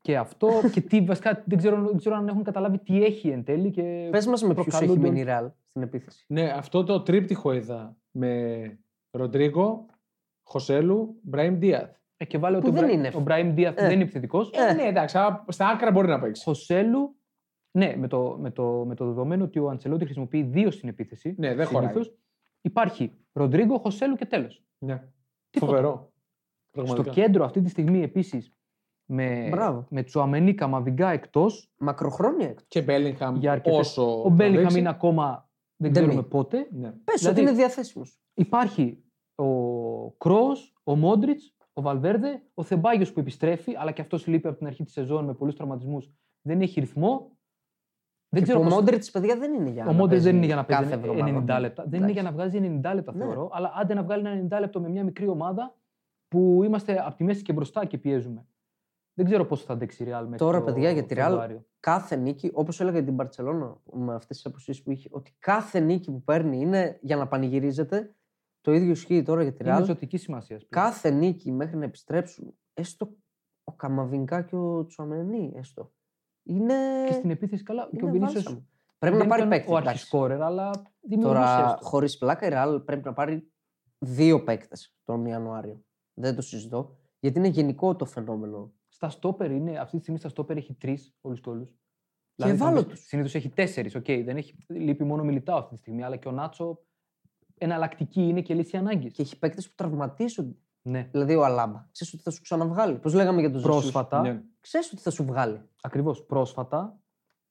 Και 0.00 0.16
αυτό, 0.16 0.48
και 0.72 0.80
τι, 0.80 1.00
βασικά 1.00 1.42
δεν 1.46 1.58
ξέρω, 1.58 1.82
δεν 1.86 1.96
ξέρω 1.96 2.16
αν 2.16 2.28
έχουν 2.28 2.42
καταλάβει 2.42 2.78
τι 2.78 3.04
έχει 3.04 3.28
εν 3.28 3.44
τέλει. 3.44 3.70
Και 3.70 4.08
Πες 4.10 4.26
μας 4.26 4.42
με 4.42 4.54
ποιους 4.54 4.66
έχει 4.66 4.76
προκαλούνται- 4.76 5.02
μείνει 5.02 5.20
η 5.20 5.22
Ρεάλ 5.24 5.50
στην 5.68 5.82
επίθεση. 5.82 6.24
Ναι, 6.28 6.42
αυτό 6.56 6.84
το 6.84 7.00
τρίπτυχο 7.02 7.52
είδα 7.52 7.96
με 8.10 8.62
Ροντρίγκο, 9.10 9.86
Χωσέλου, 10.42 11.18
Μπραήμ 11.22 11.58
Δίαθ. 11.58 11.90
Ε, 12.16 12.24
και 12.24 12.38
βάλε 12.38 12.58
Που 12.58 12.62
ότι 12.66 12.76
ο 12.76 12.80
δεν 12.80 12.88
Μπρα- 12.88 12.98
είναι. 12.98 13.10
ο 13.16 13.20
Μπραήμ 13.20 13.52
Ντίαθ 13.52 13.78
Ε. 13.78 13.82
δεν 13.82 13.92
είναι 13.92 14.02
επιθετικός. 14.02 14.50
Ε. 14.50 14.72
ναι, 14.72 14.82
εντάξει, 14.82 15.18
αλλά 15.18 15.44
στα 15.48 15.68
άκρα 15.68 15.90
μπορεί 15.90 16.08
να 16.08 16.20
παίξει. 16.20 16.42
Χωσέλου, 16.44 17.16
Ναι, 17.70 17.96
με 17.96 18.08
το, 18.08 18.36
με, 18.40 18.50
το, 18.50 18.84
με 18.86 18.94
το 18.94 19.04
δεδομένο 19.04 19.44
ότι 19.44 19.58
ο 19.58 19.68
Αντσελότη 19.70 20.04
χρησιμοποιεί 20.04 20.42
δύο 20.42 20.70
στην 20.70 20.88
επίθεση. 20.88 21.34
Ναι, 21.38 21.54
δεν 21.54 21.66
χωράει. 21.66 21.88
συνήθως, 21.88 22.14
Υπάρχει 22.60 23.12
Ροντρίγκο, 23.32 23.78
Χωσέλου 23.78 24.14
και 24.16 24.26
τέλος. 24.26 24.64
Ναι. 24.78 25.02
Τίποτα. 25.50 25.72
Φοβερό. 25.72 26.12
Στο 26.70 26.82
Πραγματικά. 26.82 27.10
κέντρο 27.10 27.44
αυτή 27.44 27.60
τη 27.62 27.68
στιγμή 27.68 28.02
επίσης 28.02 28.52
με, 29.10 29.48
Μπράβο. 29.50 29.86
με 29.90 30.02
Τσουαμενί 30.02 30.54
Καμαβιγκά 30.54 31.10
εκτός. 31.10 31.72
Μακροχρόνια 31.78 32.48
έκτο. 32.48 32.64
Και 32.68 32.82
Μπέλιγχαμ 32.82 33.36
Για 33.36 33.52
αρκετές- 33.52 33.78
όσο. 33.78 34.18
Ο 34.20 34.22
θα 34.22 34.28
Μπέλιγχαμ 34.30 34.62
δείξει. 34.62 34.78
είναι 34.78 34.88
ακόμα. 34.88 35.48
Δεν 35.76 35.92
Δεν 35.92 35.92
ξέρουμε 35.92 36.12
είναι. 36.12 36.22
πότε. 36.22 36.68
Ναι. 36.70 36.90
Πες 37.04 37.18
Δηλαδή- 37.20 37.40
ότι 37.40 37.50
είναι 37.50 37.58
διαθέσιμος. 37.58 38.20
Υπάρχει 38.34 39.04
ο 39.34 40.10
Κρός, 40.12 40.74
ο 40.84 40.96
Μόντριτς, 40.96 41.54
ο 41.72 41.82
Βαλβέρδε, 41.82 42.42
ο 42.54 42.62
Θεμπάγιος 42.62 43.12
που 43.12 43.20
επιστρέφει, 43.20 43.76
αλλά 43.76 43.90
και 43.92 44.00
αυτός 44.00 44.26
λείπει 44.26 44.48
από 44.48 44.56
την 44.58 44.66
αρχή 44.66 44.82
της 44.84 44.92
σεζόν 44.92 45.24
με 45.24 45.34
πολλούς 45.34 45.54
τραυματισμούς. 45.54 46.10
Δεν 46.42 46.60
έχει 46.60 46.80
ρυθμό. 46.80 47.37
Δεν 48.30 48.40
Και 48.42 48.42
ξέρω 48.48 48.60
ο 48.60 48.62
πώς- 48.62 48.72
Μόντριτς, 48.74 49.10
παιδιά, 49.10 49.36
δεν 49.38 49.54
είναι 49.54 49.70
για 49.70 49.82
Ο 49.82 49.86
να 49.86 49.92
Μόντριτς 49.92 50.08
παίζει 50.10 50.24
δεν 50.24 50.36
είναι 50.36 50.46
για 50.46 50.54
να 50.56 50.64
παίζει 50.64 50.82
κάθε 50.82 50.94
εβδομάδα. 50.94 51.24
90 51.56 51.60
λεπτά. 51.60 51.84
Δεν 51.88 52.02
είναι 52.02 52.10
για 52.12 52.22
να 52.22 52.32
βγάζει 52.32 52.58
90 52.58 52.94
λεπτά, 52.94 53.12
Ναι. 53.12 53.24
θεωρώ. 53.24 53.50
Αλλά 53.52 53.72
άντε 53.76 53.94
να 53.94 54.02
βγάλει 54.02 54.26
ένα 54.26 54.34
90 54.56 54.60
λεπτό 54.60 54.80
με 54.80 54.88
μια 54.88 55.04
μικρή 55.04 55.28
ομάδα 55.28 55.76
που 56.28 56.60
είμαστε 56.64 57.04
από 57.06 57.16
τη 57.16 57.24
μέση 57.24 57.42
και 57.42 57.52
μπροστά 57.52 57.84
και 57.84 57.98
πιέζουμε. 57.98 58.46
Δεν 59.14 59.26
ξέρω 59.26 59.44
πώς 59.44 59.62
θα 59.64 59.72
αντέξει 59.72 60.02
η 60.02 60.06
Real 60.10 60.20
μέχρι 60.22 60.36
Τώρα, 60.36 60.58
το 60.58 60.64
παιδιά, 60.64 60.90
για 60.90 61.04
τη 61.04 61.14
Real, 61.18 61.22
Φεβρουάριο. 61.22 61.64
Κάθε 61.80 62.16
νίκη, 62.16 62.50
όπως 62.54 62.80
έλεγα 62.80 62.96
για 62.96 63.06
την 63.06 63.16
Παρσελόνα 63.16 63.76
με 63.92 64.14
αυτές 64.14 64.36
τις 64.36 64.46
αποσύσεις 64.46 64.82
που 64.82 64.90
είχε, 64.90 65.08
ότι 65.12 65.34
κάθε 65.38 65.80
νίκη 65.80 66.10
που 66.10 66.22
παίρνει 66.22 66.60
είναι 66.60 66.98
για 67.02 67.16
να 67.16 67.28
πανηγυρίζεται. 67.28 68.14
Το 68.60 68.72
ίδιο 68.72 68.90
ισχύει 68.90 69.22
τώρα 69.22 69.42
για 69.42 69.52
τη 69.52 69.64
Είναι 69.64 69.78
Real. 69.78 69.84
ζωτικής 69.84 70.22
σημασίας. 70.22 70.66
Κάθε 70.68 71.10
νίκη 71.10 71.52
μέχρι 71.52 71.76
να 71.76 71.84
επιστρέψουν, 71.84 72.54
έστω 72.74 73.10
ο 73.64 73.72
Καμαβινκά 73.72 74.42
και 74.42 74.56
ο 74.56 74.84
Τσουαμενί, 74.86 75.52
έστω. 75.56 75.92
Είναι. 76.48 76.74
Και 77.06 77.12
στην 77.12 77.30
επίθεση 77.30 77.62
καλά. 77.62 77.88
Και 77.90 77.96
ο 77.96 77.98
είναι 78.08 78.10
Βινίσιος. 78.10 78.42
βάλσαμο. 78.42 78.66
Πρέπει 78.98 79.16
να 79.16 79.26
πάρει 79.26 79.48
παίκτη. 79.48 79.70
Ο 79.70 79.72
εντάξει. 79.72 79.88
αρχισκόρερ, 79.88 80.42
αλλά 80.42 80.70
δημιουργούσε. 81.00 81.40
Τώρα, 81.40 81.64
έστω. 81.64 81.86
χωρίς 81.86 82.18
πλάκα, 82.18 82.46
η 82.46 82.50
Real 82.52 82.82
πρέπει 82.84 83.04
να 83.04 83.12
πάρει 83.12 83.52
δύο 83.98 84.42
παίκτες 84.44 84.96
τον 85.04 85.26
Ιανουάριο. 85.26 85.84
Δεν 86.14 86.34
το 86.34 86.42
συζητώ. 86.42 86.96
Γιατί 87.20 87.38
είναι 87.38 87.48
γενικό 87.48 87.96
το 87.96 88.04
φαινόμενο. 88.04 88.72
Στα 88.88 89.08
στόπερ 89.08 89.50
είναι, 89.50 89.78
αυτή 89.78 89.96
τη 89.96 90.02
στιγμή 90.02 90.18
στα 90.18 90.28
στόπερ 90.28 90.56
έχει 90.56 90.74
τρεις 90.74 91.16
όλους 91.20 91.40
και 91.40 91.48
όλους. 91.48 91.68
ευάλωτους. 92.36 93.00
Συνήθως 93.00 93.34
έχει 93.34 93.48
τέσσερις. 93.48 93.96
Okay, 93.96 94.22
δεν 94.24 94.36
έχει, 94.36 94.56
λείπει 94.68 95.04
μόνο 95.04 95.24
μιλητάω 95.24 95.58
αυτή 95.58 95.74
τη 95.74 95.80
στιγμή, 95.80 96.02
αλλά 96.02 96.16
και 96.16 96.28
ο 96.28 96.32
Νάτσο 96.32 96.78
εναλλακτική 97.58 98.22
είναι 98.22 98.42
και 98.42 98.54
λύση 98.54 98.76
ανάγκης. 98.76 99.12
Και 99.12 99.22
έχει 99.22 99.38
παίκτες 99.38 99.68
που 99.68 99.74
τραυματίζονται. 99.74 100.56
Ναι. 100.88 101.08
Δηλαδή 101.10 101.34
ο 101.34 101.44
Αλάμπα. 101.44 101.86
Ξέρεις 101.92 102.14
ότι 102.14 102.22
θα 102.22 102.30
σου 102.30 102.42
ξαναβγάλει. 102.42 102.98
Πώς 102.98 103.14
λέγαμε 103.14 103.40
για 103.40 103.50
τον 103.50 103.60
Ζεσούς. 103.60 103.74
Πρόσφατα, 103.76 104.20
Ναι. 104.20 104.42
Ξέρεις 104.60 104.92
ότι 104.92 105.02
θα 105.02 105.10
σου 105.10 105.24
βγάλει. 105.24 105.60
ακριβώς 105.82 106.24
πρόσφατα, 106.26 106.98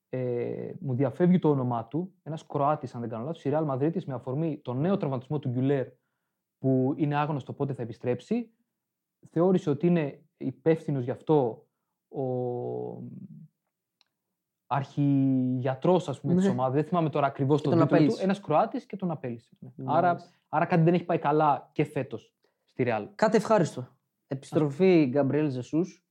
ε, 0.09 0.71
μου 0.79 0.93
διαφεύγει 0.93 1.39
το 1.39 1.49
όνομά 1.49 1.85
του. 1.85 2.13
Ένας 2.23 2.45
Κροάτης, 2.45 2.95
αν 2.95 3.01
δεν 3.01 3.09
κάνω 3.09 3.23
λάθος, 3.23 3.45
η 3.45 3.49
Real 3.53 3.65
Madrid 3.69 4.03
με 4.03 4.13
αφορμή 4.13 4.57
τον 4.63 4.79
νέο 4.79 4.97
τραυματισμό 4.97 5.39
του 5.39 5.49
Γκουλέρ, 5.49 5.87
που 6.57 6.93
είναι 6.97 7.15
άγνωστο 7.15 7.53
πότε 7.53 7.73
θα 7.73 7.81
επιστρέψει, 7.81 8.51
θεώρησε 9.29 9.69
ότι 9.69 9.87
είναι 9.87 10.21
υπεύθυνος 10.37 11.03
γι' 11.03 11.11
αυτό 11.11 11.65
ο 12.07 12.23
αρχηγιατρό 14.67 15.95
ας 16.07 16.19
πούμε, 16.21 16.33
της 16.35 16.43
Ναι. 16.45 16.49
ομάδας. 16.51 16.73
Δεν 16.73 16.83
θυμάμαι 16.83 17.09
τώρα 17.09 17.27
ακριβώς 17.27 17.61
τον, 17.61 17.71
τον 17.71 17.81
τίτλο 17.81 17.97
του. 17.97 18.03
απέλυσε. 18.03 18.23
Ένας 18.23 18.39
Κροάτης 18.41 18.85
και 18.85 18.95
τον 18.95 19.11
απέλησε. 19.11 19.49
ναι. 19.59 19.69
Ναι, 19.75 19.85
Άρα, 19.93 20.07
μάλιστα. 20.07 20.29
άρα 20.49 20.65
κάτι 20.65 20.81
δεν 20.83 20.93
έχει 20.93 21.03
πάει 21.03 21.19
καλά 21.19 21.69
και 21.71 21.83
φέτος 21.83 22.35
στη 22.77 22.85
Real. 22.87 23.07
Κάτι 23.15 23.35
ευχάριστο. 23.37 23.87
Επιστροφή 24.27 25.05
Γκαμπριέλ 25.09 25.49
Ζεσούς. 25.49 26.05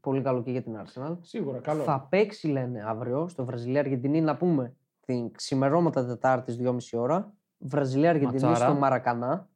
Πολύ 0.00 0.22
καλό 0.22 0.42
και 0.42 0.50
για 0.50 0.62
την 0.62 0.76
Arsenal. 0.76 1.16
Σίγουρα, 1.20 1.58
καλό. 1.58 1.82
Θα 1.82 2.06
παίξει, 2.10 2.48
λένε, 2.48 2.82
αύριο 2.86 3.28
στο 3.28 3.44
Βραζιλία-Αργεντινή, 3.44 4.20
να 4.20 4.36
πούμε 4.36 4.76
την 5.00 5.32
ξημερώματα 5.32 6.06
Τετάρτης 6.06 6.56
2.30 6.60 6.78
ώρα. 6.92 7.34
Βραζιλία-Αργεντινή 7.58 8.42
Ματσάρα. 8.42 8.70
στο 8.70 8.80
Μαρακανά. 8.80 9.48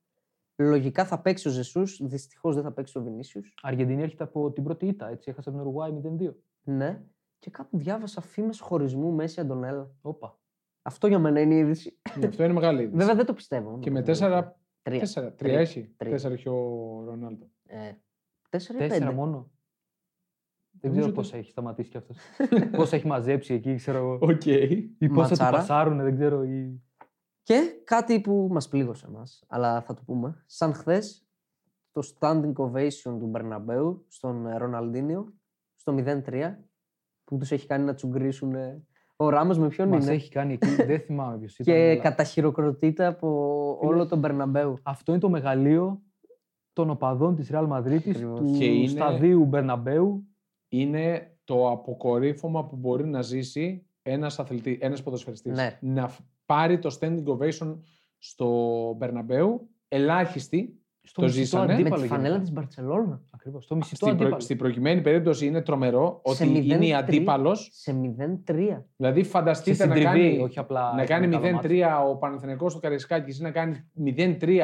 Λογικά 0.57 1.05
θα 1.05 1.21
παίξει 1.21 1.49
ο 1.49 1.51
Ζεσούς. 1.51 2.01
Δυστυχώς 2.03 2.55
δεν 2.55 2.65
θα 2.65 2.73
παίξει 2.73 2.99
ο 2.99 3.03
Βινίσιους. 3.03 3.55
Αργεντινή 3.63 4.03
έρχεται 4.03 4.25
από 4.25 4.51
την 4.53 4.65
πρώτη 4.65 4.87
ήττα. 4.87 5.09
Έτσι, 5.09 5.31
έχασε 5.31 5.49
από 5.49 5.59
την 5.59 5.67
Ουρουγουάη 5.67 5.93
0-2. 5.93 6.35
Ναι. 6.63 7.03
Και 7.39 7.51
κάπου 7.51 7.79
διάβασα 7.79 8.21
φήμες 8.21 8.61
χωρισμού 8.61 9.13
Μέση 9.13 9.41
Αντωνέλα. 9.41 9.91
Όπα. 10.01 10.39
Αυτό 10.83 11.07
για 11.07 11.19
μένα 11.19 11.41
είναι 11.41 11.55
η 11.55 11.59
είδηση. 11.59 11.99
Ναι, 12.19 12.27
αυτό 12.27 12.45
είναι 12.45 12.53
μεγάλη 12.53 12.81
είδηση. 12.83 12.97
Βέβαια 12.97 13.15
δεν 13.15 13.27
το 13.27 13.33
πιστεύω. 13.35 13.79
Και 13.79 13.91
να 13.91 13.95
με 13.95 14.03
πω 14.03 14.13
την 14.13 14.25
αλήθεια. 14.25 14.29
τέσσερα. 14.29 14.61
Τρία. 14.83 14.99
Τέσσερα. 14.99 15.27
Τρία. 15.33 15.49
Τρία 15.53 15.61
έχει. 15.61 15.95
Τρία. 15.97 16.11
Τέσσερα 16.11 16.35
έχει 16.35 16.49
ο 16.49 16.55
Ρονάλντο. 17.05 17.51
Ε, 17.67 17.93
τέσσερα 18.51 18.79
ή 18.79 18.81
Τέσσερα 18.89 19.05
πέντε. 19.05 19.17
μόνο. 19.21 19.51
Δεν 20.75 20.91
Νομίζω 20.91 21.01
ξέρω 21.01 21.07
ότι- 21.07 21.15
πόσα 21.29 21.37
έχει 21.37 21.51
σταματήσει 21.51 21.91
κι 21.91 21.97
αυτός. 21.97 22.17
πόσα 22.77 22.97
έχει 22.97 23.07
μαζέψει 23.07 23.55
εκεί, 23.55 23.75
ξέρω 23.75 23.99
εγώ. 23.99 24.19
Οκ. 24.21 24.47
Ή 24.47 24.89
πόσα 24.99 25.09
του 25.09 25.15
Ματσάρα. 25.15 25.51
πασάρουν, 25.57 25.97
δεν 26.03 26.15
ξέρω. 26.15 26.43
Ή... 26.45 26.83
Και 27.43 27.81
κάτι 27.85 28.21
που 28.21 28.49
μας 28.51 28.69
πλήγωσε 28.69 29.11
μας, 29.11 29.45
αλλά 29.49 29.83
θα 29.83 29.95
το 29.95 30.03
πούμε. 30.07 30.43
Σαν 30.47 30.73
χθες 30.75 31.27
το 31.91 32.03
standing 32.19 32.53
ovation 32.53 33.17
του 33.19 33.27
Μπερναμπέου 33.27 34.05
στον 34.09 34.47
ε, 34.47 34.57
Ροναλντίνιο, 34.57 35.35
στο 35.75 35.95
0-3, 35.99 36.55
που 37.25 37.37
τους 37.39 37.51
έχει 37.51 37.67
κάνει 37.67 37.85
να 37.85 37.95
τσουγκρίσουν 37.95 38.55
ε, 38.55 38.87
ο 39.23 39.29
Ράμος 39.29 39.59
με 39.59 39.69
ποιον 39.69 39.89
Μας 39.89 40.05
είναι; 40.05 40.15
έχει 40.15 40.31
κάνει 40.31 40.53
εκεί, 40.53 40.75
δεν 40.85 41.01
θυμάμαι 41.01 41.39
ποιος 41.39 41.59
ήταν. 41.59 41.75
Και 41.75 41.81
αλλά 41.81 41.97
καταχειροκροτείται 42.01 43.05
από 43.07 43.29
όλο 43.81 44.07
τον 44.07 44.19
Μπερναμπέου. 44.19 44.79
Αυτό 44.83 45.13
είναι 45.13 45.21
το 45.21 45.29
μεγαλείο 45.29 46.03
των 46.73 46.91
οπαδών 46.91 47.35
της 47.37 47.51
Real 47.53 47.69
Madrid, 47.69 47.95
Ακριβώς. 48.09 48.41
του 48.41 48.57
Και 48.59 48.65
είναι- 48.65 48.89
σταδίου 48.89 49.45
Μπερναμπέου. 49.45 50.27
Είναι 50.69 51.37
το 51.45 51.71
αποκορύφωμα 51.71 52.65
που 52.67 52.77
μπορεί 52.77 53.07
να 53.07 53.23
ζήσει 53.23 53.87
ένας, 54.03 54.39
αθλητή, 54.39 54.79
ένας 54.81 55.03
ποδοσφαιριστής. 55.03 55.53
Ναι. 55.57 55.79
Να 55.81 56.09
φ- 56.09 56.21
πάρει 56.47 56.79
το 56.79 56.97
standing 57.01 57.25
ovation 57.27 57.77
στο 58.19 58.49
Μπερναμπέου. 58.97 59.69
Ελάχιστοι. 59.89 60.82
Στο 61.05 61.21
Το 61.21 61.27
μισητό 61.27 61.43
ζήσανε. 61.45 61.67
με 61.67 61.73
αντίπαλο 61.75 62.03
τη 62.03 62.09
φανέλα 62.09 62.27
γενικά. 62.29 62.43
της 62.45 62.53
Μπαρτσελώνα. 62.53 63.21
Ακριβώς, 63.31 63.65
στο 63.65 63.77
μισητό 63.77 63.97
Στην, 63.97 64.09
προ... 64.09 64.21
αντίπαλο. 64.25 64.41
στην 64.43 64.57
προκειμένη 64.59 65.01
περίπτωση 65.01 65.47
είναι 65.47 65.63
τρομερό 65.63 66.23
Σε 66.25 66.45
ότι 66.45 66.59
είναι 66.59 66.87
0-3. 66.89 66.91
αντίπαλος. 66.91 67.69
Σε 67.73 67.93
0-3. 68.47 68.83
Δηλαδή 68.97 69.23
Σε 69.23 69.29
φανταστείτε 69.31 69.87
να 69.87 69.95
συντριβή, 69.95 70.21
κάνει, 70.31 70.39
όχι 70.43 70.59
απλά. 70.59 70.93
να 70.95 70.99
έχει 71.03 71.11
κάνει 71.11 71.27
μεγάλο 71.27 71.53
μάτι. 71.55 71.69
0-3 71.69 72.09
ο 72.11 72.17
Παναθηναϊκός 72.17 72.73
στο 72.73 72.81
Καρισκάκης 72.81 73.39
ή 73.39 73.43
να 73.43 73.51
κάνει 73.51 73.91
0-3 74.17 74.59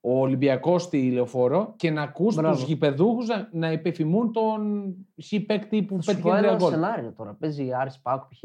ο 0.00 0.18
Ολυμπιακός 0.20 0.82
στη 0.82 1.10
Λεωφόρο 1.10 1.74
και 1.76 1.90
να 1.90 2.02
ακούς 2.02 2.34
Μπράβο. 2.34 2.54
τους 2.54 2.64
γηπεδούχους 2.64 3.26
να, 3.28 3.48
να 3.52 3.66
επιφημούν 3.66 4.32
τον 4.32 4.94
χ 5.24 5.44
παίκτη 5.46 5.82
που 5.82 5.94
Θα 5.96 6.02
σου 6.02 6.06
πέτυχε 6.06 6.28
πω 6.28 6.36
τρία 6.36 6.48
ένα 6.48 6.56
γκολ. 6.58 6.70
σενάριο 6.70 7.12
τώρα. 7.12 7.34
Παίζει 7.34 7.72
Άρης 7.72 8.00
Πάουκ 8.00 8.22
π.χ. 8.22 8.38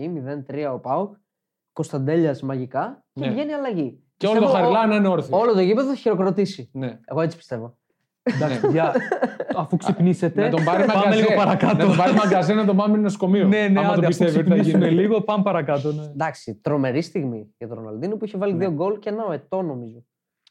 0-3 0.48 0.74
ο 0.74 0.80
Πάουκ. 0.80 1.16
Κωνσταντέλιας 1.74 2.42
μαγικά 2.42 3.06
και 3.14 3.26
Ναι. 3.26 3.32
βγαίνει 3.32 3.54
αλλαγή. 3.54 4.04
Και 4.18 4.28
όλο 4.28 4.40
το 4.40 4.46
Πιστεύω 4.46 4.64
χαριλά 4.64 4.88
να 4.88 4.96
είναι 4.96 5.08
όρθιος. 5.08 5.42
Όλο 5.42 5.54
το 5.54 5.60
γήπεδο 5.60 5.88
θα 5.90 5.96
χειροκροτήσει. 5.96 6.70
Ναι. 6.74 7.00
Εγώ 7.06 7.22
έτσι 7.22 7.38
πιστεύω. 7.38 7.78
Εντάξει, 8.24 8.60
παιδιά, 8.62 8.94
αφού 9.56 9.78
ξυπνήσετε, 9.78 10.42
Να 10.42 10.50
τον 10.50 10.64
πάρει 10.64 10.84
πάμε 10.86 11.00
μαγκαζέ. 11.04 11.22
λίγο 11.22 11.34
παρακάτω. 11.36 11.76
Να 11.78 11.86
τον 11.86 11.96
πάρει 11.98 12.14
μαγκαζέ 12.14 12.54
να 12.54 12.66
τον 12.66 12.76
πάμε 12.76 12.98
νοσοκομείο. 12.98 13.48
ναι, 13.48 13.68
ναι, 13.68 13.80
άμα 13.80 13.88
άντε, 13.88 14.02
το 14.02 14.08
αφού 14.08 14.08
πιστεύει 14.08 14.38
ότι 14.38 14.48
θα 14.50 14.54
ξυπνήσουμε 14.56 14.88
γίνει. 14.88 15.02
λίγο, 15.02 15.22
πάμε 15.22 15.44
παρακάτω. 15.44 15.92
Ναι. 15.92 16.04
Εντάξει, 16.04 16.60
τρομερή 16.64 17.02
στιγμή 17.02 17.54
για 17.58 17.68
τον 17.68 17.78
Ροναλντίνο 17.78 18.16
που 18.18 18.26
είχε 18.26 18.38
βάλει 18.38 18.54
Ναι. 18.54 18.58
δύο 18.60 18.72
γκολ 18.72 19.00
και 19.00 19.10
ένα 19.10 19.26
ο 19.26 19.32
ετώ 19.32 19.62
νομίζω. 19.62 20.04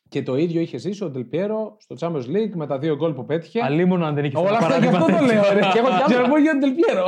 Και 0.09 0.23
το 0.23 0.37
ίδιο 0.37 0.61
είχε 0.61 0.79
ζήσει 0.79 1.05
ο 1.05 1.11
Ντελπιέρο 1.11 1.77
στο 1.79 1.97
Champions 2.01 2.27
League 2.37 2.51
με 2.55 2.67
τα 2.67 2.79
δύο 2.79 2.97
γκολ 2.97 3.12
που 3.12 3.25
πέτυχε. 3.25 3.61
Αλίμονο 3.65 4.05
αν 4.07 4.15
δεν 4.15 4.25
έχει 4.25 4.37
Όλα 4.37 4.59
αυτά 4.59 4.79
γι' 4.79 4.87
αυτό 4.87 5.05
το 5.07 5.25
λέω. 5.25 5.43
ρε. 5.53 5.61
Και 5.73 5.79
έχω 5.79 5.89
κι 5.97 6.03
άλλο. 6.03 6.05
Για 6.09 6.19
να 6.21 6.29
πω 6.29 6.39
για 6.39 6.51
τον 6.51 6.61
Ντελπιέρο. 6.61 7.07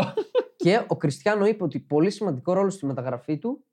και 0.57 0.81
ο 0.87 0.97
Κριστιανό 0.97 1.47
είπε 1.47 1.65
ότι 1.65 1.79
πολύ 1.79 2.11
σημαντικό 2.11 2.53
ρόλο 2.53 2.71
στη 2.71 2.87
μεταγραφή 2.87 3.39
του 3.39 3.65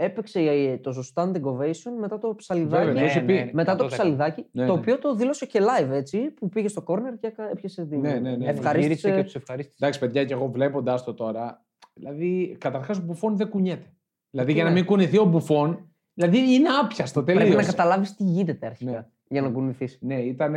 έπαιξε 0.00 0.40
ε, 0.40 0.76
το 0.78 1.04
standing 1.14 1.42
ovation 1.42 1.92
μετά 2.00 2.18
το 2.18 2.34
ψαλιδάκι. 2.34 2.84
Βέβαια, 2.84 3.00
το 3.02 3.04
είχε 3.08 3.20
πει. 3.20 3.50
Μετά 3.52 3.76
το 3.76 3.86
ψαλιδάκι, 3.86 4.46
Ναι, 4.52 4.66
το 4.66 4.72
ναι. 4.72 4.78
οποίο 4.78 4.98
το 4.98 5.14
δήλωσε 5.14 5.46
και 5.46 5.60
live 5.62 5.90
έτσι, 5.90 6.18
που 6.30 6.48
πήγε 6.48 6.68
στο 6.68 6.84
corner 6.86 7.18
και 7.20 7.26
έκα- 7.26 7.50
έπιασε 7.50 7.84
την. 7.86 8.00
Ναι, 8.00 8.12
ναι, 8.12 8.18
ναι, 8.18 8.36
ναι. 8.36 8.46
Ευχαρίστησε. 8.46 8.86
Γύρισε 8.88 9.10
και 9.10 9.22
τους 9.24 9.34
ευχαρίστησε. 9.34 9.76
Εντάξει, 9.80 10.00
παιδιά, 10.00 10.24
και 10.24 10.32
εγώ 10.32 10.46
βλέποντας 10.50 11.04
το 11.04 11.14
τώρα. 11.14 11.64
Δηλαδή, 11.94 12.56
καταρχάς 12.60 12.98
ο 12.98 13.02
Μπουφόν 13.02 13.36
δεν 13.36 13.48
κουνιέται. 13.48 13.92
Δηλαδή, 14.30 14.52
για 14.52 14.62
να 14.64 14.68
Ναι. 14.68 14.74
μην 14.74 14.84
κουνηθεί 14.84 15.18
ο 15.18 15.24
Μπουφόν, 15.24 15.92
δηλαδή 16.14 16.38
είναι 16.54 16.68
άπιαστο 16.82 17.22
τελείω. 17.24 17.40
Πρέπει 17.40 17.56
να 17.56 17.64
καταλάβεις 17.64 18.14
τι 18.16 18.24
γίνεται 18.24 18.66
αρχικά 18.66 18.90
Ναι. 18.90 19.06
Για 19.32 19.40
να 19.42 19.50
κουνηθείς. 19.50 19.98
Ναι, 20.00 20.14
ήταν 20.14 20.54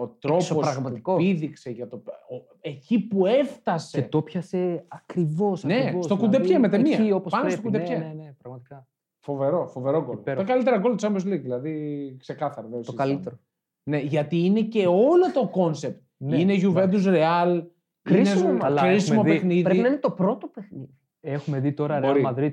ο 0.00 0.06
τρόπος 0.18 0.50
Εξωπραγματικό. 0.50 1.12
που 1.12 1.18
πήδηξε 1.18 1.70
για 1.70 1.88
το. 1.88 1.96
ο- 2.06 2.56
εκεί 2.60 2.98
που 3.00 3.26
έφτασε. 3.26 4.00
Και 4.00 4.08
το 4.08 4.22
πιάσε 4.22 4.84
ακριβώς. 4.88 5.64
Ναι, 5.64 5.92
στο 6.00 6.16
κουντεπιέ 6.16 6.58
με 6.58 6.68
ταινία. 6.68 6.98
Εκεί, 6.98 7.12
όπως 7.12 7.32
Πάνω 7.32 7.50
στο 7.50 7.60
πρέπει. 7.60 7.76
κουντεπιέ. 7.78 7.98
Ναι, 7.98 8.14
ναι, 8.14 8.22
ναι, 8.22 8.34
πραγματικά. 8.38 8.86
Φοβερό, 9.18 9.66
φοβερό 9.66 10.04
γκολ. 10.04 10.16
Υπέροχο. 10.16 10.46
Τα 10.46 10.52
καλύτερα 10.52 10.78
γκολ 10.78 10.94
του 10.96 11.06
Champions 11.06 11.32
League, 11.32 11.40
δηλαδή 11.42 12.16
ξεκάθαρα. 12.18 12.66
δεν 12.68 12.78
Το 12.78 12.84
συζητάμε. 12.84 13.08
καλύτερο. 13.10 13.36
Ναι, 13.82 13.98
γιατί 13.98 14.44
είναι 14.44 14.60
και 14.62 14.86
όλο 14.86 15.32
το 15.34 15.48
κόνσεπτ. 15.48 16.02
Ναι, 16.16 16.40
είναι 16.40 16.54
Juventus 16.62 17.04
Real. 17.06 17.62
Κρίσιμο, 18.02 18.48
είναι 18.50 18.58
αλλά 18.62 18.82
κρίσιμο 18.82 19.14
έχουμε 19.20 19.32
δει- 19.32 19.38
παιχνίδι. 19.40 19.62
Πρέπει 19.62 19.80
να 19.80 19.88
είναι 19.88 19.96
το 19.96 20.10
πρώτο 20.10 20.46
παιχνίδι. 20.46 20.94
Έχουμε 21.20 21.60
δει 21.60 21.72
τώρα 21.72 22.00
Μπορεί. 22.00 22.22
Real 22.26 22.34
Madrid 22.34 22.52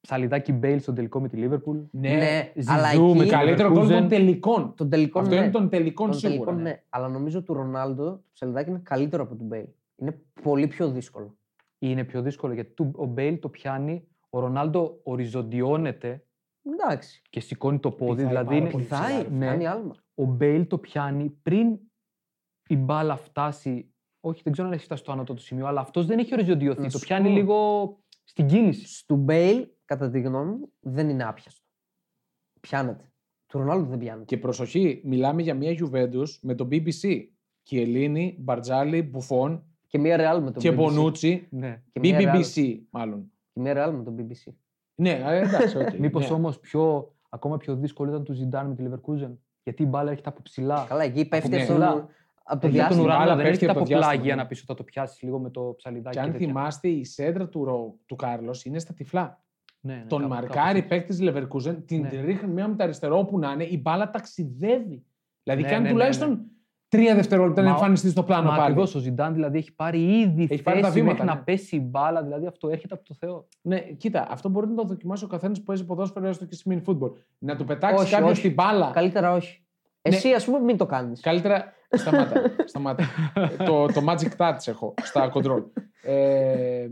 της 0.00 0.10
Μπορεί. 0.10 0.26
ψαλιδάκι 0.28 0.52
Μπέιλ 0.52 0.80
στον 0.80 0.94
τελικό 0.94 1.20
με 1.20 1.28
τη 1.28 1.38
Liverpool. 1.48 1.80
Ναι, 1.90 2.08
Ναι, 2.14 2.52
Ζιζού 2.54 2.72
αλλά 2.72 2.86
με 2.94 3.20
εκεί. 3.20 3.30
καλή- 3.30 3.30
καλύτερο 3.30 3.72
γκολ 3.72 3.84
Leverkusen. 3.86 3.88
των 3.98 4.08
τελικών. 4.08 4.74
Τον 4.76 4.90
τελικό 4.90 5.18
Αυτό 5.18 5.34
ναι. 5.34 5.40
είναι 5.40 5.50
των 5.50 5.68
τελικών 5.68 6.10
Τον 6.10 6.18
σίγουρα. 6.18 6.44
τελικό, 6.44 6.62
ναι. 6.62 6.82
Αλλά 6.88 7.08
νομίζω 7.08 7.42
του 7.42 7.54
Ρονάλντο 7.54 8.04
το 8.10 8.22
ψαλιδάκι 8.32 8.70
είναι 8.70 8.80
καλύτερο 8.82 9.22
από 9.22 9.34
του 9.34 9.44
Μπέιλ. 9.44 9.66
Είναι 9.96 10.18
πολύ 10.42 10.66
πιο 10.66 10.90
δύσκολο. 10.90 11.34
είναι 11.82 12.04
πιο 12.04 12.22
δύσκολο 12.22 12.52
γιατί 12.52 12.70
του- 12.70 12.92
ο 12.96 13.04
Μπέιλ 13.06 13.38
το 13.38 13.48
πιάνει, 13.48 14.08
ο 14.30 14.38
Ρονάλντο 14.40 15.00
οριζοντιώνεται 15.02 16.24
Εντάξει. 16.62 17.22
και 17.30 17.40
σηκώνει 17.40 17.78
το 17.78 17.90
πόδι. 17.90 18.10
Πηδάει 18.14 18.26
Δηλαδή 18.28 18.46
πάρα 18.46 18.58
είναι, 18.58 18.70
πολύ 18.70 18.84
ψηλά, 18.84 18.98
Βοηθάει, 19.00 19.22
ρε. 19.22 19.28
Ναι. 19.28 19.46
κάνει 19.46 19.66
άλμα. 19.66 19.94
ο 20.14 20.24
Μπέιλ 20.24 20.66
το 20.66 20.78
πιάνει 20.78 21.28
πριν 21.42 21.78
η 22.68 22.76
μπάλα 22.76 23.16
φτάσει. 23.16 23.92
Όχι, 24.20 24.40
δεν 24.44 24.52
ξέρω 24.52 24.68
αν 24.68 24.74
έχει 24.74 24.84
φτάσει 24.84 25.02
στο 25.02 25.12
ανώτατο 25.12 25.40
σημείο, 25.40 25.66
αλλά 25.66 25.80
αυτός 25.80 26.06
δεν 26.06 26.18
έχει 26.18 26.32
οριζοντιωθεί. 26.34 26.80
Να 26.80 26.88
Το 26.90 26.98
σου 26.98 27.06
πιάνει 27.06 27.28
πω. 27.28 27.34
λίγο 27.34 27.98
στην 28.24 28.46
κίνηση. 28.46 28.86
Στου 28.96 29.16
Μπέιλ, 29.16 29.66
κατά 29.90 30.10
τη 30.10 30.20
γνώμη 30.20 30.50
μου, 30.52 30.72
δεν 30.80 31.08
είναι 31.08 31.24
άπιαστο. 31.24 31.62
Πιάνεται. 32.60 33.04
Του 33.46 33.58
Ρονάλντο 33.58 33.88
δεν 33.88 33.98
πιάνεται. 33.98 34.24
Και 34.24 34.38
προσοχή, 34.38 35.00
μιλάμε 35.04 35.42
για 35.42 35.54
μια 35.54 35.76
Juventus 35.80 36.28
με 36.40 36.54
το 36.54 36.68
BBC. 36.70 37.24
Κιελίνη, 37.62 38.36
Μπαρτζάλι, 38.40 39.02
Μπουφόν 39.02 39.64
Και 39.86 39.98
μία 39.98 40.16
Real 40.16 40.42
με 40.42 40.50
τον 40.50 40.62
και 40.62 40.70
BBC. 40.70 40.74
Μπονούτσι. 40.74 41.46
Ναι. 41.50 41.82
Και 41.92 42.00
μία 42.00 42.18
Real- 42.18 42.34
BBBC 42.36 42.78
μάλλον. 42.90 43.32
Και 43.52 43.60
μία 43.60 43.72
Real 43.72 43.94
με 43.94 44.02
τον 44.04 44.16
BBC. 44.18 44.52
Ναι, 44.94 45.10
ε, 45.10 45.38
εντάξει, 45.40 45.78
οκ. 45.78 45.92
Μήπως 46.04 46.28
ναι. 46.28 46.34
όμως 46.34 46.58
πιο, 46.60 47.14
ακόμα 47.28 47.56
πιο 47.56 47.76
δύσκολο 47.76 48.10
ήταν 48.10 48.24
του 48.24 48.32
Ζιντάν 48.32 48.66
με 48.66 48.74
τη 48.74 48.84
Leverkusen; 48.88 49.32
Γιατί 49.62 49.82
η 49.82 49.86
μπάλα 49.88 50.10
έρχεται 50.10 50.28
από 50.28 50.42
ψηλά. 50.42 50.84
Καλά, 50.88 51.02
εκεί 51.02 51.24
πέφτει 51.28 51.48
ναι. 51.48 51.56
από, 51.56 51.64
ψηλά. 51.72 51.90
τον, 51.92 52.08
από 52.42 52.60
το 52.60 52.66
Έρχεται 52.66 52.84
από 52.84 52.94
τον 52.94 53.04
διάστημα. 53.04 53.06
μπάλα 53.06 53.14
ουρανό, 53.16 53.36
δεν 53.36 53.36
πέφτει 53.36 53.48
έρχεται 53.48 53.70
από 53.70 53.80
από 53.80 53.88
το 53.88 53.94
διάστημα, 53.94 54.12
πλάγια 54.12 54.34
ναι. 54.34 54.42
να 54.42 54.48
πεις 54.48 54.58
ότι 54.58 54.66
θα 54.66 54.74
το 54.74 54.84
πιάσεις 54.84 55.22
λίγο 55.22 55.38
με 55.38 55.50
το 55.50 55.74
ψαλιδάκι. 55.76 56.16
Και 56.16 56.22
αν 56.22 56.32
τέτοια. 56.32 56.46
θυμάστε, 56.46 56.88
η 56.88 57.04
σέντρα 57.04 57.48
του, 57.48 57.64
Ρο- 57.64 57.94
του 58.06 58.16
Κάρλος 58.16 58.64
είναι 58.64 58.78
στα 58.78 58.94
τυφλά. 58.94 59.42
Ναι, 59.82 59.94
ναι, 59.94 60.04
Τον 60.08 60.20
κάπου- 60.20 60.34
μαρκάρει 60.34 60.82
κάπως 60.82 60.88
παίκτης 60.98 61.16
της 61.16 61.28
Leverkusen, 61.30 61.76
την 61.86 62.00
Ναι. 62.00 62.20
ρίχνει 62.20 62.52
μία 62.52 62.68
με 62.68 62.74
τα 62.76 62.84
αριστερό 62.84 63.18
όπου 63.18 63.38
να 63.38 63.52
είναι, 63.52 63.64
η 63.64 63.78
μπάλα 63.82 64.10
ταξιδεύει. 64.10 65.04
Δηλαδή 65.42 65.62
Ναι, 65.62 65.68
κάνει 65.68 65.82
ναι, 65.82 65.86
ναι, 65.88 65.92
τουλάχιστον 65.92 66.40
τρία 66.88 67.14
δευτερόλεπτα 67.14 67.62
να 67.62 67.68
Μα- 67.68 67.74
εμφανιστεί 67.74 68.08
στο 68.10 68.22
πλάνο 68.22 68.42
Μα 68.42 68.50
πάλι. 68.50 68.62
ακριβώς 68.62 68.94
ο 68.94 68.98
Ζιντάν 68.98 69.34
δηλαδή 69.34 69.58
έχει 69.58 69.74
πάρει 69.74 70.18
ήδη 70.20 70.46
Έχει 70.50 70.62
πάρει 70.62 70.80
τα 70.80 70.86
θέση 70.86 71.00
βήματα, 71.00 71.12
μέχρι 71.24 71.28
ναι. 71.34 71.38
να 71.38 71.44
πέσει 71.44 71.76
η 71.76 71.82
μπάλα. 71.90 72.22
Δηλαδή 72.22 72.46
αυτό 72.46 72.68
έρχεται 72.68 72.94
από 72.94 73.04
το 73.04 73.14
Θεό. 73.14 73.46
Ναι, 73.60 73.78
κοίτα, 73.80 74.26
αυτό 74.30 74.48
μπορεί 74.48 74.68
να 74.68 74.74
το 74.74 74.82
δοκιμάσει 74.84 75.24
ο 75.24 75.26
καθένας 75.26 75.58
που 75.58 75.64
παίζει 75.64 75.84
ποδόσφαιρο 75.84 76.26
έστω 76.26 76.44
και 76.44 76.54
σε 76.54 76.62
mini 76.70 76.82
football. 76.90 77.12
Να 77.38 77.56
του 77.56 77.64
πετάξει 77.64 78.02
Όχι, 78.02 78.12
κάποιος 78.14 78.30
όχι. 78.30 78.40
την 78.42 78.52
μπάλα. 78.54 78.90
Καλύτερα 78.94 79.32
όχι. 79.32 79.64
Ναι. 80.08 80.16
Εσύ, 80.16 80.32
ας 80.32 80.44
πούμε, 80.44 80.58
μην 80.58 80.76
το 80.76 80.86
κάνεις. 80.86 81.20
Καλύτερα. 81.20 81.72
Σταμάτα. 81.90 82.42
σταμάτα. 82.70 83.04
το, 83.66 83.86
το 83.86 84.00
magic 84.08 84.36
touch 84.36 84.56
έχω 84.66 84.94
στα 85.02 85.32
control. 85.34 85.62
Ε, 86.02 86.88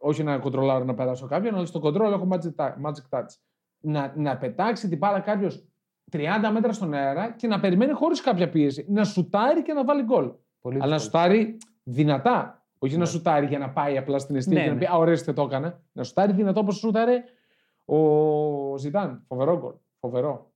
όχι 0.00 0.22
να 0.22 0.38
κοντρολάρω 0.38 0.84
να 0.84 0.94
περάσω 0.94 1.26
κάποιον, 1.26 1.54
αλλά 1.54 1.66
στο 1.66 1.80
control 1.84 2.00
έχω 2.12 2.28
magic, 2.32 2.54
ta- 2.64 2.74
magic 2.86 3.18
touch. 3.18 3.26
Να, 3.80 4.12
να 4.16 4.36
πετάξει 4.36 4.88
την 4.88 4.98
μπάλα 4.98 5.20
κάποιος 5.20 5.64
30 6.12 6.18
μέτρα 6.52 6.72
στον 6.72 6.94
αέρα 6.94 7.30
και 7.30 7.46
να 7.46 7.60
περιμένει 7.60 7.92
χωρίς 7.92 8.20
κάποια 8.20 8.48
πίεση. 8.48 8.86
Να 8.88 9.04
σουτάρει 9.04 9.62
και 9.62 9.72
να 9.72 9.84
βάλει 9.84 10.02
γκολ. 10.02 10.30
Πολύ 10.60 10.76
Αλλά 10.80 10.90
να 10.90 10.96
δύσκολο. 10.96 11.22
σουτάρει 11.22 11.56
δυνατά. 11.82 12.62
Όχι 12.78 12.92
να 12.94 12.98
Ναι. 13.00 13.06
σουτάρει 13.06 13.46
για 13.46 13.58
να 13.58 13.70
πάει 13.70 13.98
απλά 13.98 14.18
στην 14.18 14.36
αιστεία 14.36 14.54
Ναι, 14.54 14.62
και 14.62 14.68
να 14.68 14.74
ναι. 14.74 14.80
πει 14.80 14.86
Α, 14.86 14.94
ορίστε 14.96 15.32
το 15.32 15.42
έκανα. 15.42 15.80
Να 15.92 16.02
σουτάρει 16.04 16.32
δυνατό 16.32 16.60
όπως 16.60 16.76
σουτάρε 16.76 17.22
ο 17.84 18.76
Ζητάν. 18.78 19.24
Φοβερό 19.28 19.58
γκολ. 19.58 19.72
Φοβερό. 20.00 20.52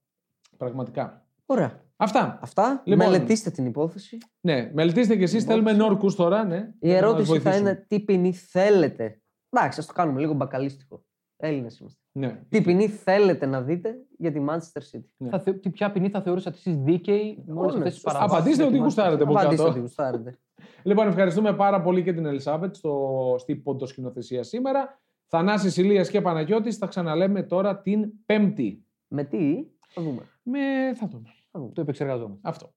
Πραγματικά. 0.56 1.24
Ωραία. 1.46 1.80
Αυτά. 1.96 2.38
Αυτά. 2.42 2.82
Λοιπόν. 2.84 3.06
Μελετήστε 3.06 3.50
την 3.50 3.66
υπόθεση. 3.66 4.18
Ναι, 4.40 4.70
μελετήστε 4.74 5.16
κι 5.16 5.22
εσείς. 5.22 5.40
Λοιπόν, 5.40 5.52
Θέλουμε 5.54 5.70
σε- 5.70 5.76
νόρκους 5.76 6.14
τώρα. 6.14 6.44
Ναι, 6.44 6.56
Η 6.56 6.88
να 6.88 6.92
μας 6.92 6.96
ερώτηση 7.02 7.26
θα 7.26 7.38
βοηθήσουν. 7.40 7.60
είναι 7.66 7.84
τι 7.88 8.00
ποινή 8.00 8.32
θέλετε. 8.32 9.21
Εντάξει, 9.54 9.80
ας 9.80 9.86
το 9.86 9.92
κάνουμε 9.92 10.20
λίγο 10.20 10.32
μπακαλίστικο. 10.32 11.04
Έλληνες 11.36 11.78
είμαστε. 11.78 12.00
Ναι. 12.12 12.40
Τι 12.48 12.60
ποινή 12.60 12.88
θέλετε 12.88 13.46
να 13.46 13.62
δείτε 13.62 13.94
για 14.18 14.32
τη 14.32 14.44
Manchester 14.48 14.96
City; 14.96 15.04
Ναι. 15.16 15.28
Θα 15.28 15.38
θε... 15.40 15.52
τι- 15.52 15.70
Ποια 15.70 15.92
ποινή 15.92 16.08
θα 16.08 16.22
θεωρούσατε 16.22 16.56
εσείς 16.56 16.76
δίκαιη 16.76 17.42
με 17.46 17.52
όλες 17.52 17.62
Όλες. 17.62 17.74
αυτές 17.76 17.92
τις 17.92 18.00
Σωστά. 18.02 18.12
παραβάσει. 18.18 18.36
Απαντήστε 18.40 18.64
ότι 18.64 18.76
γουστάρετε 18.78 19.22
από 19.22 19.32
Απαντήστε 19.32 19.56
κάτω. 19.56 19.68
ότι 19.70 19.78
γουστάρετε. 19.80 20.38
Λοιπόν, 20.82 21.08
ευχαριστούμε 21.08 21.54
πάρα 21.54 21.82
πολύ 21.82 22.02
και 22.02 22.12
την 22.12 22.26
Ελισάβετ 22.26 22.74
στο, 22.74 23.34
στην 23.38 23.62
ποντοσκηνοθεσία 23.62 24.42
σήμερα. 24.42 25.00
Θανάσης 25.26 25.76
Ηλίας 25.76 26.10
και 26.10 26.20
Παναγιώτης 26.20 26.76
θα 26.76 26.86
ξαναλέμε 26.86 27.42
τώρα 27.42 27.80
την 27.80 28.10
Πέμπτη. 28.26 28.86
Με 29.08 29.24
τι, 29.24 29.64
θα 29.88 30.02
δούμε. 30.02 30.22
Με... 30.42 30.58
θα 30.94 31.08
δούμε. 31.08 31.28
Το 31.72 31.80
επεξεργαζόμαστε. 31.80 32.48
Αυτό. 32.48 32.72